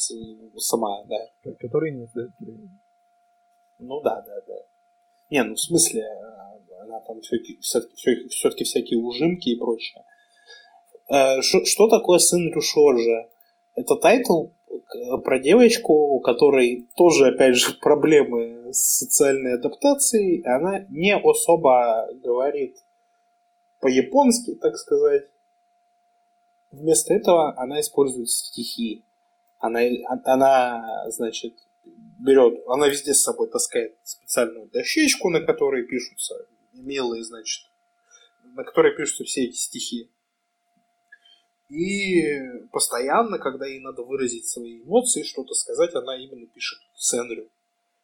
сама, 0.58 1.04
да. 1.04 1.52
Которые 1.58 1.94
не 1.94 2.04
издает 2.04 2.30
героиня. 2.38 2.70
Ну 3.78 4.00
да, 4.02 4.22
да, 4.26 4.40
да. 4.46 4.54
Не, 5.30 5.42
ну 5.44 5.54
в 5.54 5.60
смысле, 5.60 6.04
она 6.82 7.00
там 7.00 7.20
все-таки 7.22 7.58
все, 7.60 7.80
все 8.28 8.50
всякие 8.50 9.00
ужимки 9.00 9.48
и 9.50 9.58
прочее. 9.58 10.04
Э, 11.10 11.40
что 11.40 11.88
такое 11.88 12.18
Сэнрю 12.18 12.52
Шоджо? 12.52 13.28
Это 13.78 13.94
тайтл 13.94 14.48
про 15.22 15.38
девочку, 15.38 15.92
у 15.92 16.20
которой 16.20 16.88
тоже, 16.96 17.28
опять 17.28 17.55
же, 17.55 17.74
проблемы 17.80 18.72
с 18.72 18.98
социальной 18.98 19.55
адаптацией. 19.55 20.42
Она 20.42 20.84
не 20.88 21.16
особо 21.16 22.09
говорит 22.24 22.76
по-японски, 23.80 24.56
так 24.56 24.76
сказать. 24.76 25.26
Вместо 26.72 27.14
этого 27.14 27.56
она 27.56 27.80
использует 27.80 28.28
стихи. 28.28 29.05
Она, 29.60 29.80
она, 30.24 31.05
значит, 31.10 31.55
берет, 32.18 32.60
она 32.66 32.88
везде 32.88 33.14
с 33.14 33.22
собой 33.22 33.48
таскает 33.48 33.96
специальную 34.02 34.68
дощечку, 34.70 35.30
на 35.30 35.40
которой 35.40 35.84
пишутся 35.84 36.34
милые, 36.72 37.22
значит, 37.22 37.66
на 38.55 38.64
которой 38.64 38.96
пишутся 38.96 39.24
все 39.24 39.44
эти 39.44 39.56
стихи. 39.56 40.10
И 41.68 42.22
постоянно, 42.72 43.38
когда 43.38 43.66
ей 43.66 43.80
надо 43.80 44.02
выразить 44.02 44.48
свои 44.48 44.80
эмоции, 44.80 45.22
что-то 45.22 45.54
сказать, 45.54 45.94
она 45.94 46.16
именно 46.16 46.46
пишет 46.46 46.78
сценарию. 46.94 47.50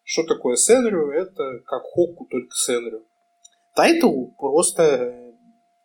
Что 0.02 0.22
такое 0.24 0.56
сценарию? 0.56 1.10
Это 1.10 1.60
как 1.64 1.82
хокку, 1.82 2.26
только 2.26 2.54
сценарию. 2.54 3.06
Тайтл 3.74 4.26
просто 4.38 5.34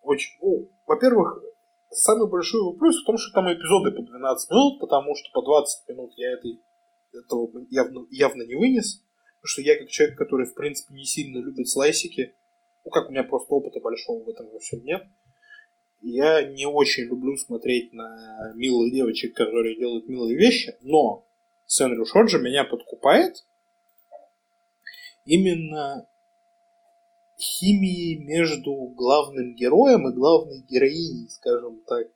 очень... 0.03 0.31
Ну, 0.41 0.69
во-первых, 0.85 1.41
самый 1.89 2.29
большой 2.29 2.61
вопрос 2.63 3.01
в 3.01 3.05
том, 3.05 3.17
что 3.17 3.33
там 3.33 3.51
эпизоды 3.51 3.91
по 3.91 4.01
12 4.01 4.51
минут, 4.51 4.79
потому 4.81 5.15
что 5.15 5.29
по 5.33 5.41
20 5.41 5.89
минут 5.89 6.11
я 6.17 6.33
этой, 6.33 6.59
этого 7.13 7.49
явно, 7.69 8.05
явно 8.11 8.43
не 8.43 8.55
вынес. 8.55 9.01
Потому 9.39 9.47
что 9.47 9.61
я 9.61 9.79
как 9.79 9.87
человек, 9.87 10.17
который, 10.17 10.45
в 10.45 10.53
принципе, 10.53 10.93
не 10.93 11.05
сильно 11.05 11.37
любит 11.37 11.69
слайсики, 11.69 12.35
ну, 12.83 12.91
как 12.91 13.07
у 13.07 13.11
меня 13.11 13.23
просто 13.23 13.53
опыта 13.53 13.79
большого 13.79 14.23
в 14.23 14.29
этом 14.29 14.49
во 14.49 14.59
всем 14.59 14.83
нет, 14.83 15.03
я 16.01 16.43
не 16.43 16.65
очень 16.65 17.03
люблю 17.03 17.35
смотреть 17.37 17.93
на 17.93 18.53
милых 18.55 18.93
девочек, 18.93 19.35
которые 19.35 19.77
делают 19.77 20.07
милые 20.07 20.37
вещи, 20.37 20.75
но 20.81 21.25
Сэнрю 21.65 22.05
Шоджо 22.05 22.39
меня 22.39 22.63
подкупает 22.63 23.45
именно 25.25 26.07
химией 27.39 28.17
между 28.17 28.73
главным 28.95 29.55
героем 29.55 30.09
и 30.09 30.13
главной 30.13 30.61
героиней, 30.69 31.29
скажем 31.29 31.81
так. 31.87 32.07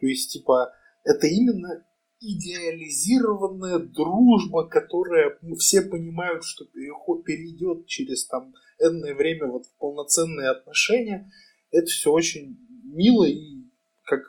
То 0.00 0.06
есть, 0.06 0.32
типа, 0.32 0.72
это 1.04 1.26
именно 1.26 1.84
идеализированная 2.20 3.78
дружба, 3.78 4.68
которая 4.68 5.36
ну, 5.42 5.56
все 5.56 5.82
понимают, 5.82 6.44
что 6.44 6.64
переход 6.66 7.24
перейдет 7.24 7.86
через 7.86 8.26
там 8.26 8.54
энное 8.78 9.14
время 9.14 9.48
вот 9.48 9.66
в 9.66 9.76
полноценные 9.78 10.50
отношения. 10.50 11.30
Это 11.72 11.86
все 11.86 12.12
очень 12.12 12.56
мило 12.92 13.24
и 13.24 13.64
как 14.04 14.20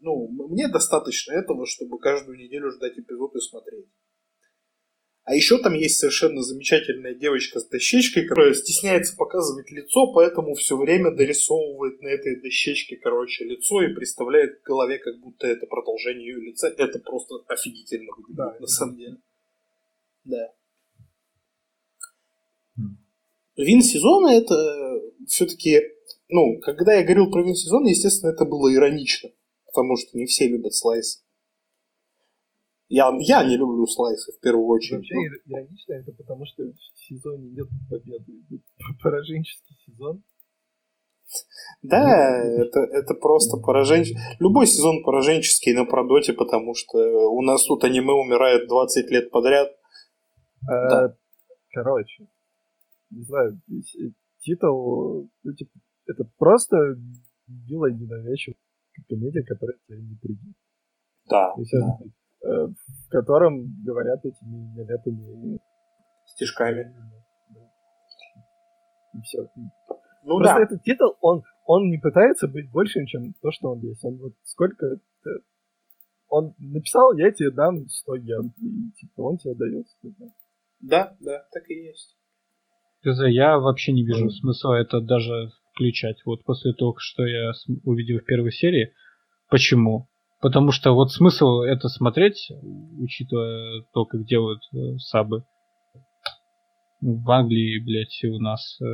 ну, 0.00 0.28
мне 0.48 0.68
достаточно 0.68 1.32
этого, 1.32 1.66
чтобы 1.66 1.98
каждую 1.98 2.38
неделю 2.38 2.70
ждать 2.70 2.98
эпизод 2.98 3.34
и 3.36 3.40
смотреть. 3.40 3.86
А 5.24 5.34
еще 5.36 5.58
там 5.58 5.74
есть 5.74 6.00
совершенно 6.00 6.42
замечательная 6.42 7.14
девочка 7.14 7.60
с 7.60 7.68
дощечкой, 7.68 8.26
которая 8.26 8.54
стесняется 8.54 9.16
показывать 9.16 9.70
лицо, 9.70 10.12
поэтому 10.12 10.54
все 10.54 10.76
время 10.76 11.14
дорисовывает 11.14 12.00
на 12.02 12.08
этой 12.08 12.40
дощечке, 12.40 12.96
короче, 12.96 13.44
лицо 13.44 13.82
и 13.82 13.94
представляет 13.94 14.58
в 14.58 14.62
голове, 14.64 14.98
как 14.98 15.20
будто 15.20 15.46
это 15.46 15.66
продолжение 15.66 16.26
ее 16.26 16.40
лица. 16.40 16.74
Это 16.76 16.98
просто 16.98 17.36
офигительно 17.46 18.10
выглядит, 18.16 18.36
да, 18.36 18.56
на 18.58 18.66
самом 18.66 18.96
деле. 18.96 19.16
Да. 20.24 20.52
Вин 23.56 23.82
сезона 23.82 24.30
это 24.30 24.54
все-таки, 25.28 25.82
ну, 26.32 26.58
когда 26.60 26.94
я 26.94 27.04
говорил 27.04 27.30
про 27.30 27.42
вин 27.42 27.54
сезона, 27.54 27.88
естественно, 27.88 28.30
это 28.30 28.44
было 28.44 28.72
иронично, 28.72 29.30
потому 29.66 29.96
что 29.96 30.16
не 30.16 30.26
все 30.26 30.48
любят 30.48 30.74
слайс. 30.74 31.22
Я, 32.88 33.10
я 33.20 33.44
не 33.44 33.56
люблю 33.56 33.86
слайсы 33.86 34.32
в 34.32 34.40
первую 34.40 34.66
очередь. 34.66 34.98
Вообще 34.98 35.14
но... 35.46 35.56
иронично 35.56 35.92
это 35.94 36.12
потому, 36.12 36.44
что 36.44 36.64
в 36.64 36.98
сезоне 37.08 37.50
нет 37.50 37.68
победы. 37.88 38.32
Пораженческий 39.02 39.76
сезон. 39.86 40.22
Да, 41.82 42.44
это, 42.44 42.80
это 42.80 43.14
просто 43.14 43.56
пораженческий. 43.56 44.20
Любой 44.38 44.66
сезон 44.66 45.02
пораженческий 45.02 45.72
на 45.72 45.86
продоте, 45.86 46.34
потому 46.34 46.74
что 46.74 46.98
у 47.30 47.40
нас 47.42 47.64
тут 47.64 47.84
аниме 47.84 48.12
умирает 48.12 48.68
20 48.68 49.10
лет 49.10 49.30
подряд. 49.30 49.68
А, 50.68 50.88
да. 50.90 51.16
Короче, 51.70 52.28
не 53.10 53.22
знаю, 53.22 53.60
титул, 54.40 55.30
ну, 55.42 55.54
типа, 55.54 55.72
это 56.12 56.24
просто 56.38 56.76
милая 57.46 57.92
ненавязчивая 57.92 58.56
комедия, 59.08 59.42
которая 59.42 59.76
тебя 59.86 59.98
не 59.98 60.16
придет. 60.16 60.54
Да. 61.28 61.52
Есть, 61.56 61.72
да. 61.72 61.98
Э, 62.44 62.66
в 62.66 63.08
котором 63.10 63.66
говорят 63.84 64.24
этими 64.24 64.74
нелепыми 64.76 65.58
стишками. 66.26 66.92
И 69.14 69.20
все. 69.22 69.48
Ну 70.24 70.38
Просто 70.38 70.56
да. 70.56 70.62
этот 70.62 70.82
титул, 70.82 71.16
он, 71.20 71.42
он 71.66 71.90
не 71.90 71.98
пытается 71.98 72.48
быть 72.48 72.70
большим, 72.70 73.06
чем 73.06 73.34
то, 73.42 73.50
что 73.50 73.70
он 73.70 73.80
есть. 73.80 74.04
Он 74.04 74.16
вот 74.18 74.32
сколько... 74.44 74.98
Он 76.28 76.54
написал, 76.58 77.12
я 77.14 77.30
тебе 77.30 77.50
дам 77.50 77.86
100 77.88 78.14
йен, 78.14 78.54
и 78.56 78.90
типа 78.92 79.20
он 79.20 79.36
тебе 79.36 79.54
дает 79.54 79.86
100 79.86 80.08
йен. 80.08 80.30
Да, 80.80 81.14
да, 81.20 81.46
так 81.52 81.68
и 81.68 81.74
есть. 81.74 82.16
Я 83.04 83.58
вообще 83.58 83.92
не 83.92 84.04
вижу 84.04 84.30
смысла 84.30 84.74
это 84.74 85.00
даже 85.00 85.52
включать. 85.82 86.18
Вот 86.24 86.44
после 86.44 86.72
того, 86.72 86.94
что 86.98 87.24
я 87.26 87.52
увидел 87.84 88.18
в 88.18 88.24
первой 88.24 88.52
серии. 88.52 88.92
Почему? 89.50 90.08
Потому 90.40 90.72
что 90.72 90.92
вот 90.92 91.12
смысл 91.12 91.60
это 91.60 91.88
смотреть, 91.88 92.50
учитывая 92.98 93.82
то, 93.92 94.04
как 94.04 94.24
делают 94.24 94.62
э, 94.74 94.96
сабы. 94.98 95.44
В 97.00 97.30
Англии, 97.30 97.78
блядь, 97.84 98.24
у 98.24 98.38
нас 98.40 98.78
э, 98.80 98.84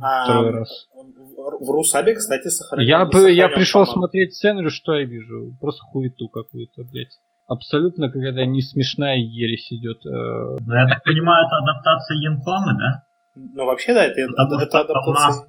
а, 0.00 0.24
второй 0.24 0.50
раз. 0.50 0.86
В 0.94 1.70
Русабе, 1.70 2.14
кстати, 2.14 2.48
сохранил. 2.48 2.88
Я, 2.88 3.04
бы, 3.04 3.30
я 3.30 3.48
пришел 3.48 3.86
смотреть 3.86 4.34
сценарий, 4.34 4.70
что 4.70 4.94
я 4.94 5.04
вижу? 5.04 5.56
Просто 5.60 5.84
хуету 5.84 6.28
какую-то, 6.28 6.84
блядь. 6.84 7.18
Абсолютно 7.46 8.08
какая-то 8.10 8.44
не 8.46 8.62
смешная 8.62 9.18
ересь 9.18 9.70
идет. 9.72 9.98
Э. 10.06 10.56
Ну, 10.60 10.74
я 10.74 10.86
так 10.88 11.04
понимаю, 11.04 11.46
это 11.46 11.56
адаптация 11.56 12.16
Янкомы, 12.18 12.78
да? 12.78 13.02
Ну, 13.34 13.64
вообще, 13.64 13.94
да, 13.94 14.04
это, 14.04 14.20
это, 14.20 14.62
это 14.62 14.80
адаптация. 14.80 15.46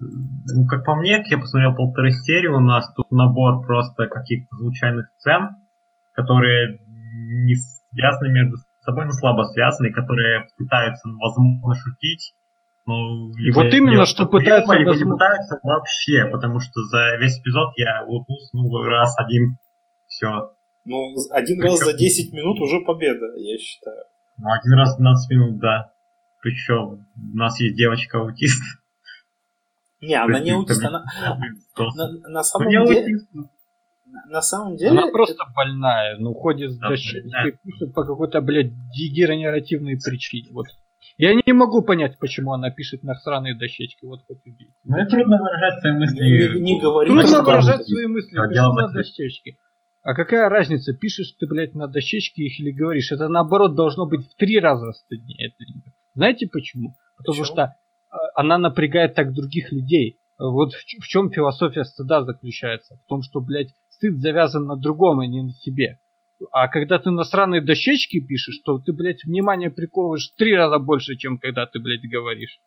Ну, 0.00 0.66
как 0.68 0.84
по 0.84 0.94
мне, 0.94 1.24
я 1.26 1.38
посмотрел 1.38 1.74
полторы 1.74 2.12
серии, 2.12 2.48
у 2.48 2.60
нас 2.60 2.92
тут 2.94 3.10
набор 3.10 3.66
просто 3.66 4.06
каких-то 4.06 4.56
случайных 4.56 5.08
сцен, 5.18 5.56
которые 6.12 6.80
не 6.88 7.54
связаны 7.90 8.28
между 8.32 8.56
собой, 8.80 9.06
но 9.06 9.12
слабо 9.12 9.44
связаны, 9.44 9.92
которые 9.92 10.46
пытаются, 10.56 11.08
возможно, 11.20 11.74
шутить. 11.74 12.34
Ну, 12.86 13.32
либо, 13.36 13.56
вот 13.56 13.74
именно, 13.74 14.06
что 14.06 14.26
пытаются... 14.26 14.72
Либо 14.74 14.94
не 14.94 15.04
пытаются 15.04 15.58
вообще, 15.62 16.24
потому 16.26 16.60
что 16.60 16.80
за 16.84 17.16
весь 17.16 17.38
эпизод 17.38 17.72
я 17.76 18.04
улыбнулся 18.06 18.48
ну, 18.54 18.82
раз 18.84 19.14
один, 19.18 19.58
все. 20.06 20.52
Ну, 20.84 21.14
один 21.32 21.58
Причем... 21.58 21.70
раз 21.70 21.84
за 21.84 21.92
10 21.92 22.32
минут 22.32 22.60
уже 22.60 22.80
победа, 22.80 23.26
я 23.36 23.58
считаю. 23.58 24.04
Ну, 24.38 24.50
один 24.50 24.72
раз 24.72 24.92
за 24.92 24.98
12 24.98 25.30
минут, 25.30 25.58
да. 25.58 25.90
Причем 26.40 27.06
у 27.16 27.36
нас 27.36 27.58
есть 27.60 27.76
девочка-аутист. 27.76 28.62
Не, 30.00 30.14
она 30.14 30.40
не 30.40 30.52
аутист, 30.52 30.84
она... 30.84 31.04
На, 31.76 32.30
на 32.30 32.42
самом 32.42 32.68
деле... 32.68 33.18
На 34.30 34.40
самом 34.40 34.76
деле... 34.76 34.90
Она 34.90 35.08
просто 35.10 35.44
больная, 35.54 36.16
ну, 36.18 36.32
ходит 36.34 36.72
с 36.72 36.78
дощечкой, 36.78 37.58
пишет 37.62 37.94
по 37.94 38.04
какой-то, 38.04 38.40
блядь, 38.40 38.72
дегенеративной 38.90 39.98
причине. 40.02 40.48
Вот. 40.52 40.66
Я 41.16 41.34
не 41.34 41.52
могу 41.52 41.82
понять, 41.82 42.18
почему 42.18 42.52
она 42.52 42.70
пишет 42.70 43.02
на 43.02 43.14
сраные 43.14 43.56
дощечки, 43.56 44.04
вот 44.04 44.20
хоть 44.26 44.38
убить. 44.46 44.70
Ну, 44.84 44.96
трудно 45.08 45.38
выражать 45.38 45.80
свои 45.80 45.92
мысли. 45.92 46.20
Не, 46.20 46.60
не 46.60 46.80
говори. 46.80 47.10
Трудно 47.10 47.42
выражать 47.42 47.86
свои 47.86 48.06
мысли, 48.06 48.30
пишет 48.48 48.74
на 48.74 48.88
дощечке. 48.92 49.56
А 50.02 50.14
какая 50.14 50.48
разница, 50.48 50.94
пишешь 50.94 51.34
ты, 51.38 51.46
блядь, 51.46 51.74
на 51.74 51.86
дощечке 51.88 52.44
их 52.44 52.60
или 52.60 52.70
говоришь? 52.70 53.12
Это 53.12 53.28
наоборот 53.28 53.74
должно 53.74 54.06
быть 54.06 54.26
в 54.26 54.36
три 54.36 54.58
раза 54.58 54.92
стыднее. 54.92 55.52
Знаете 56.18 56.48
почему? 56.48 56.96
Потому 57.16 57.42
почему? 57.42 57.44
что 57.44 57.74
она 58.34 58.58
напрягает 58.58 59.14
так 59.14 59.32
других 59.32 59.70
людей. 59.70 60.16
Вот 60.36 60.72
в, 60.72 60.82
в 60.82 61.06
чем 61.06 61.30
философия 61.30 61.84
стыда 61.84 62.24
заключается? 62.24 62.96
В 62.96 63.08
том, 63.08 63.22
что, 63.22 63.40
блядь, 63.40 63.68
стыд 63.90 64.18
завязан 64.18 64.66
на 64.66 64.74
другом, 64.74 65.20
а 65.20 65.26
не 65.28 65.42
на 65.42 65.52
себе. 65.52 66.00
А 66.50 66.66
когда 66.66 66.98
ты 66.98 67.10
на 67.10 67.22
сраные 67.22 67.60
дощечки 67.60 68.18
пишешь, 68.18 68.60
то 68.64 68.80
ты, 68.80 68.92
блядь, 68.92 69.22
внимание 69.22 69.70
приковываешь 69.70 70.32
в 70.32 70.36
три 70.36 70.56
раза 70.56 70.80
больше, 70.80 71.14
чем 71.14 71.38
когда 71.38 71.66
ты, 71.66 71.78
блядь, 71.78 72.10
говоришь. 72.10 72.58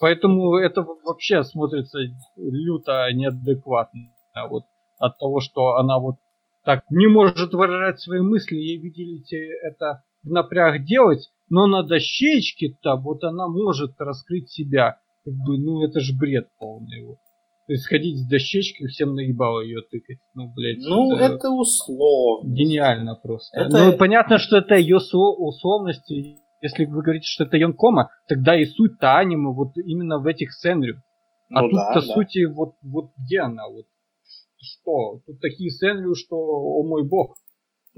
Поэтому 0.00 0.56
это 0.56 0.82
вообще 0.82 1.44
смотрится 1.44 2.00
люто 2.36 3.08
неадекватно. 3.12 4.10
А 4.34 4.48
вот 4.48 4.64
от 4.98 5.16
того, 5.16 5.38
что 5.38 5.76
она 5.76 6.00
вот 6.00 6.16
так 6.64 6.82
не 6.90 7.06
может 7.06 7.52
выражать 7.52 8.00
свои 8.00 8.20
мысли, 8.20 8.56
ей, 8.56 8.78
видите, 8.78 9.46
это 9.62 10.02
в 10.24 10.30
напряг 10.30 10.82
делать, 10.82 11.30
но 11.50 11.66
на 11.66 11.82
дощечке-то 11.82 12.96
вот 12.96 13.24
она 13.24 13.48
может 13.48 13.92
раскрыть 13.98 14.50
себя. 14.50 14.98
Как 15.24 15.34
бы, 15.34 15.58
ну 15.58 15.82
это 15.82 16.00
ж 16.00 16.16
бред 16.18 16.48
полный 16.58 17.00
его. 17.00 17.18
То 17.66 17.74
есть 17.74 17.86
ходить 17.86 18.18
с 18.18 18.28
дощечкой, 18.28 18.88
всем 18.88 19.14
наебало 19.14 19.60
ее 19.60 19.82
тыкать. 19.82 20.18
Ну, 20.34 20.52
блядь. 20.52 20.78
Ну, 20.80 21.14
это, 21.14 21.34
это 21.34 21.50
условно. 21.50 22.52
Гениально 22.52 23.14
просто. 23.14 23.60
Это... 23.60 23.78
Ну, 23.78 23.96
понятно, 23.96 24.38
что 24.38 24.56
это 24.56 24.74
ее 24.74 24.96
условности. 24.96 26.38
Если 26.62 26.84
вы 26.84 27.02
говорите, 27.02 27.26
что 27.26 27.44
это 27.44 27.56
Йонкома, 27.56 28.10
тогда 28.28 28.60
и 28.60 28.64
суть-то 28.64 29.16
аниме 29.16 29.52
вот 29.52 29.76
именно 29.76 30.18
в 30.18 30.26
этих 30.26 30.52
сценариях. 30.52 30.96
А 31.52 31.62
ну, 31.62 31.70
тут-то 31.70 31.94
да, 31.94 32.14
сути 32.14 32.46
да. 32.46 32.52
вот, 32.52 32.74
вот 32.82 33.10
где 33.18 33.40
она? 33.40 33.68
Вот 33.68 33.86
что? 34.58 35.20
Тут 35.26 35.40
такие 35.40 35.70
сценарии, 35.70 36.14
что, 36.14 36.36
о 36.36 36.82
мой 36.84 37.08
бог. 37.08 37.36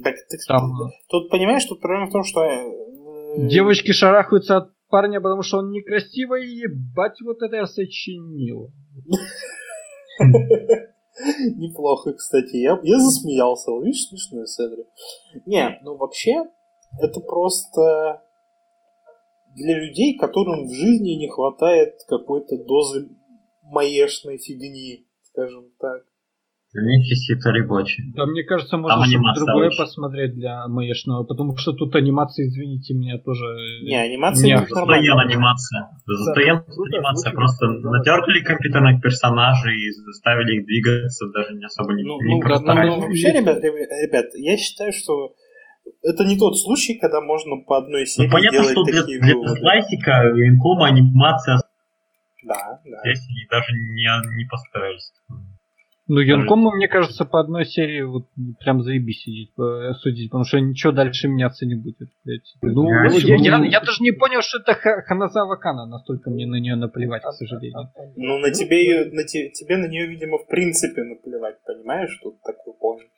Так, 0.02 0.14
так, 0.28 0.40
Там... 0.48 0.70
Тут, 1.08 1.30
понимаешь, 1.30 1.64
тут 1.64 1.80
проблема 1.80 2.08
в 2.08 2.12
том, 2.12 2.24
что 2.24 2.42
э, 2.42 2.91
Девочки 3.36 3.92
шарахаются 3.92 4.56
от 4.59 4.72
парня, 4.88 5.20
потому 5.20 5.42
что 5.42 5.59
он 5.59 5.70
некрасивый, 5.70 6.46
и 6.46 6.60
ебать 6.60 7.20
вот 7.22 7.42
это 7.42 7.56
я 7.56 7.66
сочинил. 7.66 8.72
Неплохо, 11.56 12.12
кстати. 12.14 12.56
Я, 12.56 12.78
я 12.82 12.98
засмеялся. 12.98 13.70
Видишь, 13.82 14.09
смешную 14.09 14.46
сцену. 14.46 14.84
Не, 15.46 15.78
ну 15.82 15.96
вообще, 15.96 16.44
это 17.00 17.20
просто 17.20 18.22
для 19.54 19.78
людей, 19.78 20.16
которым 20.18 20.66
в 20.66 20.72
жизни 20.72 21.12
не 21.18 21.28
хватает 21.28 21.94
какой-то 22.09 22.56
дозы 22.56 23.09
маешной 23.62 24.38
фигни, 24.38 25.06
скажем 25.22 25.70
так. 25.78 26.02
Мифиси 26.74 27.36
Торибочи. 27.36 28.03
Да, 28.15 28.24
мне 28.24 28.44
кажется, 28.44 28.78
можно 28.78 29.05
что-то 29.05 29.44
другое 29.44 29.69
очень. 29.69 29.78
посмотреть 29.78 30.35
для 30.35 30.66
маешного, 30.69 31.24
потому 31.24 31.55
что 31.57 31.73
тут 31.73 31.94
анимация, 31.94 32.47
извините 32.47 32.94
меня, 32.94 33.19
тоже... 33.19 33.44
Не, 33.82 33.97
анимация 33.97 34.47
не 34.47 34.57
Застоян 34.57 35.19
анимация. 35.19 35.90
Застоян 36.07 36.65
да, 36.66 36.97
анимация. 36.97 37.32
Просто 37.32 37.66
да. 37.66 37.90
натерли 37.90 38.43
компьютерных 38.43 39.03
персонажей 39.03 39.77
и 39.77 39.90
заставили 39.90 40.61
их 40.61 40.66
двигаться, 40.66 41.27
даже 41.35 41.55
не 41.55 41.66
особо 41.66 41.93
не, 41.93 42.05
ну, 42.05 42.19
не 42.23 42.36
ну, 42.36 42.40
просто. 42.40 42.73
Ну, 42.73 43.01
вообще, 43.01 43.32
ребят, 43.32 43.62
ребят, 43.62 44.27
я 44.35 44.57
считаю, 44.57 44.93
что 44.94 45.35
это 46.03 46.24
не 46.24 46.39
тот 46.39 46.59
случай, 46.59 46.99
когда 46.99 47.20
можно 47.20 47.57
по 47.66 47.77
одной 47.78 48.07
серии 48.07 48.28
ну, 48.28 48.32
понятно, 48.32 48.59
делать 48.59 48.73
что 48.73 48.85
такие 48.85 49.20
для, 49.20 49.35
выводы. 49.35 49.53
для 49.53 49.61
классика 49.61 50.12
инкома 50.49 50.86
анимация 50.86 51.61
да, 52.44 52.81
да. 52.85 53.01
здесь 53.05 53.28
даже 53.51 53.73
не, 53.73 54.36
не 54.36 54.44
постарались. 54.47 55.12
Ну, 56.08 56.18
Юнкому, 56.20 56.72
мне 56.72 56.88
кажется, 56.88 57.24
по 57.24 57.38
одной 57.40 57.64
серии 57.64 58.02
вот 58.02 58.26
прям 58.58 58.82
заебись 58.82 59.22
сидеть, 59.22 59.52
э, 59.58 59.92
судить, 59.94 60.30
потому 60.30 60.44
что 60.44 60.58
ничего 60.60 60.92
дальше 60.92 61.28
меняться 61.28 61.64
не 61.64 61.76
будет. 61.76 62.08
Блядь. 62.24 62.42
Ну, 62.60 62.88
Я 62.90 63.08
я, 63.28 63.36
я, 63.36 63.64
я 63.70 63.80
даже 63.80 64.02
не 64.02 64.10
понял, 64.10 64.42
что 64.42 64.58
это 64.58 64.74
Ха- 64.74 65.02
Ханазава 65.02 65.56
Кана, 65.56 65.86
настолько 65.86 66.30
мне 66.30 66.46
на 66.46 66.56
нее 66.56 66.74
наплевать, 66.74 67.22
к 67.22 67.32
сожалению. 67.32 67.88
Ну, 68.16 68.38
на 68.38 68.50
тебе, 68.50 68.84
её- 68.84 69.10
на 69.14 69.24
те- 69.24 69.50
тебе 69.50 69.76
на 69.76 69.86
нее, 69.86 70.06
видимо, 70.08 70.38
в 70.38 70.46
принципе 70.48 71.04
наплевать, 71.04 71.56
понимаешь? 71.64 72.18
Тут 72.22 72.42
такой 72.42 72.74
point. 72.74 73.08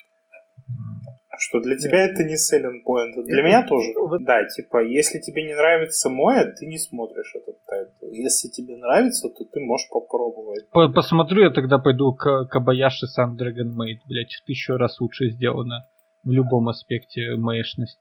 Что 1.37 1.61
для 1.61 1.77
тебя 1.77 2.07
это 2.07 2.23
не 2.23 2.35
selling 2.37 2.83
point. 2.87 3.21
Для 3.25 3.43
меня 3.43 3.67
тоже. 3.67 3.89
Да, 4.25 4.45
типа, 4.45 4.85
если 4.85 5.19
тебе 5.19 5.43
не 5.45 5.55
нравится 5.55 6.09
моэ, 6.11 6.45
ты 6.53 6.67
не 6.67 6.79
смотришь 6.79 7.33
этот 7.35 7.57
тайтл. 7.67 7.91
Если 8.23 8.49
тебе 8.49 8.77
нравится, 8.77 9.29
то 9.29 9.45
ты 9.45 9.61
можешь 9.61 9.89
попробовать. 9.91 10.69
По- 10.71 10.89
Посмотрю, 10.89 11.43
я 11.45 11.51
тогда 11.51 11.79
пойду 11.79 12.13
к 12.15 12.47
Кобаяши-сан 12.47 13.37
Dragon 13.37 13.71
Maid, 13.77 14.01
блядь, 14.07 14.33
в 14.33 14.45
тысячу 14.47 14.77
раз 14.77 15.01
лучше 15.01 15.31
сделано 15.31 15.87
в 16.23 16.31
любом 16.31 16.69
аспекте 16.69 17.35
моэшности. 17.37 17.99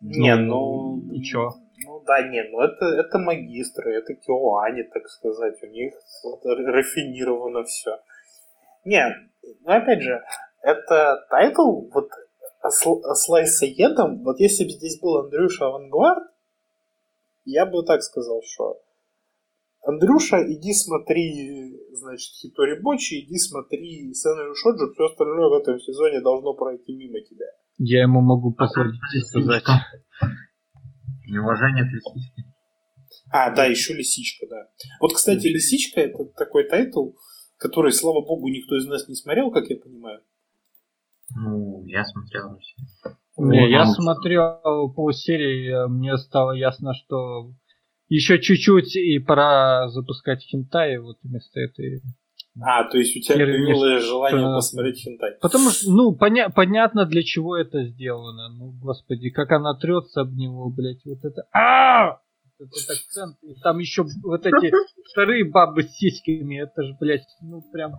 Не, 0.00 0.34
Ну, 0.36 0.96
ну... 1.06 1.12
и 1.12 1.22
чё? 1.22 1.50
Ну 1.84 2.02
да, 2.06 2.22
не, 2.28 2.42
ну 2.50 2.60
это, 2.60 2.86
это 2.86 3.18
магистры, 3.18 3.94
это 3.94 4.14
KyoAni, 4.14 4.82
так 4.84 5.08
сказать. 5.08 5.54
У 5.62 5.66
них 5.66 5.92
вот 6.24 6.40
рафинировано 6.44 7.64
все. 7.64 7.98
Не, 8.84 9.04
ну 9.64 9.72
опять 9.72 10.02
же, 10.02 10.22
это 10.62 11.26
тайтл, 11.30 11.88
вот 11.92 12.08
сл- 12.64 13.02
slice 13.14 13.28
of 13.28 13.49
life 13.49 13.91
ом, 13.91 14.22
вот 14.22 14.38
если 14.38 14.64
бы 14.64 14.70
здесь 14.70 15.00
был 15.00 15.18
Андрюша 15.18 15.66
Авангард, 15.66 16.24
я 17.44 17.66
бы 17.66 17.82
так 17.84 18.02
сказал, 18.02 18.40
что 18.44 18.80
Андрюша, 19.84 20.36
иди 20.52 20.72
смотри, 20.72 21.76
значит, 21.92 22.30
Хитори 22.40 22.80
Бочи, 22.80 23.20
иди 23.20 23.36
смотри 23.36 24.14
Сенрю 24.14 24.54
Шоджи, 24.54 24.92
все 24.92 25.04
остальное 25.06 25.48
в 25.48 25.60
этом 25.60 25.78
сезоне 25.80 26.20
должно 26.20 26.54
пройти 26.54 26.94
мимо 26.94 27.20
тебя. 27.20 27.46
Я 27.78 28.02
ему 28.02 28.20
могу 28.20 28.52
позволить 28.52 28.94
сказать. 29.28 29.64
Неуважение 31.26 31.84
к 31.84 31.92
лисичке. 31.92 32.42
А, 33.32 33.50
да, 33.50 33.64
еще 33.64 33.94
лисичка, 33.94 34.46
да. 34.48 34.68
Вот, 35.00 35.14
кстати, 35.14 35.46
лисичка 35.46 36.00
это 36.00 36.26
такой 36.36 36.68
тайтл, 36.68 37.12
который, 37.56 37.92
слава 37.92 38.20
богу, 38.24 38.48
никто 38.48 38.76
из 38.76 38.86
нас 38.86 39.08
не 39.08 39.14
смотрел, 39.14 39.50
как 39.50 39.68
я 39.68 39.76
понимаю. 39.76 40.20
Ну, 41.34 41.84
я 41.86 42.04
смотрел. 42.04 42.58
Не, 43.38 43.70
я 43.70 43.86
Ну, 43.86 43.92
смотрел 43.92 44.92
полсерии, 44.94 45.88
мне 45.88 46.16
стало 46.18 46.52
ясно, 46.52 46.92
что 46.94 47.52
еще 48.14 48.40
чуть-чуть 48.40 48.96
и 48.96 49.18
пора 49.18 49.88
запускать 49.88 50.42
хентай 50.42 50.98
вот 50.98 51.16
вместо 51.22 51.60
этой. 51.60 52.02
А, 52.60 52.84
то 52.84 52.98
есть 52.98 53.16
у 53.16 53.20
тебя 53.20 53.36
Первый 53.36 53.54
появилось 53.64 54.04
желание 54.04 54.40
что- 54.40 54.54
посмотреть 54.56 54.98
хентай. 54.98 55.30
Потому 55.40 55.70
что, 55.70 55.90
ну, 55.90 56.14
поня- 56.14 56.50
понятно, 56.54 57.06
для 57.06 57.22
чего 57.22 57.56
это 57.56 57.84
сделано. 57.84 58.50
Ну, 58.50 58.72
господи, 58.72 59.30
как 59.30 59.50
она 59.52 59.74
трется 59.74 60.20
об 60.20 60.34
него, 60.34 60.68
блядь, 60.68 61.02
вот 61.06 61.24
это. 61.24 61.44
А! 61.54 62.18
Этот 62.58 62.90
акцент. 62.90 63.38
И 63.42 63.54
там 63.62 63.78
еще 63.78 64.04
вот 64.22 64.44
эти 64.44 64.70
вторые 65.12 65.50
бабы 65.50 65.84
с 65.84 65.92
сиськами. 65.96 66.62
Это 66.62 66.82
же, 66.82 66.94
блядь, 67.00 67.26
ну 67.40 67.62
прям. 67.72 67.92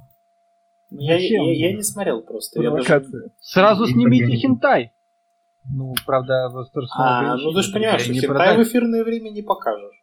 Ну, 0.91 1.01
Я, 1.01 1.15
Зачем? 1.17 1.43
я, 1.45 1.69
я 1.69 1.75
не 1.75 1.81
смотрел 1.81 2.21
просто. 2.21 2.61
Я 2.61 2.69
даже... 2.69 3.03
Сразу 3.41 3.87
снимите 3.87 4.35
хентай. 4.37 4.91
Ну, 5.75 5.95
правда, 6.05 6.49
возрастное 6.51 7.07
А, 7.07 7.37
ну 7.37 7.51
ты 7.53 7.61
же 7.63 7.73
понимаешь, 7.73 8.01
что 8.01 8.13
хентай 8.13 8.57
в 8.57 8.61
эфирное 8.63 9.03
время 9.03 9.31
не 9.31 9.41
покажешь. 9.41 10.02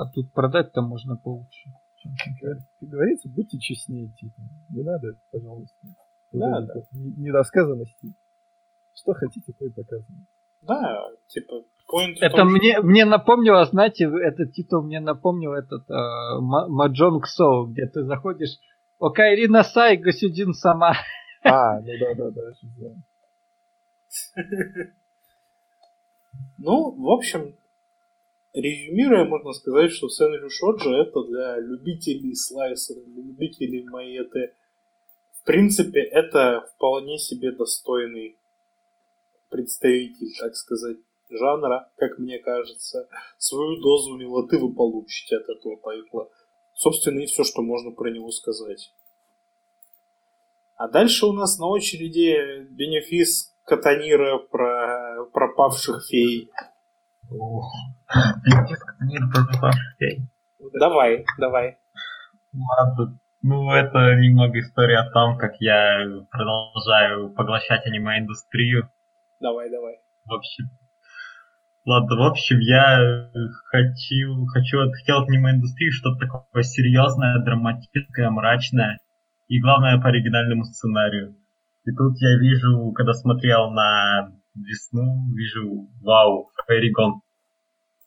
А 0.00 0.06
тут 0.06 0.32
продать-то 0.32 0.80
можно 0.80 1.16
получше. 1.16 1.68
Как 2.40 2.88
говорится, 2.88 3.28
будьте 3.28 3.58
честнее, 3.58 4.08
типа. 4.18 4.40
Не 4.70 4.82
надо, 4.82 5.08
пожалуйста. 5.30 5.76
Вот 6.32 6.40
Да, 6.40 6.60
не- 6.92 7.24
Недосказанностей. 7.26 8.14
Что 8.94 9.12
хотите, 9.12 9.52
то 9.52 9.66
и 9.66 9.68
показывайте. 9.68 10.24
Да, 10.62 11.06
типа, 11.26 11.52
point 11.92 12.14
Это 12.22 12.36
том, 12.38 12.48
что- 12.48 12.56
мне, 12.58 12.80
мне 12.80 13.04
напомнило, 13.04 13.62
знаете, 13.66 14.04
этот 14.04 14.52
титул 14.54 14.82
мне 14.82 15.00
напомнил 15.00 15.52
этот 15.52 15.82
э, 15.90 15.94
Ма- 16.40 16.68
Маджонг 16.68 17.26
Соу, 17.26 17.66
где 17.66 17.86
ты 17.86 18.02
заходишь, 18.04 18.58
Окайрина 19.00 19.64
Сай, 19.64 19.98
Гасюдин 19.98 20.54
сама. 20.54 20.94
А, 21.44 21.78
ну 21.80 21.92
да, 22.00 22.14
да, 22.14 22.30
да. 22.30 22.52
Ну, 26.58 26.90
в 26.92 27.10
общем, 27.10 27.54
резюмируя, 28.52 29.24
можно 29.24 29.52
сказать, 29.52 29.92
что 29.92 30.08
Сенрю 30.08 30.50
Шоджи 30.50 30.90
это 30.90 31.22
для 31.24 31.58
любителей 31.58 32.34
слайсера, 32.34 33.00
для 33.00 33.22
любителей 33.22 33.84
маэты. 33.84 34.54
В 35.40 35.44
принципе, 35.44 36.00
это 36.00 36.68
вполне 36.74 37.18
себе 37.18 37.52
достойный 37.52 38.36
представитель, 39.48 40.36
так 40.38 40.54
сказать, 40.54 40.98
жанра, 41.30 41.90
как 41.96 42.18
мне 42.18 42.38
кажется. 42.38 43.08
Свою 43.38 43.80
дозу 43.80 44.16
милоты 44.16 44.58
вы 44.58 44.72
получите 44.72 45.36
от 45.36 45.48
этого 45.48 45.76
тайтла. 45.78 46.28
Собственно, 46.74 47.20
и 47.20 47.26
все, 47.26 47.44
что 47.44 47.62
можно 47.62 47.90
про 47.90 48.10
него 48.10 48.30
сказать. 48.30 48.92
А 50.76 50.88
дальше 50.88 51.26
у 51.26 51.32
нас 51.32 51.58
на 51.58 51.66
очереди 51.66 52.66
бенефис 52.70 53.54
Катанира 53.64 54.38
про 54.38 55.26
пропавших 55.32 56.06
фей. 56.08 56.50
Давай, 60.78 61.24
давай. 61.38 61.78
Ладно. 62.52 63.18
Ну, 63.42 63.72
это 63.72 64.16
немного 64.16 64.58
история 64.60 64.98
о 64.98 65.10
том, 65.10 65.38
как 65.38 65.52
я 65.60 66.04
продолжаю 66.30 67.32
поглощать 67.32 67.86
аниме-индустрию. 67.86 68.90
Давай, 69.40 69.70
давай. 69.70 69.94
В 70.26 70.34
общем, 70.34 70.64
ладно, 71.86 72.16
в 72.16 72.22
общем, 72.22 72.58
я 72.58 73.30
хочу, 73.70 74.46
хочу, 74.46 74.90
хотел 74.92 75.22
от 75.22 75.28
аниме-индустрии 75.30 75.90
что-то 75.90 76.26
такое 76.26 76.62
серьезное, 76.62 77.42
драматическое, 77.42 78.28
мрачное. 78.28 78.98
И 79.48 79.60
главное, 79.60 80.00
по 80.00 80.08
оригинальному 80.08 80.64
сценарию. 80.64 81.36
И 81.86 81.92
тут 81.92 82.20
я 82.20 82.38
вижу, 82.38 82.92
когда 82.92 83.14
смотрел 83.14 83.70
на 83.70 84.32
весну, 84.54 85.32
вижу, 85.34 85.88
вау, 86.02 86.50
Фейригон. 86.66 87.22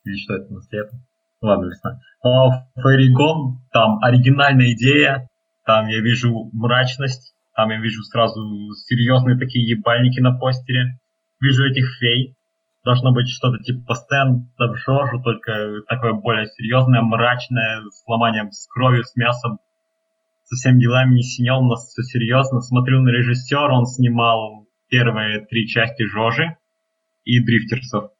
Или 0.04 0.16
что 0.16 0.34
это, 0.34 0.52
на 0.52 0.60
лето? 0.70 0.96
Ладно, 1.40 1.66
весна. 1.66 2.00
Вау, 2.22 2.50
Фейригон, 2.82 3.60
там 3.72 3.98
оригинальная 4.02 4.72
идея, 4.72 5.28
там 5.64 5.86
я 5.88 6.00
вижу 6.00 6.50
мрачность, 6.52 7.34
там 7.56 7.70
я 7.70 7.80
вижу 7.80 8.02
сразу 8.02 8.40
серьезные 8.86 9.38
такие 9.38 9.68
ебальники 9.68 10.20
на 10.20 10.36
постере 10.36 10.98
вижу 11.44 11.64
этих 11.64 11.86
фей. 11.98 12.34
Должно 12.84 13.12
быть 13.12 13.28
что-то 13.28 13.62
типа 13.62 13.94
стендап 13.94 14.76
Жожу, 14.76 15.22
только 15.22 15.82
такое 15.88 16.12
более 16.14 16.46
серьезное, 16.46 17.00
мрачное, 17.00 17.82
с 17.90 18.06
ломанием 18.06 18.50
с 18.50 18.66
кровью, 18.68 19.04
с 19.04 19.16
мясом. 19.16 19.58
Со 20.44 20.56
всеми 20.56 20.80
делами 20.80 21.14
не 21.14 21.22
синел, 21.22 21.60
у 21.60 21.68
нас 21.70 21.86
все 21.88 22.02
серьезно. 22.02 22.60
Смотрю 22.60 23.00
на 23.00 23.08
режиссера, 23.08 23.74
он 23.74 23.86
снимал 23.86 24.63
первые 24.88 25.44
три 25.46 25.66
части 25.66 26.04
Жожи 26.04 26.56
и 27.24 27.40
Дрифтерсов. 27.40 28.10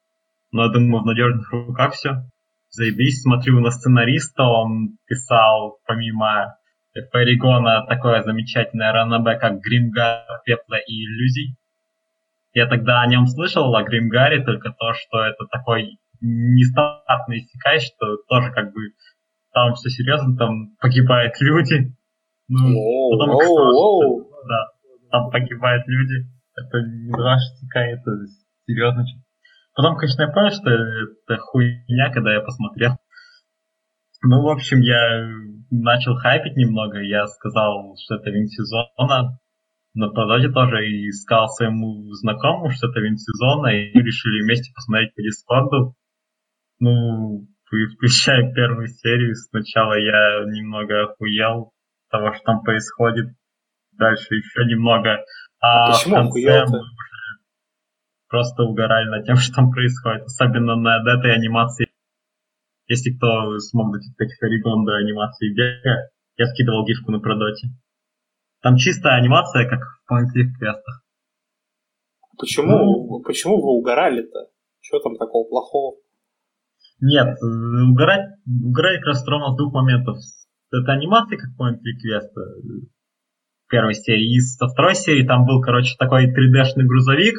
Но 0.53 0.65
я 0.67 0.73
думаю, 0.73 1.03
в 1.03 1.07
надежных 1.07 1.51
руках 1.53 1.95
все. 1.95 2.23
Заебись, 2.71 3.23
смотрю 3.23 3.61
на 3.61 3.71
сценариста, 3.71 4.43
он 4.43 4.99
писал 5.07 5.79
помимо 5.87 6.57
Ферригона 6.93 7.87
такое 7.87 8.23
замечательное 8.23 8.93
ранобе, 8.93 9.37
как 9.39 9.61
Гримгар, 9.61 10.25
Пепла 10.45 10.77
и 10.77 10.93
Иллюзий. 10.93 11.57
Я 12.53 12.67
тогда 12.69 13.03
о 13.03 13.07
нем 13.07 13.27
слышал, 13.27 13.75
о 13.75 13.83
Гримгаре, 13.83 14.45
только 14.45 14.71
то, 14.71 14.93
что 14.95 15.25
это 15.25 15.45
такой 15.51 15.99
нестандартный 16.21 17.41
иссякай, 17.41 17.81
что 17.81 18.17
тоже 18.29 18.53
как 18.53 18.73
бы 18.73 18.81
там 19.53 19.75
все 19.75 19.91
серьезно, 19.91 20.37
там 20.37 20.77
погибают 20.81 21.35
люди. 21.41 21.93
Ну, 22.49 23.11
потом 23.13 23.31
Оу, 23.31 23.41
оу, 23.41 24.31
да, 24.47 24.67
там 25.11 25.31
погибают 25.31 25.85
люди. 25.87 26.29
Это 26.57 26.79
иссякай, 26.79 27.95
это 27.95 28.11
серьезно. 28.67 29.05
Потом, 29.75 29.97
конечно, 29.97 30.23
я 30.23 30.29
понял, 30.29 30.51
что 30.51 30.71
это 30.71 31.41
хуйня, 31.41 32.13
когда 32.13 32.33
я 32.33 32.41
посмотрел. 32.41 32.97
Ну, 34.23 34.43
в 34.43 34.49
общем, 34.49 34.81
я 34.81 35.29
начал 35.71 36.15
хайпить 36.17 36.57
немного. 36.57 37.03
Я 37.03 37.27
сказал, 37.27 37.97
что 37.99 38.17
это 38.17 38.31
вин 38.31 38.47
сезона. 38.47 39.39
На 39.95 40.09
продаже 40.09 40.53
тоже 40.53 40.89
и 40.89 41.11
сказал 41.13 41.49
своему 41.49 42.11
знакомому, 42.15 42.71
что 42.71 42.89
это 42.89 43.01
вин 43.01 43.17
сезона, 43.17 43.69
и 43.69 43.95
мы 43.95 44.03
решили 44.03 44.43
вместе 44.43 44.73
посмотреть 44.75 45.15
по 45.15 45.23
Дискорду. 45.23 45.95
Ну, 46.81 47.47
включая 47.67 48.53
первую 48.55 48.89
серию, 48.89 49.35
сначала 49.35 49.95
я 49.95 50.45
немного 50.51 51.05
охуел 51.05 51.73
того, 52.11 52.33
что 52.33 52.45
там 52.45 52.63
происходит. 52.63 53.27
Дальше 53.93 54.35
еще 54.35 54.65
немного. 54.65 55.19
А, 55.65 55.87
А 55.89 55.93
почему 55.93 56.15
в 56.17 56.33
конце 56.33 56.67
мы 56.67 56.81
просто 58.29 58.65
угорали 58.65 59.09
над 59.09 59.25
тем, 59.25 59.37
что 59.41 59.55
там 59.55 59.71
происходит. 59.71 60.25
Особенно 60.25 60.77
над 60.77 61.07
этой 61.07 61.35
анимацией. 61.35 61.91
Если 62.87 63.17
кто 63.17 63.59
смог 63.61 63.93
дотянуть 63.93 64.37
Ферригон 64.39 64.85
до 64.85 64.97
анимации 64.97 65.55
бега, 65.55 66.11
Я 66.37 66.47
скидывал 66.47 66.85
гифку 66.85 67.13
на 67.13 67.21
продоте. 67.21 67.69
Там 68.61 68.77
чистая 68.77 69.17
анимация, 69.17 69.69
как 69.69 69.81
в 69.81 70.13
Click 70.13 70.53
квестах. 70.59 71.03
Почему, 72.39 73.07
ну, 73.09 73.23
почему 73.23 73.63
вы 73.63 73.79
угорали-то? 73.79 74.49
Что 74.81 74.99
там 74.99 75.17
такого 75.17 75.49
плохого? 75.49 75.97
Нет, 77.01 77.39
угорать, 77.41 78.37
угорать 78.47 78.99
как 78.99 79.07
раз 79.07 79.27
ровно 79.27 79.55
с 79.55 79.57
двух 79.57 79.73
моментов. 79.73 80.19
Это 80.73 80.93
анимация, 80.93 81.39
как 81.39 81.51
Click 81.59 82.01
квеста 82.03 82.41
первой 83.75 83.95
серии. 83.95 84.39
И 84.39 84.41
со 84.41 84.69
второй 84.69 84.95
серии 84.95 85.27
там 85.27 85.45
был, 85.47 85.61
короче, 85.61 85.97
такой 85.99 86.31
3D-шный 86.31 86.87
грузовик, 86.87 87.35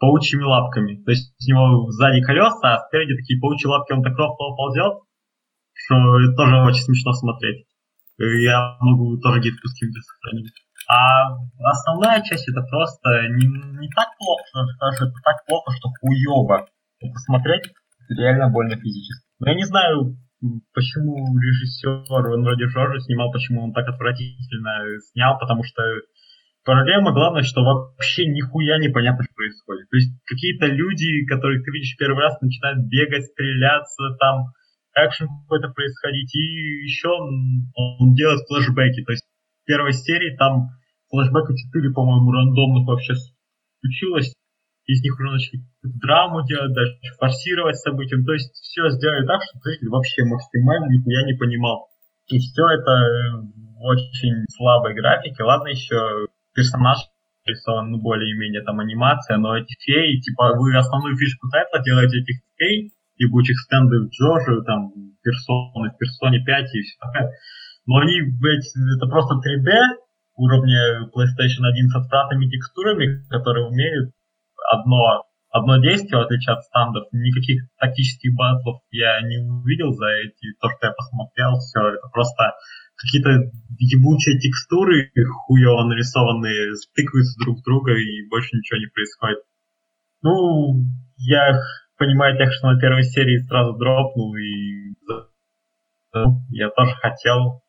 паучьими 0.00 0.42
лапками. 0.42 1.04
То 1.04 1.10
есть 1.12 1.36
у 1.36 1.50
него 1.52 1.90
сзади 1.92 2.24
колеса, 2.24 2.64
а 2.64 2.80
спереди 2.88 3.20
такие 3.20 3.38
паучьи 3.38 3.68
лапки, 3.68 3.92
он 3.92 4.02
так 4.02 4.16
ровно 4.16 4.56
ползет, 4.56 5.04
что 5.76 5.94
тоже 6.32 6.56
очень 6.64 6.88
смешно 6.88 7.12
смотреть. 7.12 7.68
Я 8.16 8.78
могу 8.80 9.20
тоже 9.20 9.40
гифку 9.40 9.68
скинуть 9.68 10.00
сохранить. 10.00 10.56
А 10.88 11.36
основная 11.76 12.22
часть 12.22 12.48
это 12.48 12.62
просто 12.62 13.28
не, 13.36 13.44
не 13.44 13.88
так 13.92 14.08
плохо, 14.16 14.64
даже 14.80 15.04
это 15.04 15.20
так 15.22 15.44
плохо, 15.46 15.72
что 15.76 15.90
хуево. 16.00 16.66
Посмотреть 17.00 17.68
реально 18.08 18.48
больно 18.48 18.76
физически. 18.76 19.28
Но 19.38 19.50
я 19.50 19.56
не 19.56 19.64
знаю, 19.64 20.16
почему 20.72 21.38
режиссер, 21.38 22.10
он 22.10 22.42
вроде 22.42 22.68
Жоржа 22.68 23.00
снимал, 23.00 23.30
почему 23.32 23.64
он 23.64 23.72
так 23.72 23.88
отвратительно 23.88 24.98
снял, 25.12 25.38
потому 25.38 25.62
что 25.64 25.82
Проблема 26.62 27.12
главное, 27.12 27.42
что 27.42 27.62
вообще 27.62 28.26
нихуя 28.26 28.78
непонятно, 28.78 29.24
что 29.24 29.32
происходит. 29.34 29.88
То 29.88 29.96
есть 29.96 30.12
какие-то 30.26 30.66
люди, 30.66 31.24
которых 31.24 31.64
ты 31.64 31.70
видишь 31.72 31.96
первый 31.96 32.20
раз, 32.20 32.38
начинают 32.42 32.86
бегать, 32.86 33.24
стреляться, 33.24 34.02
там 34.20 34.52
экшен 34.94 35.28
какой-то 35.42 35.68
происходить, 35.72 36.34
и 36.34 36.84
еще 36.84 37.08
он, 37.08 37.72
он 37.74 38.14
делает 38.14 38.44
флешбеки. 38.46 39.02
То 39.04 39.12
есть 39.12 39.24
в 39.24 39.66
первой 39.66 39.92
серии 39.94 40.36
там 40.36 40.68
флешбека 41.08 41.56
4, 41.56 41.92
по-моему, 41.92 42.30
рандомных 42.30 42.86
вообще 42.86 43.14
случилось. 43.80 44.34
Из 44.90 45.02
них 45.06 45.14
уже 45.14 45.30
начали 45.30 45.62
драму 46.02 46.42
делать, 46.46 46.74
даже 46.74 46.98
форсировать 47.18 47.76
события. 47.76 48.18
То 48.26 48.32
есть 48.32 48.50
все 48.58 48.90
сделали 48.90 49.24
так, 49.24 49.38
что 49.42 49.62
зритель 49.62 49.88
вообще 49.88 50.24
максимально 50.24 50.90
нихуя 50.90 51.22
не 51.26 51.38
понимал. 51.38 51.86
И 52.26 52.38
все 52.38 52.66
это 52.74 53.46
в 53.78 53.82
очень 53.86 54.46
слабой 54.50 54.94
графике. 54.94 55.44
Ладно, 55.44 55.68
еще 55.68 56.26
персонаж 56.54 56.98
рисован, 57.46 57.90
ну, 57.90 58.02
более-менее 58.02 58.62
там 58.62 58.80
анимация, 58.80 59.38
но 59.38 59.56
эти 59.56 59.72
феи, 59.78 60.18
типа, 60.18 60.58
вы 60.58 60.76
основную 60.76 61.16
фишку 61.16 61.48
тайтла 61.50 61.82
делаете 61.82 62.18
этих 62.18 62.42
фей, 62.58 62.90
ебучих 63.16 63.58
стендов 63.60 64.10
Джорджи, 64.10 64.62
там, 64.66 64.90
персоны, 65.22 65.90
в 65.90 65.98
персоне 65.98 66.42
5 66.44 66.74
и 66.74 66.82
все 66.82 66.98
такое. 66.98 67.30
Но 67.86 67.98
они, 67.98 68.22
блядь, 68.42 68.66
это 68.96 69.06
просто 69.06 69.38
3D 69.38 69.70
уровня 70.34 71.06
PlayStation 71.14 71.62
1 71.62 71.88
с 71.88 71.96
отвратными 71.96 72.50
текстурами, 72.50 73.22
которые 73.28 73.66
умеют 73.66 74.10
одно, 74.70 75.24
одно 75.50 75.78
действие, 75.78 76.22
в 76.22 76.24
отличие 76.24 76.54
от 76.54 76.64
стандов. 76.64 77.04
Никаких 77.12 77.66
тактических 77.78 78.34
батлов 78.34 78.80
я 78.90 79.20
не 79.22 79.38
увидел 79.38 79.92
за 79.92 80.06
эти, 80.24 80.54
то, 80.60 80.68
что 80.70 80.86
я 80.86 80.92
посмотрел, 80.92 81.58
все, 81.58 81.80
это 81.80 82.08
просто 82.12 82.54
какие-то 82.96 83.50
ебучие 83.78 84.38
текстуры 84.38 85.10
хуево 85.46 85.84
нарисованные 85.84 86.74
стыкаются 86.76 87.38
друг 87.40 87.58
с 87.58 87.62
друга 87.62 87.92
и 87.92 88.28
больше 88.28 88.56
ничего 88.56 88.78
не 88.78 88.86
происходит. 88.86 89.38
Ну, 90.22 90.84
я 91.16 91.58
понимаю 91.96 92.36
тех, 92.36 92.52
что 92.52 92.70
на 92.70 92.78
первой 92.78 93.02
серии 93.02 93.38
сразу 93.48 93.72
дропнул 93.78 94.34
и 94.36 94.94
я 96.50 96.70
тоже 96.70 96.94
хотел. 97.00 97.62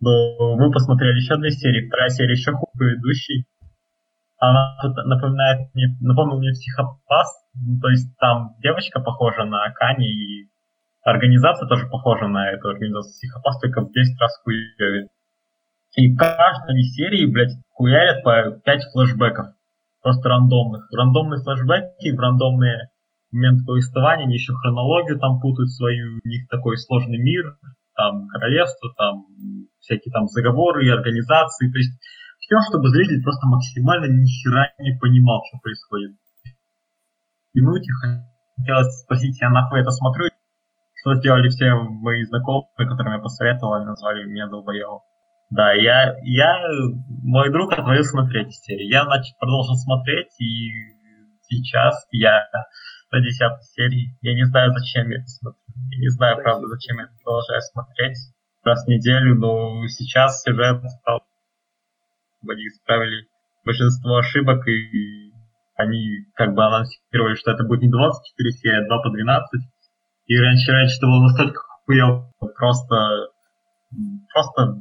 Но 0.00 0.56
мы 0.56 0.70
посмотрели 0.70 1.16
еще 1.16 1.36
две 1.36 1.50
серии, 1.50 1.86
вторая 1.86 2.10
серия 2.10 2.32
еще 2.32 2.52
хуже 2.52 2.72
предыдущей. 2.76 3.46
Она 4.38 4.76
напоминает 4.82 5.74
мне, 5.74 5.96
напомнил 6.00 6.38
мне 6.38 6.50
психопас, 6.50 7.46
ну, 7.54 7.80
то 7.80 7.88
есть 7.88 8.16
там 8.18 8.56
девочка 8.58 9.00
похожа 9.00 9.44
на 9.44 9.70
Кани 9.72 10.06
и 10.06 10.48
Организация 11.04 11.68
тоже 11.68 11.86
похожа 11.86 12.28
на 12.28 12.50
эту 12.50 12.68
организацию 12.68 13.12
психопас, 13.12 13.60
только 13.60 13.82
в 13.82 13.92
10 13.92 14.20
раз 14.20 14.40
хуевее. 14.42 15.08
И 15.96 16.16
каждой 16.16 16.82
серии, 16.82 17.30
блядь, 17.30 17.52
хуярят 17.72 18.24
по 18.24 18.58
5 18.64 18.84
флешбеков. 18.92 19.48
Просто 20.02 20.30
рандомных. 20.30 20.88
Рандомные 20.96 21.42
флешбеки 21.42 22.16
в 22.16 22.18
рандомные 22.18 22.88
моменты 23.30 23.64
повествования, 23.66 24.24
они 24.24 24.34
еще 24.34 24.54
хронологию 24.54 25.18
там 25.18 25.40
путают 25.40 25.70
свою, 25.72 26.20
у 26.24 26.28
них 26.28 26.48
такой 26.48 26.78
сложный 26.78 27.18
мир, 27.18 27.58
там 27.94 28.26
королевство, 28.28 28.90
там 28.96 29.26
всякие 29.80 30.10
там 30.10 30.26
заговоры 30.28 30.86
и 30.86 30.90
организации, 30.90 31.70
то 31.70 31.78
есть 31.78 32.00
все, 32.44 32.60
чтобы 32.68 32.88
зритель 32.90 33.22
просто 33.22 33.46
максимально 33.46 34.12
ни 34.12 34.26
хера 34.26 34.68
не 34.78 34.92
понимал, 35.00 35.42
что 35.48 35.58
происходит. 35.62 36.12
Минуте 37.54 37.90
хотелось 38.56 39.00
спросить, 39.00 39.40
я 39.40 39.48
нахуй 39.48 39.80
это 39.80 39.90
смотрю, 39.90 40.28
что 41.00 41.14
сделали 41.14 41.48
все 41.48 41.72
мои 41.74 42.22
знакомые, 42.24 42.68
которым 42.76 43.14
я 43.14 43.18
посоветовал, 43.18 43.74
они 43.74 43.86
назвали 43.86 44.24
меня 44.24 44.48
долбоебом. 44.48 45.00
Да, 45.50 45.72
я, 45.72 46.16
я, 46.22 46.52
мой 47.22 47.50
друг 47.52 47.72
отвалился 47.72 48.16
на 48.16 48.28
третьей 48.28 48.52
серии. 48.52 48.90
Я, 48.90 49.04
значит, 49.04 49.38
продолжил 49.38 49.76
смотреть, 49.76 50.32
и 50.40 50.72
сейчас 51.48 52.06
я 52.10 52.48
на 53.12 53.20
десятой 53.20 53.62
серии. 53.62 54.18
Я 54.20 54.34
не 54.34 54.44
знаю, 54.44 54.72
зачем 54.72 55.08
я 55.10 55.18
это 55.18 55.26
смотрю. 55.28 55.60
Я 55.90 55.98
не 55.98 56.08
знаю, 56.08 56.42
правда, 56.42 56.66
зачем 56.66 56.98
я 56.98 57.04
это 57.04 57.14
продолжаю 57.22 57.60
смотреть. 57.62 58.16
Раз 58.64 58.84
в 58.84 58.88
неделю, 58.88 59.36
но 59.36 59.86
сейчас 59.88 60.42
сюжет 60.42 60.82
стал... 61.00 61.22
Они 62.52 62.66
исправили 62.68 63.26
большинство 63.64 64.16
ошибок, 64.16 64.66
и 64.68 65.32
они 65.76 66.26
как 66.34 66.54
бы 66.54 66.64
анонсировали, 66.64 67.34
что 67.34 67.52
это 67.52 67.64
будет 67.64 67.82
не 67.82 67.90
24 67.90 68.52
серии, 68.52 68.84
а 68.84 68.86
2 68.86 69.02
по 69.02 69.10
12. 69.10 69.62
И 70.26 70.38
раньше, 70.38 70.72
раньше 70.72 70.96
это 70.98 71.06
было 71.06 71.22
настолько 71.22 71.60
хуево, 71.84 72.32
просто, 72.56 73.28
просто 74.32 74.76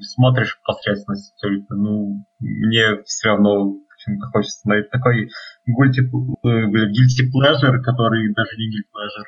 смотришь 0.00 0.58
посредственность 0.64 1.34
только, 1.42 1.74
ну, 1.74 2.24
мне 2.38 3.02
все 3.04 3.30
равно 3.30 3.74
почему-то 3.90 4.26
хочется 4.28 4.60
смотреть 4.60 4.90
такой 4.90 5.28
guilty, 5.66 6.06
guilty 6.44 7.24
pleasure, 7.34 7.78
который 7.82 8.32
даже 8.34 8.56
не 8.56 8.68
guilty 8.70 8.86
pleasure. 8.94 9.26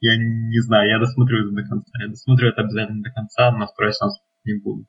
Я 0.00 0.16
не 0.16 0.60
знаю, 0.60 0.88
я 0.88 0.98
досмотрю 0.98 1.46
это 1.46 1.54
до 1.54 1.68
конца. 1.68 1.90
Я 2.00 2.08
досмотрю 2.08 2.48
это 2.48 2.62
обязательно 2.62 3.02
до 3.02 3.10
конца, 3.10 3.50
но 3.50 3.66
второй 3.66 3.92
сеанс 3.92 4.18
не 4.44 4.58
буду. 4.60 4.86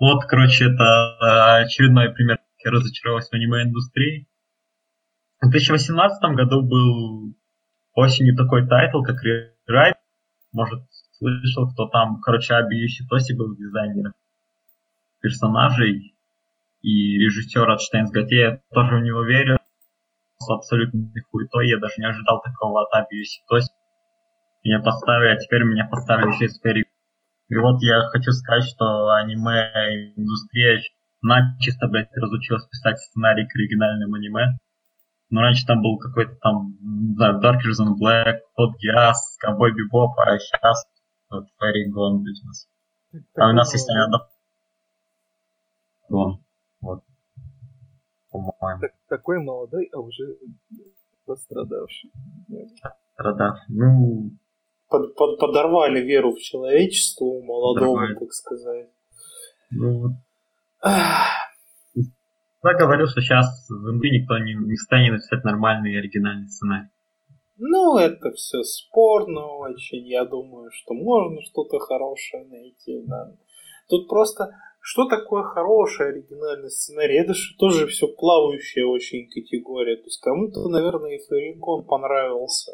Вот, 0.00 0.24
короче, 0.24 0.64
это 0.64 1.58
очередной 1.58 2.10
пример, 2.10 2.38
я 2.64 2.70
разочаровался 2.70 3.28
в 3.30 3.34
аниме-индустрии. 3.34 4.26
В 5.42 5.50
2018 5.50 6.22
году 6.36 6.62
был 6.62 7.34
осенью 7.94 8.34
такой 8.34 8.66
тайтл, 8.66 9.02
как 9.02 9.16
Rewrite. 9.22 9.98
Может, 10.52 10.80
слышал, 11.18 11.70
кто 11.70 11.86
там. 11.88 12.20
Короче, 12.22 12.54
Аби 12.54 12.76
Юситоси 12.76 13.34
был 13.34 13.54
дизайнером 13.54 14.14
персонажей 15.20 16.14
и 16.80 17.18
режиссер 17.18 17.68
от 17.68 17.82
Штейнсгате. 17.82 18.36
Я 18.36 18.60
тоже 18.72 18.96
в 18.96 19.02
него 19.02 19.22
верю. 19.22 19.58
Абсолютно 20.48 21.12
хуетой. 21.30 21.68
Я 21.68 21.78
даже 21.78 21.94
не 21.98 22.06
ожидал 22.06 22.40
такого 22.40 22.82
от 22.82 22.94
Аби 22.94 23.16
Юситоси. 23.16 23.70
Меня 24.64 24.80
поставили, 24.80 25.34
а 25.34 25.36
теперь 25.36 25.64
меня 25.64 25.86
поставили 25.86 26.32
еще 26.32 26.48
и. 26.48 26.89
И 27.50 27.56
вот 27.56 27.82
я 27.82 28.00
хочу 28.10 28.30
сказать, 28.30 28.62
что 28.62 29.10
аниме-индустрия 29.10 30.80
начисто, 31.20 31.88
блядь, 31.88 32.08
разучилась 32.14 32.64
писать 32.66 33.00
сценарий 33.00 33.46
к 33.46 33.56
оригинальным 33.56 34.14
аниме. 34.14 34.56
Ну, 35.30 35.40
раньше 35.40 35.66
там 35.66 35.82
был 35.82 35.98
какой-то 35.98 36.36
там, 36.36 36.76
не 36.80 37.14
знаю, 37.16 37.40
Darkers 37.40 37.82
than 37.82 37.98
Black, 38.00 38.38
Hot 38.56 38.74
Gas, 38.78 39.18
Cowboy 39.44 39.70
Bebop, 39.70 40.14
а 40.18 40.38
сейчас 40.38 40.86
вот 41.28 41.46
Fairy 41.60 41.90
Gone 41.92 42.18
Business. 42.22 42.68
А 43.36 43.50
у 43.50 43.52
нас 43.52 43.72
есть. 43.72 43.88
Гон. 46.08 46.44
Вот. 46.80 47.02
По-моему. 48.30 48.80
Так, 48.80 48.92
такой 49.08 49.42
молодой, 49.42 49.90
а 49.92 49.98
уже 49.98 50.36
пострадавший. 51.26 52.12
Пострадавший. 53.16 53.66
Ну... 53.68 54.30
Под, 54.90 55.14
под, 55.14 55.38
подорвали 55.38 56.00
веру 56.00 56.32
в 56.32 56.40
человечество 56.40 57.24
молодому, 57.24 57.94
подорвали. 57.94 58.18
так 58.18 58.32
сказать. 58.32 58.88
Ну. 59.70 60.16
Я 62.62 62.74
говорил, 62.78 63.06
что 63.06 63.20
сейчас 63.20 63.46
в 63.70 63.94
инди 63.94 64.08
никто 64.20 64.36
не, 64.38 64.54
не 64.54 64.76
станет 64.76 65.12
написать 65.12 65.44
нормальный 65.44 65.98
оригинальный 65.98 66.48
сценарий. 66.48 66.88
Ну, 67.62 67.98
это 67.98 68.32
все 68.32 68.62
спорно 68.62 69.46
очень. 69.58 70.06
Я 70.08 70.24
думаю, 70.24 70.70
что 70.72 70.94
можно 70.94 71.40
что-то 71.42 71.78
хорошее 71.78 72.46
найти. 72.46 73.02
Да. 73.06 73.36
Тут 73.88 74.08
просто, 74.08 74.50
что 74.80 75.06
такое 75.06 75.42
хороший 75.42 76.08
оригинальный 76.08 76.70
сценарий? 76.70 77.18
Это 77.18 77.34
же 77.34 77.56
тоже 77.58 77.86
все 77.86 78.08
плавающая 78.08 78.86
очень 78.86 79.28
категория. 79.28 79.96
То 79.96 80.04
есть 80.04 80.20
кому-то, 80.20 80.68
наверное, 80.68 81.16
и 81.16 81.22
Феррикон 81.28 81.84
понравился. 81.84 82.72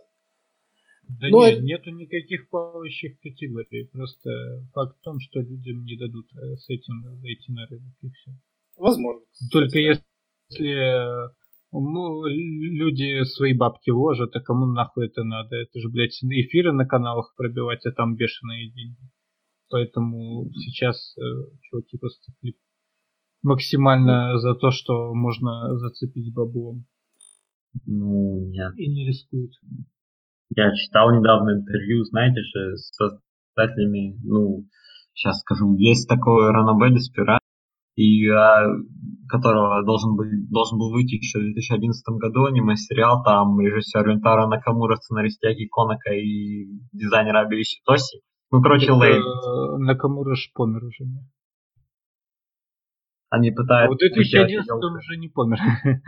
Да 1.08 1.28
ну, 1.28 1.44
нет, 1.44 1.62
нету 1.62 1.90
никаких 1.90 2.48
плавающих 2.48 3.20
категорий. 3.20 3.88
Просто 3.92 4.30
факт 4.72 4.96
в 4.98 5.02
том, 5.02 5.20
что 5.20 5.40
людям 5.40 5.84
не 5.84 5.96
дадут 5.96 6.26
э, 6.34 6.56
с 6.56 6.68
этим 6.68 7.02
зайти 7.20 7.52
на 7.52 7.66
рынок 7.66 7.94
и 8.02 8.10
все. 8.10 8.30
Возможно. 8.76 9.22
Только 9.50 9.78
если 9.78 10.02
ну, 11.72 12.24
люди 12.26 13.24
свои 13.24 13.52
бабки 13.52 13.90
вложат, 13.90 14.34
а 14.34 14.40
кому 14.40 14.66
нахуй 14.66 15.06
это 15.06 15.24
надо? 15.24 15.56
Это 15.56 15.78
же, 15.78 15.88
блядь, 15.88 16.18
эфиры 16.22 16.72
на 16.72 16.86
каналах 16.86 17.34
пробивать, 17.36 17.84
а 17.86 17.92
там 17.92 18.16
бешеные 18.16 18.70
деньги. 18.70 19.10
Поэтому 19.68 20.48
сейчас 20.54 21.16
э, 21.18 21.22
чуваки 21.62 21.98
просто 21.98 22.32
максимально 23.42 24.38
за 24.38 24.54
то, 24.54 24.70
что 24.70 25.12
можно 25.14 25.76
зацепить 25.78 26.32
баблом. 26.32 26.86
Ну, 27.84 28.48
нет. 28.48 28.72
И 28.76 28.88
не 28.88 29.06
рискуют. 29.06 29.52
Я 30.54 30.74
читал 30.74 31.12
недавно 31.12 31.58
интервью, 31.58 32.04
знаете 32.04 32.40
же, 32.42 32.76
с 32.76 32.90
создателями, 32.94 34.16
ну, 34.22 34.64
сейчас 35.12 35.40
скажу, 35.40 35.74
есть 35.76 36.08
такой 36.08 36.50
Ранобе 36.50 36.94
Деспира, 36.94 37.38
и 37.96 38.28
а, 38.28 38.66
которого 39.28 39.82
должен, 39.84 40.16
быть, 40.16 40.50
должен 40.50 40.78
был 40.78 40.92
выйти 40.92 41.14
еще 41.14 41.38
в 41.38 41.42
2011 41.42 42.04
году 42.20 42.44
аниме-сериал, 42.44 43.22
там 43.24 43.58
режиссер 43.58 44.06
Винтара 44.06 44.46
Накамура, 44.46 44.96
сценарист 44.96 45.42
Яги 45.42 45.66
Конака 45.66 46.12
и 46.12 46.66
дизайнер 46.92 47.36
Абииши 47.36 47.80
Тоси. 47.84 48.20
Ну, 48.52 48.62
короче, 48.62 48.92
Лейн. 48.92 49.22
Накамура 49.82 50.34
ж 50.34 50.50
помер 50.54 50.84
уже, 50.84 51.04
не? 51.04 51.26
Они 53.30 53.50
пытаются... 53.50 53.94
В 53.94 53.98
2011 53.98 54.70
он 54.70 54.96
уже 54.96 55.16
не 55.16 55.28
помер. 55.28 55.58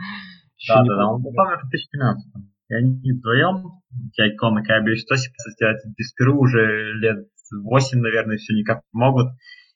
Да, 0.67 0.83
да, 0.83 1.07
он 1.07 1.23
помер 1.23 1.57
в 1.57 1.69
2013. 1.69 2.33
И 2.69 2.73
они 2.73 3.11
вдвоем, 3.11 3.81
Конака 4.37 4.73
и 4.73 4.77
Абииши 4.77 5.05
Тоси, 5.05 5.31
кстати, 5.31 5.87
без 5.97 6.13
Перу 6.13 6.39
уже 6.39 6.93
лет 6.93 7.27
8, 7.51 7.99
наверное, 7.99 8.37
все 8.37 8.53
никак 8.53 8.81
могут. 8.93 9.27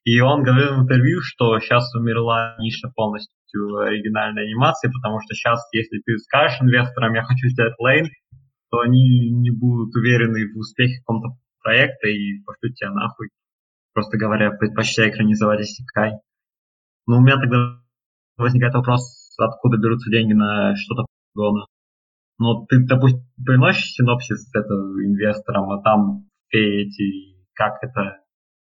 И 0.03 0.19
он 0.19 0.43
говорил 0.43 0.75
в 0.75 0.83
интервью, 0.83 1.21
что 1.21 1.59
сейчас 1.59 1.93
умерла 1.95 2.55
ниша 2.59 2.89
полностью 2.93 3.77
оригинальной 3.77 4.45
анимации, 4.45 4.91
потому 4.91 5.19
что 5.21 5.33
сейчас, 5.33 5.59
если 5.71 6.01
ты 6.05 6.17
скажешь 6.19 6.61
инвесторам, 6.61 7.13
я 7.13 7.23
хочу 7.23 7.47
сделать 7.47 7.73
лейн, 7.79 8.09
то 8.69 8.79
они 8.79 9.31
не 9.31 9.49
будут 9.51 9.95
уверены 9.95 10.51
в 10.53 10.57
успехе 10.57 10.99
какого-то 10.99 11.37
проекта 11.63 12.07
и 12.07 12.43
пошлют 12.45 12.75
тебя 12.75 12.91
нахуй. 12.91 13.29
Просто 13.93 14.17
говоря, 14.17 14.51
предпочитаю 14.51 15.09
экранизовать 15.09 15.61
Исикай. 15.61 16.11
Но 17.07 17.17
у 17.17 17.21
меня 17.21 17.37
тогда 17.37 17.79
возникает 18.37 18.73
вопрос, 18.73 19.33
откуда 19.39 19.77
берутся 19.77 20.09
деньги 20.11 20.33
на 20.33 20.75
что-то 20.75 21.05
подобное. 21.33 21.67
Ну, 22.39 22.65
ты, 22.67 22.83
допустим, 22.85 23.21
приносишь 23.43 23.93
синопсис 23.93 24.49
этого 24.55 25.03
инвесторам, 25.03 25.69
а 25.71 25.81
там 25.81 26.29
эти, 26.49 27.37
как 27.53 27.73
это, 27.81 28.17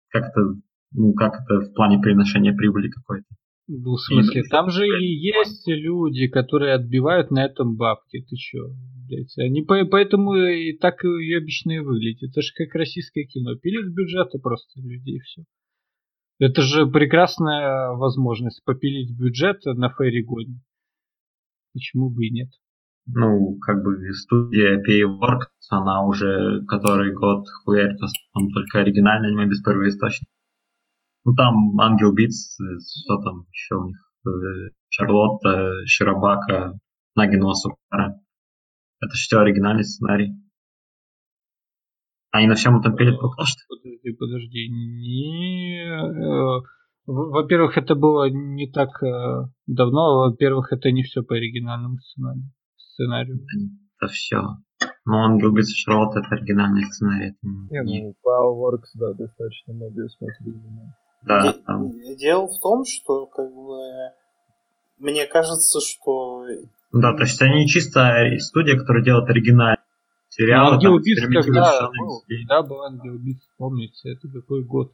как 0.10 0.30
это 0.30 0.62
ну, 0.92 1.14
как 1.14 1.34
это 1.42 1.60
в 1.60 1.74
плане 1.74 2.00
приношения 2.00 2.54
прибыли 2.54 2.90
какой-то. 2.90 3.28
Ну, 3.70 3.96
в 3.96 4.00
смысле, 4.00 4.44
там 4.50 4.70
же 4.70 4.88
и 4.88 5.06
есть 5.06 5.68
люди, 5.68 6.28
которые 6.28 6.76
отбивают 6.76 7.32
на 7.32 7.44
этом 7.44 7.76
бабки. 7.76 8.22
Ты 8.22 8.36
чё, 8.38 8.70
блядь? 9.08 9.38
Они 9.38 9.62
по 9.62 9.84
поэтому 9.86 10.36
и 10.36 10.78
так 10.78 11.04
и 11.04 11.34
обычно 11.34 11.72
и 11.72 11.80
выглядят. 11.80 12.30
Это 12.30 12.42
же 12.42 12.54
как 12.56 12.74
российское 12.76 13.26
кино. 13.26 13.56
Пилит 13.56 13.94
бюджеты 13.94 14.40
просто 14.40 14.80
людей, 14.80 15.20
все. 15.20 15.44
Это 16.40 16.62
же 16.62 16.88
прекрасная 16.88 17.92
возможность 17.92 18.64
попилить 18.64 19.18
бюджет 19.18 19.66
на 19.66 19.90
Фейригоне. 19.90 20.62
Почему 21.74 22.10
бы 22.10 22.26
и 22.26 22.32
нет? 22.32 22.50
Ну, 23.08 23.58
как 23.60 23.84
бы 23.84 24.14
студия 24.14 24.84
Payworks, 24.84 25.48
она 25.70 26.06
уже 26.06 26.66
который 26.68 27.14
год 27.14 27.46
хуярит 27.64 28.00
там 28.00 28.50
только 28.52 28.80
оригинальный 28.80 29.30
аниме 29.30 29.48
без 29.48 29.62
первоисточника. 29.62 30.32
Ну 31.24 31.34
там 31.34 31.80
Angel 31.80 32.14
Beats, 32.14 32.56
что 32.56 33.22
там 33.22 33.46
еще 33.52 33.76
у 33.76 33.88
них, 33.88 33.98
э, 34.26 34.72
Шарлотта, 34.90 35.86
Широбако, 35.86 36.74
Наги 37.16 37.41
но 37.41 37.54
Асукара. 37.54 38.20
Это 39.00 39.14
все 39.14 39.40
оригинальный 39.40 39.84
сценарий. 39.84 40.34
Они 42.32 42.48
на 42.48 42.56
всем 42.56 42.78
этом 42.80 42.96
пилят 42.96 43.20
пока 43.20 43.46
что. 43.46 43.62
Подожди, 43.70 44.12
подожди. 44.18 44.70
Не... 44.70 45.84
Э, 45.86 46.62
во-первых, 47.06 47.78
это 47.78 47.96
было 47.96 48.30
не 48.30 48.70
так 48.70 49.02
э, 49.02 49.48
давно. 49.66 50.30
Во-первых, 50.30 50.74
это 50.74 50.92
не 50.92 51.04
все 51.04 51.24
по 51.24 51.36
оригинальному 51.36 51.98
сценарию. 52.00 52.52
Сценарию. 52.98 53.40
Это 54.00 54.12
все. 54.12 54.42
Но 55.06 55.24
Angel 55.24 55.52
Beats 55.54 55.70
и 55.72 55.76
Шарлотта 55.76 56.20
это 56.20 56.36
оригинальный 56.36 56.84
сценарий. 56.86 57.36
Это 57.70 57.84
не, 57.84 58.02
ну, 58.02 58.16
P.A. 58.26 58.52
Works, 58.52 58.92
да, 58.96 59.14
достаточно 59.14 59.74
много 59.74 60.04
я 60.04 60.10
смотрю. 60.10 60.54
Да, 61.24 61.54
Дело 62.18 62.48
в 62.48 62.60
том, 62.62 62.84
что 62.86 63.26
как 63.28 63.52
бы 63.54 63.78
мне 65.00 65.26
кажется, 65.28 65.80
что... 65.80 66.46
Да, 66.92 67.14
то 67.14 67.24
есть 67.24 67.42
они 67.42 67.68
чисто 67.68 68.26
студия, 68.40 68.78
которая 68.78 69.04
делает 69.04 69.30
оригинальный 69.30 69.82
сериал. 70.30 70.74
Angel 70.74 71.00
Beats 71.00 71.22
когда 71.22 71.90
был? 71.90 72.24
Да, 72.48 72.62
был 72.64 72.82
Angel 72.84 73.18
Beats, 73.18 73.42
помните, 73.58 74.12
это 74.12 74.28
какой 74.28 74.64
год? 74.64 74.94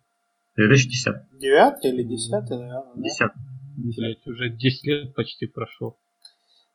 2010. 0.55 1.39
Девятый 1.39 1.91
или 1.91 2.03
десятый, 2.03 2.59
наверное? 2.59 2.95
Десятый. 2.95 3.41
Блять, 3.75 4.25
уже 4.27 4.49
10 4.49 4.85
лет 4.85 5.15
почти 5.15 5.47
прошло. 5.47 5.97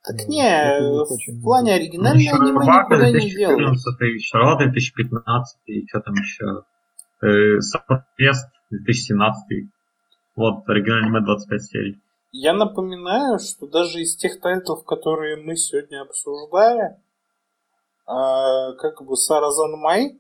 Так 0.09 0.26
ну, 0.26 0.32
не, 0.32 1.39
в 1.39 1.43
плане 1.43 1.74
оригинальной 1.74 2.28
аниме 2.28 2.64
никуда 2.64 3.10
не 3.10 3.30
делалось. 3.30 3.85
Шарлот 4.22 4.59
2015 4.60 5.59
и 5.66 5.86
что 5.86 6.01
там 6.01 6.14
еще? 6.14 6.64
Э, 7.20 7.60
Саппорт 7.60 8.05
2017. 8.16 9.68
Вот, 10.35 10.66
оригинальный 10.66 11.09
аниме 11.09 11.20
25 11.26 11.62
серий. 11.62 12.01
Я 12.32 12.55
напоминаю, 12.55 13.39
что 13.39 13.66
даже 13.66 14.01
из 14.01 14.16
тех 14.16 14.40
тайтлов, 14.40 14.85
которые 14.86 15.36
мы 15.36 15.56
сегодня 15.56 16.01
обсуждали, 16.01 16.97
э, 18.06 18.76
как 18.78 19.02
бы 19.05 19.14
Саразан 19.14 19.72
Май 19.78 20.18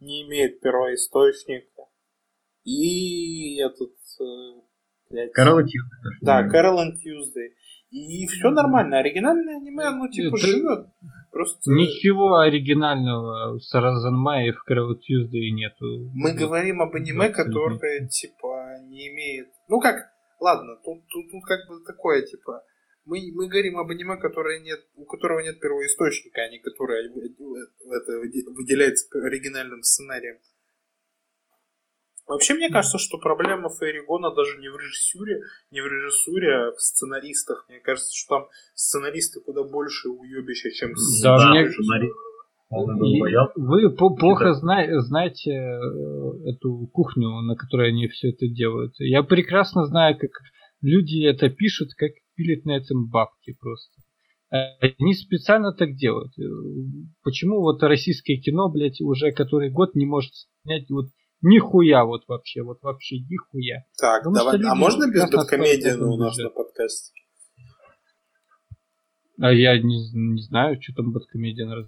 не 0.00 0.24
имеет 0.24 0.60
первоисточника. 0.60 1.84
И 2.64 3.56
этот... 3.62 3.94
Э, 4.20 4.60
Tuesday. 5.10 6.18
Да, 6.20 6.42
and 6.42 6.94
Tuesday. 6.96 7.50
И 7.92 8.26
все 8.26 8.50
нормально. 8.50 8.98
Оригинальное 8.98 9.56
аниме, 9.56 9.84
оно 9.84 10.08
типа 10.08 10.36
Это... 10.36 10.46
живет. 10.46 10.86
Просто... 11.30 11.70
Ничего 11.70 12.38
оригинального 12.38 13.58
с 13.58 13.72
Розенмай 13.74 14.50
в 14.52 14.64
Carol 14.68 14.96
Tuesday 14.96 15.50
нету. 15.52 16.10
Мы 16.14 16.32
говорим 16.32 16.80
об 16.80 16.94
аниме, 16.94 17.28
которое 17.28 18.08
типа 18.08 18.80
не 18.88 19.08
имеет... 19.08 19.48
Ну 19.68 19.80
как, 19.80 20.10
ладно, 20.40 20.76
тут, 20.84 21.06
тут, 21.08 21.30
тут 21.30 21.44
как 21.44 21.68
бы 21.68 21.84
такое, 21.84 22.22
типа... 22.22 22.62
Мы, 23.04 23.18
мы 23.34 23.48
говорим 23.48 23.78
об 23.78 23.90
аниме, 23.90 24.16
которое 24.16 24.60
нет, 24.60 24.80
у 24.94 25.04
которого 25.04 25.40
нет 25.40 25.58
первоисточника, 25.58 26.42
а 26.42 26.48
не 26.50 26.60
которое 26.60 27.10
это, 27.10 28.12
выделяется 28.52 29.06
оригинальным 29.18 29.82
сценарием. 29.82 30.38
Вообще, 32.32 32.54
мне 32.54 32.70
кажется, 32.70 32.98
что 32.98 33.18
проблема 33.18 33.68
Фейригона 33.68 34.34
даже 34.34 34.58
не 34.58 34.68
в 34.68 34.76
режиссуре, 34.76 35.40
не 35.70 35.82
в 35.82 35.86
режиссуре, 35.86 36.48
а 36.54 36.72
в 36.72 36.80
сценаристах. 36.80 37.66
Мне 37.68 37.78
кажется, 37.80 38.10
что 38.14 38.36
там 38.36 38.48
сценаристы 38.74 39.40
куда 39.40 39.64
больше 39.64 40.08
уебища, 40.08 40.70
чем 40.70 40.92
да, 41.22 41.36
да, 41.36 41.52
мне... 41.52 41.68
Вы 43.56 43.94
плохо 43.94 44.54
зна- 44.54 45.02
знаете 45.02 45.50
э, 45.50 46.50
эту 46.50 46.88
кухню, 46.90 47.28
на 47.42 47.54
которой 47.54 47.90
они 47.90 48.08
все 48.08 48.30
это 48.30 48.48
делают. 48.48 48.94
Я 48.98 49.22
прекрасно 49.22 49.84
знаю, 49.84 50.16
как 50.18 50.30
люди 50.80 51.26
это 51.26 51.50
пишут, 51.50 51.90
как 51.98 52.12
пилят 52.34 52.64
на 52.64 52.78
этом 52.78 53.10
бабки 53.10 53.54
просто. 53.60 53.92
Они 54.50 55.12
специально 55.14 55.72
так 55.72 55.96
делают. 55.96 56.32
Э, 56.38 56.44
почему 57.22 57.60
вот 57.60 57.82
российское 57.82 58.36
кино, 58.36 58.70
блядь, 58.70 59.02
уже 59.02 59.32
который 59.32 59.70
год 59.70 59.94
не 59.94 60.06
может 60.06 60.32
снять 60.62 60.88
вот 60.88 61.08
Нихуя 61.42 62.04
вот 62.04 62.22
вообще, 62.28 62.62
вот 62.62 62.82
вообще 62.82 63.18
нихуя. 63.18 63.84
Так, 63.98 64.22
Потому 64.22 64.36
давай. 64.36 64.60
А 64.64 64.74
можно 64.76 65.10
без 65.10 65.28
бэткомедиана 65.28 66.08
у 66.08 66.16
нас 66.16 66.36
на 66.38 66.50
подкасте? 66.50 67.12
А 69.40 69.52
я 69.52 69.76
не, 69.76 70.10
не 70.12 70.42
знаю, 70.42 70.80
что 70.80 70.94
там 70.94 71.12
бэткомедиан 71.12 71.72
раз... 71.72 71.86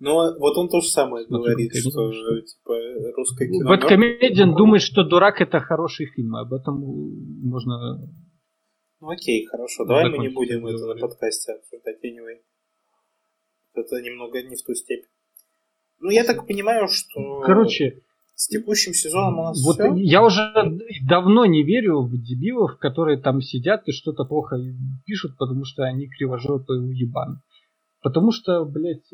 Ну, 0.00 0.14
вот 0.38 0.56
он 0.56 0.68
то 0.68 0.80
же 0.80 0.88
самое 0.88 1.26
Смотрю, 1.26 1.44
говорит, 1.44 1.72
что 1.74 2.10
типа 2.42 2.74
русское 3.16 3.48
кино. 3.48 3.70
Бэткомедиан 3.70 4.54
думает, 4.54 4.82
что 4.82 5.02
дурак 5.02 5.40
это 5.40 5.60
хороший 5.60 6.06
фильм, 6.06 6.36
об 6.36 6.52
этом 6.52 6.76
можно... 7.42 7.96
Ну 9.00 9.08
окей, 9.08 9.46
хорошо, 9.46 9.86
давай 9.86 10.10
мы 10.10 10.18
не 10.18 10.28
будем 10.28 10.66
это 10.66 10.86
на 10.86 10.96
подкасте 10.96 11.52
обсуждать 11.52 12.04
anyway. 12.04 12.40
Это 13.72 14.02
немного 14.02 14.42
не 14.42 14.56
в 14.56 14.62
ту 14.62 14.74
степь. 14.74 15.06
Ну, 16.00 16.10
я 16.10 16.24
так 16.24 16.46
понимаю, 16.46 16.88
что... 16.88 17.40
Короче, 17.40 18.02
с 18.40 18.48
текущим 18.48 18.94
сезоном 18.94 19.38
у 19.38 19.42
нас 19.42 19.62
вот 19.62 19.74
все? 19.74 19.94
Я 19.96 20.24
уже 20.24 20.40
давно 21.06 21.44
не 21.44 21.62
верю 21.62 22.04
в 22.04 22.16
дебилов, 22.16 22.78
которые 22.78 23.20
там 23.20 23.42
сидят 23.42 23.86
и 23.86 23.92
что-то 23.92 24.24
плохо 24.24 24.56
пишут, 25.04 25.36
потому 25.36 25.66
что 25.66 25.82
они 25.84 26.08
кривожопые 26.08 26.80
уебаны. 26.80 27.42
Потому 28.00 28.32
что, 28.32 28.64
блядь, 28.64 29.04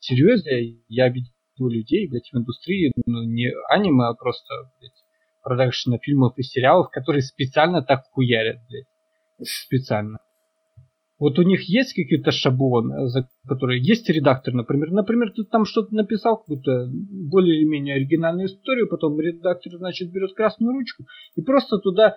серьезнее. 0.00 0.82
Я 0.88 1.08
видел 1.08 1.32
людей, 1.60 2.10
блядь, 2.10 2.28
в 2.30 2.36
индустрии, 2.36 2.92
ну, 3.06 3.22
не 3.22 3.50
аниме, 3.70 4.08
а 4.08 4.14
просто, 4.14 4.52
блядь, 4.78 4.92
продакшена 5.42 5.96
фильмов 5.96 6.34
и 6.36 6.42
сериалов, 6.42 6.90
которые 6.90 7.22
специально 7.22 7.80
так 7.80 8.02
хуярят, 8.10 8.58
блядь. 8.68 8.84
Специально. 9.40 10.18
Вот 11.22 11.38
у 11.38 11.42
них 11.42 11.68
есть 11.68 11.94
какие-то 11.94 12.32
шаблоны, 12.32 13.06
за 13.06 13.28
которые 13.46 13.80
есть 13.80 14.10
редактор, 14.10 14.54
например. 14.54 14.90
Например, 14.90 15.30
ты 15.30 15.44
там 15.44 15.64
что-то 15.64 15.94
написал, 15.94 16.38
какую-то 16.38 16.88
более 17.30 17.60
или 17.60 17.64
менее 17.64 17.94
оригинальную 17.94 18.48
историю, 18.48 18.88
потом 18.88 19.20
редактор, 19.20 19.72
значит, 19.76 20.10
берет 20.10 20.34
красную 20.34 20.72
ручку 20.72 21.04
и 21.36 21.42
просто 21.42 21.78
туда 21.78 22.16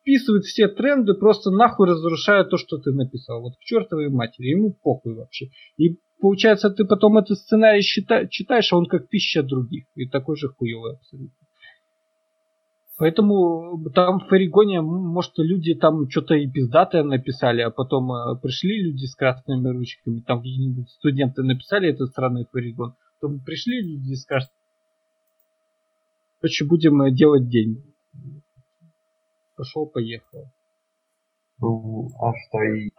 вписывает 0.00 0.42
все 0.46 0.66
тренды, 0.66 1.14
просто 1.14 1.52
нахуй 1.52 1.86
разрушая 1.86 2.42
то, 2.42 2.56
что 2.56 2.78
ты 2.78 2.90
написал. 2.90 3.40
Вот 3.40 3.52
к 3.52 3.60
чертовой 3.60 4.08
матери, 4.08 4.48
ему 4.48 4.76
похуй 4.82 5.14
вообще. 5.14 5.50
И 5.76 6.00
получается, 6.20 6.70
ты 6.70 6.86
потом 6.86 7.18
этот 7.18 7.38
сценарий 7.38 7.82
читаешь, 7.82 8.72
а 8.72 8.78
он 8.78 8.86
как 8.86 9.06
тысяча 9.06 9.44
других. 9.44 9.84
И 9.94 10.08
такой 10.08 10.36
же 10.36 10.48
хуевый 10.48 10.94
абсолютно. 10.94 11.47
Поэтому 12.98 13.88
там 13.94 14.18
в 14.18 14.32
Орегоне, 14.32 14.80
может, 14.80 15.32
люди 15.38 15.74
там 15.74 16.10
что-то 16.10 16.34
и 16.34 16.50
пиздатое 16.50 17.04
написали, 17.04 17.62
а 17.62 17.70
потом 17.70 18.10
э, 18.10 18.40
пришли 18.42 18.82
люди 18.82 19.04
с 19.04 19.14
красными 19.14 19.68
ручками, 19.68 20.20
там 20.20 20.38
какие-нибудь 20.38 20.90
студенты 20.90 21.44
написали 21.44 21.90
этот 21.90 22.08
странный 22.08 22.46
Орегон, 22.52 22.94
потом 23.20 23.40
пришли 23.44 23.82
люди 23.82 24.14
с 24.14 24.26
красными 24.26 24.58
Короче, 26.40 26.64
будем 26.64 27.02
э, 27.02 27.12
делать 27.12 27.48
день. 27.48 27.82
Пошел, 29.56 29.86
поехал. 29.86 30.52
Ну, 31.60 32.08
а 32.20 32.32
что 32.32 32.62
и... 32.62 32.90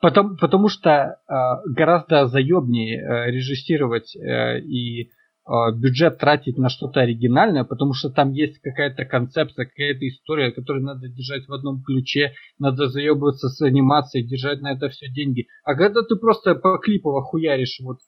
Потому, 0.00 0.36
потому 0.36 0.68
что 0.68 0.90
э, 0.90 1.32
гораздо 1.74 2.26
заебнее 2.26 3.00
э, 3.00 3.30
режиссировать 3.30 4.14
э, 4.16 4.60
и 4.60 5.10
бюджет 5.46 6.18
тратить 6.18 6.56
на 6.56 6.70
что-то 6.70 7.00
оригинальное, 7.00 7.64
потому 7.64 7.92
что 7.92 8.08
там 8.08 8.32
есть 8.32 8.58
какая-то 8.60 9.04
концепция, 9.04 9.66
какая-то 9.66 10.08
история, 10.08 10.52
которую 10.52 10.84
надо 10.84 11.08
держать 11.08 11.46
в 11.46 11.52
одном 11.52 11.82
ключе, 11.82 12.32
надо 12.58 12.88
заебываться 12.88 13.48
с 13.48 13.60
анимацией, 13.60 14.26
держать 14.26 14.62
на 14.62 14.72
это 14.72 14.88
все 14.88 15.08
деньги. 15.10 15.46
А 15.64 15.74
когда 15.74 16.02
ты 16.02 16.16
просто 16.16 16.54
по 16.54 16.78
клипово 16.78 17.22
хуяришь 17.22 17.78
вот 17.82 17.98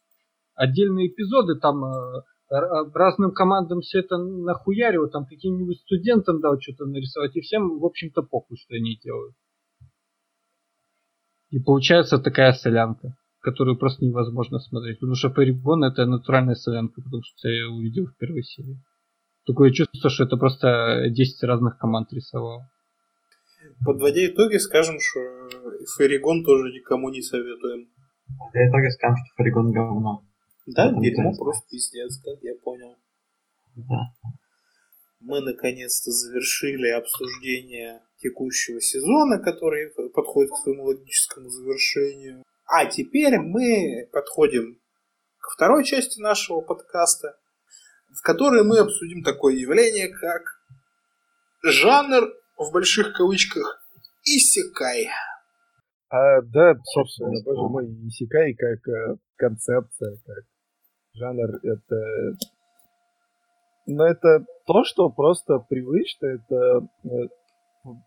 отдельные 0.54 1.08
эпизоды, 1.08 1.60
там 1.60 1.84
э, 1.84 2.22
разным 2.48 3.32
командам 3.32 3.80
все 3.80 4.00
это 4.00 4.16
нахуяривают, 4.16 5.12
там 5.12 5.26
каким-нибудь 5.26 5.80
студентам 5.80 6.40
дал 6.40 6.58
что-то 6.58 6.86
нарисовать, 6.86 7.36
и 7.36 7.42
всем, 7.42 7.78
в 7.78 7.84
общем-то, 7.84 8.22
похуй, 8.22 8.56
что 8.56 8.74
они 8.74 8.96
делают. 8.96 9.34
И 11.50 11.58
получается 11.58 12.18
такая 12.18 12.52
солянка 12.54 13.14
которую 13.46 13.78
просто 13.78 14.04
невозможно 14.04 14.58
смотреть. 14.58 14.98
Потому 14.98 15.14
что 15.14 15.30
Полигон 15.30 15.84
это 15.84 16.04
натуральная 16.04 16.56
солянка, 16.56 17.00
потому 17.00 17.22
что 17.22 17.48
я 17.48 17.68
увидел 17.68 18.06
в 18.06 18.16
первой 18.16 18.42
серии. 18.42 18.76
Такое 19.46 19.70
чувство, 19.70 20.10
что 20.10 20.24
это 20.24 20.36
просто 20.36 21.06
10 21.10 21.44
разных 21.44 21.78
команд 21.78 22.12
рисовал. 22.12 22.62
Подводя 23.84 24.26
итоги, 24.26 24.56
скажем, 24.56 24.96
что 24.98 25.20
Ферригон 25.96 26.44
тоже 26.44 26.72
никому 26.72 27.10
не 27.10 27.22
советуем. 27.22 27.88
Подводя 28.26 28.68
итоги, 28.68 28.90
скажем, 28.90 29.16
что 29.16 29.34
Ферригон 29.36 29.70
говно. 29.70 30.24
Да, 30.66 30.90
дерьмо 30.90 31.32
просто 31.38 31.64
пиздец, 31.70 32.18
как 32.24 32.42
я 32.42 32.54
понял. 32.64 32.96
Да. 33.76 34.10
Мы 35.20 35.40
наконец-то 35.40 36.10
завершили 36.10 36.88
обсуждение 36.88 38.00
текущего 38.18 38.80
сезона, 38.80 39.38
который 39.38 39.92
подходит 40.12 40.50
к 40.50 40.62
своему 40.64 40.84
логическому 40.86 41.48
завершению. 41.48 42.42
А 42.66 42.86
теперь 42.86 43.38
мы 43.38 44.08
подходим 44.12 44.80
к 45.38 45.54
второй 45.54 45.84
части 45.84 46.20
нашего 46.20 46.60
подкаста, 46.60 47.38
в 48.12 48.22
которой 48.22 48.64
мы 48.64 48.78
обсудим 48.78 49.22
такое 49.22 49.54
явление, 49.54 50.08
как 50.08 50.42
жанр 51.62 52.32
в 52.56 52.72
больших 52.72 53.12
кавычках 53.12 53.80
исекай. 54.24 55.08
А, 56.08 56.40
да, 56.42 56.74
собственно, 56.92 57.40
боже 57.44 57.68
мой, 57.68 57.86
исекай 58.08 58.54
как 58.54 58.88
э, 58.88 59.16
концепция, 59.36 60.18
как 60.26 60.44
жанр, 61.14 61.56
это... 61.62 62.38
Но 63.86 64.04
это 64.04 64.44
то, 64.66 64.82
что 64.84 65.10
просто 65.10 65.58
привычно, 65.68 66.26
это 66.26 66.88
э, 67.04 67.08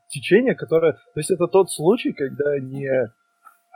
течение, 0.10 0.56
которое... 0.56 0.94
То 0.94 1.20
есть 1.20 1.32
это 1.32 1.48
тот 1.48 1.72
случай, 1.72 2.12
когда 2.12 2.60
не 2.60 3.14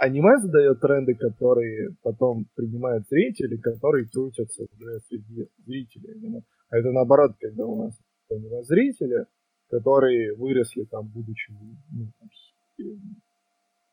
аниме 0.04 0.38
задает 0.38 0.80
тренды, 0.82 1.16
которые 1.16 1.96
потом 2.04 2.46
принимают 2.56 3.08
зрители, 3.10 3.58
которые 3.58 4.08
крутятся 4.08 4.64
уже 4.64 5.00
среди 5.08 5.48
зрителей. 5.66 6.44
А 6.70 6.78
это 6.78 6.92
наоборот, 6.92 7.32
когда 7.40 7.66
у 7.66 7.86
нас 7.86 7.98
аниме 8.30 8.64
зрители, 8.64 9.26
которые 9.70 10.36
выросли 10.36 10.84
там, 10.84 11.08
будучи 11.08 11.52
ну, 11.92 12.08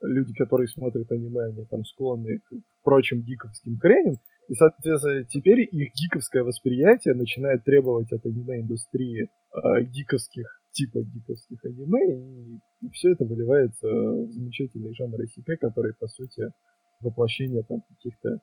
люди, 0.03 0.35
которые 0.35 0.69
смотрят 0.69 1.11
аниме, 1.11 1.45
они 1.45 1.65
там 1.67 1.85
склонны 1.85 2.39
к 2.39 2.55
прочим 2.83 3.23
гиковским 3.23 3.79
хреням, 3.79 4.17
и, 4.49 4.55
соответственно, 4.55 5.25
теперь 5.25 5.61
их 5.61 5.93
гиковское 5.95 6.43
восприятие 6.43 7.15
начинает 7.15 7.65
требовать 7.65 8.13
от 8.13 8.27
аниме-индустрии 8.27 9.29
э, 9.29 9.83
гиковских 9.85 10.60
типа 10.73 11.01
гиковских 11.03 11.65
аниме, 11.65 12.15
и, 12.15 12.87
и 12.87 12.91
все 12.91 13.13
это 13.13 13.25
выливается 13.25 13.89
в 13.89 14.31
замечательный 14.31 14.95
жанр 14.95 15.23
ИСК, 15.25 15.59
который, 15.61 15.95
по 15.95 16.07
сути, 16.09 16.53
воплощение 17.01 17.63
там 17.63 17.81
каких-то 17.83 18.41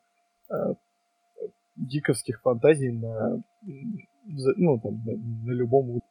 э, 0.49 0.73
гиковских 1.77 2.41
фантазий 2.41 2.91
на, 2.91 3.43
ну, 3.61 4.79
там, 4.79 5.01
на, 5.05 5.13
на 5.15 5.51
любом 5.51 5.89
уровне. 5.89 6.01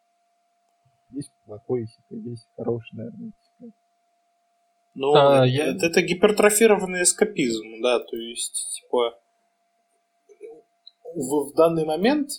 Есть 1.11 1.31
плохой 1.45 1.85
ИСК, 1.85 2.01
есть 2.11 2.49
хороший, 2.57 2.97
наверное, 2.97 3.29
ИСК. 3.29 3.75
Ну, 4.95 5.15
а, 5.15 5.47
я... 5.47 5.67
это, 5.69 5.87
это 5.87 6.03
гипертрофированный 6.03 7.03
эскапизм, 7.03 7.83
да, 7.83 8.01
то 8.01 8.17
есть, 8.17 8.81
типа, 8.81 9.19
в, 11.15 11.51
в 11.51 11.55
данный 11.55 11.85
момент 11.85 12.31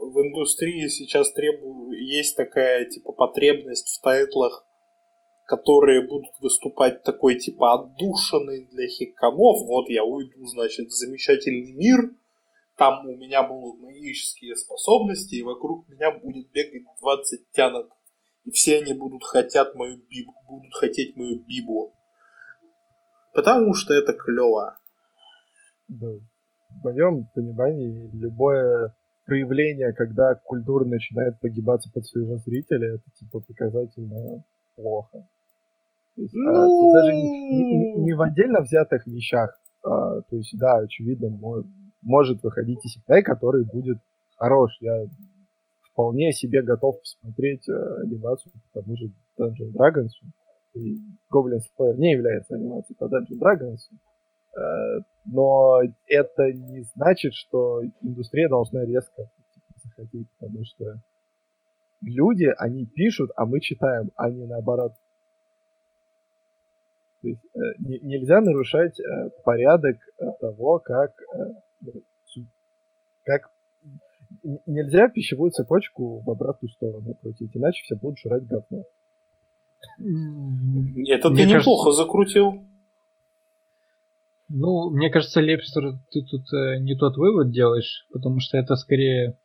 в 0.00 0.20
индустрии 0.22 0.88
сейчас 0.88 1.32
требу... 1.32 1.92
есть 1.92 2.36
такая 2.36 2.86
типа 2.86 3.12
потребность 3.12 3.88
в 3.88 4.02
тайтлах, 4.02 4.66
которые 5.46 6.06
будут 6.06 6.32
выступать 6.40 7.02
такой 7.02 7.36
типа 7.38 7.74
отдушенный 7.74 8.66
для 8.70 8.88
хиккомов. 8.88 9.66
Вот 9.66 9.88
я 9.88 10.04
уйду, 10.04 10.46
значит, 10.46 10.88
в 10.88 10.92
замечательный 10.92 11.72
мир, 11.72 12.10
там 12.76 13.06
у 13.06 13.16
меня 13.16 13.42
будут 13.42 13.80
магические 13.82 14.56
способности, 14.56 15.34
и 15.34 15.42
вокруг 15.42 15.86
меня 15.88 16.12
будет 16.12 16.50
бегать 16.50 16.84
20 17.00 17.50
тянок. 17.52 17.90
И 18.44 18.50
все 18.52 18.78
они 18.78 18.94
будут 18.94 19.22
хотят 19.22 19.74
мою 19.74 19.98
бибу, 20.08 20.32
будут 20.48 20.72
хотеть 20.74 21.14
мою 21.14 21.40
бибу. 21.40 21.92
Потому 23.34 23.74
что 23.74 23.92
это 23.92 24.14
клево. 24.14 24.78
Да. 25.88 26.08
В 26.70 26.84
моем 26.84 27.26
понимании 27.34 28.08
любое 28.14 28.94
проявление, 29.30 29.92
когда 29.92 30.34
культура 30.34 30.84
начинает 30.84 31.38
погибаться 31.38 31.88
под 31.94 32.04
своего 32.04 32.38
зрителя, 32.38 32.96
это 32.96 33.04
типа 33.16 33.38
показательно 33.38 34.42
плохо. 34.74 35.28
То 36.16 36.22
есть, 36.22 36.34
ну... 36.34 36.50
а, 36.50 36.92
даже 36.94 37.14
не, 37.14 37.62
не, 37.62 37.94
не 38.06 38.12
в 38.12 38.22
отдельно 38.22 38.60
взятых 38.60 39.06
вещах. 39.06 39.56
А, 39.84 40.20
то 40.22 40.36
есть, 40.36 40.58
да, 40.58 40.78
очевидно, 40.78 41.28
мой, 41.28 41.62
может 42.02 42.42
выходить 42.42 42.84
и 42.84 43.22
который 43.22 43.64
будет 43.64 43.98
хорош. 44.36 44.76
Я 44.80 45.06
вполне 45.92 46.32
себе 46.32 46.62
готов 46.62 46.96
посмотреть 47.00 47.68
э, 47.68 48.02
анимацию 48.02 48.52
по 48.72 48.80
тому 48.80 48.96
же 48.96 49.12
Dungeon 49.38 49.72
Dragons. 49.78 50.10
И 50.74 50.96
Goblin 51.32 51.60
Slayer 51.78 51.94
не 51.96 52.12
является 52.12 52.56
анимацией 52.56 52.96
по 52.96 53.04
Dungeon 53.04 53.38
Dragons. 53.38 53.78
Э, 54.56 55.00
но 55.24 55.80
это 56.06 56.52
не 56.52 56.82
значит, 56.94 57.34
что 57.34 57.82
индустрия 58.00 58.48
должна 58.48 58.84
резко 58.84 59.30
заходить, 59.82 60.28
потому 60.38 60.64
что 60.64 61.00
люди, 62.02 62.52
они 62.58 62.86
пишут, 62.86 63.30
а 63.36 63.46
мы 63.46 63.60
читаем, 63.60 64.10
а 64.16 64.30
не 64.30 64.46
наоборот. 64.46 64.92
То 67.22 67.28
есть 67.28 67.44
э, 67.54 67.58
не, 67.78 67.98
нельзя 68.00 68.40
нарушать 68.40 68.98
э, 68.98 69.30
порядок 69.44 69.96
того, 70.40 70.78
как, 70.78 71.12
э, 71.34 71.90
как 73.24 73.50
нельзя 74.66 75.08
пищевую 75.08 75.50
цепочку 75.50 76.20
в 76.20 76.30
обратную 76.30 76.70
сторону 76.72 77.14
крутить, 77.20 77.50
иначе 77.54 77.82
все 77.84 77.96
будут 77.96 78.18
жрать 78.18 78.46
говно. 78.46 78.84
Это 81.08 81.30
ты 81.30 81.46
неплохо 81.46 81.92
закрутил. 81.92 82.64
Ну, 84.52 84.90
мне 84.90 85.10
кажется, 85.10 85.40
Лепстер, 85.40 85.92
ты 86.10 86.22
тут 86.22 86.52
э, 86.52 86.78
не 86.80 86.96
тот 86.96 87.16
вывод 87.16 87.52
делаешь, 87.52 88.06
потому 88.12 88.40
что 88.40 88.58
это 88.58 88.74
скорее 88.74 89.38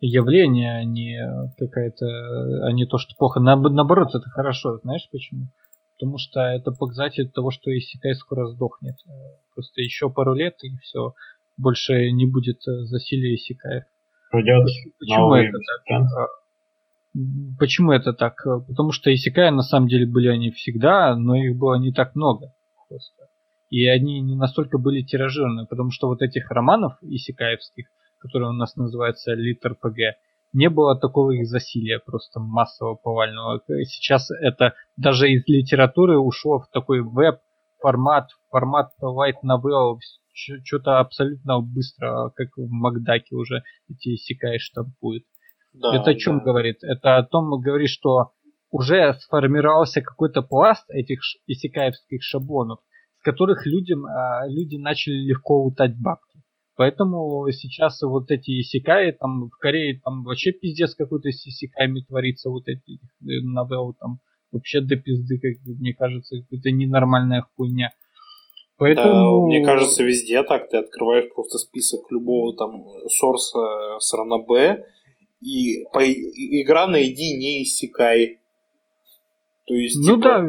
явление, 0.00 0.78
а 0.78 0.84
не 0.84 1.20
какая-то, 1.58 2.66
а 2.66 2.72
не 2.72 2.86
то, 2.86 2.96
что 2.96 3.14
плохо. 3.16 3.40
На, 3.40 3.56
наоборот, 3.56 4.08
это 4.14 4.28
хорошо. 4.30 4.78
Знаешь 4.78 5.06
почему? 5.12 5.48
Потому 5.98 6.16
что 6.16 6.40
это 6.40 6.72
показатель 6.72 7.30
того, 7.30 7.50
что 7.50 7.70
Исикай 7.76 8.14
скоро 8.14 8.48
сдохнет. 8.48 8.96
Просто 9.54 9.82
еще 9.82 10.10
пару 10.10 10.32
лет 10.32 10.54
и 10.62 10.76
все. 10.78 11.12
больше 11.58 12.10
не 12.10 12.24
будет 12.26 12.66
э, 12.66 12.84
засилия 12.84 13.34
Исикаев. 13.34 13.84
Придет 14.30 14.64
Почему 14.98 15.34
это 15.34 15.58
так? 15.58 16.28
Почему 17.58 17.92
это 17.92 18.12
так? 18.14 18.42
Потому 18.66 18.92
что 18.92 19.14
Исикаи 19.14 19.50
на 19.50 19.62
самом 19.62 19.88
деле 19.88 20.06
были 20.06 20.28
они 20.28 20.50
всегда, 20.50 21.14
но 21.16 21.36
их 21.36 21.58
было 21.58 21.74
не 21.78 21.92
так 21.92 22.14
много. 22.14 22.54
Просто. 22.88 23.21
И 23.72 23.86
они 23.86 24.20
не 24.20 24.36
настолько 24.36 24.76
были 24.76 25.00
тиражированы, 25.00 25.64
потому 25.66 25.90
что 25.92 26.08
вот 26.08 26.20
этих 26.20 26.50
романов 26.50 26.92
исикаевских, 27.00 27.86
которые 28.18 28.50
у 28.50 28.52
нас 28.52 28.76
называются 28.76 29.32
литр 29.32 29.74
ПГ, 29.74 30.18
не 30.52 30.68
было 30.68 30.94
такого 30.94 31.30
их 31.30 31.46
засилия 31.46 31.98
просто 31.98 32.38
массового 32.38 32.96
повального. 32.96 33.62
Сейчас 33.84 34.30
это 34.30 34.74
даже 34.98 35.30
из 35.30 35.44
литературы 35.46 36.18
ушло 36.18 36.58
в 36.58 36.68
такой 36.68 37.00
веб-формат, 37.00 38.28
формат 38.50 38.90
white 39.02 39.40
novel, 39.42 39.96
что-то 40.34 40.98
абсолютно 40.98 41.60
быстро, 41.60 42.30
как 42.36 42.48
в 42.58 42.68
Макдаке 42.68 43.34
уже 43.34 43.62
эти 43.88 44.16
секаи 44.16 44.58
штампуют. 44.58 45.24
Да, 45.72 45.96
это 45.96 46.10
о 46.10 46.14
чем 46.14 46.40
да. 46.40 46.44
говорит? 46.44 46.76
Это 46.82 47.16
о 47.16 47.22
том 47.22 47.58
говорит, 47.58 47.88
что 47.88 48.32
уже 48.70 49.14
сформировался 49.14 50.02
какой-то 50.02 50.42
пласт 50.42 50.84
этих 50.90 51.20
исекаевских 51.46 52.22
шаблонов, 52.22 52.80
с 53.22 53.24
которых 53.24 53.66
людям, 53.66 54.04
а, 54.04 54.48
люди 54.48 54.74
начали 54.74 55.14
легко 55.14 55.64
утать 55.64 55.96
бабки. 55.96 56.40
Поэтому 56.74 57.46
сейчас 57.52 58.02
вот 58.02 58.32
эти 58.32 58.60
исекаи, 58.60 59.12
там 59.12 59.48
в 59.48 59.56
Корее 59.58 60.00
там 60.04 60.24
вообще 60.24 60.50
пиздец 60.50 60.96
какой-то 60.96 61.30
с 61.30 61.46
исекаями 61.46 62.00
творится, 62.00 62.50
вот 62.50 62.66
эти 62.66 62.94
э, 62.94 63.40
новеллы 63.44 63.94
там 64.00 64.18
вообще 64.50 64.80
до 64.80 64.96
пизды, 64.96 65.38
как 65.38 65.52
мне 65.64 65.94
кажется, 65.94 66.36
это 66.50 66.70
ненормальная 66.72 67.46
хуйня. 67.54 67.92
Поэтому... 68.76 69.42
Да, 69.42 69.46
мне 69.46 69.64
кажется, 69.64 70.02
везде 70.02 70.42
так. 70.42 70.68
Ты 70.68 70.78
открываешь 70.78 71.32
просто 71.32 71.58
список 71.58 72.10
любого 72.10 72.56
там 72.56 72.84
сорса 73.08 73.60
с 74.00 74.12
Б, 74.48 74.84
и 75.40 75.84
по... 75.92 76.00
игра 76.02 76.88
найди 76.88 77.36
не 77.36 77.62
иссякай. 77.62 78.40
То 79.68 79.74
есть, 79.74 79.96
ну 79.96 80.16
типа... 80.16 80.28
да, 80.28 80.46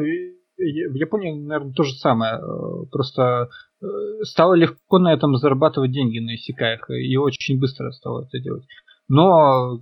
в 0.56 0.94
Японии, 0.94 1.32
наверное, 1.32 1.72
то 1.72 1.82
же 1.82 1.94
самое. 1.94 2.34
Э, 2.34 2.86
просто 2.90 3.48
э, 3.82 3.86
стало 4.22 4.54
легко 4.54 4.98
на 4.98 5.12
этом 5.12 5.36
зарабатывать 5.36 5.92
деньги 5.92 6.18
на 6.18 6.36
иссякаях, 6.36 6.88
и 6.90 7.16
очень 7.16 7.58
быстро 7.58 7.90
стало 7.90 8.24
это 8.24 8.38
делать. 8.40 8.64
Но, 9.08 9.80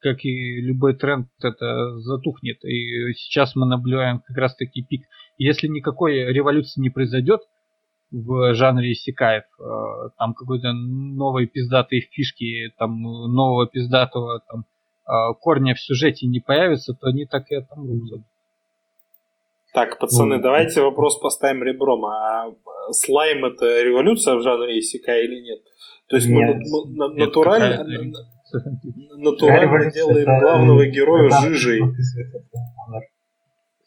как 0.00 0.24
и 0.24 0.60
любой 0.60 0.94
тренд, 0.94 1.28
это 1.42 1.98
затухнет. 2.00 2.64
И 2.64 3.12
сейчас 3.14 3.54
мы 3.54 3.66
наблюдаем 3.66 4.20
как 4.20 4.36
раз 4.36 4.56
таки 4.56 4.82
пик. 4.82 5.02
Если 5.38 5.68
никакой 5.68 6.32
революции 6.32 6.80
не 6.80 6.90
произойдет, 6.90 7.40
в 8.12 8.54
жанре 8.54 8.92
Исекаев. 8.92 9.44
Э, 9.58 10.10
там 10.16 10.34
какой-то 10.34 10.72
новой 10.72 11.46
пиздатой 11.46 12.08
фишки, 12.12 12.72
там 12.78 13.02
нового 13.02 13.66
пиздатого 13.66 14.40
там, 14.48 14.64
корня 15.40 15.74
в 15.74 15.80
сюжете 15.80 16.26
не 16.26 16.40
появится, 16.40 16.92
то 16.94 17.08
они 17.08 17.26
так 17.26 17.50
и 17.50 17.56
отомрут. 17.56 18.22
Так, 19.76 19.98
пацаны, 19.98 20.36
ну, 20.36 20.42
давайте 20.42 20.80
вопрос 20.80 21.18
поставим 21.18 21.62
ребром. 21.62 22.06
А 22.06 22.46
слайм 22.92 23.44
это 23.44 23.82
революция 23.82 24.36
в 24.36 24.40
жанре 24.40 24.78
Исекай 24.78 25.26
или 25.26 25.42
нет? 25.42 25.58
То 26.08 26.16
есть 26.16 26.28
нет, 26.28 26.56
мы, 26.56 26.86
мы 26.86 27.14
нет, 27.14 27.26
натурально, 27.28 27.84
натурально 29.18 29.90
делаем 29.90 30.40
главного 30.40 30.86
героя 30.86 31.28
жижей. 31.42 31.82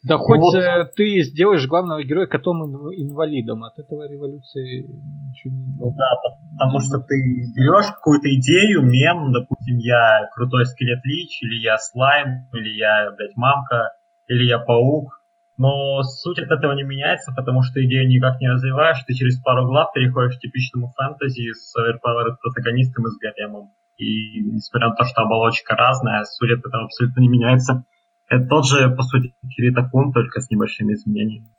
Да 0.03 0.17
ну 0.17 0.19
хоть 0.19 0.39
вот. 0.39 0.55
э, 0.55 0.85
ты 0.95 1.23
сделаешь 1.23 1.67
главного 1.67 2.03
героя 2.03 2.27
котом-инвалидом, 2.27 3.63
от 3.63 3.79
этого 3.79 4.07
революции 4.07 4.83
ничего 4.83 5.53
не... 5.53 5.75
Ну 5.79 5.95
да, 5.97 6.05
потому 6.53 6.79
что 6.81 6.99
ты 6.99 7.15
берешь 7.55 7.91
какую-то 7.95 8.29
идею, 8.35 8.83
мем, 8.83 9.33
допустим, 9.33 9.77
я 9.79 10.29
крутой 10.35 10.67
скелет 10.67 10.99
Лич, 11.03 11.41
или 11.41 11.63
я 11.63 11.79
слайм, 11.79 12.47
или 12.53 12.77
я, 12.77 13.11
блядь, 13.17 13.35
мамка, 13.35 13.91
или 14.27 14.45
я 14.45 14.59
паук, 14.59 15.18
но 15.59 16.01
суть 16.03 16.39
от 16.39 16.49
этого 16.49 16.71
не 16.71 16.83
меняется, 16.83 17.33
потому 17.35 17.63
что 17.63 17.83
идею 17.83 18.07
никак 18.07 18.39
не 18.39 18.49
развиваешь, 18.49 19.03
ты 19.05 19.13
через 19.13 19.41
пару 19.41 19.67
глав 19.67 19.91
переходишь 19.93 20.37
к 20.37 20.39
типичному 20.39 20.93
фэнтези 20.95 21.51
с 21.51 21.75
overpowered 21.75 22.37
протагонистом 22.41 23.05
и 23.05 23.09
с 23.09 23.17
гаремом. 23.17 23.71
И 23.97 24.39
несмотря 24.39 24.87
на 24.87 24.95
то, 24.95 25.03
что 25.03 25.21
оболочка 25.21 25.75
разная, 25.75 26.23
суть 26.23 26.51
от 26.51 26.59
этого 26.59 26.85
абсолютно 26.85 27.19
не 27.19 27.27
меняется. 27.27 27.83
Это 28.29 28.47
тот 28.47 28.65
же, 28.67 28.89
по 28.95 29.03
сути, 29.03 29.33
Кирита 29.53 29.83
Кун, 29.91 30.13
только 30.13 30.39
с 30.39 30.49
небольшими 30.49 30.93
изменениями. 30.93 31.49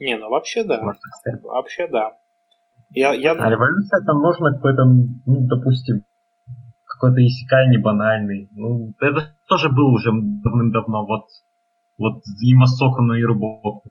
Не, 0.00 0.18
ну 0.18 0.28
вообще 0.28 0.62
да. 0.62 0.82
Вообще 1.42 1.88
да. 1.88 2.12
Я, 2.90 3.14
я... 3.14 3.32
А 3.32 3.50
революция 3.50 4.04
там 4.04 4.18
можно 4.18 4.52
какой-то, 4.52 4.84
ну, 4.84 5.46
допустим, 5.48 6.04
какой-то 6.84 7.24
исекай 7.24 7.68
не 7.68 7.78
банальный. 7.78 8.50
Ну, 8.52 8.92
это 9.00 9.34
тоже 9.48 9.70
был 9.70 9.94
уже 9.94 10.10
давным-давно. 10.12 11.06
Вот, 11.06 11.24
вот 11.98 12.22
Имасоку 12.42 13.02
на 13.02 13.20
Ирубоку. 13.20 13.90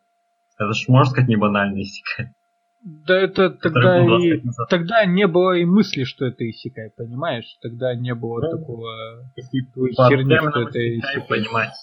Это 0.58 0.72
же 0.74 0.92
можно 0.92 1.12
сказать 1.12 1.30
не 1.30 1.36
банальный 1.36 1.84
исекай. 1.84 2.32
Да 2.84 3.16
это 3.16 3.50
тогда 3.50 3.98
и 4.20 4.42
тогда 4.70 5.06
не 5.06 5.26
было 5.26 5.54
и 5.54 5.66
мысли, 5.66 6.04
что 6.04 6.26
это 6.26 6.48
исекай, 6.48 6.92
понимаешь? 6.96 7.58
Тогда 7.62 7.96
не 7.96 8.14
было 8.14 8.42
да. 8.42 8.52
такого 8.52 9.24
херни, 9.36 10.38
что 10.38 10.62
это 10.62 11.00
исекай. 11.00 11.28
Понимать. 11.28 11.74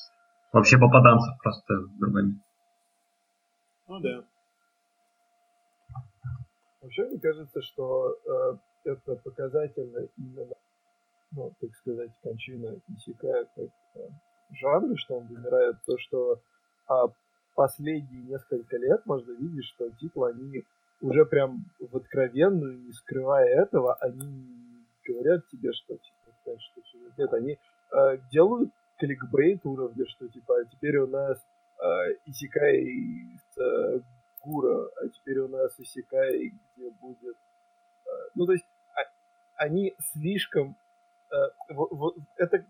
Вообще 0.53 0.79
попаданцев 0.79 1.35
просто 1.43 1.75
другими. 1.99 2.41
Ну 3.89 4.01
да. 4.01 4.25
Вообще 6.83 7.05
мне 7.07 7.19
кажется, 7.19 7.63
что 7.63 8.17
э, 8.85 8.91
это 8.91 9.17
показательно 9.17 10.07
именно, 10.17 10.55
ну, 11.33 11.53
так 11.61 11.71
сказать, 11.75 12.11
кончина 12.23 12.77
Исикая 12.97 13.45
как 13.57 13.69
э, 13.95 14.09
жанра, 14.53 14.97
что 14.97 15.19
он 15.19 15.27
вымирает, 15.27 15.77
то, 15.87 15.99
что 15.99 16.41
э, 16.89 16.95
последние 17.55 18.23
несколько 18.23 18.77
лет 18.77 19.05
можно 19.07 19.33
видеть, 19.33 19.65
что 19.67 19.91
титлы, 19.91 20.31
они 20.31 20.65
уже 21.01 21.25
прям 21.27 21.65
в 21.81 21.97
откровенную, 21.97 22.79
не 22.79 22.93
скрывая 22.93 23.47
этого, 23.47 23.95
они 23.95 24.47
говорят 25.07 25.47
тебе, 25.49 25.73
что, 25.73 25.97
типа, 25.97 26.59
что 26.59 26.99
нет, 27.19 27.33
они 27.33 27.59
э, 27.93 28.19
делают 28.31 28.71
кликбейт 28.99 29.65
уровня, 29.67 30.07
что 30.07 30.29
типа 30.29 30.61
а 30.61 30.65
теперь 30.65 30.97
у 30.99 31.07
нас 31.07 31.37
э, 31.81 32.15
Исикай 32.27 32.87
э, 33.59 34.01
Гура, 34.45 34.89
а 34.97 35.09
теперь 35.09 35.39
у 35.41 35.49
нас 35.49 35.75
Исикай, 35.79 36.53
где 36.77 36.91
будет... 37.01 37.37
Э, 38.07 38.11
ну, 38.35 38.47
то 38.47 38.53
есть 38.53 38.65
а, 38.95 39.01
они 39.57 39.95
слишком... 40.13 40.77
Э, 41.31 41.35
вот, 41.71 41.91
вот, 41.91 42.17
это... 42.37 42.65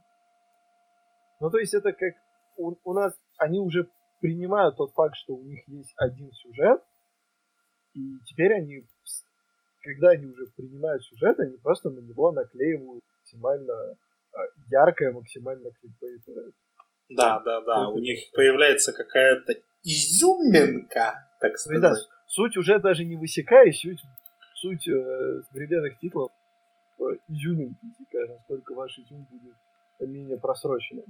Ну, 1.43 1.51
то 1.51 1.59
есть 1.59 1.75
это 1.75 1.93
как... 1.93 2.15
У, 2.57 2.75
у 2.85 2.95
нас 2.95 3.13
они 3.37 3.59
уже 3.59 3.89
принимают 4.21 4.77
тот 4.77 4.93
факт, 4.93 5.17
что 5.17 5.35
у 5.35 5.43
них 5.43 5.67
есть 5.67 5.93
один 5.97 6.31
сюжет, 6.33 6.81
и 7.95 8.01
теперь 8.27 8.55
они, 8.55 8.87
когда 9.83 10.11
они 10.11 10.27
уже 10.27 10.47
принимают 10.57 11.03
сюжет, 11.03 11.41
они 11.41 11.57
просто 11.57 11.91
на 11.91 11.99
него 11.99 12.31
наклеивают 12.31 13.03
максимально 13.19 13.75
а, 14.33 14.39
яркая, 14.71 15.13
максимально 15.13 15.73
кликбейтовая. 15.73 16.53
Да, 17.09 17.41
да, 17.41 17.61
да. 17.63 17.89
У 17.89 17.99
них 17.99 18.21
появляется 18.33 18.93
какая-то 18.93 19.55
изюминка, 19.83 21.29
так 21.41 21.59
сказать. 21.59 21.83
Да, 21.83 21.95
суть 22.29 22.57
уже 22.57 22.79
даже 22.79 23.05
не 23.05 23.17
высекая, 23.17 23.73
суть, 23.73 24.01
суть 24.55 24.87
э, 24.87 25.43
современных 25.51 25.99
титлов 25.99 26.31
э, 27.01 27.03
изюминки 27.27 27.79
насколько 28.29 28.75
ваш 28.75 28.97
изюм 28.97 29.27
будет 29.29 29.57
менее 29.99 30.39
просроченным. 30.39 31.07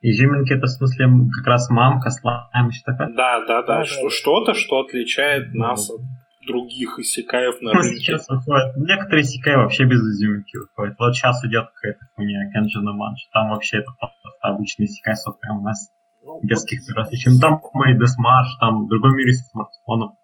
Изюминки 0.00 0.52
это 0.52 0.66
в 0.66 0.70
смысле 0.70 1.06
как 1.34 1.46
раз 1.46 1.70
мамка, 1.70 2.10
слайм, 2.10 2.70
что 2.70 2.92
такое? 2.92 3.14
Да, 3.14 3.44
да, 3.46 3.62
да. 3.62 3.78
да 3.78 3.84
что-то, 3.84 4.54
что 4.54 4.80
отличает 4.80 5.54
нас 5.54 5.90
от 5.90 6.00
других 6.46 6.98
исекаев 6.98 7.60
на 7.60 7.72
рынке. 7.72 7.98
Сейчас 7.98 8.28
выходят. 8.28 8.76
Некоторые 8.76 9.22
исекаи 9.22 9.56
вообще 9.56 9.84
без 9.84 10.00
изюминки 10.00 10.56
выходят. 10.56 10.96
Вот 10.98 11.14
сейчас 11.14 11.44
идет 11.44 11.66
какая-то 11.74 12.06
хуйня 12.14 12.50
Кенджина 12.52 12.92
Манч. 12.92 13.26
Там 13.32 13.50
вообще 13.50 13.78
это 13.78 13.90
просто 13.98 14.30
обычный 14.40 14.86
исекай 14.86 15.16
сот 15.16 15.40
прям 15.40 15.58
у 15.60 15.62
нас 15.62 15.90
ну, 16.22 16.40
без 16.42 16.62
каких-то 16.62 16.94
различий. 16.94 17.32
Ну, 17.32 17.40
там 17.40 17.60
мой 17.74 17.98
Десмаш, 17.98 18.56
там 18.60 18.84
в 18.84 18.88
другом 18.88 19.16
мире 19.16 19.32
с 19.32 19.48
смартфоном. 19.50 20.14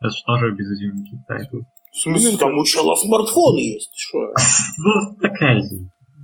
Это 0.00 0.10
же 0.10 0.22
тоже 0.24 0.52
без 0.52 0.66
изюминки. 0.66 1.18
Да, 1.28 1.36
В 1.36 1.96
смысле, 1.96 2.38
там 2.38 2.56
у 2.56 2.64
чела 2.64 2.94
смартфон 2.94 3.56
есть? 3.56 3.92
Что? 3.96 4.18
Ну, 4.78 5.16
такая 5.20 5.62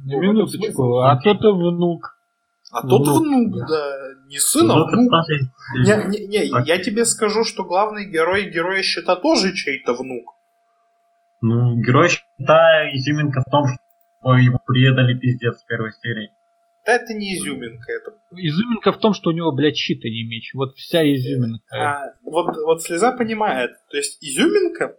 Минуточку, 0.07 1.01
а 1.01 1.17
то-то 1.21 1.53
внук. 1.53 2.17
А 2.73 2.87
тот 2.87 3.07
ну, 3.07 3.19
внук, 3.19 3.59
да. 3.59 3.67
да. 3.67 3.99
Не 4.29 4.39
сын, 4.39 4.71
а 4.71 4.77
ну, 4.77 4.87
внук. 4.87 5.13
Не, 5.75 6.19
не, 6.19 6.27
не, 6.27 6.67
я 6.67 6.79
тебе 6.79 7.05
скажу, 7.05 7.45
что 7.45 7.65
главный 7.65 8.11
герой 8.11 8.51
Героя 8.51 8.83
Щита 8.83 9.17
тоже 9.17 9.55
чей-то 9.55 9.95
внук. 9.95 10.37
Ну, 11.41 11.81
Герой 11.83 12.09
Щита 12.09 12.91
изюминка 12.93 13.43
в 13.47 13.51
том, 13.51 13.65
что 13.67 14.37
его 14.37 14.61
предали 14.65 15.19
пиздец 15.19 15.63
в 15.63 15.67
первой 15.67 15.93
серии. 16.01 16.31
Да 16.87 16.95
это 16.95 17.13
не 17.13 17.37
изюминка, 17.37 17.93
это... 17.93 18.13
Изюминка 18.37 18.93
в 18.93 18.99
том, 18.99 19.15
что 19.15 19.31
у 19.31 19.33
него, 19.33 19.53
блядь, 19.53 19.77
щита 19.77 20.09
не 20.09 20.25
меч. 20.25 20.53
Вот 20.55 20.77
вся 20.77 21.03
изюминка. 21.03 21.77
А, 21.77 22.15
вот, 22.23 22.57
вот 22.65 22.83
слеза 22.83 23.13
понимает. 23.13 23.73
То 23.91 23.97
есть 23.97 24.23
изюминка 24.23 24.97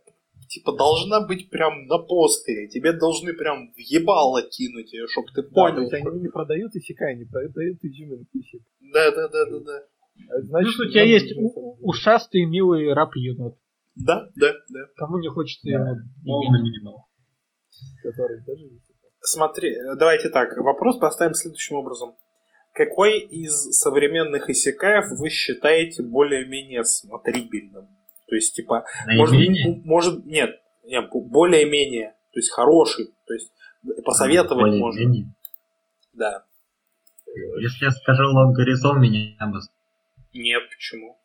типа 0.51 0.73
должна 0.75 1.25
быть 1.25 1.49
прям 1.49 1.85
на 1.87 1.97
постере. 1.97 2.67
Тебе 2.67 2.91
должны 2.91 3.33
прям 3.33 3.71
въебало 3.71 4.41
кинуть 4.43 4.91
ее, 4.91 5.07
чтоб 5.07 5.25
ты 5.33 5.41
Да, 5.43 5.47
то 5.47 5.53
понял. 5.53 5.81
есть 5.81 5.93
они 5.93 6.19
не 6.19 6.27
продают 6.27 6.75
исекай, 6.75 7.15
не 7.15 7.23
продают 7.25 7.77
изюминку 7.81 8.37
исек. 8.37 8.61
Да, 8.93 9.11
да, 9.11 9.29
да, 9.29 9.45
да, 9.49 9.59
да. 9.59 9.77
А 10.29 10.41
Значит, 10.41 10.75
Плюс 10.75 10.87
у 10.87 10.91
тебя 10.91 11.03
есть 11.03 11.33
ушастый 11.81 12.45
милый 12.45 12.93
раб 12.93 13.15
енот. 13.15 13.57
Да, 13.95 14.27
да, 14.35 14.53
да. 14.69 14.79
Кому 14.97 15.19
не 15.19 15.29
хочется 15.29 15.65
Да. 15.67 15.71
его 15.71 15.95
Полный 16.25 16.61
минимал. 16.61 17.07
который 18.03 18.43
тоже 18.43 18.65
исекай. 18.67 19.09
Смотри, 19.21 19.75
давайте 19.97 20.29
так, 20.29 20.55
вопрос 20.57 20.97
поставим 20.97 21.33
следующим 21.33 21.77
образом. 21.77 22.15
Какой 22.73 23.19
из 23.19 23.53
современных 23.79 24.49
исекаев 24.49 25.05
вы 25.19 25.29
считаете 25.29 26.03
более-менее 26.03 26.83
смотрибельным? 26.83 27.87
То 28.31 28.35
есть, 28.35 28.55
типа, 28.55 28.85
может, 29.07 29.35
Наименее? 29.35 29.73
м- 29.75 29.81
может, 29.83 30.25
нет, 30.25 30.61
нет, 30.85 31.09
более-менее, 31.11 32.15
то 32.31 32.39
есть 32.39 32.49
хороший, 32.49 33.07
то 33.27 33.33
есть 33.33 33.51
посоветовать 34.05 34.71
можно. 34.79 34.79
Более-менее. 34.79 35.33
Да. 36.13 36.45
Если 37.59 37.83
я 37.83 37.91
скажу 37.91 38.23
лог 38.31 38.55
горизонт, 38.55 39.01
меня 39.01 39.35
бы... 39.47 39.59
Нет, 40.33 40.63
почему? 40.69 41.17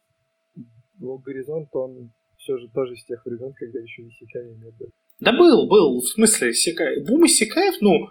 Горизонт, 0.98 1.68
он 1.74 2.10
все 2.38 2.58
же 2.58 2.66
тоже 2.74 2.96
с 2.96 3.04
тех 3.04 3.24
времен, 3.24 3.52
когда 3.52 3.78
еще 3.78 4.02
исекай 4.08 4.44
не 4.44 4.72
было. 4.72 4.90
Да 5.20 5.30
был, 5.30 5.68
был, 5.68 6.00
в 6.00 6.08
смысле, 6.08 6.50
Исекай. 6.50 7.04
Бум 7.04 7.24
Исекаев, 7.26 7.76
ну, 7.82 8.08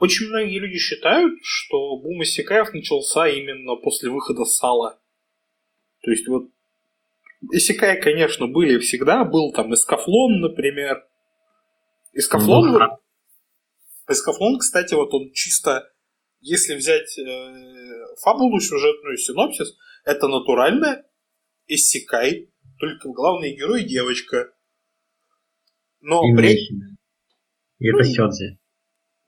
очень 0.00 0.28
многие 0.28 0.58
люди 0.58 0.76
считают, 0.76 1.32
что 1.42 1.96
бум 1.96 2.22
Исекаев 2.22 2.74
начался 2.74 3.26
именно 3.26 3.76
после 3.76 4.10
выхода 4.10 4.44
Сала. 4.44 4.98
То 6.02 6.10
есть 6.10 6.28
вот 6.28 6.50
Исекаи, 7.50 8.00
конечно, 8.00 8.46
были 8.46 8.78
всегда, 8.78 9.24
был 9.24 9.52
там 9.52 9.74
Эскафлон, 9.74 10.40
например. 10.40 11.02
Эскафлон, 12.12 12.72
вот- 12.72 13.00
Эскафлон, 14.08 14.58
кстати, 14.58 14.94
вот 14.94 15.12
он 15.14 15.32
чисто, 15.32 15.90
если 16.40 16.74
взять 16.74 17.18
э, 17.18 18.14
фабулу 18.22 18.60
сюжетную 18.60 19.16
синопсис, 19.16 19.76
это 20.04 20.28
натурально 20.28 21.02
Исекай, 21.66 22.50
только 22.78 23.08
главный 23.08 23.54
герой 23.56 23.84
девочка. 23.84 24.52
Но 26.00 26.22
И 26.28 26.36
при... 26.36 26.54
И 27.78 27.88
это 27.88 27.98
Ну, 27.98 28.04
Сёдзи. 28.04 28.58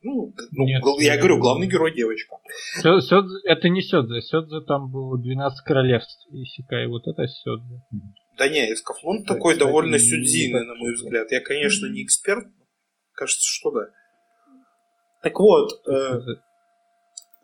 Ну, 0.06 0.34
ну, 0.52 0.64
Нет, 0.66 0.82
я 0.98 1.14
э, 1.14 1.18
говорю, 1.18 1.38
главный 1.38 1.66
герой 1.66 1.94
девочка. 1.94 2.36
Сё- 2.82 3.00
Сёдзе- 3.00 3.40
это 3.44 3.70
не 3.70 3.80
Сёдзе. 3.80 4.20
Сёдзе 4.20 4.60
там 4.60 4.90
было 4.90 5.18
12 5.18 5.64
королевств. 5.64 6.26
Исекай, 6.30 6.86
вот 6.88 7.06
это 7.06 7.26
Сёдзе. 7.26 7.80
Да 8.36 8.48
не, 8.48 8.70
Эскафлон 8.72 9.22
Да, 9.22 9.34
такой 9.34 9.54
кстати, 9.54 9.66
довольно 9.66 9.94
не 9.94 9.98
сюдзийный, 10.00 10.66
на 10.66 10.74
мой 10.74 10.92
взгляд. 10.92 11.32
Я, 11.32 11.40
конечно, 11.40 11.86
не 11.86 12.04
эксперт. 12.04 12.44
Кажется, 13.14 13.46
что 13.48 13.70
да. 13.70 13.86
Так 15.22 15.38
вот, 15.40 15.70
э, 15.88 16.20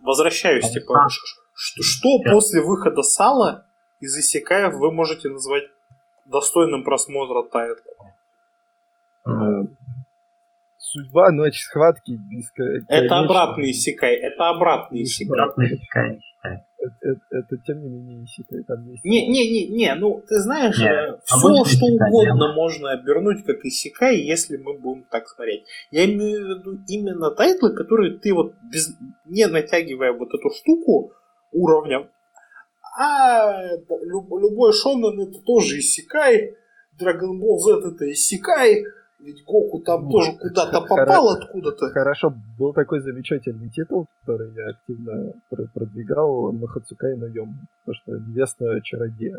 возвращаюсь, 0.02 0.66
А, 0.68 0.72
типа, 0.72 1.04
а. 1.06 1.08
ш- 1.08 1.82
что 1.82 2.08
Да. 2.24 2.32
после 2.32 2.60
выхода 2.60 3.02
Сала 3.02 3.64
из 4.00 4.14
Исекаев 4.18 4.74
вы 4.74 4.92
можете 4.92 5.30
назвать 5.30 5.64
достойным 6.26 6.84
просмотра 6.84 7.42
тайтла? 7.44 7.94
Ну, 10.94 11.02
Судьба, 11.02 11.30
ночь 11.30 11.60
схватки, 11.62 12.12
бесконечно. 12.12 12.86
Это 12.88 13.18
обратный 13.18 13.70
Исекай, 13.70 14.14
это 14.16 14.48
обратный 14.50 15.02
Исекай. 15.02 15.38
считаю. 15.70 16.20
Это, 16.82 16.96
это- 17.02 17.20
это, 17.36 17.56
тем 17.66 17.82
не 17.82 17.88
менее 17.90 18.24
исекай. 18.24 18.62
Там 18.64 18.88
есть... 18.90 19.04
Не, 19.04 19.28
не, 19.28 19.50
не, 19.50 19.68
не, 19.68 19.94
ну 19.96 20.22
ты 20.26 20.36
знаешь, 20.40 20.78
Не, 20.78 21.18
все, 21.24 21.36
обычный 21.36 21.64
что 21.76 21.86
исекай, 21.86 22.08
угодно 22.10 22.48
да. 22.48 22.54
можно 22.54 22.90
обернуть 22.92 23.44
как 23.44 23.62
исекай, 23.64 24.16
если 24.16 24.56
мы 24.56 24.78
будем 24.78 25.04
так 25.10 25.28
смотреть. 25.28 25.64
Я 25.90 26.06
имею 26.06 26.40
в 26.46 26.48
виду 26.58 26.78
именно 26.88 27.30
тайтлы, 27.32 27.74
которые 27.74 28.18
ты 28.18 28.32
вот 28.32 28.54
без, 28.72 28.96
не 29.26 29.46
натягивая 29.46 30.12
вот 30.12 30.28
эту 30.32 30.48
штуку 30.50 31.12
уровня, 31.52 32.08
а 32.98 33.62
люб- 34.02 34.40
любой 34.40 34.72
шонен 34.72 35.20
это 35.20 35.38
тоже 35.44 35.78
исекай, 35.80 36.54
Dragon 36.98 37.38
Ball 37.38 37.58
Z 37.58 37.88
это 37.94 38.10
исекай, 38.10 38.84
ведь 39.24 39.44
Гоку 39.44 39.80
там 39.80 40.04
Ну, 40.04 40.10
тоже 40.10 40.32
куда-то 40.38 40.78
хоро- 40.78 40.86
попал 40.88 41.28
откуда-то. 41.30 41.90
Хорошо, 41.90 42.34
был 42.58 42.72
такой 42.72 43.00
замечательный 43.00 43.68
тайтл, 43.70 44.06
который 44.20 44.52
я 44.54 44.68
активно 44.70 45.32
пр- 45.50 45.68
продвигал, 45.74 46.52
Махоцукай 46.52 47.16
но 47.16 47.26
Ёмэ, 47.26 47.54
потому 47.84 47.94
что 48.02 48.28
невеста 48.30 48.80
чародея. 48.82 49.38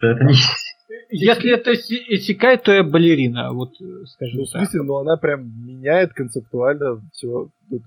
Это 0.00 0.24
не... 0.24 0.34
Если 1.10 1.52
это 1.52 1.72
исе- 1.72 2.04
исекай, 2.08 2.58
то 2.58 2.72
я 2.72 2.84
балерина. 2.84 3.52
Вот, 3.52 3.72
э, 3.80 4.04
скажем 4.06 4.38
Ну, 4.38 4.44
в 4.44 4.48
смысле, 4.48 4.82
ну 4.82 4.96
она 4.98 5.16
прям 5.16 5.40
меняет 5.66 6.12
концептуально 6.12 7.00
все. 7.12 7.48
Ну, 7.70 7.80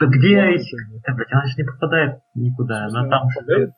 Да 0.00 0.06
где? 0.06 0.36
Блядь, 0.36 1.32
Она 1.32 1.46
же 1.46 1.54
не 1.56 1.64
попадает 1.64 2.20
никуда. 2.34 2.84
Она 2.86 3.08
там 3.08 3.28
попадает 3.34 3.70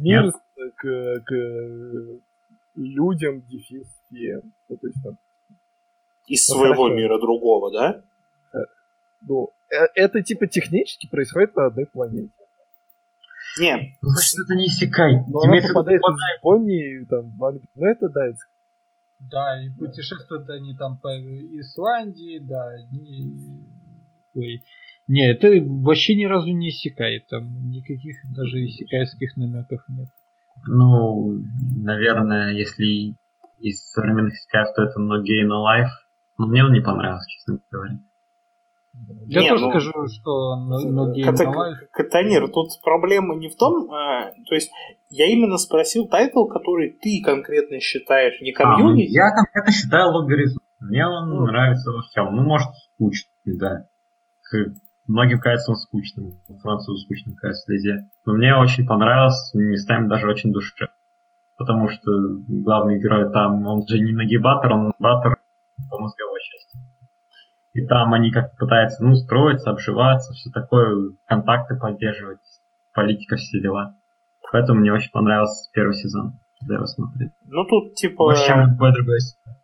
мир 0.00 0.32
к, 0.76 1.20
к 1.26 2.20
людям, 2.76 3.42
дефис. 3.48 3.86
Ну, 4.10 4.76
то 4.76 4.86
есть 4.86 5.02
там, 5.02 5.18
Из 6.26 6.48
Ну, 6.48 6.54
своего 6.56 6.84
хорошо. 6.84 6.94
мира 6.94 7.18
другого, 7.20 7.72
да? 7.72 8.02
ну, 9.28 9.48
э- 9.70 9.86
это 9.94 10.22
типа 10.22 10.46
технически 10.46 11.08
происходит 11.08 11.54
на 11.56 11.66
одной 11.66 11.86
планете. 11.86 12.30
Не, 13.58 13.96
Ну, 14.02 14.08
значит, 14.10 14.34
это 14.44 14.54
не 14.54 14.66
Исекай. 14.66 15.24
Но 15.28 15.40
она 15.40 15.50
Имеется 15.52 15.68
в 15.68 15.70
виду, 15.70 15.78
попадает 15.78 16.00
из 16.02 16.36
Японии, 16.38 17.04
там, 17.08 17.30
в 17.36 17.44
Англию. 17.44 17.68
Ну, 17.74 17.86
это 17.86 18.08
да, 18.10 18.26
это 18.26 18.38
Да, 19.30 19.62
и 19.64 19.70
путешествуют 19.70 20.50
они 20.50 20.76
там 20.76 20.98
по 20.98 21.08
Исландии, 21.08 22.38
да. 22.38 22.72
Не... 22.90 23.64
Ой. 24.34 24.62
Не, 25.08 25.30
это 25.30 25.48
вообще 25.64 26.16
ни 26.16 26.24
разу 26.24 26.48
не 26.52 26.68
Исекай. 26.68 27.24
Там 27.30 27.70
никаких 27.70 28.16
даже 28.34 28.62
исекайских 28.64 29.36
намеков 29.36 29.80
нет. 29.88 30.08
Ну, 30.66 31.38
наверное, 31.82 32.52
если 32.52 33.14
из 33.58 33.88
современных 33.90 34.34
Исекаев, 34.34 34.68
то 34.74 34.82
это 34.82 35.00
No 35.00 35.22
Gay 35.22 35.46
No 35.46 35.62
Life. 35.64 35.90
Но 36.38 36.46
мне 36.46 36.64
он 36.64 36.72
не 36.72 36.80
понравился, 36.80 37.28
честно 37.30 37.58
говоря. 37.70 37.98
Я 39.26 39.42
Не, 39.42 39.48
тоже 39.50 39.64
ну, 39.64 39.70
скажу, 39.72 39.92
что 40.08 40.56
но 40.56 41.12
Game 41.12 41.24
Ката- 41.24 41.86
Катанир, 41.92 42.48
тут 42.48 42.68
проблема 42.82 43.34
не 43.36 43.48
в 43.48 43.56
том, 43.56 43.90
а, 43.92 44.30
то 44.48 44.54
есть 44.54 44.70
я 45.10 45.26
именно 45.26 45.58
спросил 45.58 46.08
тайтл, 46.08 46.46
который 46.46 46.96
ты 47.02 47.20
конкретно 47.22 47.78
считаешь 47.80 48.40
не 48.40 48.52
А, 48.52 48.64
ну, 48.70 48.76
комьюнити. 48.76 49.12
я 49.12 49.30
конкретно 49.34 49.72
считаю 49.72 50.12
Log 50.12 50.26
Horizon. 50.26 50.62
Мне 50.80 51.06
он 51.06 51.28
Ну. 51.30 51.46
нравится 51.46 51.90
во 51.92 52.02
всем. 52.02 52.34
Ну, 52.36 52.42
может, 52.42 52.68
скучный, 52.94 53.58
да. 53.58 53.84
К- 54.50 54.72
Многим 55.08 55.38
кажется 55.38 55.70
он 55.70 55.76
скучным. 55.76 56.32
Французу 56.62 56.98
скучным 57.04 57.36
кажется 57.36 57.72
везде. 57.72 58.08
Но 58.24 58.32
мне 58.32 58.56
очень 58.56 58.86
понравилось, 58.86 59.52
местами 59.54 60.08
даже 60.08 60.26
очень 60.28 60.52
душевно. 60.52 60.92
Потому 61.58 61.88
что 61.88 62.10
главный 62.48 62.98
герой 63.00 63.30
там, 63.32 63.64
он 63.66 63.86
же 63.86 64.00
не 64.00 64.12
нагибатор, 64.12 64.72
он 64.72 64.86
нагибатор 64.86 65.36
по 65.90 65.98
части. 66.46 66.78
И 67.74 67.86
там 67.86 68.14
они 68.14 68.30
как 68.30 68.56
пытаются, 68.56 69.04
ну, 69.04 69.14
строиться, 69.14 69.70
обживаться, 69.70 70.32
все 70.32 70.50
такое, 70.50 71.12
контакты 71.26 71.76
поддерживать, 71.76 72.40
политика, 72.94 73.36
все 73.36 73.60
дела. 73.60 73.94
Поэтому 74.50 74.80
мне 74.80 74.92
очень 74.92 75.10
понравился 75.10 75.70
первый 75.72 75.94
сезон, 75.94 76.38
когда 76.60 76.74
я 76.74 76.78
его 76.78 76.86
смотрел. 76.86 77.28
Ну 77.44 77.64
тут 77.64 77.94
типа... 77.94 78.24
Больше, 78.24 78.46
чем 78.46 78.60
любой 78.60 78.92
другой 78.92 79.20
сериал. 79.20 79.56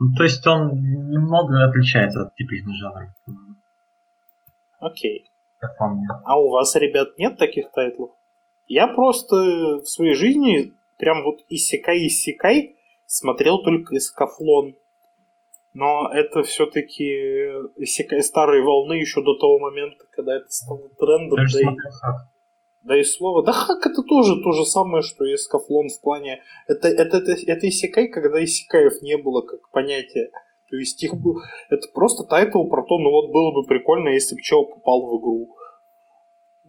Ну, 0.00 0.14
то 0.16 0.24
есть 0.24 0.44
он 0.46 0.74
немного 1.10 1.64
отличается 1.64 2.22
от 2.22 2.34
типичных 2.34 2.74
жанров. 2.76 3.10
Окей. 4.80 5.30
Как 5.60 5.78
по 5.78 5.86
мне. 5.86 6.08
А 6.24 6.40
у 6.40 6.50
вас, 6.50 6.74
ребят, 6.74 7.16
нет 7.18 7.38
таких 7.38 7.70
тайтлов? 7.70 8.10
Я 8.66 8.88
просто 8.88 9.36
в 9.36 9.84
своей 9.84 10.14
жизни 10.14 10.72
прям 10.98 11.22
вот 11.22 11.40
иссякай-иссякай 11.48 12.74
смотрел 13.06 13.62
только 13.62 13.96
Эскафлон. 13.96 14.74
Но 15.74 16.10
это 16.12 16.42
все-таки 16.42 17.04
исекай 17.76 18.22
старые 18.22 18.62
волны 18.62 18.94
еще 18.94 19.22
до 19.22 19.38
того 19.38 19.58
момента, 19.58 20.04
когда 20.10 20.36
это 20.36 20.50
стало 20.50 20.88
трендом. 20.98 21.36
Даже 21.36 21.58
да 21.58 21.60
и- 21.60 21.76
«Хак». 22.00 22.16
Да 22.84 22.98
и 22.98 23.04
слово. 23.04 23.44
Да 23.44 23.52
хак 23.52 23.86
это 23.86 24.02
тоже 24.02 24.42
то 24.42 24.52
же 24.52 24.64
самое, 24.64 25.02
что 25.02 25.24
и 25.24 25.34
Эскафлон 25.34 25.88
в 25.88 26.00
плане. 26.00 26.42
Это, 26.66 26.88
это, 26.88 27.18
это, 27.18 27.32
это 27.46 27.68
исекай, 27.68 28.08
когда 28.08 28.42
исекаев 28.42 29.00
не 29.02 29.16
было 29.16 29.42
как 29.42 29.70
понятие. 29.70 30.30
То 30.68 30.76
есть 30.76 31.02
их 31.02 31.14
был. 31.14 31.36
Это 31.70 31.86
просто 31.94 32.24
тайтл 32.24 32.64
про 32.64 32.82
то, 32.82 32.98
ну 32.98 33.10
вот 33.10 33.30
было 33.30 33.52
бы 33.52 33.66
прикольно, 33.66 34.08
если 34.08 34.34
бы 34.34 34.40
человек 34.40 34.74
попал 34.74 35.06
в 35.06 35.20
игру. 35.20 35.54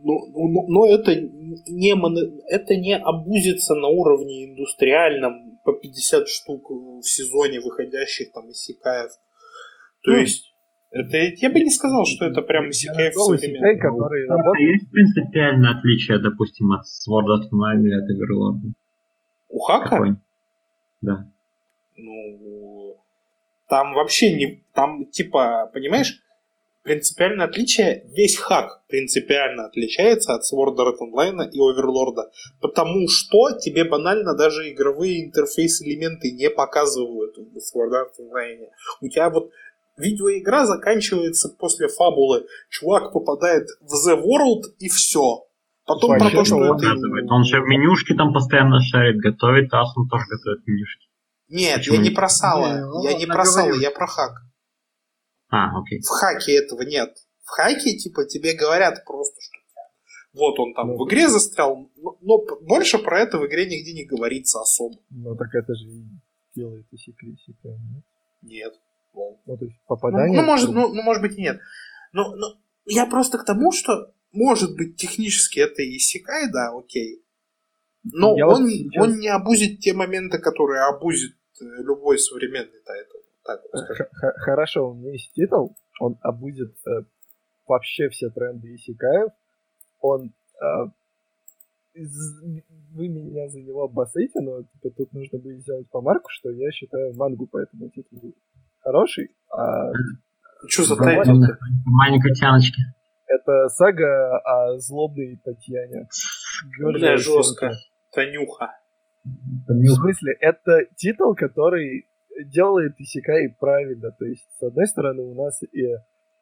Ну, 0.03 0.19
ну, 0.33 0.67
но 0.67 0.85
это 0.87 1.15
не, 1.15 1.95
моно- 1.95 2.41
это 2.49 2.75
не 2.75 2.95
обузится 2.97 3.73
на 3.75 3.87
уровне 3.87 4.45
индустриальном 4.51 5.59
по 5.63 5.71
50 5.73 6.27
штук 6.27 6.69
в 6.69 7.03
сезоне 7.03 7.61
выходящих 7.61 8.31
там 8.33 8.51
исекаев. 8.51 9.11
То 10.03 10.11
Ну, 10.11 10.17
есть, 10.17 10.53
это, 10.91 11.17
я 11.17 11.49
бы 11.49 11.59
не 11.61 11.69
сказал, 11.69 12.05
что 12.05 12.25
это 12.25 12.41
прям 12.41 12.65
Новый 12.65 12.71
современный. 12.73 13.79
Который 13.79 14.27
Ну, 14.27 14.35
работает. 14.37 14.69
Есть 14.81 14.91
принципиальное 14.91 15.77
отличие, 15.77 16.19
допустим, 16.19 16.71
от 16.73 16.81
Sword 16.85 17.27
Art 17.27 17.49
Online 17.51 17.81
или 17.81 17.93
от 17.95 18.09
Everlord? 18.11 18.73
У 19.49 19.59
Хака? 19.59 19.89
Какой? 19.89 20.15
Да. 21.01 21.27
Ну, 21.95 22.97
Там 23.69 23.93
вообще 23.93 24.35
не... 24.35 24.63
Там, 24.73 25.05
типа, 25.05 25.69
понимаешь, 25.73 26.19
принципиальное 26.83 27.47
отличие, 27.47 28.03
весь 28.15 28.37
хак 28.37 28.83
принципиально 28.87 29.65
отличается 29.65 30.33
от 30.33 30.41
Sword 30.41 30.75
Art 30.75 30.97
Online 31.01 31.49
и 31.49 31.59
Overlord, 31.59 32.29
потому 32.61 33.07
что 33.07 33.57
тебе 33.59 33.85
банально 33.85 34.35
даже 34.35 34.69
игровые 34.71 35.25
интерфейс-элементы 35.25 36.31
не 36.31 36.49
показывают 36.49 37.37
в 37.37 37.57
Sword 37.57 37.91
Art 37.91 38.13
Online. 38.19 38.67
У 39.01 39.07
тебя 39.07 39.29
вот 39.29 39.51
видеоигра 39.97 40.65
заканчивается 40.65 41.49
после 41.49 41.87
фабулы. 41.87 42.45
Чувак 42.69 43.13
попадает 43.13 43.67
в 43.81 43.93
The 44.07 44.15
World 44.17 44.75
и 44.79 44.89
все. 44.89 45.45
Потом 45.85 46.17
про 46.17 46.29
то, 46.29 46.45
что 46.45 46.75
это... 46.75 46.87
Он 47.29 47.43
же 47.43 47.59
в 47.59 47.65
менюшке 47.65 48.15
там 48.15 48.33
постоянно 48.33 48.79
шарит, 48.81 49.17
готовит, 49.17 49.73
а 49.73 49.83
он 49.95 50.07
тоже 50.07 50.25
готовит 50.29 50.65
менюшки. 50.65 51.07
Нет, 51.49 51.77
Почему? 51.77 51.95
я 51.97 52.01
не 52.01 52.09
про 52.09 52.29
сало. 52.29 53.01
Не, 53.01 53.11
я 53.11 53.17
не 53.17 53.25
про 53.25 53.45
сало, 53.45 53.73
я 53.73 53.91
про 53.91 54.07
хак. 54.07 54.31
А, 55.53 55.79
окей. 55.79 56.01
В 56.01 56.07
хаке 56.07 56.53
этого 56.55 56.81
нет. 56.81 57.15
В 57.43 57.49
хаке, 57.49 57.95
типа, 57.95 58.25
тебе 58.25 58.53
говорят 58.53 59.05
просто, 59.05 59.39
что 59.39 59.53
вот 60.33 60.59
он 60.59 60.73
там 60.73 60.87
ну, 60.87 60.97
в 60.97 61.07
игре 61.07 61.29
застрял, 61.29 61.91
но, 61.95 62.17
но 62.21 62.39
больше 62.61 62.97
про 62.97 63.19
это 63.19 63.37
в 63.37 63.45
игре 63.45 63.67
нигде 63.67 63.93
не 63.93 64.03
говорится 64.03 64.61
особо. 64.61 64.95
Ну 65.11 65.35
так 65.35 65.53
это 65.53 65.75
же 65.75 65.85
делает 66.55 66.87
исекай, 66.91 67.37
нет? 67.45 68.03
Нет. 68.41 68.73
Ну, 69.13 69.57
то 69.57 69.65
есть 69.65 69.77
попадание... 69.85 70.35
Ну, 70.35 70.41
ну, 70.41 70.47
может, 70.47 70.69
ну, 70.71 70.91
ну, 70.91 71.03
может 71.03 71.21
быть 71.21 71.37
и 71.37 71.41
нет. 71.41 71.59
Но, 72.13 72.35
но 72.35 72.47
я 72.85 73.05
просто 73.05 73.37
к 73.37 73.45
тому, 73.45 73.71
что 73.71 74.11
может 74.31 74.75
быть 74.75 74.95
технически 74.97 75.59
это 75.59 75.83
исекай, 75.83 76.51
да, 76.51 76.71
окей. 76.75 77.23
Но 78.03 78.35
я 78.35 78.47
он, 78.47 78.63
вот 78.63 78.71
сейчас... 78.71 79.03
он 79.03 79.19
не 79.19 79.27
обузит 79.27 79.79
те 79.81 79.93
моменты, 79.93 80.39
которые 80.39 80.81
обузит 80.85 81.35
э, 81.61 81.65
любой 81.83 82.17
современный 82.17 82.81
тайтл. 82.83 83.17
Так 83.45 83.61
вот 83.71 83.83
Хорошо, 84.37 84.89
у 84.89 84.93
меня 84.93 85.11
есть 85.11 85.33
тайтл, 85.33 85.75
он 85.99 86.17
обузит 86.21 86.75
э, 86.85 87.03
вообще 87.67 88.09
все 88.09 88.29
тренды 88.29 88.75
исекаев. 88.75 89.31
Он 90.01 90.33
э, 90.61 90.85
вы 91.95 93.07
меня 93.07 93.47
за 93.49 93.59
него 93.59 93.87
басите, 93.87 94.39
но 94.41 94.63
типа, 94.63 94.89
тут 94.97 95.13
нужно 95.13 95.39
будет 95.39 95.61
сделать 95.61 95.89
помарку, 95.89 96.29
что 96.29 96.49
я 96.49 96.71
считаю 96.71 97.15
мангу 97.15 97.45
по 97.47 97.59
этому 97.59 97.89
тайтлу 97.89 98.33
хороший. 98.83 99.29
А... 99.51 99.91
Что 100.67 100.83
за 100.83 100.95
тайтл? 100.95 101.31
Маленькой 101.85 102.33
тяночки. 102.33 102.81
Это 103.27 103.67
сага 103.69 104.37
о 104.39 104.77
злобной 104.79 105.39
Татьяне. 105.43 106.07
Бля, 106.79 107.17
жестко. 107.17 107.71
Танюха. 108.13 108.71
В 109.23 109.95
смысле, 109.95 110.33
это 110.39 110.85
тайтл, 110.95 111.33
который 111.35 112.05
делает 112.45 112.99
исекай 112.99 113.55
правильно. 113.59 114.11
То 114.11 114.25
есть, 114.25 114.47
с 114.59 114.63
одной 114.63 114.87
стороны, 114.87 115.23
у 115.23 115.33
нас 115.33 115.61
и... 115.63 115.95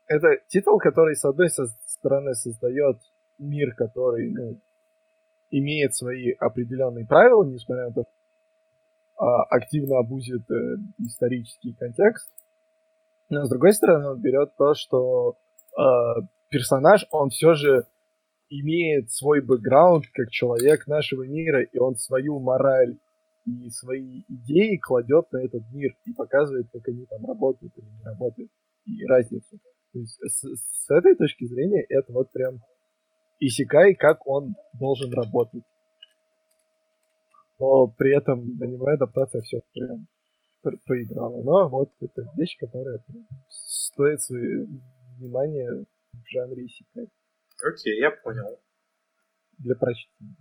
Это 0.07 0.27
тайтл, 0.47 0.77
который, 0.77 1.15
с 1.15 1.23
одной 1.23 1.49
стороны, 1.49 2.33
создает 2.33 2.97
мир, 3.37 3.73
который 3.75 4.31
ну, 4.31 4.59
имеет 5.51 5.95
свои 5.95 6.31
определенные 6.31 7.05
правила, 7.05 7.43
несмотря 7.43 7.87
на 7.87 7.93
то, 7.93 8.05
а, 9.17 9.43
активно 9.43 9.99
обузит 9.99 10.49
э, 10.49 10.55
исторический 10.99 11.73
контекст. 11.73 12.29
Но 13.29 13.45
с 13.45 13.49
другой 13.49 13.73
стороны, 13.73 14.09
он 14.09 14.21
берет 14.21 14.55
то, 14.57 14.73
что 14.73 15.37
э, 15.77 15.81
персонаж, 16.49 17.05
он 17.11 17.29
все 17.29 17.53
же 17.53 17.85
имеет 18.49 19.11
свой 19.11 19.41
бэкграунд 19.41 20.05
как 20.13 20.29
человек 20.29 20.87
нашего 20.87 21.23
мира, 21.23 21.61
и 21.63 21.77
он 21.77 21.95
свою 21.95 22.39
мораль 22.39 22.97
и 23.45 23.69
свои 23.69 24.23
идеи 24.27 24.77
кладет 24.77 25.31
на 25.31 25.43
этот 25.43 25.63
мир 25.71 25.95
и 26.05 26.13
показывает, 26.13 26.67
как 26.71 26.87
они 26.87 27.05
там 27.05 27.25
работают 27.25 27.73
или 27.77 27.85
не 27.85 28.03
работают, 28.03 28.51
и 28.85 29.05
разницу. 29.05 29.59
То 29.93 29.99
есть 29.99 30.17
с, 30.21 30.43
с 30.43 30.89
этой 30.89 31.15
точки 31.15 31.45
зрения 31.45 31.85
это 31.89 32.13
вот 32.13 32.31
прям 32.31 32.59
Исикай, 33.39 33.95
как 33.95 34.27
он 34.27 34.55
должен 34.73 35.11
работать 35.13 35.63
но 37.61 37.87
при 37.87 38.17
этом 38.17 38.39
аниме 38.59 38.93
адаптация 38.93 39.41
все 39.43 39.61
прям 39.73 40.07
проиграла. 40.85 41.43
Но 41.43 41.69
вот 41.69 41.91
это 42.01 42.23
вещь, 42.35 42.57
которая 42.59 42.99
стоит 43.49 44.19
свое 44.21 44.67
внимание 45.19 45.85
в 46.11 46.27
жанре 46.27 46.65
исекай. 46.65 47.07
Окей, 47.63 47.99
я 47.99 48.09
понял. 48.09 48.59
Для 49.59 49.75
прочтения. 49.75 50.35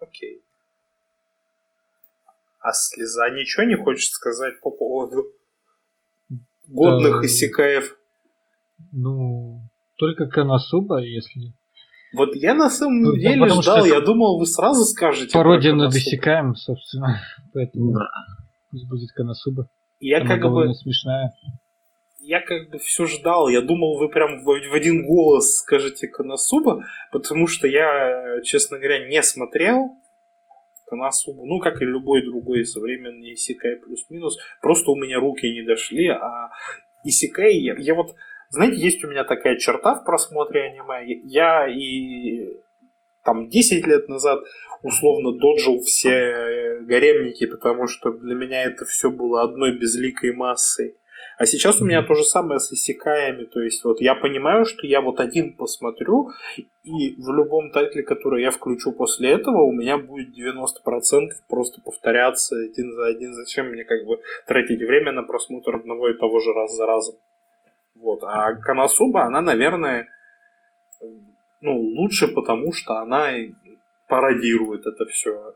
Окей. 0.00 0.42
А 2.60 2.72
слеза 2.72 3.30
ничего 3.30 3.64
не 3.64 3.76
хочет 3.76 4.10
сказать 4.10 4.60
по 4.60 4.70
поводу 4.70 5.24
годных 6.66 7.20
да, 7.20 7.26
исекаев? 7.26 7.96
Ну, 8.92 9.60
только 9.96 10.26
Канасуба, 10.26 10.98
если 11.00 11.54
вот 12.16 12.34
я 12.34 12.54
на 12.54 12.70
самом 12.70 13.02
ну, 13.02 13.16
деле 13.16 13.46
да, 13.46 13.60
ждал, 13.60 13.84
я 13.84 14.00
думал, 14.00 14.38
вы 14.38 14.46
сразу 14.46 14.84
скажете. 14.84 15.32
Пародия 15.32 15.74
на 15.74 15.90
досекаем, 15.90 16.54
собственно. 16.54 17.20
Поэтому 17.54 17.92
да. 17.92 18.08
пусть 18.70 18.88
будет 18.88 19.10
Канасуба. 19.12 19.68
Я 20.00 20.20
Она 20.20 20.38
как 20.38 20.50
бы... 20.50 20.72
смешная. 20.74 21.32
Я 22.20 22.40
как 22.40 22.70
бы 22.70 22.78
все 22.78 23.06
ждал, 23.06 23.48
я 23.48 23.60
думал, 23.60 23.98
вы 23.98 24.08
прям 24.08 24.42
в 24.42 24.50
один 24.74 25.06
голос 25.06 25.58
скажете 25.58 26.08
Канасуба, 26.08 26.82
потому 27.12 27.46
что 27.46 27.68
я, 27.68 28.40
честно 28.42 28.78
говоря, 28.78 29.06
не 29.06 29.22
смотрел 29.22 29.90
Канасубу, 30.86 31.44
ну, 31.46 31.58
как 31.60 31.82
и 31.82 31.84
любой 31.84 32.24
другой 32.24 32.64
современный 32.64 33.34
Исикай 33.34 33.76
плюс-минус, 33.76 34.38
просто 34.62 34.90
у 34.90 34.96
меня 34.96 35.18
руки 35.18 35.46
не 35.46 35.62
дошли, 35.62 36.08
а 36.08 36.50
Исикай, 37.04 37.56
я, 37.58 37.74
я 37.78 37.94
вот 37.94 38.14
знаете, 38.48 38.76
есть 38.76 39.04
у 39.04 39.08
меня 39.08 39.24
такая 39.24 39.56
черта 39.56 39.96
в 39.96 40.04
просмотре 40.04 40.66
аниме. 40.66 41.20
Я 41.24 41.66
и 41.68 42.48
там 43.24 43.48
10 43.48 43.86
лет 43.86 44.08
назад 44.08 44.40
условно 44.82 45.32
доджил 45.32 45.80
все 45.80 46.78
гаремники, 46.82 47.46
потому 47.46 47.88
что 47.88 48.12
для 48.12 48.34
меня 48.34 48.62
это 48.62 48.84
все 48.84 49.10
было 49.10 49.42
одной 49.42 49.76
безликой 49.76 50.32
массой. 50.32 50.96
А 51.38 51.44
сейчас 51.44 51.82
у 51.82 51.84
меня 51.84 52.02
то 52.02 52.14
же 52.14 52.24
самое 52.24 52.60
с 52.60 52.72
иссякаями. 52.72 53.44
То 53.44 53.60
есть 53.60 53.84
вот 53.84 54.00
я 54.00 54.14
понимаю, 54.14 54.64
что 54.64 54.86
я 54.86 55.02
вот 55.02 55.20
один 55.20 55.54
посмотрю, 55.54 56.30
и 56.82 57.14
в 57.20 57.30
любом 57.30 57.70
тайтле, 57.70 58.02
который 58.02 58.42
я 58.42 58.50
включу 58.50 58.92
после 58.92 59.32
этого, 59.32 59.62
у 59.62 59.72
меня 59.72 59.98
будет 59.98 60.28
90% 60.28 61.28
просто 61.48 61.82
повторяться 61.82 62.56
один 62.56 62.92
за 62.92 63.06
один. 63.06 63.34
Зачем 63.34 63.66
мне 63.66 63.84
как 63.84 64.06
бы 64.06 64.18
тратить 64.46 64.80
время 64.80 65.12
на 65.12 65.24
просмотр 65.24 65.76
одного 65.76 66.08
и 66.08 66.14
того 66.18 66.40
же 66.40 66.54
раз 66.54 66.74
за 66.74 66.86
разом? 66.86 67.16
Вот. 67.96 68.22
А 68.22 68.54
Канасуба, 68.54 69.24
она, 69.24 69.42
наверное, 69.42 70.08
ну, 71.60 71.78
лучше, 71.78 72.28
потому 72.28 72.72
что 72.72 72.94
она 72.94 73.32
пародирует 74.08 74.86
это 74.86 75.04
все. 75.06 75.54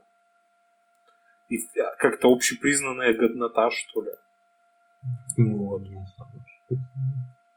И 1.49 1.57
как-то 1.99 2.29
общепризнанная 2.31 3.15
годнота, 3.15 3.71
что 3.71 4.03
ли. 4.03 4.11
Вот. 5.49 5.83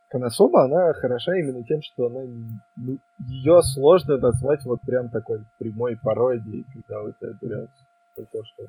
Канасуба, 0.09 0.65
она 0.65 0.93
хороша 0.93 1.35
именно 1.35 1.63
тем, 1.63 1.81
что 1.81 2.05
она 2.05 2.21
ну, 2.75 2.99
ее 3.27 3.61
сложно 3.63 4.17
назвать 4.17 4.63
вот 4.63 4.79
прям 4.81 5.09
такой 5.09 5.43
прямой 5.57 5.97
пародией, 5.97 6.65
когда 6.71 7.01
у 7.01 7.11
тебя 7.11 7.31
берется 7.41 7.83
то, 8.15 8.43
что 8.45 8.67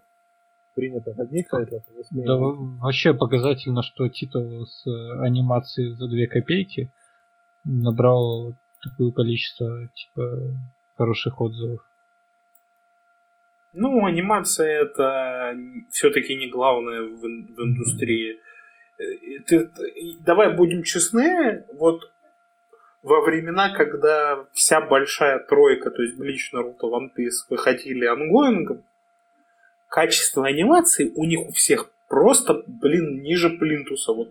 принято 0.75 1.13
в 1.13 1.21
этих 1.21 1.47
исекаях. 1.49 1.83
Да, 2.13 2.37
вообще 2.37 3.13
показательно, 3.13 3.83
что 3.83 4.09
тайтл 4.09 4.67
с 4.67 4.87
э, 4.87 5.21
анимацией 5.21 5.95
за 5.95 6.09
2 6.09 6.27
копейки 6.31 6.91
набрал 7.65 8.55
такое 8.83 9.13
количество 9.13 9.89
типа 9.95 10.57
хороших 10.97 11.41
отзывов. 11.43 11.81
Ну, 13.75 14.07
анимация 14.07 14.83
это 14.83 15.55
все-таки 15.91 16.37
не 16.37 16.49
главное 16.49 17.03
в, 17.03 17.21
в 17.21 17.61
индустрии. 17.61 18.33
Э, 18.33 18.54
ты, 19.47 19.71
давай 20.21 20.55
будем 20.57 20.83
честны, 20.83 21.65
вот 21.75 22.11
во 23.03 23.21
времена, 23.21 23.75
когда 23.75 24.47
вся 24.53 24.81
большая 24.81 25.39
тройка, 25.41 25.91
то 25.91 26.03
есть 26.03 26.17
Блич, 26.17 26.53
Наруто, 26.53 26.87
One 26.87 27.11
Piece 27.17 27.47
выходили 27.51 28.07
онгоингом, 28.07 28.85
качество 29.89 30.47
анимации 30.47 31.13
у 31.15 31.25
них 31.25 31.41
у 31.41 31.53
всех 31.53 31.91
просто, 32.09 32.63
блин, 32.67 33.23
ниже 33.23 33.51
плинтуса. 33.51 34.13
Вот 34.13 34.29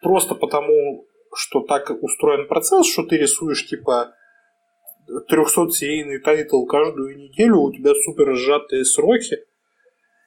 просто 0.00 0.34
потому, 0.34 1.04
что 1.34 1.60
так 1.60 1.90
устроен 2.02 2.48
процесс, 2.48 2.90
что 2.90 3.02
ты 3.04 3.16
рисуешь 3.16 3.66
типа 3.66 4.14
300-серийный 5.30 6.18
title 6.18 6.64
каждую 6.64 7.16
неделю, 7.16 7.58
у 7.58 7.72
тебя 7.72 7.92
супер 7.94 8.34
сжатые 8.34 8.84
сроки. 8.84 9.44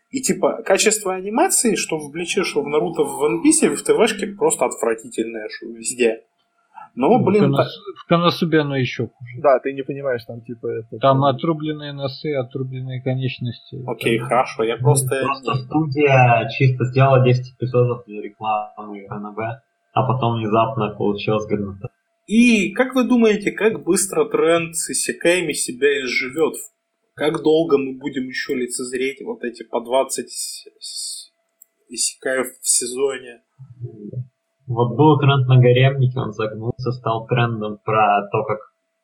И 0.10 0.22
типа 0.22 0.64
качество 0.66 1.14
анимации, 1.14 1.76
что 1.76 2.00
в 2.00 2.12
Бличе, 2.12 2.44
что 2.44 2.64
в 2.64 2.68
Наруто, 2.68 3.04
в 3.04 3.24
One 3.24 3.44
Piece, 3.44 3.76
в 3.76 3.84
ТВшке 3.84 4.28
просто 4.28 4.66
отвратительное, 4.66 5.48
что 5.50 5.68
везде. 5.68 6.24
Но, 6.96 7.24
блин, 7.24 7.52
в, 7.52 7.56
Конос... 7.56 7.78
в 8.04 8.08
Коносубе 8.08 8.60
оно 8.62 8.76
еще 8.76 9.08
хуже. 9.08 9.42
Да, 9.42 9.60
ты 9.60 9.74
не 9.74 9.84
понимаешь, 9.84 10.24
там 10.26 10.42
типа 10.42 10.68
это... 10.68 10.98
Там 11.00 11.24
отрубленные 11.24 11.94
носы, 11.94 12.34
отрубленные 12.34 13.02
конечности. 13.02 13.82
окей, 13.88 14.18
Там- 14.18 14.28
хорошо, 14.28 14.64
я 14.64 14.78
просто... 14.78 15.22
Просто 15.22 15.56
студия 15.66 16.50
чисто 16.58 16.86
сделала 16.86 17.24
10 17.24 17.56
эпизодов 17.56 18.04
для 18.08 18.22
рекламы 18.22 19.06
ранобэ, 19.10 19.40
а 19.94 20.08
потом 20.08 20.40
внезапно 20.40 20.96
получилось 20.96 21.46
годнота. 21.46 21.90
И 22.26 22.74
как 22.74 22.96
вы 22.96 23.08
думаете, 23.08 23.52
как 23.52 23.84
быстро 23.84 24.26
тренд 24.26 24.76
с 24.76 24.90
исекаями 24.90 25.54
себя 25.54 25.88
изживет? 26.04 26.56
Как 27.20 27.44
долго 27.44 27.78
мы 27.78 27.98
будем 28.00 28.28
еще 28.28 28.56
лицезреть 28.56 29.22
вот 29.26 29.44
эти 29.44 29.64
по 29.64 29.82
20 29.82 30.30
с- 30.30 30.66
с- 30.80 31.32
исекаев 31.90 32.48
в 32.62 32.68
сезоне? 32.68 33.42
Вот 34.68 34.96
был 34.96 35.20
тренд 35.20 35.48
на 35.48 35.58
гаремнике, 35.58 36.20
он 36.20 36.32
загнулся, 36.32 36.92
стал 36.92 37.26
трендом 37.28 37.80
про 37.84 38.22
то, 38.32 38.44
как 38.46 38.60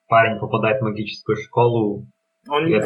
парень 0.07 0.39
попадает 0.39 0.79
в 0.81 0.85
магическую 0.85 1.37
школу, 1.37 2.07
Он, 2.47 2.67
Я 2.67 2.79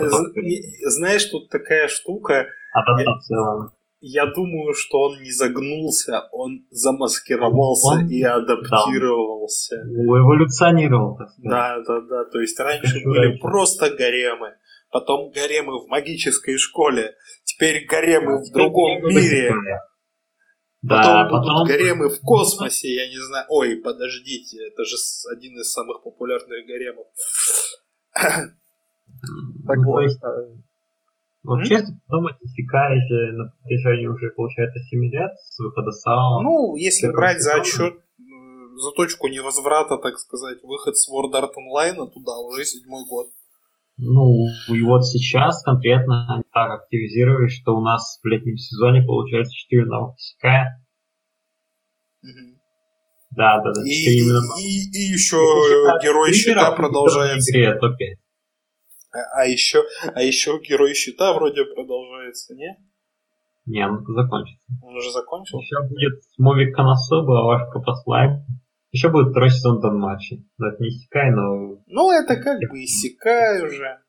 знаешь, 0.89 1.25
тут 1.25 1.49
такая 1.49 1.89
штука, 1.89 2.45
а 2.73 2.79
в 2.81 3.19
целом. 3.19 3.71
я 3.99 4.25
думаю, 4.27 4.73
что 4.73 5.01
он 5.01 5.21
не 5.21 5.31
загнулся, 5.31 6.29
он 6.31 6.65
замаскировался 6.71 7.95
Он- 7.95 8.07
и 8.09 8.21
адаптировался. 8.23 9.75
Эволюционировал, 9.83 11.17
так 11.17 11.29
сказать. 11.31 11.49
Да, 11.51 11.75
да, 11.85 12.01
да. 12.09 12.25
То 12.31 12.39
есть 12.39 12.57
раньше 12.57 13.03
были 13.03 13.37
просто 13.37 13.89
гаремы, 13.89 14.53
потом 14.91 15.31
гаремы 15.31 15.79
в 15.79 15.87
магической 15.87 16.57
школе, 16.57 17.15
теперь 17.43 17.85
гаремы 17.85 18.43
в 18.43 18.51
другом 18.51 19.03
мире. 19.07 19.53
Да, 20.81 20.95
Потом 20.95 21.27
будут 21.29 21.47
потом... 21.47 21.67
гаремы 21.67 22.09
в 22.09 22.21
космосе, 22.21 22.95
я 22.95 23.09
не 23.09 23.17
знаю. 23.17 23.45
Ой, 23.49 23.75
подождите, 23.77 24.65
это 24.65 24.85
же 24.85 24.95
один 25.35 25.59
из 25.59 25.71
самых 25.71 26.03
популярных 26.03 26.65
гаремов. 26.65 27.07
Так 28.13 29.77
Ну, 29.77 29.83
вот, 29.83 30.09
а, 30.23 30.29
вот 31.43 31.63
честно 31.65 31.99
подумать, 32.07 32.35
же 32.39 33.31
на 33.33 33.53
протяжении 33.61 34.07
уже, 34.07 34.29
получается, 34.31 34.79
7 34.79 35.03
лет 35.11 35.31
с 35.37 35.59
выхода 35.59 35.91
САО. 35.91 36.41
Ну, 36.41 36.75
если 36.75 37.07
брать 37.11 37.41
за 37.41 37.55
отчет, 37.55 37.95
э, 37.95 38.21
за 38.77 38.91
точку 38.95 39.27
невозврата, 39.27 39.97
так 39.97 40.17
сказать, 40.17 40.63
выход 40.63 40.97
с 40.97 41.09
World 41.11 41.33
Art 41.33 41.51
Online, 41.57 42.09
туда 42.09 42.37
уже 42.37 42.63
седьмой 42.63 43.05
год. 43.05 43.27
Ну, 44.01 44.47
и 44.69 44.81
вот 44.81 45.05
сейчас 45.05 45.61
конкретно 45.61 46.33
они 46.33 46.43
так 46.53 46.71
активизировались, 46.71 47.59
что 47.59 47.75
у 47.75 47.81
нас 47.81 48.19
в 48.23 48.25
летнем 48.27 48.55
сезоне 48.55 49.01
получается 49.03 49.53
4 49.53 49.85
новых 49.85 50.15
Исекая. 50.17 50.81
Мгм. 52.21 52.59
Да, 53.31 53.61
да, 53.61 53.73
да, 53.73 53.81
И, 53.83 53.91
4 53.91 54.15
именно 54.15 54.39
и, 54.57 54.89
и 54.91 55.11
еще 55.11 55.35
Это 55.35 55.99
герой 56.01 56.33
щита 56.33 56.71
продолжается. 56.71 57.51
игре 57.51 57.75
топ-5. 57.77 58.15
А, 59.11 59.41
а 59.41 59.45
еще, 59.45 59.83
а 60.15 60.21
еще 60.21 60.59
герой 60.61 60.93
щита 60.93 61.33
вроде 61.33 61.65
продолжается, 61.65 62.55
не? 62.55 62.77
Не, 63.65 63.85
он 63.85 64.05
закончится. 64.07 64.65
Он 64.81 64.95
уже 64.95 65.11
закончил? 65.11 65.59
Еще 65.59 65.75
будет 65.89 66.21
Мовик 66.37 66.73
Конособа, 66.73 67.41
Авашка 67.41 67.79
по 67.79 67.95
слайм. 67.95 68.45
Еще 68.91 69.09
будет 69.09 69.31
второй 69.31 69.51
сезон 69.51 69.79
Донмачи. 69.79 70.43
Ну, 70.57 70.67
это 70.67 70.81
не 70.83 70.89
Исекай, 70.89 71.31
но... 71.31 71.79
Ну, 71.85 72.11
это 72.11 72.35
как 72.37 72.59
бы 72.59 72.83
иссякай 72.83 73.63
уже. 73.63 73.99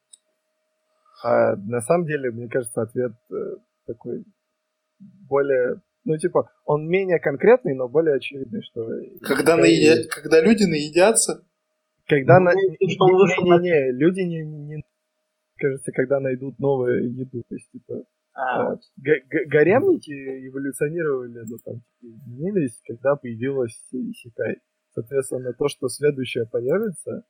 а 1.23 1.55
на 1.57 1.81
самом 1.83 2.07
деле, 2.07 2.31
мне 2.31 2.49
кажется, 2.49 2.83
ответ 2.83 3.13
э, 3.31 3.35
такой 3.87 4.25
более... 5.29 5.83
Ну, 6.05 6.17
типа, 6.17 6.51
он 6.65 6.89
менее 6.89 7.19
конкретный, 7.19 7.75
но 7.75 7.89
более 7.89 8.17
очевидный, 8.17 8.63
что... 8.63 8.89
Когда, 9.21 9.59
Исекай- 9.59 9.63
наедя- 9.63 10.09
когда 10.09 10.41
люди 10.41 10.65
наедятся, 10.65 11.45
Когда 12.07 12.39
Ну, 12.41 12.47
на... 12.47 12.53
что 12.53 13.05
он 13.05 13.17
вышел 13.17 13.45
на- 13.45 13.59
Не-не-не, 13.61 13.93
люди 13.93 14.21
не, 14.21 14.43
не- 14.45 14.85
Кажется, 15.59 15.93
когда 15.93 16.21
найдут 16.21 16.59
новую 16.59 17.13
еду, 17.13 17.43
то 17.47 17.55
есть, 17.55 17.71
типа, 17.71 18.03
а, 18.33 18.63
а, 18.73 18.77
га- 18.97 19.21
га- 19.29 19.45
гаремники 19.47 20.11
эволюционировали, 20.49 21.45
ну, 21.47 21.59
там, 21.63 21.75
типа, 22.01 22.15
изменились, 22.17 22.81
когда 22.87 23.15
появилась 23.17 23.79
Исекай. 23.93 24.57
Соответственно, 24.93 25.53
то, 25.53 25.69
что 25.69 25.89
следующее 25.89 26.47
появится, 26.51 27.23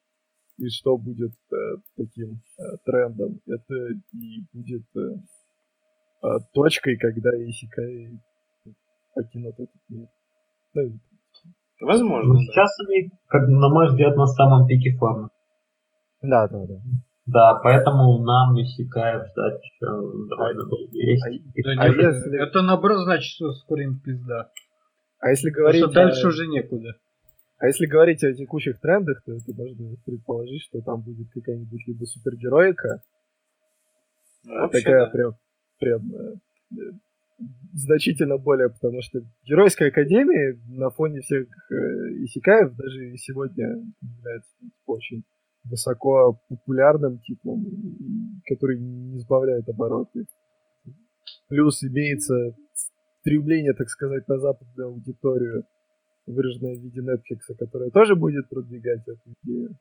и 0.59 0.69
что 0.69 0.97
будет 0.97 1.33
э, 1.53 1.57
таким 1.97 2.41
э, 2.59 2.63
трендом, 2.85 3.41
это 3.47 3.75
и 4.13 4.41
будет 4.53 4.85
э, 4.97 5.01
э, 6.23 6.27
точкой, 6.55 6.97
когда 6.99 7.31
Исекай 7.31 8.19
покинут 9.15 9.55
этот 9.55 9.75
мир. 9.89 10.09
Ну, 10.75 10.83
и 10.83 10.93
возможно, 11.81 12.35
Ну, 12.35 12.41
да. 12.41 12.41
сейчас 12.47 12.71
они, 12.87 13.11
как, 13.29 13.49
на 13.49 13.69
мой 13.69 13.89
взгляд, 13.89 14.17
на 14.17 14.27
самом 14.27 14.67
пике 14.67 14.97
формы. 14.99 15.29
Да, 16.23 16.49
да, 16.49 16.67
да. 16.67 16.75
Да, 17.27 17.61
поэтому 17.63 18.19
нам 18.23 18.61
Исекаев 18.61 19.29
ждать 19.29 19.63
еще 19.63 19.87
довольно 20.29 20.65
долго 20.69 20.91
есть. 20.93 21.25
а- 21.25 21.63
Да 21.63 21.83
А 21.83 21.89
если- 21.89 22.43
Это 22.43 22.63
наоборот 22.63 23.05
значит, 23.05 23.25
что 23.35 23.53
скоро 23.53 23.83
им 23.85 24.01
пизда. 24.01 24.51
А 25.21 25.29
если 25.29 25.51
Потому 25.51 25.63
говорить, 25.65 25.85
что 25.85 25.93
дальше 25.93 26.27
о, 26.27 26.29
уже 26.29 26.47
некуда. 26.49 26.95
А 27.61 27.67
если 27.67 27.87
говорить 27.87 28.25
о 28.25 28.33
текущих 28.35 28.81
трендах, 28.81 29.23
то 29.25 29.33
это 29.33 29.53
можно 29.55 29.97
предположить, 30.05 30.63
что 30.63 30.81
там 30.81 31.03
будет 31.03 31.31
какая-нибудь 31.33 31.87
либо 31.87 32.05
супергероика, 32.05 33.03
Ну, 34.45 34.69
такая 34.71 35.05
да. 35.05 35.11
прям, 35.11 35.33
прям 35.79 36.03
э, 36.15 36.35
значительно 37.75 38.39
более, 38.39 38.71
потому 38.71 39.03
что 39.03 39.21
Геройская 39.45 39.89
Академия 39.89 40.59
на 40.69 40.91
фоне 40.91 41.21
всех 41.21 41.47
э, 41.71 41.75
Исекаев 42.25 42.75
даже 42.77 43.17
сегодня 43.19 43.67
является 44.01 44.51
очень 44.87 45.23
высоко 45.65 46.41
популярным 46.49 47.19
титлом, 47.21 47.63
и- 47.65 48.41
который 48.49 48.79
не 48.79 49.19
сбавляет 49.19 49.69
обороты. 49.69 50.25
Плюс 51.49 51.83
имеется 51.85 52.55
стремление, 53.21 53.75
так 53.75 53.89
сказать, 53.91 54.27
на 54.29 54.39
западную 54.39 54.89
аудиторию, 54.89 55.65
выраженное 56.31 56.77
в 56.77 56.83
виде 56.83 57.01
Netflix, 57.01 57.55
которая 57.59 57.91
тоже 57.91 58.15
будет 58.17 58.49
продвигать 58.49 59.03
эту 59.07 59.35
идею. 59.43 59.77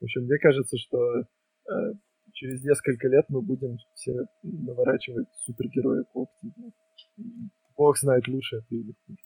В 0.00 0.04
общем, 0.04 0.22
мне 0.22 0.38
кажется, 0.38 0.76
что 0.78 0.98
э, 1.20 1.24
через 2.32 2.64
несколько 2.64 3.08
лет 3.08 3.26
мы 3.28 3.42
будем 3.42 3.76
все 3.94 4.26
наворачивать 4.42 5.28
супергероев 5.44 6.06
активно. 6.14 6.72
Бог 7.76 7.98
знает, 7.98 8.28
лучше 8.28 8.56
это 8.56 8.66
или 8.70 8.94
хуже. 9.06 9.18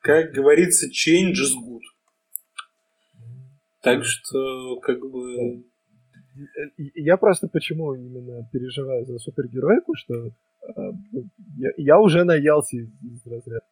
Как 0.00 0.32
говорится, 0.32 0.86
change 0.86 1.34
is 1.34 1.54
good. 1.60 1.82
Так 3.82 4.04
что, 4.04 4.78
как 4.80 5.00
бы... 5.00 5.64
Я 6.94 7.16
просто 7.16 7.48
почему 7.48 7.94
именно 7.94 8.48
переживаю 8.52 9.04
за 9.04 9.18
супергероику, 9.18 9.94
что 9.94 10.14
э, 10.26 10.32
я, 11.56 11.70
я 11.76 12.00
уже 12.00 12.24
наелся 12.24 12.76
из, 12.76 12.88
из 12.88 13.26
разряда. 13.26 13.64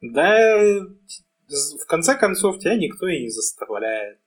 Да, 0.00 0.56
в 1.48 1.86
конце 1.86 2.16
концов, 2.16 2.58
тебя 2.58 2.76
никто 2.76 3.06
и 3.08 3.22
не 3.22 3.28
заставляет. 3.28 4.18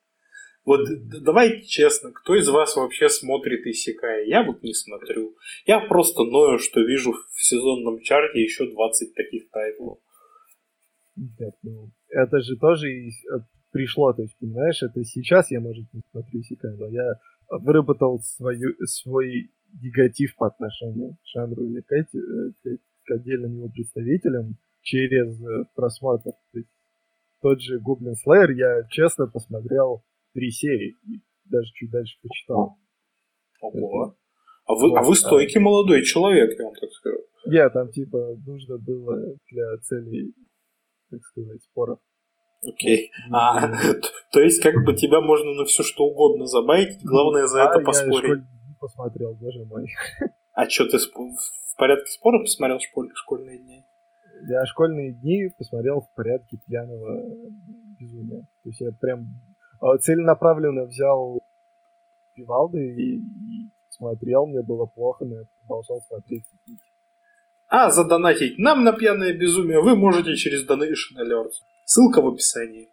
Вот 0.65 0.81
давайте 1.23 1.65
честно, 1.65 2.11
кто 2.11 2.35
из 2.35 2.49
вас 2.49 2.75
вообще 2.75 3.07
смотрит 3.07 3.65
Исекай? 3.65 4.27
Я 4.27 4.43
вот 4.43 4.63
не 4.63 4.73
смотрю. 4.73 5.35
Я 5.65 5.79
просто 5.79 6.23
ною, 6.25 6.59
что 6.59 6.81
вижу 6.81 7.13
в 7.13 7.41
сезонном 7.41 8.01
чарте 8.01 8.41
еще 8.43 8.69
20 8.69 9.13
таких 9.15 9.49
тайтлов. 9.49 9.99
Нет, 11.15 11.53
ну, 11.63 11.89
это 12.09 12.41
же 12.41 12.57
тоже 12.57 12.89
э, 12.89 13.11
пришло, 13.71 14.13
то 14.13 14.21
есть, 14.21 14.37
понимаешь, 14.39 14.83
это 14.83 15.03
сейчас 15.03 15.49
я, 15.51 15.59
может, 15.61 15.85
не 15.93 16.01
смотрю 16.11 16.41
Исекай, 16.41 16.75
но 16.75 16.87
я 16.89 17.13
выработал 17.49 18.19
свою, 18.21 18.75
свой 18.85 19.49
негатив 19.81 20.35
по 20.35 20.47
отношению 20.47 21.13
к 21.15 21.25
жанру 21.33 21.63
или 21.63 21.81
к, 21.81 21.91
э, 21.91 22.03
к- 22.03 22.77
к 23.05 23.11
отдельным 23.11 23.55
его 23.55 23.69
представителям 23.69 24.57
через 24.87 25.41
э, 25.43 25.65
просмотр. 25.75 26.31
То 26.53 26.57
есть, 26.59 26.69
тот 27.41 27.61
же 27.61 27.79
Goblin 27.79 28.13
Slayer 28.25 28.51
я 28.53 28.87
честно 28.89 29.27
посмотрел 29.27 30.01
три 30.33 30.49
серии 30.49 30.95
и 31.11 31.21
даже 31.45 31.69
чуть 31.73 31.91
дальше 31.91 32.15
почитал. 32.23 32.77
Ого. 33.61 34.15
А 34.65 34.73
вы, 34.73 34.89
а 34.97 35.01
Вот, 35.01 35.07
вы 35.07 35.13
да. 35.13 35.19
стойкий 35.19 35.59
молодой 35.59 36.03
человек, 36.03 36.57
я 36.57 36.65
вам 36.65 36.73
так 36.75 36.89
скажу. 36.91 37.17
Я 37.45 37.69
там 37.69 37.91
типа 37.91 38.35
нужно 38.45 38.77
было 38.77 39.35
для 39.51 39.77
целей, 39.83 40.33
так 41.09 41.21
сказать, 41.23 41.61
споров. 41.63 41.99
Окей. 42.65 43.11
А, 43.31 43.67
т- 43.93 44.01
то 44.31 44.39
есть, 44.41 44.61
как 44.63 44.75
бы 44.85 44.93
тебя 44.95 45.19
можно 45.21 45.51
на 45.53 45.65
все 45.65 45.83
что 45.83 46.05
угодно 46.05 46.45
забайтить, 46.47 47.03
главное 47.03 47.45
за 47.47 47.63
А, 47.63 47.69
это 47.69 47.79
я 47.79 47.85
поспорить. 47.85 48.39
дни 48.39 48.75
посмотрел, 48.79 49.33
боже 49.35 49.63
мой. 49.65 49.85
А 50.53 50.67
что, 50.69 50.85
ты 50.87 50.97
в 50.97 51.77
порядке 51.77 52.09
спора 52.11 52.39
посмотрел 52.39 52.79
школь- 52.79 53.11
школьные 53.15 53.59
дни? 53.59 53.83
Я 54.45 54.65
школьные 54.65 55.13
дни 55.13 55.49
посмотрел 55.57 56.01
в 56.01 56.13
порядке 56.15 56.57
пьяного 56.67 57.23
безумия. 57.99 58.41
То 58.63 58.69
есть 58.69 58.81
я 58.81 58.91
прям 58.91 59.27
а, 59.79 59.97
целенаправленно 59.97 60.85
взял 60.85 61.41
Вивалды 62.35 62.79
и, 62.79 63.17
и 63.17 63.69
смотрел, 63.89 64.45
мне 64.45 64.61
было 64.61 64.85
плохо, 64.85 65.25
но 65.25 65.39
я 65.39 65.43
продолжал 65.61 66.01
смотреть. 66.01 66.43
А, 67.69 67.89
задонатить 67.89 68.57
нам 68.57 68.83
на 68.83 68.93
пьяное 68.93 69.33
безумие 69.33 69.81
вы 69.81 69.95
можете 69.95 70.35
через 70.35 70.67
Donation 70.67 71.19
Alerts. 71.19 71.55
Ссылка 71.85 72.21
в 72.21 72.27
описании. 72.27 72.89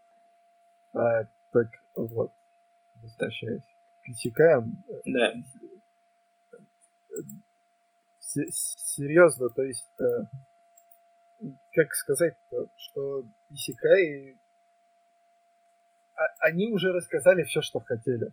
А, 0.93 1.25
так 1.53 1.69
вот, 1.97 2.33
возвращаясь 3.03 3.62
к. 4.35 4.65
Да. 5.07 5.33
Серьезно, 8.21 9.49
то 9.51 9.62
есть, 9.62 9.87
э, 10.01 10.05
как 11.75 11.93
сказать, 11.95 12.35
что 12.77 13.25
исекаи 13.51 14.37
а, 16.17 16.23
они 16.41 16.71
уже 16.73 16.93
рассказали 16.93 17.43
все, 17.45 17.61
что 17.61 17.81
хотели. 17.81 18.31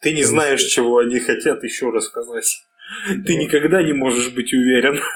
Ты 0.00 0.14
не 0.14 0.24
знаешь, 0.24 0.62
чего 0.62 0.98
они 0.98 1.20
хотят 1.20 1.62
еще 1.62 1.90
рассказать. 1.90 2.64
Ты 3.26 3.36
никогда 3.36 3.82
не 3.82 3.92
можешь 3.92 4.34
быть 4.34 4.52
уверен. 4.52 4.98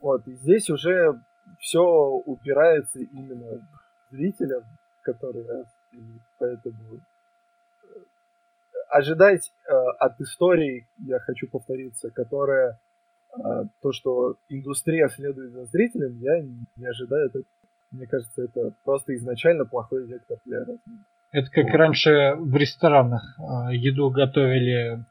Вот, 0.00 0.26
и 0.26 0.32
здесь 0.32 0.70
уже 0.70 1.20
все 1.58 1.82
упирается 1.82 3.00
именно 3.00 3.68
зрителям, 4.10 4.64
которые 5.02 5.66
и 5.92 5.98
поэтому 6.38 6.96
э, 6.96 7.98
ожидать 8.88 9.52
э, 9.66 9.72
от 9.98 10.18
истории, 10.20 10.88
я 10.98 11.18
хочу 11.18 11.48
повториться, 11.48 12.10
которая 12.10 12.80
э, 13.36 13.64
то, 13.82 13.92
что 13.92 14.36
индустрия 14.48 15.08
следует 15.08 15.52
за 15.52 15.64
зрителем, 15.66 16.18
я 16.20 16.40
не, 16.40 16.86
ожидаю. 16.86 17.26
Это, 17.26 17.40
мне 17.90 18.06
кажется, 18.06 18.42
это 18.42 18.72
просто 18.84 19.14
изначально 19.14 19.64
плохой 19.64 20.06
вектор 20.06 20.38
для 20.44 20.58
развития. 20.60 21.04
Это 21.32 21.50
как 21.50 21.66
раньше 21.74 22.34
в 22.38 22.54
ресторанах 22.56 23.22
э, 23.38 23.74
еду 23.74 24.10
готовили 24.10 25.04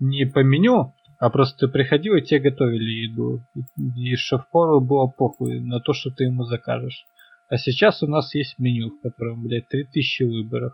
не 0.00 0.24
по 0.24 0.40
меню, 0.40 0.94
а 1.18 1.30
просто 1.30 1.66
ты 1.66 1.72
приходил 1.72 2.14
и 2.14 2.22
тебе 2.22 2.50
готовили 2.50 3.08
еду. 3.08 3.40
И, 3.96 4.16
шеф-повару 4.16 4.80
было 4.80 5.06
похуй 5.06 5.60
на 5.60 5.80
то, 5.80 5.92
что 5.92 6.10
ты 6.10 6.24
ему 6.24 6.44
закажешь. 6.44 7.06
А 7.48 7.56
сейчас 7.58 8.02
у 8.02 8.06
нас 8.06 8.34
есть 8.34 8.58
меню, 8.58 8.90
в 8.90 9.00
котором, 9.02 9.42
блядь, 9.42 9.68
3000 9.68 10.24
выборов. 10.24 10.72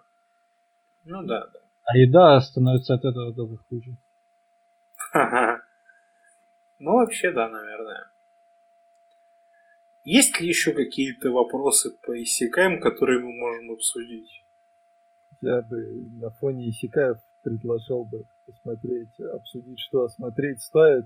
Ну 1.05 1.23
да, 1.23 1.47
да. 1.53 1.59
А 1.85 1.97
еда 1.97 2.41
становится 2.41 2.95
от 2.95 3.05
этого 3.05 3.35
только 3.35 3.63
хуже. 3.69 3.97
Ну, 6.83 6.95
вообще, 6.95 7.31
да, 7.31 7.49
наверное. 7.49 8.11
Есть 10.03 10.41
ли 10.41 10.49
еще 10.49 10.73
какие-то 10.73 11.31
вопросы 11.31 11.97
по 12.03 12.21
иссякаем, 12.21 12.81
которые 12.81 13.21
мы 13.21 13.33
можем 13.33 13.71
обсудить? 13.71 14.43
Я 15.41 15.63
бы 15.63 15.77
на 16.21 16.31
фоне 16.31 16.71
иссякаев 16.71 17.19
предложил 17.45 18.05
бы 18.05 18.25
посмотреть, 18.47 19.21
обсудить, 19.21 19.79
что 19.79 20.09
смотреть 20.09 20.61
стоит, 20.61 21.05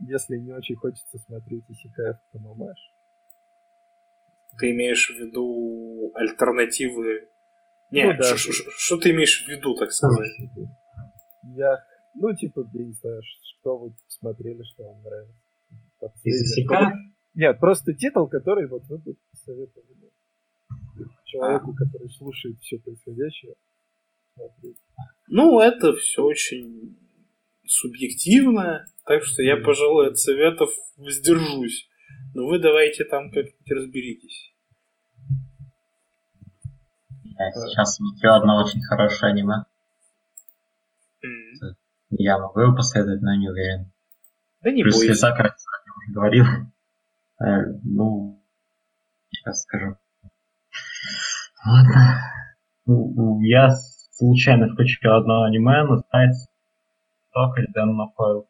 если 0.00 0.38
не 0.38 0.50
очень 0.52 0.74
хочется 0.74 1.18
смотреть 1.18 1.62
иссякаев 1.68 2.16
по 2.32 2.40
мамаш. 2.40 2.92
Ты 4.58 4.72
имеешь 4.72 5.08
в 5.08 5.20
виду 5.20 6.10
альтернативы? 6.14 7.28
Нет, 7.92 8.16
ну, 8.18 8.24
да. 8.24 8.36
что 8.36 8.96
ты 8.98 9.12
имеешь 9.12 9.44
в 9.44 9.48
виду, 9.48 9.76
так 9.76 9.92
сказать? 9.92 10.32
Я, 11.44 11.84
ну, 12.14 12.34
типа, 12.34 12.68
я 12.72 12.84
не 12.84 12.92
знаю, 12.92 13.22
что 13.22 13.78
вы 13.78 13.94
посмотрели, 14.06 14.62
что 14.62 14.84
вам 14.84 15.02
нравится. 15.02 15.34
Из 16.24 16.56
Нет, 17.34 17.58
просто 17.60 17.94
титул, 17.94 18.28
который 18.28 18.66
вот 18.66 18.82
вы 18.88 18.98
бы 18.98 19.16
посоветовали 19.30 20.10
человеку, 21.24 21.74
который 21.74 22.10
слушает 22.10 22.56
все 22.60 22.78
происходящее, 22.78 23.54
смотреть. 24.34 24.76
Ну, 25.28 25.60
это 25.60 25.94
все 25.96 26.22
очень 26.22 26.96
субъективно, 27.66 28.84
так 29.06 29.22
что 29.24 29.42
я, 29.42 29.56
пожалуй, 29.56 30.08
от 30.08 30.18
советов 30.18 30.70
воздержусь. 30.96 31.88
Ну 32.34 32.46
вы 32.46 32.58
давайте 32.58 33.04
там 33.04 33.30
как-нибудь 33.30 33.70
разберитесь. 33.70 34.52
Я 37.38 37.50
сейчас 37.50 37.96
смотрю 37.96 38.32
одно 38.32 38.62
очень 38.62 38.82
хорошее 38.82 39.32
аниме. 39.32 39.64
Mm. 41.24 41.74
Я 42.18 42.38
могу 42.38 42.60
его 42.60 42.74
посоветовать, 42.74 43.22
но 43.22 43.34
не 43.34 43.48
уверен. 43.48 43.92
Да 44.62 44.70
не 44.70 44.82
Плюс 44.82 44.96
бойся. 44.96 45.34
Как 45.34 45.56
я 45.56 45.92
уже 45.96 46.12
говорил. 46.12 46.44
Э, 47.40 47.72
ну, 47.84 48.42
сейчас 49.30 49.62
скажу. 49.62 49.96
Ладно. 51.64 52.20
Ну, 52.86 53.40
я 53.40 53.70
случайно 53.70 54.68
включил 54.68 55.12
одно 55.12 55.44
аниме, 55.44 55.84
называется 55.84 56.48
Тока 57.32 57.62
Дэн 57.72 57.96
Фойл. 58.16 58.46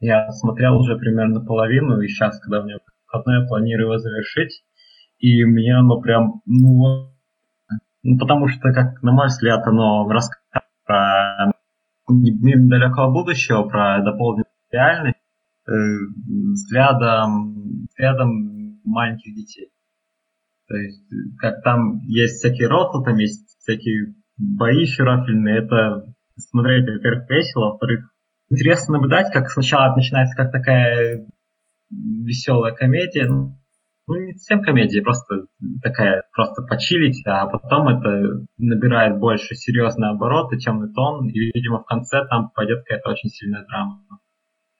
Я 0.00 0.30
смотрел 0.32 0.76
уже 0.76 0.96
примерно 0.96 1.40
половину, 1.40 2.00
и 2.00 2.08
сейчас, 2.08 2.38
когда 2.40 2.60
у 2.60 2.64
меня 2.64 2.76
выходной, 3.06 3.40
я 3.40 3.46
планирую 3.46 3.86
его 3.86 3.98
завершить. 3.98 4.64
И 5.18 5.44
мне 5.44 5.76
оно 5.76 6.00
прям, 6.00 6.42
ну, 6.46 7.10
ну, 8.02 8.18
потому 8.18 8.48
что, 8.48 8.72
как 8.72 9.02
на 9.02 9.12
мой 9.12 9.28
взгляд, 9.28 9.66
оно 9.66 10.06
рассказывает 10.08 10.68
про 10.84 11.23
недалекого 12.08 13.12
будущего, 13.12 13.62
про 13.68 14.02
дополненную 14.02 14.46
реальность 14.70 15.18
э, 15.66 15.72
взглядом, 16.52 17.86
взглядом 17.88 18.80
маленьких 18.84 19.34
детей. 19.34 19.70
То 20.68 20.76
есть, 20.76 21.04
как 21.38 21.62
там 21.62 22.00
есть 22.06 22.36
всякие 22.38 22.68
роты, 22.68 23.04
там 23.04 23.18
есть 23.18 23.56
всякие 23.58 24.14
бои 24.36 24.84
щерофильные, 24.86 25.64
это 25.64 26.14
смотреть, 26.36 26.88
во-первых, 26.88 27.28
весело, 27.28 27.70
во-вторых, 27.70 28.10
интересно 28.50 28.94
наблюдать, 28.94 29.32
как 29.32 29.50
сначала 29.50 29.94
начинается 29.94 30.36
как 30.36 30.52
такая 30.52 31.26
веселая 31.90 32.74
комедия, 32.74 33.28
ну, 34.06 34.16
не 34.16 34.32
совсем 34.34 34.62
комедия, 34.62 35.02
просто 35.02 35.46
такая, 35.82 36.24
просто 36.32 36.62
почилить, 36.62 37.22
а 37.26 37.46
потом 37.46 37.88
это 37.88 38.46
набирает 38.58 39.18
больше 39.18 39.54
серьезные 39.54 40.10
обороты, 40.10 40.58
темный 40.58 40.92
тон, 40.92 41.28
и, 41.28 41.38
видимо, 41.54 41.80
в 41.80 41.86
конце 41.86 42.24
там 42.28 42.50
пойдет 42.50 42.84
какая-то 42.84 43.10
очень 43.10 43.30
сильная 43.30 43.64
драма. 43.64 44.02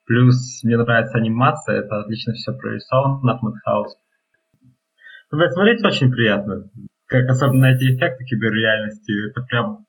Плюс 0.05 0.61
мне 0.63 0.77
нравится 0.77 1.17
анимация, 1.17 1.79
это 1.79 2.01
отлично 2.01 2.33
все 2.33 2.53
прорисовано 2.53 3.33
от 3.33 3.41
Madhouse. 3.41 3.95
Смотреть 5.29 5.83
очень 5.83 6.11
приятно, 6.11 6.69
как 7.07 7.27
особенно 7.27 7.65
эти 7.65 7.95
эффекты 7.95 8.23
киберреальности, 8.25 9.29
это 9.29 9.41
прям 9.41 9.85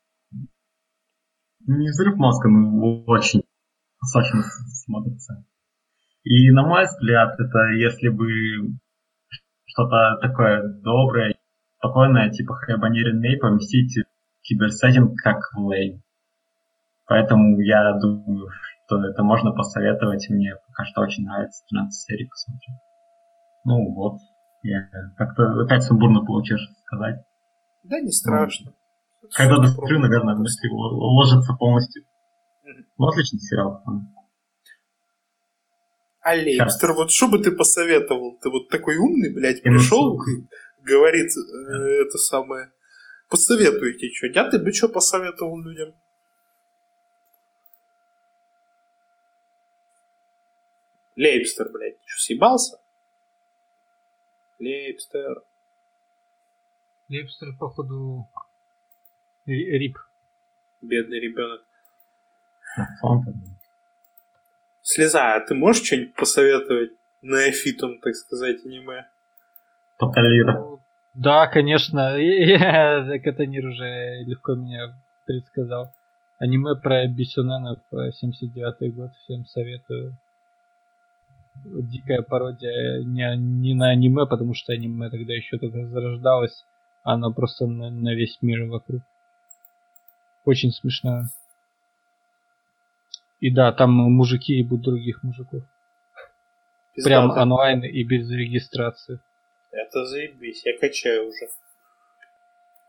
не 1.66 1.88
взрыв 1.88 2.16
мозга, 2.16 2.48
но 2.48 3.02
очень 3.04 3.42
сочно 4.02 4.42
смотрится. 4.42 5.44
И 6.24 6.50
на 6.50 6.66
мой 6.66 6.84
взгляд, 6.84 7.38
это 7.38 7.68
если 7.74 8.08
бы 8.08 8.78
что-то 9.76 10.16
такое 10.22 10.62
доброе, 10.82 11.36
спокойное, 11.78 12.30
типа 12.30 12.54
Хабанерин 12.54 13.20
Мей 13.20 13.36
поместить 13.36 14.06
киберсеттинг 14.42 15.20
как 15.22 15.36
в 15.54 15.66
Лейн. 15.66 16.02
Поэтому 17.06 17.60
я 17.60 17.92
думаю, 18.00 18.48
что 18.86 19.04
это 19.04 19.22
можно 19.22 19.52
посоветовать. 19.52 20.28
Мне 20.30 20.54
пока 20.68 20.84
что 20.86 21.02
очень 21.02 21.24
нравится 21.24 21.62
13 21.68 21.92
серий 21.92 22.26
посмотреть. 22.26 22.80
Ну 23.64 23.94
вот, 23.94 24.18
я 24.62 24.88
как-то 25.16 25.44
опять 25.62 25.82
сумбурно 25.82 26.24
получилось 26.24 26.66
сказать. 26.86 27.22
Да 27.84 28.00
не 28.00 28.10
страшно. 28.10 28.72
Когда 29.34 29.58
досмотрю, 29.58 30.00
наверное, 30.00 30.36
мысли 30.36 30.68
уложатся 30.68 31.52
полностью. 31.54 32.04
Ну, 32.96 33.08
отличный 33.08 33.40
сериал. 33.40 33.82
А 36.26 36.34
Лейбстер, 36.34 36.92
вот 36.92 37.12
что 37.12 37.28
бы 37.28 37.38
ты 37.38 37.52
посоветовал? 37.52 38.36
Ты 38.42 38.50
вот 38.50 38.68
такой 38.68 38.96
умный, 38.96 39.32
блядь, 39.32 39.62
пришел, 39.62 40.20
говорит 40.80 41.30
э, 41.36 42.02
это 42.02 42.18
самое. 42.18 42.72
Посоветуйте 43.28 44.10
что. 44.12 44.26
Я 44.26 44.50
ты 44.50 44.58
бы 44.58 44.72
что 44.72 44.88
посоветовал 44.88 45.56
людям? 45.62 45.94
Лейбстер, 51.14 51.70
блядь, 51.70 51.98
что, 52.06 52.22
съебался? 52.22 52.80
Лейбстер. 54.58 55.44
Лейбстер, 57.08 57.56
походу, 57.56 58.26
рип. 59.46 59.96
Бедный 60.82 61.20
ребенок. 61.20 61.62
Слеза, 64.88 65.34
а 65.34 65.40
ты 65.40 65.52
можешь 65.56 65.84
что-нибудь 65.84 66.14
посоветовать 66.14 66.90
на 67.20 67.50
эфитом, 67.50 67.98
так 67.98 68.14
сказать, 68.14 68.64
аниме? 68.64 69.08
Тоталира. 69.98 70.52
Ну, 70.52 70.78
да, 71.12 71.48
конечно. 71.48 72.14
Катанир 73.24 73.66
уже 73.66 74.22
легко 74.26 74.54
меня 74.54 74.94
предсказал. 75.26 75.92
Аниме 76.38 76.76
про 76.76 77.04
Бисюненов 77.08 77.80
79 77.90 78.94
год. 78.94 79.10
Всем 79.24 79.44
советую. 79.46 80.16
Дикая 81.64 82.22
пародия 82.22 83.02
не, 83.02 83.36
не 83.36 83.74
на 83.74 83.88
аниме, 83.88 84.24
потому 84.24 84.54
что 84.54 84.72
аниме 84.72 85.10
тогда 85.10 85.32
еще 85.32 85.58
только 85.58 85.84
зарождалось. 85.88 86.64
А 87.02 87.14
оно 87.14 87.32
просто 87.32 87.66
на, 87.66 87.90
на 87.90 88.14
весь 88.14 88.38
мир 88.40 88.70
вокруг. 88.70 89.02
Очень 90.44 90.70
смешно. 90.70 91.24
И 93.40 93.50
да, 93.50 93.72
там 93.72 93.92
мужики 93.92 94.54
ебут 94.54 94.82
других 94.82 95.22
мужиков. 95.22 95.62
Пиздато. 96.94 97.08
Прям 97.08 97.30
онлайн 97.30 97.84
и 97.84 98.02
без 98.04 98.30
регистрации. 98.30 99.20
Это 99.70 100.06
заебись, 100.06 100.64
я 100.64 100.78
качаю 100.78 101.28
уже. 101.28 101.48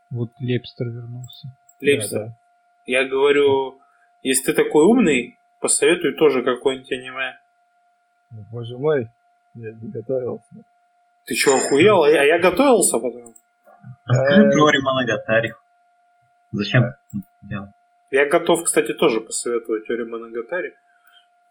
Вот 0.09 0.29
Лепстер 0.39 0.87
вернулся. 0.87 1.49
Лепстер. 1.81 2.19
Да, 2.19 2.25
да. 2.27 2.37
Я 2.85 3.05
говорю, 3.05 3.79
если 4.23 4.51
ты 4.51 4.63
такой 4.63 4.85
умный, 4.85 5.37
посоветуй 5.59 6.15
тоже 6.15 6.43
какое-нибудь 6.43 6.91
аниме. 6.91 7.37
Боже 8.51 8.77
мой, 8.77 9.09
я 9.55 9.71
не 9.73 9.89
готовился. 9.89 10.45
Ты 11.25 11.35
что, 11.35 11.57
охуел? 11.57 12.03
А 12.03 12.09
я, 12.09 12.21
а 12.21 12.23
я 12.23 12.39
готовился 12.39 12.99
потом. 12.99 13.33
Расскажи 14.05 14.47
Э, 14.47 14.51
про 14.51 14.69
Римоногатари. 14.69 15.53
Зачем 16.51 16.93
делал? 17.41 17.67
Я 18.09 18.29
готов, 18.29 18.63
кстати, 18.63 18.93
тоже 18.93 19.21
посоветовать 19.21 19.89
Ори 19.89 20.05
Моногатари. 20.05 20.73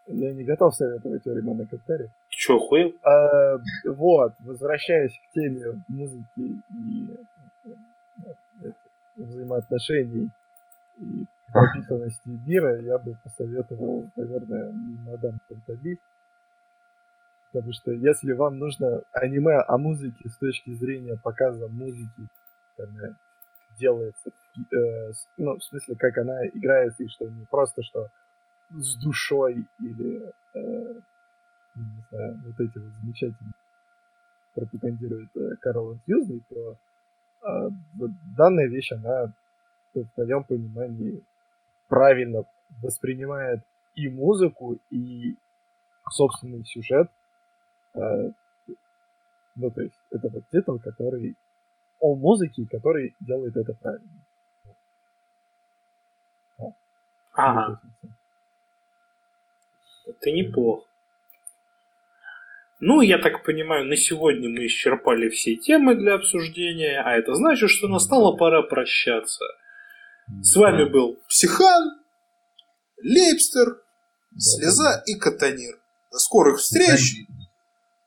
Я 0.06 0.32
не 0.32 0.44
готов 0.44 0.74
советовать 0.74 1.26
Ори 1.26 1.42
Моногатари. 1.42 2.06
Ты 2.06 2.10
что, 2.28 2.56
охуел? 2.56 2.94
А, 3.02 3.58
вот, 3.84 4.32
возвращаясь 4.40 5.18
к 5.18 5.32
теме 5.32 5.82
музыки 5.88 6.24
и 6.38 7.16
э, 8.62 8.70
взаимоотношений 9.16 10.30
и 10.98 11.26
прописанности 11.52 12.28
мира, 12.46 12.80
я 12.80 12.98
бы 12.98 13.16
посоветовал, 13.22 14.08
наверное, 14.16 14.72
мадам 14.72 15.38
Фантаби. 15.48 15.98
Потому 17.52 17.72
что 17.72 17.92
если 17.92 18.32
вам 18.32 18.58
нужно 18.58 19.02
аниме 19.12 19.58
о 19.60 19.78
музыке 19.78 20.28
с 20.28 20.36
точки 20.36 20.70
зрения 20.72 21.18
показа 21.22 21.68
музыки, 21.68 22.28
она 22.78 23.16
делается, 23.78 24.30
э, 24.58 25.12
ну, 25.36 25.56
в 25.56 25.62
смысле, 25.64 25.96
как 25.96 26.16
она 26.18 26.46
играется, 26.48 27.02
и 27.02 27.08
что 27.08 27.28
не 27.28 27.44
просто, 27.46 27.82
что 27.82 28.08
с 28.70 28.96
душой 29.02 29.66
или 29.80 30.32
э, 30.54 31.00
не 31.74 32.02
знаю, 32.10 32.42
вот 32.46 32.60
эти 32.60 32.78
вот 32.78 32.92
замечательные 33.02 33.52
пропагандирует 34.54 35.36
э, 35.36 35.56
Карл 35.60 35.94
Инфьюзный, 35.94 36.42
то 36.48 36.76
вот 37.94 38.10
данная 38.36 38.66
вещь, 38.66 38.90
она 38.90 39.32
ну, 39.94 40.04
в 40.04 40.16
моем 40.16 40.42
понимании 40.42 41.22
правильно 41.88 42.44
воспринимает 42.82 43.60
и 43.94 44.08
музыку, 44.08 44.78
и 44.90 45.36
собственный 46.10 46.64
сюжет. 46.64 47.08
А, 47.94 48.00
ну, 49.54 49.70
то 49.70 49.80
есть, 49.80 49.98
это 50.10 50.28
вот 50.28 50.44
титул, 50.50 50.78
который 50.78 51.36
о 52.00 52.14
музыке, 52.14 52.66
который 52.70 53.14
делает 53.20 53.56
это 53.56 53.72
правильно. 53.74 54.25
Ага, 57.36 57.82
это 60.06 60.30
неплохо. 60.30 60.86
Ну, 62.80 63.02
я 63.02 63.18
так 63.18 63.44
понимаю, 63.44 63.86
на 63.86 63.96
сегодня 63.96 64.48
мы 64.48 64.66
исчерпали 64.66 65.28
все 65.28 65.56
темы 65.56 65.94
для 65.96 66.14
обсуждения, 66.14 67.00
а 67.00 67.14
это 67.16 67.34
значит, 67.34 67.70
что 67.70 67.88
настала 67.88 68.36
пора 68.36 68.62
прощаться. 68.62 69.44
С 70.42 70.56
вами 70.56 70.84
был 70.84 71.18
Психан, 71.28 72.00
Лейпстер, 73.02 73.82
Слеза 74.38 75.02
и 75.06 75.14
Катанир. 75.14 75.78
До 76.10 76.18
скорых 76.18 76.58
встреч! 76.58 77.26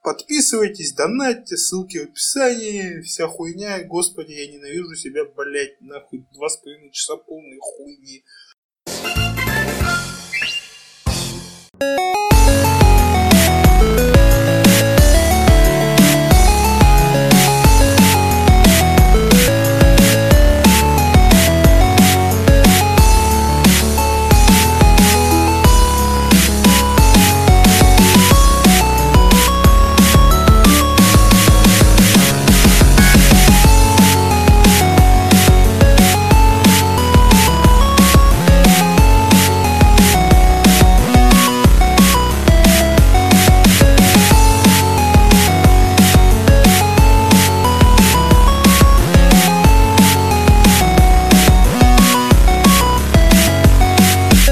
Подписывайтесь, 0.02 0.94
донатьте, 0.94 1.56
ссылки 1.58 1.98
в 1.98 2.04
описании, 2.10 3.02
вся 3.02 3.28
хуйня. 3.28 3.84
Господи, 3.84 4.32
я 4.32 4.52
ненавижу 4.52 4.96
себя, 4.96 5.26
блять, 5.26 5.80
нахуй, 5.82 6.26
два 6.34 6.50
с 6.50 6.58
половиной 6.58 6.92
часа 6.92 7.18
полной 7.18 7.58
хуйни. 7.60 8.24
Música 11.82 12.29